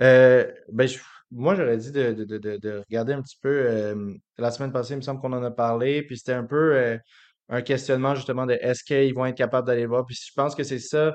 Euh, 0.00 0.46
ben, 0.72 0.88
je- 0.88 0.98
moi, 1.32 1.54
j'aurais 1.54 1.78
dit 1.78 1.92
de, 1.92 2.12
de, 2.12 2.24
de, 2.24 2.38
de, 2.38 2.56
de 2.58 2.82
regarder 2.88 3.12
un 3.14 3.22
petit 3.22 3.38
peu. 3.40 3.94
la 4.38 4.50
semaine 4.50 4.72
passée, 4.72 4.94
il 4.94 4.98
me 4.98 5.02
semble 5.02 5.20
qu'on 5.20 5.32
en 5.32 5.42
a 5.42 5.50
parlé, 5.50 6.02
puis 6.02 6.18
c'était 6.18 6.32
un 6.34 6.44
peu 6.44 6.98
un 7.48 7.62
questionnement 7.62 8.14
justement 8.14 8.46
de 8.46 8.54
est-ce 8.54 8.84
qu'ils 8.84 9.14
vont 9.14 9.26
être 9.26 9.36
capables 9.36 9.66
d'aller 9.66 9.82
le 9.82 9.88
voir. 9.88 10.06
Puis 10.06 10.16
je 10.16 10.32
pense 10.34 10.54
que 10.54 10.62
c'est 10.64 10.78
ça 10.78 11.14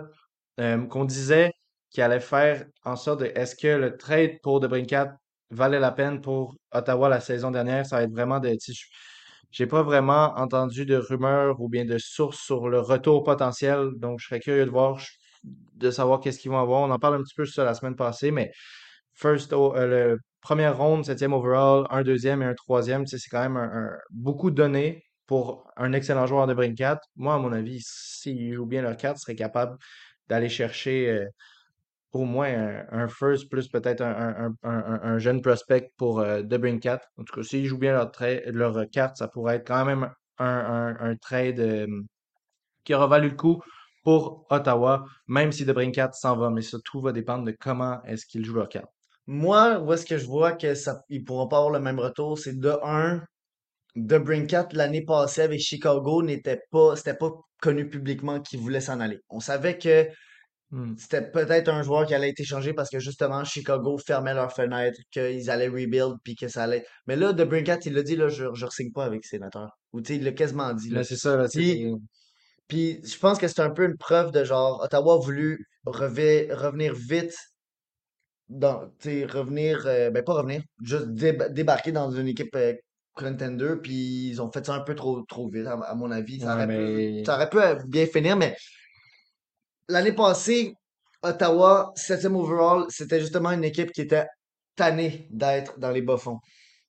qu'on 0.58 1.06
disait 1.06 1.52
qui 1.90 2.02
allait 2.02 2.20
faire 2.20 2.66
en 2.84 2.96
sorte 2.96 3.22
de 3.22 3.26
est-ce 3.36 3.56
que 3.56 3.68
le 3.68 3.98
trade 3.98 4.40
pour 4.44 4.60
DeBrincat 4.60 5.16
valait 5.52 5.80
la 5.80 5.92
peine 5.92 6.22
pour 6.22 6.56
Ottawa 6.72 7.10
la 7.10 7.22
saison 7.22 7.52
dernière? 7.52 7.86
Ça 7.86 7.98
va 7.98 8.04
être 8.04 8.12
vraiment 8.12 8.40
de. 8.40 8.50
je- 8.50 8.86
J'ai 9.52 9.68
pas 9.68 9.84
vraiment 9.84 10.34
entendu 10.38 10.86
de 10.86 10.98
rumeurs 10.98 11.60
ou 11.62 11.70
bien 11.70 11.86
de 11.86 11.98
sources 11.98 12.40
sur 12.42 12.68
le 12.70 12.80
retour 12.82 13.24
potentiel, 13.24 13.92
donc 13.98 14.20
je 14.20 14.28
serais 14.28 14.40
curieux 14.42 14.66
de 14.66 14.70
voir, 14.72 15.00
de 15.44 15.92
savoir 15.92 16.20
qu'est-ce 16.20 16.40
qu'ils 16.40 16.52
vont 16.52 16.60
avoir. 16.60 16.82
On 16.82 16.92
en 16.92 17.00
parle 17.00 17.16
un 17.16 17.24
petit 17.24 17.36
peu 17.36 17.46
sur 17.46 17.56
ça 17.56 17.64
la 17.66 17.74
semaine 17.74 17.96
passée, 17.96 18.32
mais 18.32 18.52
first, 19.18 19.54
euh, 19.54 19.88
le 19.88 20.20
première 20.42 20.78
ronde, 20.78 21.06
septième 21.06 21.34
overall, 21.34 21.86
un 21.90 22.04
deuxième 22.04 22.42
et 22.42 22.46
un 22.46 22.54
troisième, 22.54 23.06
c'est 23.06 23.18
quand 23.30 23.42
même 23.42 23.58
un, 23.58 23.90
beaucoup 24.12 24.52
de 24.52 24.56
données 24.56 25.04
pour 25.26 25.70
un 25.76 25.94
excellent 25.94 26.26
joueur 26.26 26.48
de 26.48 26.54
Brincat. 26.54 27.02
Moi, 27.18 27.34
à 27.36 27.38
mon 27.38 27.52
avis, 27.52 27.82
s'ils 27.84 28.54
jouent 28.54 28.66
bien 28.66 28.82
leur 28.82 28.96
carte, 28.98 29.18
ils 29.18 29.22
seraient 29.22 29.36
capables 29.36 29.78
d'aller 30.30 30.50
chercher 30.50 31.10
euh, 31.10 31.26
au 32.14 32.26
moins 32.26 32.84
un, 32.92 33.08
first 33.08 33.50
plus 33.50 33.68
peut-être 33.68 34.02
un, 34.02 34.54
un, 34.64 34.70
un, 34.70 35.00
un, 35.04 35.18
jeune 35.20 35.42
prospect 35.42 35.92
pour 35.98 36.20
euh, 36.20 36.42
DeBrincat. 36.42 37.02
En 37.18 37.24
tout 37.24 37.36
cas, 37.36 37.44
s'ils 37.44 37.66
jouent 37.66 37.78
bien 37.78 37.94
leur, 37.94 38.12
leur 38.48 38.90
carte, 38.90 39.18
ça 39.18 39.28
pourrait 39.28 39.58
être 39.58 39.68
quand 39.68 39.86
même 39.86 40.10
un, 40.40 41.16
trade 41.22 41.60
euh, 41.60 41.88
qui 42.84 42.94
aura 42.94 43.08
valu 43.08 43.30
le 43.30 43.36
coup 43.36 43.62
pour 44.04 44.46
Ottawa, 44.50 45.06
même 45.28 45.52
si 45.52 45.66
DeBrincat 45.66 46.12
s'en 46.14 46.38
va. 46.38 46.50
Mais 46.50 46.62
ça, 46.62 46.78
tout 46.86 47.02
va 47.02 47.12
dépendre 47.12 47.46
de 47.46 47.56
comment 47.60 48.02
est-ce 48.04 48.26
qu'ils 48.26 48.46
jouent 48.46 48.56
leur 48.56 48.70
carte. 48.70 48.97
Moi, 49.28 49.80
où 49.82 49.92
est-ce 49.94 50.06
que 50.06 50.18
je 50.18 50.26
vois 50.26 50.54
que 50.54 50.74
ça, 50.74 51.02
ils 51.10 51.24
pourront 51.24 51.48
pas 51.48 51.58
avoir 51.58 51.72
le 51.72 51.80
même 51.80 52.00
retour, 52.00 52.40
c'est 52.40 52.58
de 52.58 52.74
un, 52.84 53.22
de 53.96 54.18
Brinkat 54.18 54.70
l'année 54.74 55.04
passée 55.04 55.42
avec 55.42 55.60
Chicago 55.60 56.24
n'était 56.24 56.62
pas, 56.72 56.96
c'était 56.96 57.16
pas 57.16 57.32
connu 57.62 57.90
publiquement 57.90 58.40
qu'il 58.40 58.60
voulait 58.60 58.80
s'en 58.80 59.00
aller. 59.02 59.20
On 59.30 59.40
savait 59.42 59.78
que 59.78 60.08
hmm. 60.72 60.96
c'était 60.98 61.30
peut-être 61.30 61.68
un 61.68 61.84
joueur 61.84 62.06
qui 62.06 62.14
allait 62.14 62.30
être 62.30 62.40
échangé 62.40 62.74
parce 62.74 62.90
que 62.90 63.00
justement 63.00 63.44
Chicago 63.44 63.98
fermait 63.98 64.34
leurs 64.34 64.54
fenêtres, 64.54 65.00
qu'ils 65.12 65.50
allaient 65.50 65.68
rebuild 65.68 66.16
puis 66.24 66.36
que 66.36 66.48
ça 66.48 66.64
allait. 66.64 66.86
Mais 67.08 67.18
là, 67.18 67.34
de 67.34 67.44
Brinkat, 67.44 67.80
il 67.86 67.94
l'a 67.96 68.04
dit 68.04 68.16
là, 68.16 68.30
je, 68.30 68.46
je 68.54 68.66
signe 68.70 68.92
pas 68.94 69.04
avec 69.06 69.26
Sénateur. 69.26 69.72
Ou 69.92 70.02
tu 70.02 70.14
sais, 70.14 70.20
il 70.20 70.24
l'a 70.24 70.32
quasiment 70.32 70.74
dit. 70.74 70.90
Là, 70.90 71.04
c'est 71.04 71.18
ça. 71.18 71.36
Là, 71.36 71.48
puis, 71.52 71.92
puis 72.68 73.02
je 73.04 73.18
pense 73.18 73.40
que 73.40 73.48
c'est 73.48 73.62
un 73.62 73.72
peu 73.72 73.86
une 73.86 73.98
preuve 73.98 74.32
de 74.32 74.44
genre 74.44 74.82
Ottawa 74.84 75.16
a 75.16 75.18
voulu 75.18 75.66
revenir 75.86 76.94
vite 76.94 77.36
dans, 78.50 78.80
revenir, 78.80 79.84
euh, 79.86 80.10
ben 80.10 80.24
pas 80.24 80.34
revenir, 80.34 80.62
juste 80.82 81.10
débarquer 81.10 81.92
dans 81.92 82.12
une 82.12 82.28
équipe 82.28 82.56
euh, 82.56 82.74
contender, 83.14 83.76
puis 83.82 84.30
ils 84.30 84.42
ont 84.42 84.52
fait 84.52 84.66
ça 84.66 84.76
un 84.76 84.82
peu 84.82 84.96
trop, 84.96 85.22
trop 85.24 85.50
vite, 85.50 85.68
à, 85.68 85.96
mon 85.96 86.12
avis. 86.12 86.40
Ça, 86.40 86.54
aurait 86.54 86.68
pu, 86.68 87.26
ça 87.26 87.36
aurait 87.36 87.50
pu 87.50 87.60
euh, 87.60 87.76
bien 87.88 88.06
finir, 88.06 88.38
mais 88.38 88.56
l'année 89.90 90.14
passée, 90.14 90.74
Ottawa, 91.22 91.92
7e 91.98 92.36
overall, 92.36 92.86
c'était 92.90 93.20
justement 93.20 93.52
une 93.52 93.64
équipe 93.64 93.92
qui 93.92 94.02
était 94.02 94.28
tannée 94.76 95.28
d'être 95.32 95.80
dans 95.80 95.92
les 95.92 96.02
bas-fonds. 96.02 96.40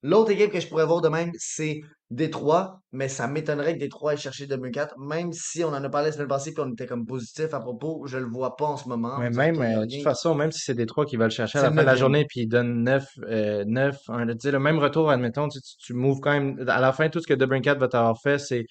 L'autre 0.03 0.31
équipe 0.31 0.53
que 0.53 0.61
je 0.61 0.69
pourrais 0.69 0.87
voir 0.87 1.01
de 1.01 1.09
même, 1.09 1.33
c'est 1.37 1.81
Détroit, 2.11 2.81
mais 2.93 3.09
ça 3.09 3.27
m'étonnerait 3.27 3.75
que 3.75 3.81
Détroit 3.81 4.15
ait 4.15 4.17
cherché 4.17 4.47
2004, 4.47 4.95
même 4.99 5.33
si 5.33 5.63
on 5.65 5.69
en 5.69 5.85
a 5.85 5.89
parlé 5.91 6.09
la 6.09 6.13
semaine 6.13 6.29
passée 6.29 6.55
et 6.57 6.61
on 6.61 6.73
était 6.73 6.87
comme 6.87 7.05
positif 7.05 7.53
à 7.53 7.61
propos, 7.61 8.07
je 8.07 8.17
le 8.17 8.27
vois 8.27 8.57
pas 8.57 8.67
en 8.67 8.77
ce 8.77 8.89
moment. 8.89 9.19
Mais 9.19 9.31
même, 9.31 9.61
euh, 9.61 9.85
de 9.85 9.95
toute 9.95 10.05
façon, 10.05 10.35
même 10.35 10.53
si 10.53 10.61
c'est 10.61 10.75
Détroit 10.75 11.05
qui 11.05 11.17
va 11.17 11.25
le 11.25 11.31
chercher 11.31 11.59
à 11.59 11.63
la 11.65 11.73
fin 11.73 11.83
de 11.83 11.87
la 11.87 11.97
journée 11.97 12.25
puis 12.27 12.43
il 12.43 12.47
donne 12.47 12.83
9, 12.85 13.05
euh, 13.29 13.65
9 13.67 13.97
un, 14.09 14.25
le 14.25 14.59
même 14.59 14.79
retour, 14.79 15.11
admettons, 15.11 15.49
tu, 15.49 15.59
tu, 15.79 15.93
moves 15.93 16.21
quand 16.21 16.33
même, 16.33 16.65
à 16.69 16.81
la 16.81 16.93
fin, 16.93 17.09
tout 17.11 17.21
ce 17.21 17.27
que 17.27 17.35
Debrincat 17.35 17.75
va 17.75 17.89
t'avoir 17.89 18.19
fait, 18.23 18.39
c'est 18.39 18.65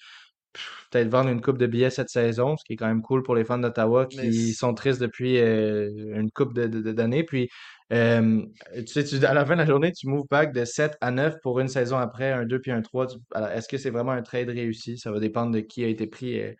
peut-être 0.90 1.08
vendre 1.08 1.30
une 1.30 1.40
coupe 1.40 1.58
de 1.58 1.66
billets 1.66 1.90
cette 1.90 2.08
saison, 2.08 2.56
ce 2.56 2.64
qui 2.64 2.74
est 2.74 2.76
quand 2.76 2.86
même 2.86 3.02
cool 3.02 3.22
pour 3.22 3.34
les 3.34 3.44
fans 3.44 3.58
d'Ottawa 3.58 4.06
qui 4.06 4.52
sont 4.52 4.74
tristes 4.74 5.00
depuis 5.00 5.38
euh, 5.38 5.90
une 6.14 6.30
coupe 6.30 6.54
d'années. 6.54 7.24
Puis, 7.24 7.48
euh, 7.92 8.42
tu 8.86 8.86
sais, 8.86 9.24
à 9.24 9.34
la 9.34 9.44
fin 9.46 9.54
de 9.54 9.60
la 9.60 9.66
journée, 9.66 9.92
tu 9.92 10.08
moves 10.08 10.26
back 10.30 10.52
de 10.52 10.64
7 10.64 10.96
à 11.00 11.10
9 11.10 11.36
pour 11.42 11.60
une 11.60 11.68
saison 11.68 11.98
après, 11.98 12.32
un 12.32 12.44
2 12.44 12.60
puis 12.60 12.70
un 12.70 12.82
3. 12.82 13.06
Est-ce 13.52 13.68
que 13.68 13.78
c'est 13.78 13.90
vraiment 13.90 14.12
un 14.12 14.22
trade 14.22 14.48
réussi? 14.48 14.98
Ça 14.98 15.10
va 15.12 15.20
dépendre 15.20 15.52
de 15.52 15.60
qui 15.60 15.84
a 15.84 15.88
été 15.88 16.06
pris, 16.06 16.34
et 16.36 16.56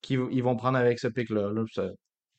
qui 0.00 0.18
ils 0.30 0.42
vont 0.42 0.56
prendre 0.56 0.78
avec 0.78 0.98
ce 0.98 1.08
pic-là. 1.08 1.52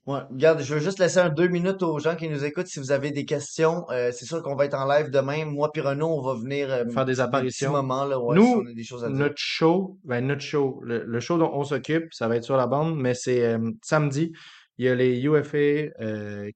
Ouais, 0.05 0.19
regarde, 0.29 0.61
je 0.61 0.73
veux 0.73 0.81
juste 0.81 0.99
laisser 0.99 1.19
un 1.19 1.29
deux 1.29 1.47
minutes 1.47 1.81
aux 1.81 1.97
gens 1.97 2.17
qui 2.17 2.27
nous 2.27 2.43
écoutent 2.43 2.67
si 2.67 2.79
vous 2.79 2.91
avez 2.91 3.11
des 3.11 3.23
questions. 3.23 3.85
Euh, 3.89 4.11
c'est 4.11 4.25
sûr 4.25 4.43
qu'on 4.43 4.55
va 4.55 4.65
être 4.65 4.73
en 4.73 4.85
live 4.85 5.09
demain. 5.09 5.45
Moi 5.45 5.71
puis 5.71 5.81
Renaud, 5.81 6.09
on 6.09 6.21
va 6.21 6.33
venir 6.33 6.69
euh, 6.69 6.83
faire 6.89 7.05
des 7.05 7.21
apparitions. 7.21 7.71
Moments, 7.71 8.03
là, 8.03 8.17
Nous, 8.35 8.65
notre 9.09 9.37
show, 9.37 9.97
ben 10.03 10.27
notre 10.27 10.41
show, 10.41 10.81
le, 10.83 11.19
show 11.21 11.37
dont 11.37 11.51
on 11.53 11.63
s'occupe, 11.63 12.13
ça 12.13 12.27
va 12.27 12.35
être 12.35 12.43
sur 12.43 12.57
la 12.57 12.67
bande, 12.67 12.97
mais 12.97 13.13
c'est 13.13 13.45
euh, 13.45 13.71
samedi. 13.81 14.33
Il 14.77 14.85
y 14.85 14.89
a 14.89 14.95
les 14.95 15.21
UFA 15.21 15.91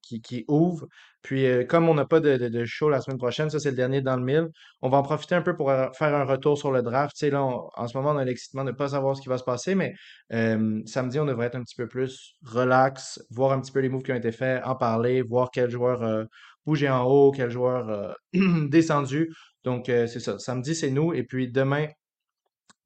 qui, 0.02 0.22
qui 0.22 0.44
ouvrent. 0.48 0.88
Puis, 1.28 1.46
euh, 1.46 1.66
comme 1.66 1.90
on 1.90 1.94
n'a 1.94 2.06
pas 2.06 2.22
de, 2.22 2.64
show 2.64 2.90
la 2.90 3.02
semaine 3.02 3.18
prochaine, 3.18 3.50
ça 3.50 3.60
c'est 3.60 3.72
le 3.72 3.76
dernier 3.76 4.00
dans 4.02 4.16
le 4.16 4.24
mille, 4.24 4.48
on 4.82 4.88
va 4.88 5.00
en 5.00 5.04
profiter 5.04 5.36
un 5.36 5.42
peu 5.42 5.58
pour 5.58 5.70
euh, 5.70 5.90
faire 5.92 6.16
un 6.16 6.24
retour 6.24 6.58
sur 6.58 6.72
le 6.72 6.82
draft. 6.82 7.14
Tu 7.18 7.26
sais, 7.26 7.30
là, 7.30 7.44
en 7.44 7.88
ce 7.90 7.98
moment, 7.98 8.12
on 8.12 8.18
a 8.18 8.24
l'excitement 8.24 8.64
de 8.64 8.72
ne 8.72 8.76
pas 8.76 8.88
savoir 8.88 9.18
ce 9.18 9.22
qui 9.22 9.28
va 9.28 9.38
se 9.38 9.44
passer, 9.44 9.76
mais 9.76 9.94
euh, 10.32 10.82
samedi, 10.86 11.20
on 11.20 11.26
devrait 11.26 11.48
être 11.48 11.56
un 11.56 11.64
petit 11.64 11.76
peu 11.76 11.86
plus 11.86 12.34
relax, 12.46 13.22
voir 13.30 13.52
un 13.52 13.60
petit 13.60 13.74
peu 13.74 13.82
les 13.82 13.90
moves 13.90 14.04
qui 14.04 14.14
ont 14.14 14.16
été 14.16 14.32
faits, 14.32 14.64
en 14.64 14.76
parler, 14.76 15.22
voir 15.22 15.50
quel 15.52 15.70
joueur 15.70 16.02
euh, 16.02 16.24
bouger 16.66 16.90
en 16.90 17.04
haut, 17.04 17.32
quel 17.32 17.50
joueur 17.50 18.16
descendu. 18.34 19.34
Donc, 19.66 19.88
c'est 19.88 20.22
ça. 20.22 20.40
Samedi, 20.40 20.76
c'est 20.76 20.92
nous. 20.92 21.14
Et 21.14 21.24
puis 21.24 21.52
demain, 21.52 21.88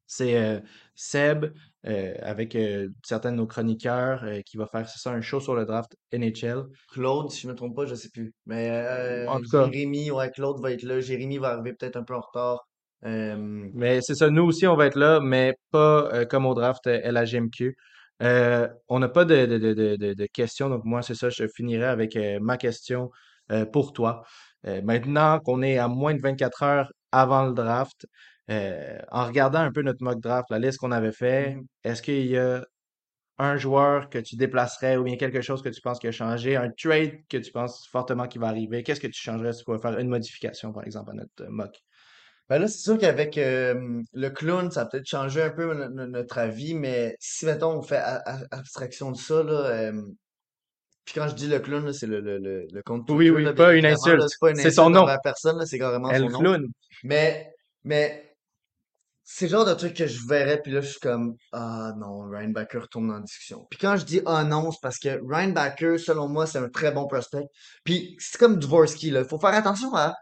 c'est 0.08 0.62
Seb, 0.96 1.46
euh, 1.84 2.14
avec 2.22 2.54
euh, 2.54 2.90
certains 3.02 3.32
de 3.32 3.38
nos 3.38 3.46
chroniqueurs 3.46 4.22
euh, 4.22 4.40
qui 4.46 4.56
va 4.56 4.66
faire 4.68 4.88
ça 4.88 5.10
un 5.10 5.20
show 5.20 5.40
sur 5.40 5.56
le 5.56 5.64
draft 5.64 5.96
NHL. 6.12 6.66
Claude, 6.92 7.28
si 7.32 7.40
je 7.40 7.48
ne 7.48 7.52
me 7.52 7.56
trompe 7.56 7.74
pas, 7.74 7.86
je 7.86 7.90
ne 7.90 7.96
sais 7.96 8.10
plus. 8.10 8.32
Mais 8.46 9.26
en 9.26 9.40
tout 9.40 9.50
cas, 9.50 9.64
Jérémy, 9.64 10.12
ouais, 10.12 10.30
Claude 10.30 10.60
va 10.60 10.70
être 10.70 10.84
là. 10.84 11.00
Jérémy 11.00 11.38
va 11.38 11.48
arriver 11.48 11.72
peut-être 11.72 11.96
un 11.96 12.04
peu 12.04 12.14
en 12.14 12.20
retard. 12.20 12.68
Mais 13.02 14.00
c'est 14.00 14.14
ça, 14.14 14.30
nous 14.30 14.44
aussi, 14.44 14.64
on 14.68 14.76
va 14.76 14.86
être 14.86 14.98
là, 14.98 15.18
mais 15.18 15.56
pas 15.72 16.24
comme 16.26 16.46
au 16.46 16.54
draft 16.54 16.86
LHMQ. 16.86 17.76
on 18.20 18.98
n'a 19.00 19.08
pas 19.08 19.24
de, 19.24 19.46
de, 19.46 19.72
de, 19.74 20.14
de, 20.14 20.26
questions, 20.26 20.68
donc 20.68 20.84
moi, 20.84 21.02
c'est 21.02 21.16
ça, 21.16 21.30
je 21.30 21.48
finirai 21.48 21.86
avec 21.86 22.16
ma 22.40 22.58
question 22.58 23.10
pour 23.72 23.92
toi. 23.92 24.22
maintenant 24.84 25.40
qu'on 25.40 25.62
est 25.62 25.78
à 25.78 25.88
moins 25.88 26.14
de 26.14 26.20
24 26.22 26.62
heures 26.62 26.92
avant 27.10 27.44
le 27.46 27.54
draft, 27.54 28.06
euh, 28.50 28.98
en 29.10 29.26
regardant 29.26 29.60
un 29.60 29.72
peu 29.72 29.82
notre 29.82 30.02
mock 30.02 30.20
draft, 30.20 30.50
la 30.50 30.58
liste 30.58 30.78
qu'on 30.78 30.92
avait 30.92 31.12
fait, 31.12 31.54
mmh 31.54 31.66
est-ce 31.84 32.02
qu'il 32.02 32.26
y 32.26 32.38
a 32.38 32.64
un 33.38 33.56
joueur 33.56 34.08
que 34.08 34.18
tu 34.18 34.36
déplacerais 34.36 34.96
ou 34.96 35.04
bien 35.04 35.16
quelque 35.16 35.40
chose 35.40 35.62
que 35.62 35.68
tu 35.68 35.80
penses 35.80 35.98
qui 35.98 36.06
a 36.06 36.12
changé, 36.12 36.54
un 36.54 36.70
trade 36.70 37.26
que 37.28 37.38
tu 37.38 37.50
penses 37.50 37.86
fortement 37.88 38.28
qui 38.28 38.38
va 38.38 38.48
arriver? 38.48 38.82
Qu'est-ce 38.82 39.00
que 39.00 39.08
tu 39.08 39.20
changerais 39.20 39.52
si 39.52 39.60
tu 39.60 39.64
pouvais 39.64 39.80
faire 39.80 39.98
une 39.98 40.08
modification, 40.08 40.72
par 40.72 40.84
exemple, 40.84 41.10
à 41.10 41.14
notre 41.14 41.50
mock? 41.50 41.76
Ben 42.48 42.58
là, 42.58 42.68
c'est 42.68 42.78
sûr 42.78 42.98
qu'avec 42.98 43.36
le 43.36 44.28
clown, 44.28 44.70
ça 44.70 44.82
a 44.82 44.86
peut-être 44.86 45.06
changé 45.06 45.42
un 45.42 45.50
peu 45.50 45.72
notre 45.88 46.38
avis, 46.38 46.74
mais 46.74 47.16
si, 47.18 47.46
mettons, 47.46 47.78
on 47.78 47.82
fait 47.82 48.02
abstraction 48.50 49.10
de 49.10 49.16
ça, 49.16 49.42
là, 49.42 49.92
puis 51.04 51.14
quand 51.14 51.28
je 51.28 51.34
dis 51.34 51.48
le 51.48 51.58
clown, 51.58 51.92
c'est 51.92 52.06
le, 52.06 52.20
le, 52.20 52.38
le, 52.38 52.82
compte 52.82 53.10
Oui, 53.10 53.28
oui, 53.28 53.52
pas 53.54 53.74
une 53.74 53.86
insulte. 53.86 54.22
C'est 54.54 54.70
son 54.70 54.90
nom. 54.90 55.06
personne, 55.22 55.64
c'est 55.66 55.78
carrément 55.78 56.12
son 56.14 56.42
nom. 56.42 56.58
Mais, 57.02 57.52
mais 57.84 58.31
c'est 59.34 59.46
le 59.46 59.52
genre 59.52 59.64
de 59.64 59.72
truc 59.72 59.94
que 59.94 60.06
je 60.06 60.28
verrais, 60.28 60.60
puis 60.60 60.70
là, 60.72 60.82
je 60.82 60.90
suis 60.90 61.00
comme, 61.00 61.36
ah 61.52 61.94
non, 61.96 62.28
Ryan 62.28 62.50
Backer 62.50 62.82
retourne 62.82 63.10
en 63.10 63.20
discussion. 63.20 63.66
Puis 63.70 63.78
quand 63.78 63.96
je 63.96 64.04
dis 64.04 64.20
ah 64.26 64.44
non, 64.44 64.70
c'est 64.70 64.80
parce 64.82 64.98
que 64.98 65.08
Ryan 65.26 65.52
Backer, 65.52 65.98
selon 65.98 66.28
moi, 66.28 66.46
c'est 66.46 66.58
un 66.58 66.68
très 66.68 66.92
bon 66.92 67.06
prospect. 67.06 67.46
Puis 67.82 68.14
c'est 68.18 68.38
comme 68.38 68.58
Dvorsky, 68.58 69.10
là. 69.10 69.24
Faut 69.24 69.38
faire 69.38 69.54
attention 69.54 69.94
à, 69.94 70.14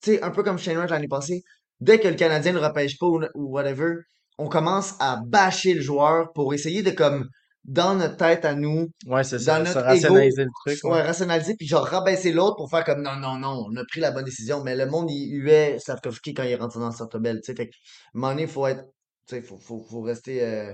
tu 0.00 0.12
sais, 0.12 0.22
un 0.22 0.30
peu 0.30 0.44
comme 0.44 0.56
Shane 0.56 0.76
Wright 0.76 0.88
l'année 0.88 1.08
passée. 1.08 1.42
Dès 1.80 1.98
que 1.98 2.06
le 2.06 2.14
Canadien 2.14 2.52
ne 2.52 2.60
repêche 2.60 2.96
pas 2.96 3.06
ou, 3.06 3.26
whatever, 3.34 3.94
on 4.38 4.48
commence 4.48 4.94
à 5.00 5.18
bâcher 5.26 5.74
le 5.74 5.80
joueur 5.80 6.32
pour 6.32 6.54
essayer 6.54 6.84
de 6.84 6.92
comme 6.92 7.28
dans 7.64 7.94
notre 7.94 8.16
tête 8.16 8.44
à 8.44 8.54
nous, 8.54 8.88
ouais, 9.06 9.24
c'est 9.24 9.38
ça, 9.38 9.58
notre 9.58 9.80
rationaliser 9.80 10.44
le 10.44 10.50
truc. 10.64 10.82
Ouais. 10.84 11.02
rationaliser, 11.02 11.54
puis 11.54 11.66
genre 11.66 11.84
rabaisser 11.84 12.32
l'autre 12.32 12.56
pour 12.56 12.70
faire 12.70 12.84
comme 12.84 13.02
non, 13.02 13.16
non, 13.16 13.36
non, 13.36 13.66
on 13.68 13.76
a 13.76 13.84
pris 13.84 14.00
la 14.00 14.10
bonne 14.10 14.24
décision. 14.24 14.62
Mais 14.64 14.74
le 14.74 14.86
monde, 14.86 15.10
il 15.10 15.34
huait 15.36 15.78
Slavkovski 15.78 16.34
quand 16.34 16.44
il 16.44 16.52
est 16.52 16.56
rentré 16.56 16.80
dans 16.80 16.88
le 16.88 17.18
belle. 17.18 17.40
Tu 17.44 17.52
sais, 17.52 17.54
fait 17.54 17.68
que, 17.68 18.46
faut 18.46 18.66
être, 18.66 18.84
tu 19.26 19.36
sais, 19.36 19.42
faut, 19.42 19.58
faut, 19.58 19.84
faut 19.90 20.00
rester, 20.00 20.42
euh, 20.42 20.72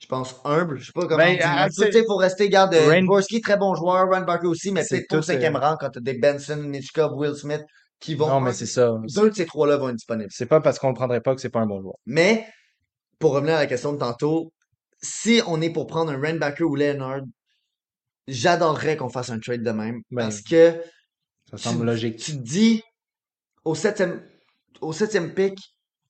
je 0.00 0.06
pense, 0.06 0.36
humble. 0.44 0.78
Je 0.78 0.86
sais 0.86 0.92
pas 0.92 1.06
comment 1.06 1.16
ben, 1.16 1.36
dire. 1.36 1.66
Tu 1.74 1.92
sais, 1.92 2.04
faut 2.04 2.16
rester, 2.16 2.48
garde, 2.50 2.74
euh, 2.74 3.00
Borski, 3.06 3.40
très 3.40 3.56
bon 3.56 3.74
joueur, 3.74 4.08
Ryan 4.10 4.24
Barker 4.24 4.48
aussi, 4.48 4.70
mais 4.70 4.84
c'est 4.84 5.06
tout 5.08 5.22
cinquième 5.22 5.56
euh... 5.56 5.60
rang 5.60 5.76
quand 5.80 5.90
t'as 5.90 6.00
des 6.00 6.18
Benson, 6.18 6.56
Mitchkov, 6.56 7.12
Will 7.16 7.34
Smith 7.34 7.62
qui 8.00 8.16
vont. 8.16 8.28
Non, 8.28 8.40
mais 8.40 8.52
c'est 8.52 8.66
ça. 8.66 8.92
Deux 9.14 9.30
de 9.30 9.34
ces 9.34 9.46
trois-là 9.46 9.78
vont 9.78 9.88
être 9.88 9.96
disponibles. 9.96 10.30
C'est 10.30 10.46
pas 10.46 10.60
parce 10.60 10.78
qu'on 10.78 10.88
le 10.88 10.94
prendrait 10.94 11.20
pas 11.20 11.34
que 11.34 11.40
c'est 11.40 11.48
pas 11.48 11.60
un 11.60 11.66
bon 11.66 11.80
joueur. 11.80 11.94
Mais, 12.04 12.46
pour 13.18 13.32
revenir 13.32 13.54
à 13.54 13.60
la 13.60 13.66
question 13.66 13.92
de 13.92 13.98
tantôt, 13.98 14.52
si 15.02 15.42
on 15.46 15.60
est 15.60 15.70
pour 15.70 15.86
prendre 15.86 16.12
un 16.12 16.20
Rainbacker 16.20 16.64
ou 16.64 16.76
Leonard, 16.76 17.22
j'adorerais 18.28 18.96
qu'on 18.96 19.08
fasse 19.08 19.30
un 19.30 19.38
trade 19.38 19.62
de 19.62 19.70
même. 19.70 20.02
Ben, 20.10 20.22
parce 20.22 20.40
que. 20.40 20.80
Ça 21.50 21.58
semble 21.58 21.84
logique. 21.86 22.18
Tu 22.18 22.32
te 22.32 22.42
dis, 22.42 22.82
au 23.64 23.74
septième, 23.74 24.26
au 24.80 24.92
septième 24.92 25.34
pick, 25.34 25.58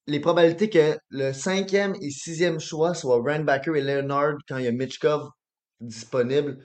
les 0.06 0.20
probabilités 0.20 0.68
que 0.70 0.98
le 1.10 1.32
cinquième 1.32 1.94
et 2.00 2.10
sixième 2.10 2.60
choix 2.60 2.94
soient 2.94 3.22
Rainbacker 3.22 3.76
et 3.76 3.82
Leonard 3.82 4.34
quand 4.48 4.58
il 4.58 4.64
y 4.64 4.68
a 4.68 4.72
Mitchkov 4.72 5.28
disponible, 5.80 6.64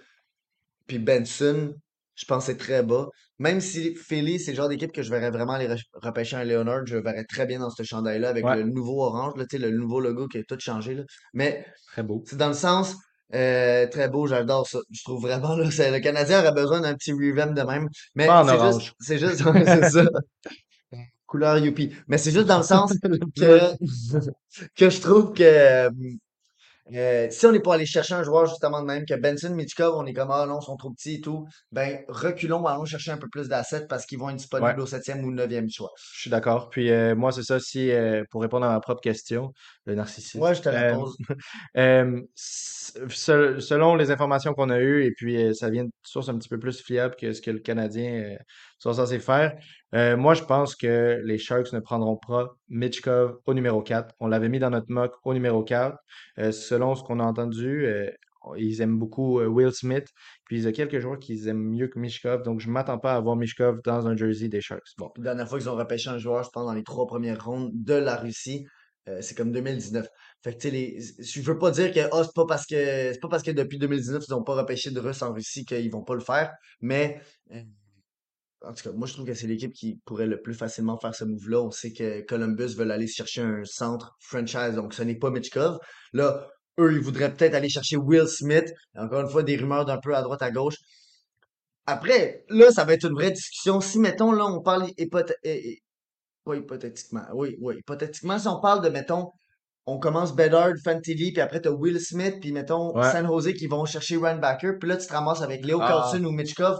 puis 0.85 0.99
Benson, 0.99 1.73
je 2.17 2.25
pense 2.25 2.45
que 2.45 2.51
c'est 2.51 2.57
très 2.57 2.83
bas. 2.83 3.07
Même 3.39 3.61
si 3.61 3.95
Philly, 3.95 4.39
c'est 4.39 4.51
le 4.51 4.57
genre 4.57 4.69
d'équipe 4.69 4.91
que 4.91 5.03
je 5.03 5.11
verrais 5.11 5.29
vraiment 5.29 5.53
aller 5.53 5.69
repêcher 5.93 6.35
un 6.35 6.43
Leonard, 6.43 6.85
je 6.87 6.97
verrais 6.97 7.23
très 7.23 7.45
bien 7.45 7.59
dans 7.59 7.69
ce 7.69 7.83
chandail-là 7.83 8.29
avec 8.29 8.43
le 8.43 8.63
nouveau 8.63 9.03
orange, 9.03 9.33
là, 9.37 9.45
le 9.53 9.69
nouveau 9.69 9.99
logo 9.99 10.27
qui 10.27 10.39
a 10.39 10.43
tout 10.43 10.57
changé. 10.59 10.95
Là. 10.95 11.03
Mais 11.33 11.65
très 11.91 12.03
beau. 12.03 12.23
C'est 12.25 12.37
dans 12.37 12.47
le 12.47 12.53
sens 12.53 12.95
euh, 13.35 13.87
très 13.87 14.09
beau, 14.09 14.25
j'adore 14.25 14.67
ça. 14.67 14.79
Je 14.89 15.03
trouve 15.03 15.21
vraiment 15.21 15.55
là, 15.55 15.65
le 15.65 15.99
Canadien 15.99 16.39
aurait 16.39 16.53
besoin 16.53 16.81
d'un 16.81 16.95
petit 16.95 17.11
revamp 17.11 17.53
de 17.53 17.61
même. 17.61 17.87
Mais 18.15 18.27
c'est 18.45 18.71
juste, 18.71 18.93
c'est 18.99 19.17
juste, 19.19 19.43
c'est 19.65 19.89
ça. 19.89 20.03
Couleur 21.27 21.57
Youpi. 21.57 21.91
Mais 22.07 22.17
c'est 22.17 22.31
juste 22.31 22.47
dans 22.47 22.57
le 22.57 22.63
sens 22.63 22.93
que, 23.35 23.75
que 24.75 24.89
je 24.89 25.01
trouve 25.01 25.33
que 25.33 25.89
Euh, 26.93 27.27
si 27.29 27.45
on 27.45 27.51
n'est 27.51 27.59
pas 27.59 27.73
allé 27.75 27.85
chercher 27.85 28.13
un 28.13 28.23
joueur 28.23 28.45
justement 28.47 28.81
de 28.81 28.85
même 28.87 29.05
que 29.05 29.13
Benson, 29.15 29.53
Michkov, 29.53 29.95
on 29.97 30.05
est 30.05 30.13
comme 30.13 30.31
ah 30.31 30.45
non, 30.47 30.59
ils 30.61 30.65
sont 30.65 30.77
trop 30.77 30.91
petits 30.91 31.15
et 31.15 31.21
tout, 31.21 31.45
ben 31.71 32.03
reculons, 32.07 32.65
allons 32.65 32.85
chercher 32.85 33.11
un 33.11 33.17
peu 33.17 33.27
plus 33.29 33.49
d'assets 33.49 33.87
parce 33.87 34.05
qu'ils 34.05 34.19
vont 34.19 34.29
être 34.29 34.37
Ouais. 34.59 34.73
disponibles 34.73 34.79
au 34.81 34.85
septième 34.85 35.23
ou 35.25 35.31
neuvième 35.31 35.69
choix. 35.69 35.91
Je 36.13 36.21
suis 36.21 36.29
d'accord. 36.29 36.69
Puis 36.69 36.89
euh, 36.91 37.15
moi, 37.15 37.31
c'est 37.31 37.43
ça, 37.43 37.59
si 37.59 37.91
euh, 37.91 38.23
pour 38.31 38.41
répondre 38.41 38.65
à 38.65 38.69
ma 38.69 38.79
propre 38.79 39.01
question, 39.01 39.53
le 39.85 39.95
narcissisme. 39.95 40.37
Moi, 40.39 40.53
je 40.53 40.61
te 40.61 40.69
la 40.69 40.83
Euh, 40.91 40.95
pose. 40.95 41.17
euh, 41.77 42.21
selon 42.35 43.95
les 43.95 44.11
informations 44.11 44.53
qu'on 44.53 44.69
a 44.69 44.79
eues, 44.79 45.03
et 45.05 45.11
puis 45.11 45.37
euh, 45.41 45.53
ça 45.53 45.69
vient 45.69 45.85
de 45.85 45.91
sources 46.05 46.29
un 46.29 46.37
petit 46.37 46.49
peu 46.49 46.59
plus 46.59 46.81
fiables 46.81 47.15
que 47.15 47.33
ce 47.33 47.41
que 47.41 47.51
le 47.51 47.59
Canadien 47.59 48.11
euh, 48.33 48.37
sont 48.79 48.93
censés 48.93 49.19
faire, 49.19 49.57
euh, 49.95 50.17
moi 50.17 50.33
je 50.33 50.43
pense 50.43 50.75
que 50.75 51.21
les 51.23 51.37
Sharks 51.37 51.71
ne 51.73 51.79
prendront 51.79 52.17
pas 52.17 52.55
Mitchkov 52.69 53.39
au 53.45 53.53
numéro 53.53 53.81
4. 53.81 54.13
On 54.19 54.27
l'avait 54.27 54.49
mis 54.49 54.59
dans 54.59 54.69
notre 54.69 54.91
mock 54.91 55.13
au 55.23 55.33
numéro 55.33 55.63
4. 55.63 55.97
Euh, 56.39 56.51
selon 56.51 56.95
ce 56.95 57.03
qu'on 57.03 57.19
a 57.19 57.23
entendu, 57.23 57.85
euh, 57.85 58.09
ils 58.57 58.81
aiment 58.81 58.97
beaucoup 58.97 59.41
Will 59.41 59.73
Smith. 59.73 60.07
Puis 60.45 60.57
il 60.57 60.63
y 60.63 60.67
a 60.67 60.71
quelques 60.71 60.99
joueurs 60.99 61.19
qu'ils 61.19 61.47
aiment 61.47 61.69
mieux 61.69 61.87
que 61.87 61.99
Mishkov, 61.99 62.43
donc 62.43 62.59
je 62.59 62.69
m'attends 62.69 62.97
pas 62.97 63.15
à 63.15 63.19
voir 63.19 63.35
Mishkov 63.35 63.81
dans 63.83 64.07
un 64.07 64.15
jersey 64.15 64.47
des 64.47 64.61
Sharks. 64.61 64.95
Bon, 64.97 65.11
La 65.17 65.23
dernière 65.23 65.49
fois 65.49 65.59
qu'ils 65.59 65.69
ont 65.69 65.75
repêché 65.75 66.09
un 66.09 66.17
joueur, 66.17 66.43
je 66.43 66.49
pense, 66.49 66.65
dans 66.65 66.73
les 66.73 66.83
trois 66.83 67.07
premières 67.07 67.43
rondes 67.43 67.71
de 67.73 67.93
la 67.93 68.15
Russie, 68.15 68.65
c'est 69.21 69.35
comme 69.35 69.53
2019. 69.53 70.05
Fait 70.43 70.57
que, 70.57 70.67
les... 70.67 70.99
je 71.19 71.41
veux 71.41 71.57
pas 71.57 71.71
dire 71.71 71.93
que, 71.93 72.01
ah, 72.11 72.23
c'est 72.25 72.33
pas 72.35 72.45
parce 72.45 72.65
que, 72.65 72.75
c'est 72.75 73.19
pas 73.21 73.29
parce 73.29 73.43
que 73.43 73.51
depuis 73.51 73.77
2019, 73.77 74.23
ils 74.27 74.33
ont 74.33 74.43
pas 74.43 74.55
repêché 74.55 74.91
de 74.91 74.99
Russes 74.99 75.21
en 75.21 75.33
Russie 75.33 75.65
qu'ils 75.65 75.89
vont 75.91 76.03
pas 76.03 76.15
le 76.15 76.21
faire, 76.21 76.51
mais, 76.81 77.21
en 78.63 78.73
tout 78.73 78.83
cas, 78.83 78.91
moi, 78.95 79.07
je 79.07 79.13
trouve 79.13 79.25
que 79.25 79.33
c'est 79.33 79.47
l'équipe 79.47 79.71
qui 79.73 79.99
pourrait 80.05 80.25
le 80.25 80.41
plus 80.41 80.53
facilement 80.53 80.97
faire 80.97 81.13
ce 81.13 81.23
move-là. 81.23 81.61
On 81.61 81.71
sait 81.71 81.93
que 81.93 82.21
Columbus 82.21 82.75
veut 82.75 82.89
aller 82.89 83.07
chercher 83.07 83.41
un 83.41 83.63
centre 83.65 84.15
franchise, 84.19 84.75
donc 84.75 84.93
ce 84.93 85.03
n'est 85.03 85.17
pas 85.17 85.29
Mitchkov. 85.29 85.77
Là, 86.13 86.47
eux, 86.79 86.93
ils 86.93 86.99
voudraient 87.01 87.33
peut-être 87.33 87.53
aller 87.53 87.69
chercher 87.69 87.97
Will 87.97 88.27
Smith. 88.27 88.71
Encore 88.95 89.21
une 89.21 89.29
fois, 89.29 89.43
des 89.43 89.57
rumeurs 89.57 89.85
d'un 89.85 89.97
peu 89.97 90.15
à 90.15 90.21
droite, 90.21 90.41
à 90.41 90.51
gauche. 90.51 90.75
Après, 91.85 92.43
là, 92.49 92.71
ça 92.71 92.83
va 92.83 92.93
être 92.93 93.05
une 93.05 93.13
vraie 93.13 93.31
discussion. 93.31 93.79
Si, 93.79 93.99
mettons, 93.99 94.31
là, 94.31 94.45
on 94.45 94.61
parle 94.61 94.87
é- 94.97 95.07
pas 95.07 96.55
hypothétiquement. 96.55 97.23
Oui, 97.33 97.55
oui, 97.61 97.75
hypothétiquement, 97.79 98.39
si 98.39 98.47
on 98.47 98.59
parle 98.59 98.83
de, 98.83 98.89
mettons, 98.89 99.31
on 99.85 99.99
commence 99.99 100.35
Bedard, 100.35 100.73
Fantilli, 100.83 101.31
puis 101.31 101.41
après, 101.41 101.61
t'as 101.61 101.69
Will 101.69 101.99
Smith, 101.99 102.35
puis 102.41 102.51
mettons, 102.51 102.93
ouais. 102.95 103.09
San 103.11 103.25
Jose 103.25 103.53
qui 103.53 103.67
vont 103.67 103.85
chercher 103.85 104.17
Ryan 104.17 104.37
Backer, 104.37 104.73
puis 104.79 104.89
là, 104.89 104.97
tu 104.97 105.07
te 105.07 105.13
ramasses 105.13 105.41
avec 105.41 105.65
Leo 105.65 105.79
Ah, 105.81 105.87
Carlson 105.87 106.23
ou 106.25 106.31
Mitchkov. 106.31 106.79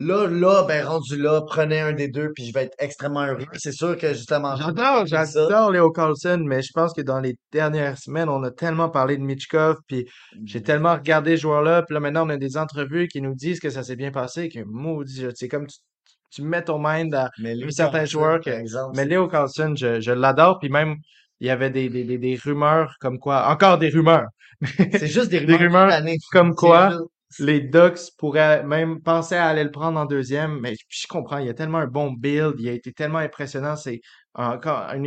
Là, 0.00 0.26
là, 0.26 0.64
ben, 0.66 0.84
rendu 0.84 1.16
là, 1.16 1.42
prenez 1.46 1.80
un 1.80 1.92
des 1.92 2.08
deux, 2.08 2.32
puis 2.34 2.46
je 2.46 2.52
vais 2.52 2.64
être 2.64 2.74
extrêmement 2.78 3.24
heureux. 3.24 3.44
C'est 3.54 3.72
sûr 3.72 3.96
que, 3.96 4.08
justement, 4.14 4.56
J'adore, 4.56 5.06
j'adore 5.06 5.70
Léo 5.70 5.90
Carlson, 5.92 6.42
mais 6.44 6.60
je 6.62 6.70
pense 6.74 6.92
que 6.92 7.02
dans 7.02 7.20
les 7.20 7.36
dernières 7.52 7.98
semaines, 7.98 8.28
on 8.28 8.42
a 8.42 8.50
tellement 8.50 8.88
parlé 8.88 9.16
de 9.16 9.22
Mitchkov, 9.22 9.76
puis 9.86 10.06
j'ai 10.44 10.62
tellement 10.62 10.94
regardé 10.94 11.36
ce 11.36 11.42
joueur-là, 11.42 11.82
puis 11.82 11.94
là 11.94 12.00
maintenant 12.00 12.26
on 12.26 12.30
a 12.30 12.36
des 12.36 12.56
entrevues 12.56 13.06
qui 13.06 13.20
nous 13.20 13.34
disent 13.34 13.60
que 13.60 13.70
ça 13.70 13.82
s'est 13.82 13.96
bien 13.96 14.10
passé, 14.10 14.48
que 14.48 14.60
maudit, 14.64 15.26
c'est 15.34 15.48
comme 15.48 15.66
tu, 15.66 15.78
tu 16.30 16.42
mets 16.42 16.64
ton 16.64 16.80
mind 16.82 17.14
à 17.14 17.30
Mais 17.38 17.52
un 17.52 17.54
Leo 17.54 17.70
certain 17.70 17.98
Carlson, 17.98 18.18
joueur 18.18 18.40
que, 18.40 18.50
par 18.50 18.58
exemple, 18.58 18.96
mais 18.96 19.04
Léo 19.04 19.28
Carlson, 19.28 19.74
je, 19.76 20.00
je 20.00 20.12
l'adore, 20.12 20.58
puis 20.58 20.68
même 20.68 20.96
il 21.40 21.46
y 21.46 21.50
avait 21.50 21.70
des, 21.70 21.88
des, 21.88 22.04
des, 22.04 22.18
des 22.18 22.36
rumeurs 22.42 22.94
comme 23.00 23.18
quoi, 23.18 23.48
encore 23.48 23.78
des 23.78 23.90
rumeurs, 23.90 24.26
c'est 24.76 25.06
juste 25.06 25.30
des 25.30 25.38
rumeurs 25.56 25.92
comme 26.32 26.54
quoi 26.54 26.98
les 27.38 27.60
Ducks 27.60 28.10
pourraient 28.18 28.64
même 28.64 29.00
penser 29.02 29.34
à 29.34 29.46
aller 29.46 29.64
le 29.64 29.70
prendre 29.70 29.98
en 29.98 30.06
deuxième, 30.06 30.60
mais 30.60 30.74
je 30.88 31.06
comprends, 31.06 31.38
il 31.38 31.46
y 31.46 31.50
a 31.50 31.54
tellement 31.54 31.78
un 31.78 31.86
bon 31.86 32.12
build, 32.12 32.54
il 32.58 32.68
a 32.68 32.72
été 32.72 32.92
tellement 32.92 33.18
impressionnant. 33.18 33.76
C'est 33.76 34.00
encore 34.34 34.90
une, 34.94 35.06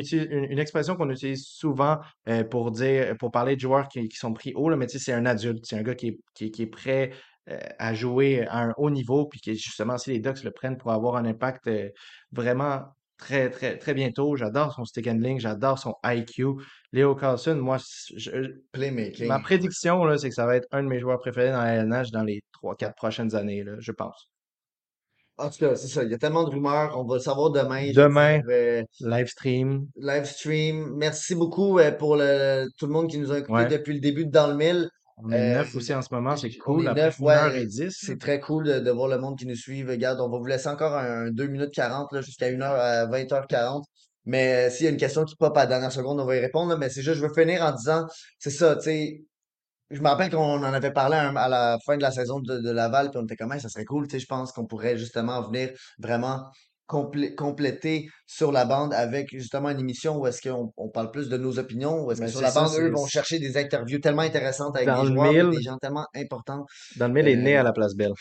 expression 0.60 0.96
qu'on 0.96 1.10
utilise 1.10 1.46
souvent 1.46 2.00
euh, 2.30 2.44
pour 2.44 2.72
dire, 2.72 3.16
pour 3.18 3.32
parler 3.32 3.56
de 3.56 3.62
joueurs 3.62 3.88
qui, 3.88 4.10
sont 4.12 4.34
pris 4.34 4.54
haut, 4.56 4.70
là, 4.70 4.78
mais 4.78 4.88
c'est 4.88 5.14
un 5.14 5.26
adulte, 5.26 5.66
c'est 5.66 5.78
un 5.78 5.84
gars 5.84 5.96
qui 5.96 6.08
est, 6.10 6.20
qui, 6.34 6.46
est 6.46 6.52
qui 6.52 6.62
est 6.64 6.68
prêt 6.68 7.12
euh, 7.50 7.60
à 7.78 7.94
jouer 7.94 8.46
à 8.48 8.64
un 8.64 8.74
haut 8.78 8.90
niveau, 8.90 9.28
puis 9.28 9.40
que 9.40 9.54
justement, 9.54 9.98
si 9.98 10.12
les 10.12 10.20
Ducks 10.20 10.44
le 10.44 10.52
prennent 10.52 10.78
pour 10.78 10.92
avoir 10.92 11.16
un 11.16 11.26
impact 11.26 11.68
euh, 11.68 11.90
vraiment 12.32 12.95
très, 13.18 13.50
très, 13.50 13.78
très 13.78 13.94
bientôt, 13.94 14.36
j'adore 14.36 14.74
son 14.74 14.86
stick 14.86 15.08
handling, 15.08 15.40
j'adore 15.40 15.80
son 15.80 15.96
IQ. 16.06 16.46
Léo 16.92 17.16
Carlson, 17.16 17.56
moi, 17.56 17.78
je- 18.16 18.56
Ma 19.28 19.40
prédiction, 19.40 20.04
là, 20.06 20.18
c'est 20.18 20.30
que 20.30 20.36
ça 20.36 20.46
va 20.46 20.56
être 20.56 20.68
un 20.72 20.84
de 20.84 20.88
mes 20.88 21.00
joueurs 21.00 21.20
préférés 21.20 21.52
dans 21.52 21.62
la 21.62 21.74
LNH 21.76 22.12
dans 22.12 22.24
les 22.24 22.42
trois, 22.52 22.76
quatre 22.76 22.96
prochaines 22.96 23.36
années, 23.36 23.64
là, 23.64 23.74
je 23.80 23.92
pense. 23.92 24.30
En 25.38 25.50
tout 25.50 25.60
cas, 25.60 25.76
c'est 25.76 25.88
ça. 25.90 26.04
Il 26.04 26.10
y 26.12 26.14
a 26.14 26.18
tellement 26.18 26.46
de 26.46 26.50
rumeurs. 26.50 26.98
On 26.98 27.04
va 27.04 27.16
le 27.16 27.20
savoir 27.22 27.50
demain. 27.52 27.92
Demain, 27.92 28.38
dire, 28.38 28.46
euh, 28.50 28.84
live 29.02 29.28
stream. 29.28 29.88
live 29.98 30.24
stream. 30.24 30.94
Merci 30.96 31.36
beaucoup 31.36 31.78
euh, 31.78 31.92
pour 31.92 32.16
le, 32.16 32.68
tout 32.78 32.86
le 32.86 32.94
monde 32.94 33.10
qui 33.10 33.18
nous 33.18 33.34
a 33.34 33.40
écoutés 33.40 33.52
Ouais. 33.54 33.68
depuis 33.68 33.94
le 33.96 34.00
début 34.00 34.26
de 34.26 34.32
Dans 34.32 34.48
le 34.48 34.56
Mille. 34.56 34.90
On 35.18 35.32
est 35.32 35.36
Euh, 35.36 35.58
neuf 35.60 35.76
aussi 35.76 35.94
en 35.94 36.02
ce 36.02 36.14
moment, 36.14 36.36
c'est 36.36 36.50
on 36.60 36.64
cool. 36.64 36.86
est 36.86 36.90
Après 36.90 37.02
neuf, 37.04 37.20
une 37.20 37.26
ouais. 37.26 37.90
C'est 37.90 38.20
très 38.20 38.40
cool 38.40 38.66
de, 38.66 38.80
de 38.80 38.92
voir 38.92 39.08
le 39.08 39.18
monde 39.18 39.38
qui 39.38 39.46
nous 39.46 39.56
suit. 39.56 39.84
Regarde, 39.84 40.20
on 40.20 40.30
va 40.30 40.38
vous 40.38 40.46
laisser 40.46 40.68
encore 40.68 40.94
un 40.96 41.32
2 41.32 41.48
minutes 41.48 41.72
40 41.74 42.12
là, 42.12 42.22
jusqu'à 42.22 42.50
une 42.50 42.62
heure 42.62 42.74
à 42.76 43.06
20h40. 43.06 43.84
Mais 44.26 44.68
euh, 44.68 44.70
s'il 44.70 44.86
y 44.86 44.88
a 44.88 44.92
une 44.92 44.98
question 44.98 45.24
qui 45.24 45.36
pop 45.36 45.56
à 45.56 45.62
la 45.62 45.68
dernière 45.68 45.92
seconde, 45.92 46.20
on 46.20 46.26
va 46.26 46.36
y 46.36 46.40
répondre. 46.40 46.70
là. 46.72 46.78
mais 46.78 46.90
c'est 46.90 47.02
juste, 47.02 47.18
je 47.18 47.26
veux 47.26 47.34
finir 47.34 47.62
en 47.62 47.72
disant, 47.72 48.06
c'est 48.40 48.50
ça, 48.50 48.76
tu 48.76 48.82
sais, 48.84 49.22
je 49.92 50.02
me 50.02 50.08
rappelle 50.08 50.32
qu'on 50.32 50.40
en 50.42 50.64
avait 50.64 50.92
parlé 50.92 51.16
à, 51.16 51.48
la 51.48 51.78
fin 51.86 51.96
de 51.96 52.02
la 52.02 52.12
saison 52.12 52.40
de, 52.40 52.58
de 52.58 52.72
Laval, 52.72 53.12
puis 53.12 53.20
on 53.20 53.24
était 53.26 53.36
comme, 53.36 53.58
ça 53.60 53.70
serait 53.70 53.86
cool, 53.86 54.08
tu 54.08 54.14
sais, 54.14 54.20
je 54.20 54.26
pense 54.26 54.52
qu'on 54.52 54.66
pourrait 54.66 54.98
justement 54.98 55.42
venir 55.44 55.70
vraiment 56.00 56.44
complé- 56.88 57.34
compléter 57.36 58.08
sur 58.28 58.52
la 58.52 58.66
bande 58.66 58.94
avec 58.94 59.30
justement 59.32 59.70
une 59.70 59.80
émission 59.80 60.18
où 60.20 60.28
est-ce 60.28 60.42
qu'on 60.42 60.72
on 60.78 60.90
parle 60.90 61.12
plus 61.12 61.30
de 61.30 61.38
nos 61.38 61.58
opinions, 61.60 62.04
où 62.06 62.12
est-ce 62.12 62.20
que 62.20 62.26
Mais 62.26 62.32
sur 62.32 62.42
la 62.42 62.52
ça, 62.52 62.62
bande, 62.64 62.74
eux 62.80 62.90
vont 62.92 63.06
chercher 63.08 63.40
des 63.40 63.58
interviews 63.58 64.00
tellement 64.00 64.22
intéressantes 64.24 64.76
avec 64.76 64.88
des 64.88 65.08
joueurs, 65.14 65.32
mille. 65.34 65.50
des 65.58 65.62
gens 65.64 65.78
tellement 65.78 66.06
importants. 66.16 66.66
Dans 66.98 67.08
le 67.08 67.14
mille 67.14 67.28
est 67.28 67.36
né 67.36 67.58
Euh, 67.58 67.62
à 67.62 67.64
la 67.64 67.74
Place 67.74 67.96
Belle. 67.96 68.14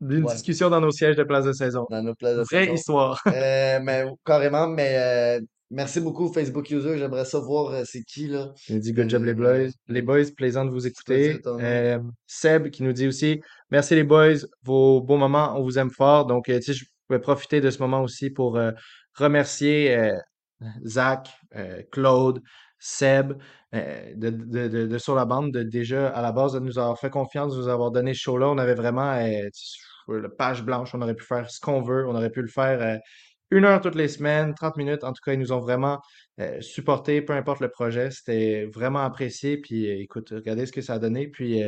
Ouais, 0.00 0.20
discussion 0.32 0.68
dans 0.68 0.80
nos 0.80 0.90
sièges 0.90 1.14
de 1.16 1.22
place 1.22 1.44
de 1.44 1.52
saison. 1.52 1.86
dans 1.88 2.02
nos 2.02 2.14
places 2.14 2.36
de 2.36 2.42
Vraie 2.42 2.62
saison. 2.64 2.74
histoire. 2.74 3.20
Euh, 3.28 3.78
mais 3.82 4.04
carrément, 4.24 4.66
mais 4.66 4.96
euh, 4.96 5.40
merci 5.70 6.00
beaucoup 6.00 6.32
Facebook 6.32 6.68
User, 6.70 6.98
j'aimerais 6.98 7.24
ça 7.24 7.38
voir 7.38 7.72
euh, 7.72 7.82
c'est 7.86 8.02
qui 8.02 8.26
là? 8.26 8.52
Il 8.68 8.74
nous 8.76 8.80
dit 8.80 8.92
good 8.92 9.08
job 9.08 9.22
les 9.22 9.30
Euh, 9.30 9.34
boys. 9.34 9.70
Les 9.86 10.02
boys, 10.02 10.24
plaisant 10.36 10.64
de 10.64 10.70
vous 10.70 10.88
écouter. 10.88 11.38
Euh, 11.46 12.00
Seb 12.26 12.70
qui 12.70 12.82
nous 12.82 12.92
dit 12.92 13.06
aussi 13.06 13.40
merci 13.70 13.94
les 13.94 14.02
boys, 14.02 14.34
vos 14.64 15.00
beaux 15.00 15.16
moments, 15.18 15.54
on 15.56 15.62
vous 15.62 15.78
aime 15.78 15.90
fort. 15.90 16.26
Donc, 16.26 16.48
euh, 16.48 16.58
tu 16.58 16.74
sais, 16.74 16.84
profiter 17.20 17.60
de 17.60 17.70
ce 17.70 17.78
moment 17.78 18.02
aussi 18.02 18.30
pour 18.30 18.56
euh, 18.56 18.72
remercier 19.14 19.96
euh, 19.96 20.16
Zach, 20.84 21.28
euh, 21.56 21.82
Claude, 21.90 22.42
Seb 22.78 23.34
de, 23.72 24.30
de, 24.30 24.86
de, 24.86 24.98
sur 24.98 25.14
la 25.14 25.24
bande, 25.24 25.52
de 25.52 25.62
déjà 25.62 26.08
à 26.08 26.20
la 26.20 26.32
base 26.32 26.52
de 26.52 26.58
nous 26.58 26.78
avoir 26.78 26.98
fait 26.98 27.10
confiance, 27.10 27.54
de 27.54 27.60
nous 27.60 27.68
avoir 27.68 27.90
donné 27.90 28.12
ce 28.12 28.20
show-là. 28.20 28.48
On 28.48 28.58
avait 28.58 28.74
vraiment 28.74 29.14
la 30.08 30.28
page 30.28 30.62
blanche, 30.64 30.94
on 30.94 31.00
aurait 31.00 31.14
pu 31.14 31.24
faire 31.24 31.48
ce 31.48 31.60
qu'on 31.60 31.80
veut, 31.80 32.06
on 32.06 32.14
aurait 32.14 32.30
pu 32.30 32.42
le 32.42 32.48
faire 32.48 33.00
une 33.52 33.64
heure 33.64 33.80
toutes 33.80 33.94
les 33.94 34.08
semaines, 34.08 34.54
30 34.54 34.76
minutes. 34.76 35.04
En 35.04 35.12
tout 35.12 35.22
cas, 35.24 35.32
ils 35.32 35.38
nous 35.38 35.52
ont 35.52 35.60
vraiment 35.60 36.00
euh, 36.40 36.60
supporté, 36.60 37.22
peu 37.22 37.34
importe 37.34 37.60
le 37.60 37.70
projet. 37.70 38.10
C'était 38.10 38.66
vraiment 38.66 39.00
apprécié. 39.00 39.58
Puis 39.58 39.86
écoute, 39.88 40.30
regardez 40.30 40.66
ce 40.66 40.72
que 40.72 40.82
ça 40.82 40.94
a 40.94 40.98
donné. 40.98 41.28
Puis 41.28 41.62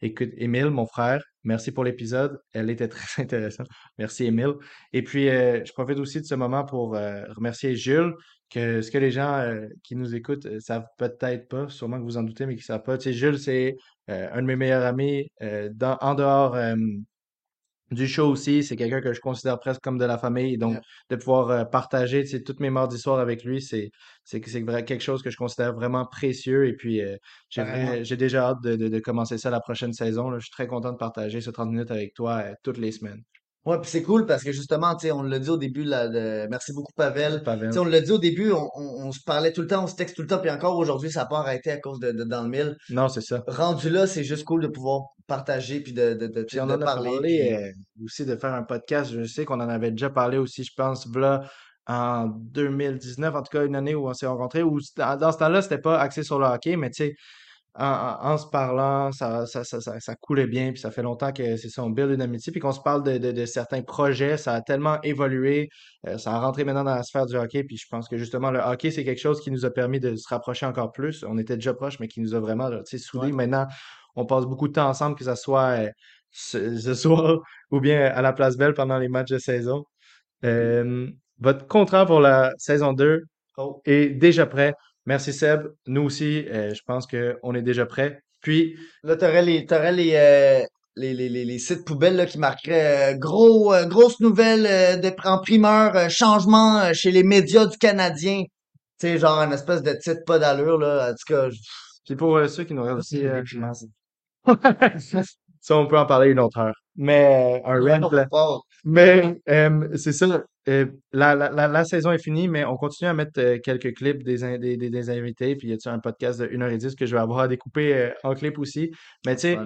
écoute, 0.00 0.30
Émile, 0.38 0.70
mon 0.70 0.86
frère, 0.86 1.22
merci 1.44 1.72
pour 1.72 1.84
l'épisode. 1.84 2.40
Elle 2.52 2.70
était 2.70 2.88
très 2.88 3.22
intéressante. 3.22 3.68
Merci, 3.98 4.24
Émile. 4.24 4.54
Et 4.92 5.02
puis, 5.02 5.28
euh, 5.28 5.64
je 5.64 5.72
profite 5.72 5.98
aussi 5.98 6.20
de 6.20 6.26
ce 6.26 6.34
moment 6.34 6.64
pour 6.64 6.96
euh, 6.96 7.24
remercier 7.36 7.76
Jules 7.76 8.14
que 8.50 8.82
ce 8.82 8.90
que 8.90 8.98
les 8.98 9.10
gens 9.10 9.38
euh, 9.38 9.68
qui 9.82 9.96
nous 9.96 10.14
écoutent 10.14 10.46
euh, 10.46 10.60
savent 10.60 10.86
peut-être 10.98 11.48
pas, 11.48 11.68
sûrement 11.68 11.98
que 11.98 12.04
vous 12.04 12.16
en 12.16 12.22
doutez, 12.22 12.46
mais 12.46 12.56
qui 12.56 12.62
savent 12.62 12.82
pas. 12.82 12.98
Tu 12.98 13.04
sais, 13.04 13.12
Jules, 13.12 13.38
c'est 13.38 13.76
euh, 14.10 14.28
un 14.32 14.42
de 14.42 14.46
mes 14.46 14.56
meilleurs 14.56 14.84
amis 14.84 15.28
euh, 15.42 15.70
dans, 15.72 15.96
en 16.00 16.14
dehors 16.14 16.56
du 17.90 18.06
show 18.08 18.26
aussi. 18.28 18.62
C'est 18.64 18.76
quelqu'un 18.76 19.00
que 19.00 19.12
je 19.12 19.20
considère 19.20 19.58
presque 19.60 19.80
comme 19.82 19.98
de 19.98 20.04
la 20.04 20.18
famille. 20.18 20.58
Donc, 20.58 20.72
Yeah. 20.74 20.82
de 21.10 21.16
pouvoir 21.16 21.50
euh, 21.50 21.64
partager, 21.64 22.24
toutes 22.42 22.60
mes 22.60 22.70
mardis 22.70 22.98
soirs 22.98 23.18
avec 23.20 23.44
lui, 23.44 23.60
c'est 23.62 23.90
quelque 24.24 25.00
chose 25.00 25.22
que 25.22 25.30
je 25.30 25.36
considère 25.36 25.74
vraiment 25.74 26.06
précieux. 26.06 26.66
Et 26.66 26.74
puis, 26.74 27.00
euh, 27.02 27.16
j'ai 27.50 28.16
déjà 28.16 28.48
hâte 28.50 28.62
de, 28.62 28.76
de, 28.76 28.88
de 28.88 28.98
commencer 29.00 29.38
ça 29.38 29.50
la 29.50 29.60
prochaine 29.60 29.92
saison. 29.92 30.30
là. 30.30 30.38
Je 30.38 30.44
suis 30.44 30.50
très 30.52 30.66
content 30.66 30.92
de 30.92 30.96
partager 30.98 31.40
ce 31.40 31.50
30 31.50 31.70
minutes 31.70 31.90
avec 31.90 32.14
toi 32.14 32.42
euh, 32.44 32.54
toutes 32.62 32.78
les 32.78 32.92
semaines. 32.92 33.22
Ouais, 33.66 33.80
puis 33.80 33.90
c'est 33.90 34.02
cool 34.02 34.26
parce 34.26 34.42
que 34.44 34.52
justement, 34.52 34.94
tu 34.94 35.06
sais, 35.06 35.12
on 35.12 35.22
l'a 35.22 35.38
dit 35.38 35.48
au 35.48 35.56
début 35.56 35.84
là, 35.84 36.06
de... 36.08 36.46
merci 36.50 36.72
beaucoup 36.74 36.92
Pavel. 36.94 37.38
Tu 37.38 37.44
Pavel. 37.44 37.72
sais, 37.72 37.78
on 37.78 37.84
l'a 37.84 38.00
dit 38.02 38.10
au 38.10 38.18
début, 38.18 38.52
on, 38.52 38.68
on, 38.74 39.06
on 39.06 39.10
se 39.12 39.20
parlait 39.24 39.52
tout 39.52 39.62
le 39.62 39.66
temps, 39.66 39.84
on 39.84 39.86
se 39.86 39.94
texte 39.96 40.16
tout 40.16 40.22
le 40.22 40.28
temps, 40.28 40.38
puis 40.38 40.50
encore 40.50 40.76
aujourd'hui, 40.76 41.10
ça 41.10 41.20
n'a 41.20 41.26
pas 41.26 41.38
arrêté 41.38 41.70
à 41.70 41.78
cause 41.78 41.98
de, 41.98 42.12
de 42.12 42.24
dans 42.24 42.42
le 42.42 42.50
mille. 42.50 42.76
Non, 42.90 43.08
c'est 43.08 43.22
ça. 43.22 43.42
Rendu 43.46 43.88
là, 43.88 44.06
c'est 44.06 44.22
juste 44.24 44.44
cool 44.44 44.60
de 44.60 44.68
pouvoir 44.68 45.04
partager 45.26 45.80
puis 45.80 45.94
de, 45.94 46.12
de, 46.12 46.26
de, 46.26 46.40
tu 46.42 46.56
Puis 46.56 46.60
on 46.60 46.66
de 46.66 46.72
en 46.72 46.80
a 46.82 46.84
parler. 46.84 47.10
parlé 47.10 47.38
Puis 47.38 47.54
euh, 47.54 48.04
aussi 48.04 48.26
de 48.26 48.36
faire 48.36 48.52
un 48.52 48.64
podcast. 48.64 49.10
Je 49.12 49.24
sais 49.24 49.46
qu'on 49.46 49.60
en 49.60 49.68
avait 49.68 49.90
déjà 49.92 50.10
parlé 50.10 50.36
aussi, 50.36 50.62
je 50.62 50.72
pense, 50.76 51.06
v'là, 51.08 51.48
en 51.86 52.26
2019, 52.26 53.34
en 53.34 53.42
tout 53.42 53.50
cas 53.50 53.64
une 53.64 53.76
année 53.76 53.94
où 53.94 54.08
on 54.08 54.14
s'est 54.14 54.26
rencontrés, 54.26 54.62
où 54.62 54.78
dans, 54.96 55.16
dans 55.16 55.32
ce 55.32 55.38
temps-là, 55.38 55.62
c'était 55.62 55.78
pas 55.78 55.98
axé 55.98 56.22
sur 56.22 56.38
le 56.38 56.46
hockey, 56.46 56.76
mais 56.76 56.90
tu 56.90 57.04
sais, 57.04 57.14
en, 57.76 58.38
se 58.38 58.46
parlant, 58.46 59.10
ça, 59.10 59.46
ça, 59.46 59.64
ça, 59.64 59.80
ça, 59.80 59.98
ça 59.98 60.14
coulait 60.14 60.46
bien, 60.46 60.70
puis 60.70 60.80
ça 60.80 60.90
fait 60.90 61.02
longtemps 61.02 61.32
que 61.32 61.56
c'est 61.56 61.68
ça, 61.68 61.82
on 61.82 61.90
build 61.90 62.10
une 62.10 62.22
amitié, 62.22 62.52
puis 62.52 62.60
qu'on 62.60 62.72
se 62.72 62.80
parle 62.80 63.02
de, 63.02 63.18
de, 63.18 63.32
de 63.32 63.46
certains 63.46 63.82
projets, 63.82 64.36
ça 64.36 64.52
a 64.52 64.60
tellement 64.60 65.00
évolué, 65.02 65.68
euh, 66.06 66.16
ça 66.16 66.32
a 66.32 66.40
rentré 66.40 66.64
maintenant 66.64 66.84
dans 66.84 66.94
la 66.94 67.02
sphère 67.02 67.26
du 67.26 67.36
hockey, 67.36 67.64
puis 67.64 67.76
je 67.76 67.86
pense 67.90 68.08
que 68.08 68.16
justement, 68.16 68.50
le 68.50 68.60
hockey, 68.60 68.90
c'est 68.90 69.04
quelque 69.04 69.20
chose 69.20 69.40
qui 69.40 69.50
nous 69.50 69.64
a 69.64 69.70
permis 69.70 69.98
de 69.98 70.14
se 70.14 70.28
rapprocher 70.28 70.66
encore 70.66 70.92
plus. 70.92 71.24
On 71.28 71.36
était 71.38 71.56
déjà 71.56 71.74
proches, 71.74 71.98
mais 71.98 72.08
qui 72.08 72.20
nous 72.20 72.34
a 72.34 72.40
vraiment, 72.40 72.70
soudés. 72.84 73.26
Ouais. 73.26 73.32
Maintenant, 73.32 73.66
on 74.14 74.24
passe 74.26 74.44
beaucoup 74.44 74.68
de 74.68 74.74
temps 74.74 74.88
ensemble, 74.88 75.16
que 75.16 75.24
ce 75.24 75.34
soit 75.34 75.80
euh, 75.80 75.90
ce, 76.30 76.78
ce 76.78 76.94
soir 76.94 77.40
ou 77.72 77.80
bien 77.80 78.06
à 78.06 78.22
la 78.22 78.32
Place 78.32 78.56
Belle 78.56 78.74
pendant 78.74 78.98
les 78.98 79.08
matchs 79.08 79.30
de 79.30 79.38
saison. 79.38 79.84
Euh, 80.44 81.08
votre 81.40 81.66
contrat 81.66 82.06
pour 82.06 82.20
la 82.20 82.52
saison 82.58 82.92
2 82.92 83.22
Oh. 83.56 83.80
est 83.84 84.08
déjà 84.10 84.46
prêt. 84.46 84.74
Merci 85.06 85.32
Seb. 85.32 85.66
Nous 85.86 86.02
aussi, 86.02 86.46
euh, 86.48 86.72
je 86.74 86.80
pense 86.86 87.06
qu'on 87.06 87.54
est 87.54 87.62
déjà 87.62 87.86
prêt. 87.86 88.20
Puis, 88.40 88.76
Là, 89.02 89.16
t'aurais 89.16 89.42
les, 89.42 89.66
t'aurais 89.66 89.92
les, 89.92 90.12
euh, 90.14 90.62
les, 90.96 91.14
les, 91.14 91.28
les, 91.28 91.58
sites 91.58 91.84
poubelles 91.84 92.16
là, 92.16 92.26
qui 92.26 92.38
marqueraient 92.38 93.14
euh, 93.14 93.16
gros, 93.16 93.72
euh, 93.74 93.86
grosse 93.86 94.20
nouvelle 94.20 94.66
euh, 94.66 94.96
de, 94.96 95.10
en 95.24 95.40
primeur, 95.40 95.96
euh, 95.96 96.08
changement 96.08 96.92
chez 96.92 97.10
les 97.10 97.22
médias 97.22 97.66
du 97.66 97.76
Canadien. 97.78 98.42
Tu 99.00 99.08
sais, 99.08 99.18
genre 99.18 99.38
une 99.40 99.52
espèce 99.52 99.82
de 99.82 99.92
titre 99.92 100.24
pas 100.26 100.38
d'allure, 100.38 100.78
là. 100.78 101.10
En 101.10 101.14
tout 101.14 101.24
cas, 101.34 101.50
je- 101.50 101.58
puis 102.06 102.16
pour 102.16 102.38
ceux 102.48 102.64
qui 102.64 102.74
nous 102.74 102.82
regardent 102.82 102.98
aussi, 103.00 103.26
euh, 103.26 103.36
ridiculeux. 103.36 103.66
ça, 105.60 105.76
on 105.76 105.86
peut 105.86 105.98
en 105.98 106.06
parler 106.06 106.30
une 106.30 106.38
autre 106.40 106.58
heure. 106.58 106.74
Mais 106.96 107.62
un 107.64 107.80
rant. 108.00 108.00
Mais 108.84 109.40
euh, 109.48 109.88
c'est 109.96 110.12
ça. 110.12 110.44
Euh, 110.68 110.86
la, 111.12 111.34
la, 111.34 111.50
la, 111.50 111.68
la 111.68 111.84
saison 111.84 112.10
est 112.12 112.22
finie, 112.22 112.48
mais 112.48 112.64
on 112.64 112.76
continue 112.76 113.08
à 113.08 113.14
mettre 113.14 113.38
euh, 113.40 113.58
quelques 113.62 113.94
clips 113.94 114.22
des, 114.22 114.44
in- 114.44 114.58
des, 114.58 114.76
des, 114.76 114.90
des 114.90 115.10
invités. 115.10 115.56
Puis 115.56 115.68
il 115.68 115.70
y 115.74 115.88
a 115.88 115.92
un 115.92 115.98
podcast 115.98 116.40
de 116.40 116.46
1h10 116.46 116.94
que 116.96 117.06
je 117.06 117.14
vais 117.14 117.20
avoir 117.20 117.40
à 117.40 117.48
découper 117.48 117.94
euh, 117.94 118.10
en 118.22 118.34
clip 118.34 118.58
aussi? 118.58 118.90
Mais 119.26 119.36
tu 119.36 119.56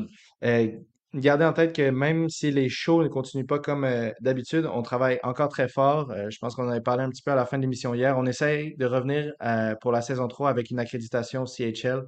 sais, 0.43 0.81
gardez 1.15 1.45
en 1.47 1.55
tête 1.55 1.75
que 1.75 1.89
même 1.89 2.29
si 2.29 2.51
les 2.51 2.69
shows 2.69 3.03
ne 3.03 3.09
continuent 3.09 3.47
pas 3.47 3.59
comme 3.59 3.87
d'habitude, 4.21 4.69
on 4.71 4.83
travaille 4.83 5.19
encore 5.23 5.49
très 5.49 5.69
fort. 5.69 6.13
Je 6.29 6.37
pense 6.39 6.55
qu'on 6.55 6.65
en 6.67 6.71
avait 6.71 6.83
parlé 6.83 7.03
un 7.03 7.09
petit 7.09 7.23
peu 7.23 7.31
à 7.31 7.35
la 7.35 7.47
fin 7.47 7.57
de 7.57 7.63
l'émission 7.63 7.95
hier. 7.95 8.17
On 8.19 8.27
essaye 8.27 8.77
de 8.77 8.85
revenir 8.85 9.33
pour 9.81 9.91
la 9.91 10.03
saison 10.03 10.29
3 10.29 10.51
avec 10.51 10.71
une 10.71 10.79
accréditation 10.79 11.47
CHL 11.47 12.03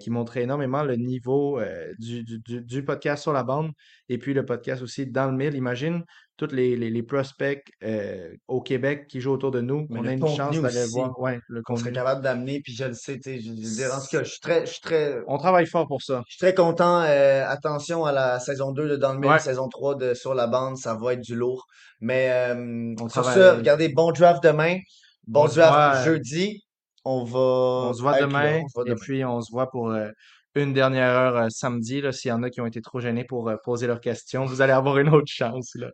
qui 0.00 0.10
montrait 0.10 0.42
énormément 0.42 0.82
le 0.84 0.96
niveau 0.96 1.60
du, 1.98 2.24
du, 2.24 2.62
du 2.62 2.82
podcast 2.84 3.22
sur 3.22 3.34
la 3.34 3.42
bande 3.44 3.72
et 4.08 4.16
puis 4.16 4.32
le 4.32 4.44
podcast 4.46 4.80
aussi 4.82 5.06
dans 5.06 5.30
le 5.30 5.36
mille. 5.36 5.54
Imagine 5.54 6.02
tous 6.48 6.54
les, 6.54 6.76
les, 6.76 6.90
les 6.90 7.02
prospects 7.02 7.62
euh, 7.84 8.32
au 8.48 8.60
Québec 8.60 9.06
qui 9.08 9.20
jouent 9.20 9.32
autour 9.32 9.50
de 9.50 9.60
nous. 9.60 9.86
Mais 9.90 10.00
On 10.00 10.04
a 10.06 10.12
une 10.12 10.26
chance 10.26 10.56
d'aller 10.60 10.86
voir 10.92 11.18
ouais, 11.20 11.38
le 11.48 11.62
qu'on 11.62 11.76
serait 11.76 11.92
capable 11.92 12.22
d'amener, 12.22 12.60
puis 12.60 12.72
je 12.74 12.84
le 12.84 12.94
sais, 12.94 13.20
je, 13.24 13.30
je 13.40 13.48
veux 13.50 13.76
dire, 13.76 13.94
en 13.94 14.00
tout 14.00 14.06
cas, 14.10 14.22
je 14.24 14.30
suis 14.30 14.40
très, 14.40 14.66
je 14.66 14.72
suis 14.72 14.80
très, 14.80 15.18
On 15.28 15.36
travaille 15.38 15.66
fort 15.66 15.86
pour 15.86 16.02
ça. 16.02 16.22
je 16.26 16.32
suis 16.32 16.38
très 16.40 16.54
content. 16.54 17.02
euh, 17.02 17.44
attention 17.46 18.04
à 18.04 18.12
la 18.12 18.40
saison 18.40 18.72
2 18.72 18.88
de 18.88 18.96
Dans 18.96 19.12
le 19.12 19.18
Mille, 19.20 19.30
Ouais, 19.30 19.38
saison 19.38 19.68
3 19.68 19.94
de 19.96 20.14
Sur 20.14 20.34
la 20.34 20.46
bande, 20.46 20.76
ça 20.78 20.94
va 20.94 21.12
être 21.12 21.20
du 21.20 21.34
lourd. 21.36 21.66
Mais 22.00 22.30
euh, 22.30 22.94
on 23.00 23.08
sur 23.08 23.24
ce, 23.24 23.30
travaille. 23.32 23.56
regardez, 23.58 23.88
bon 23.90 24.10
draft 24.12 24.42
demain, 24.42 24.78
bon 25.26 25.44
On 25.44 25.48
draft 25.48 26.00
euh, 26.00 26.04
jeudi. 26.04 26.64
On 27.04 27.24
on 27.34 27.88
va 27.88 27.92
se 27.94 28.00
voit 28.02 28.14
être 28.18 28.20
là, 28.20 28.26
demain 28.26 28.60
on 28.64 28.68
se 28.68 28.74
voit 28.74 28.84
et 28.86 28.90
demain. 28.90 29.00
puis 29.00 29.24
on 29.24 29.40
se 29.40 29.50
voit 29.52 29.70
pour 29.70 29.90
euh, 29.90 30.08
une 30.54 30.72
dernière 30.74 31.10
heure 31.10 31.36
euh, 31.36 31.46
samedi. 31.48 32.02
S'il 32.12 32.28
y 32.30 32.32
en 32.32 32.42
a 32.42 32.50
qui 32.50 32.60
ont 32.60 32.66
été 32.66 32.80
trop 32.82 33.00
gênés 33.00 33.24
pour 33.24 33.48
euh, 33.48 33.56
poser 33.64 33.86
leurs 33.86 34.00
questions, 34.00 34.44
vous 34.44 34.60
allez 34.62 34.72
avoir 34.72 34.98
une 34.98 35.08
autre 35.08 35.26
chance. 35.28 35.70
Là. 35.76 35.88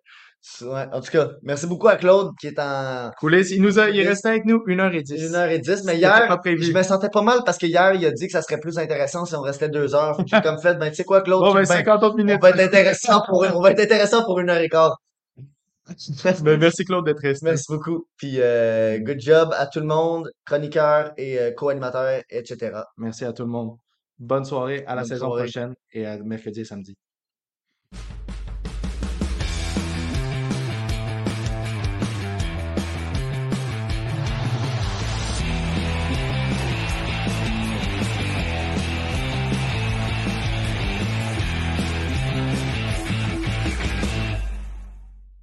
Ouais, 0.62 0.86
en 0.92 1.00
tout 1.00 1.10
cas, 1.10 1.30
merci 1.42 1.66
beaucoup 1.66 1.88
à 1.88 1.96
Claude 1.96 2.30
qui 2.40 2.46
est 2.46 2.58
en 2.58 3.10
Coulisses, 3.18 3.50
il 3.50 3.60
nous 3.60 3.78
a, 3.78 3.90
il 3.90 3.98
est 3.98 4.06
resté 4.08 4.28
avec 4.28 4.44
nous 4.44 4.58
1h10. 4.66 5.30
1h10, 5.32 5.82
mais 5.84 5.96
hier, 5.96 6.38
je 6.44 6.72
me 6.72 6.82
sentais 6.82 7.08
pas 7.08 7.22
mal 7.22 7.40
parce 7.44 7.58
que 7.58 7.66
hier, 7.66 7.94
il 7.94 8.06
a 8.06 8.10
dit 8.12 8.26
que 8.26 8.32
ça 8.32 8.42
serait 8.42 8.60
plus 8.60 8.78
intéressant 8.78 9.24
si 9.26 9.34
on 9.34 9.40
restait 9.40 9.68
deux 9.68 9.94
heures. 9.94 10.16
Fait 10.16 10.22
que 10.22 10.28
j'ai 10.30 10.40
comme 10.40 10.58
fait, 10.60 10.74
ben, 10.76 10.88
tu 10.90 10.94
sais 10.96 11.04
quoi, 11.04 11.20
Claude, 11.22 11.40
Bon, 11.40 11.52
check 11.52 11.68
ben, 11.68 11.74
bien. 11.74 11.84
50 11.84 12.02
autres 12.04 12.14
On 12.14 12.18
minutes. 12.18 12.40
va 12.40 12.50
être 12.50 12.60
intéressant 12.60 13.22
pour, 13.26 13.44
on 13.54 13.60
va 13.60 13.72
être 13.72 13.80
intéressant 13.80 14.24
pour 14.24 14.38
une 14.38 14.48
heure 14.50 14.58
et 14.58 14.68
quart. 14.68 14.96
Ben, 16.42 16.58
merci 16.58 16.84
Claude 16.84 17.04
d'être 17.04 17.20
resté. 17.20 17.44
Merci 17.46 17.66
beaucoup. 17.68 18.06
Puis, 18.16 18.36
euh, 18.40 18.98
good 18.98 19.20
job 19.20 19.52
à 19.56 19.66
tout 19.66 19.80
le 19.80 19.86
monde, 19.86 20.30
chroniqueurs 20.44 21.12
et 21.16 21.38
euh, 21.38 21.50
co-animateurs, 21.52 22.22
etc. 22.30 22.80
Merci 22.96 23.24
à 23.24 23.32
tout 23.32 23.42
le 23.44 23.50
monde. 23.50 23.76
Bonne 24.18 24.44
soirée, 24.44 24.84
à 24.86 24.94
la 24.94 25.02
Bonne 25.02 25.08
saison 25.10 25.26
soirée. 25.26 25.42
prochaine 25.44 25.74
et 25.92 26.06
à 26.06 26.18
mercredi 26.18 26.60
et 26.60 26.64
samedi. 26.64 26.96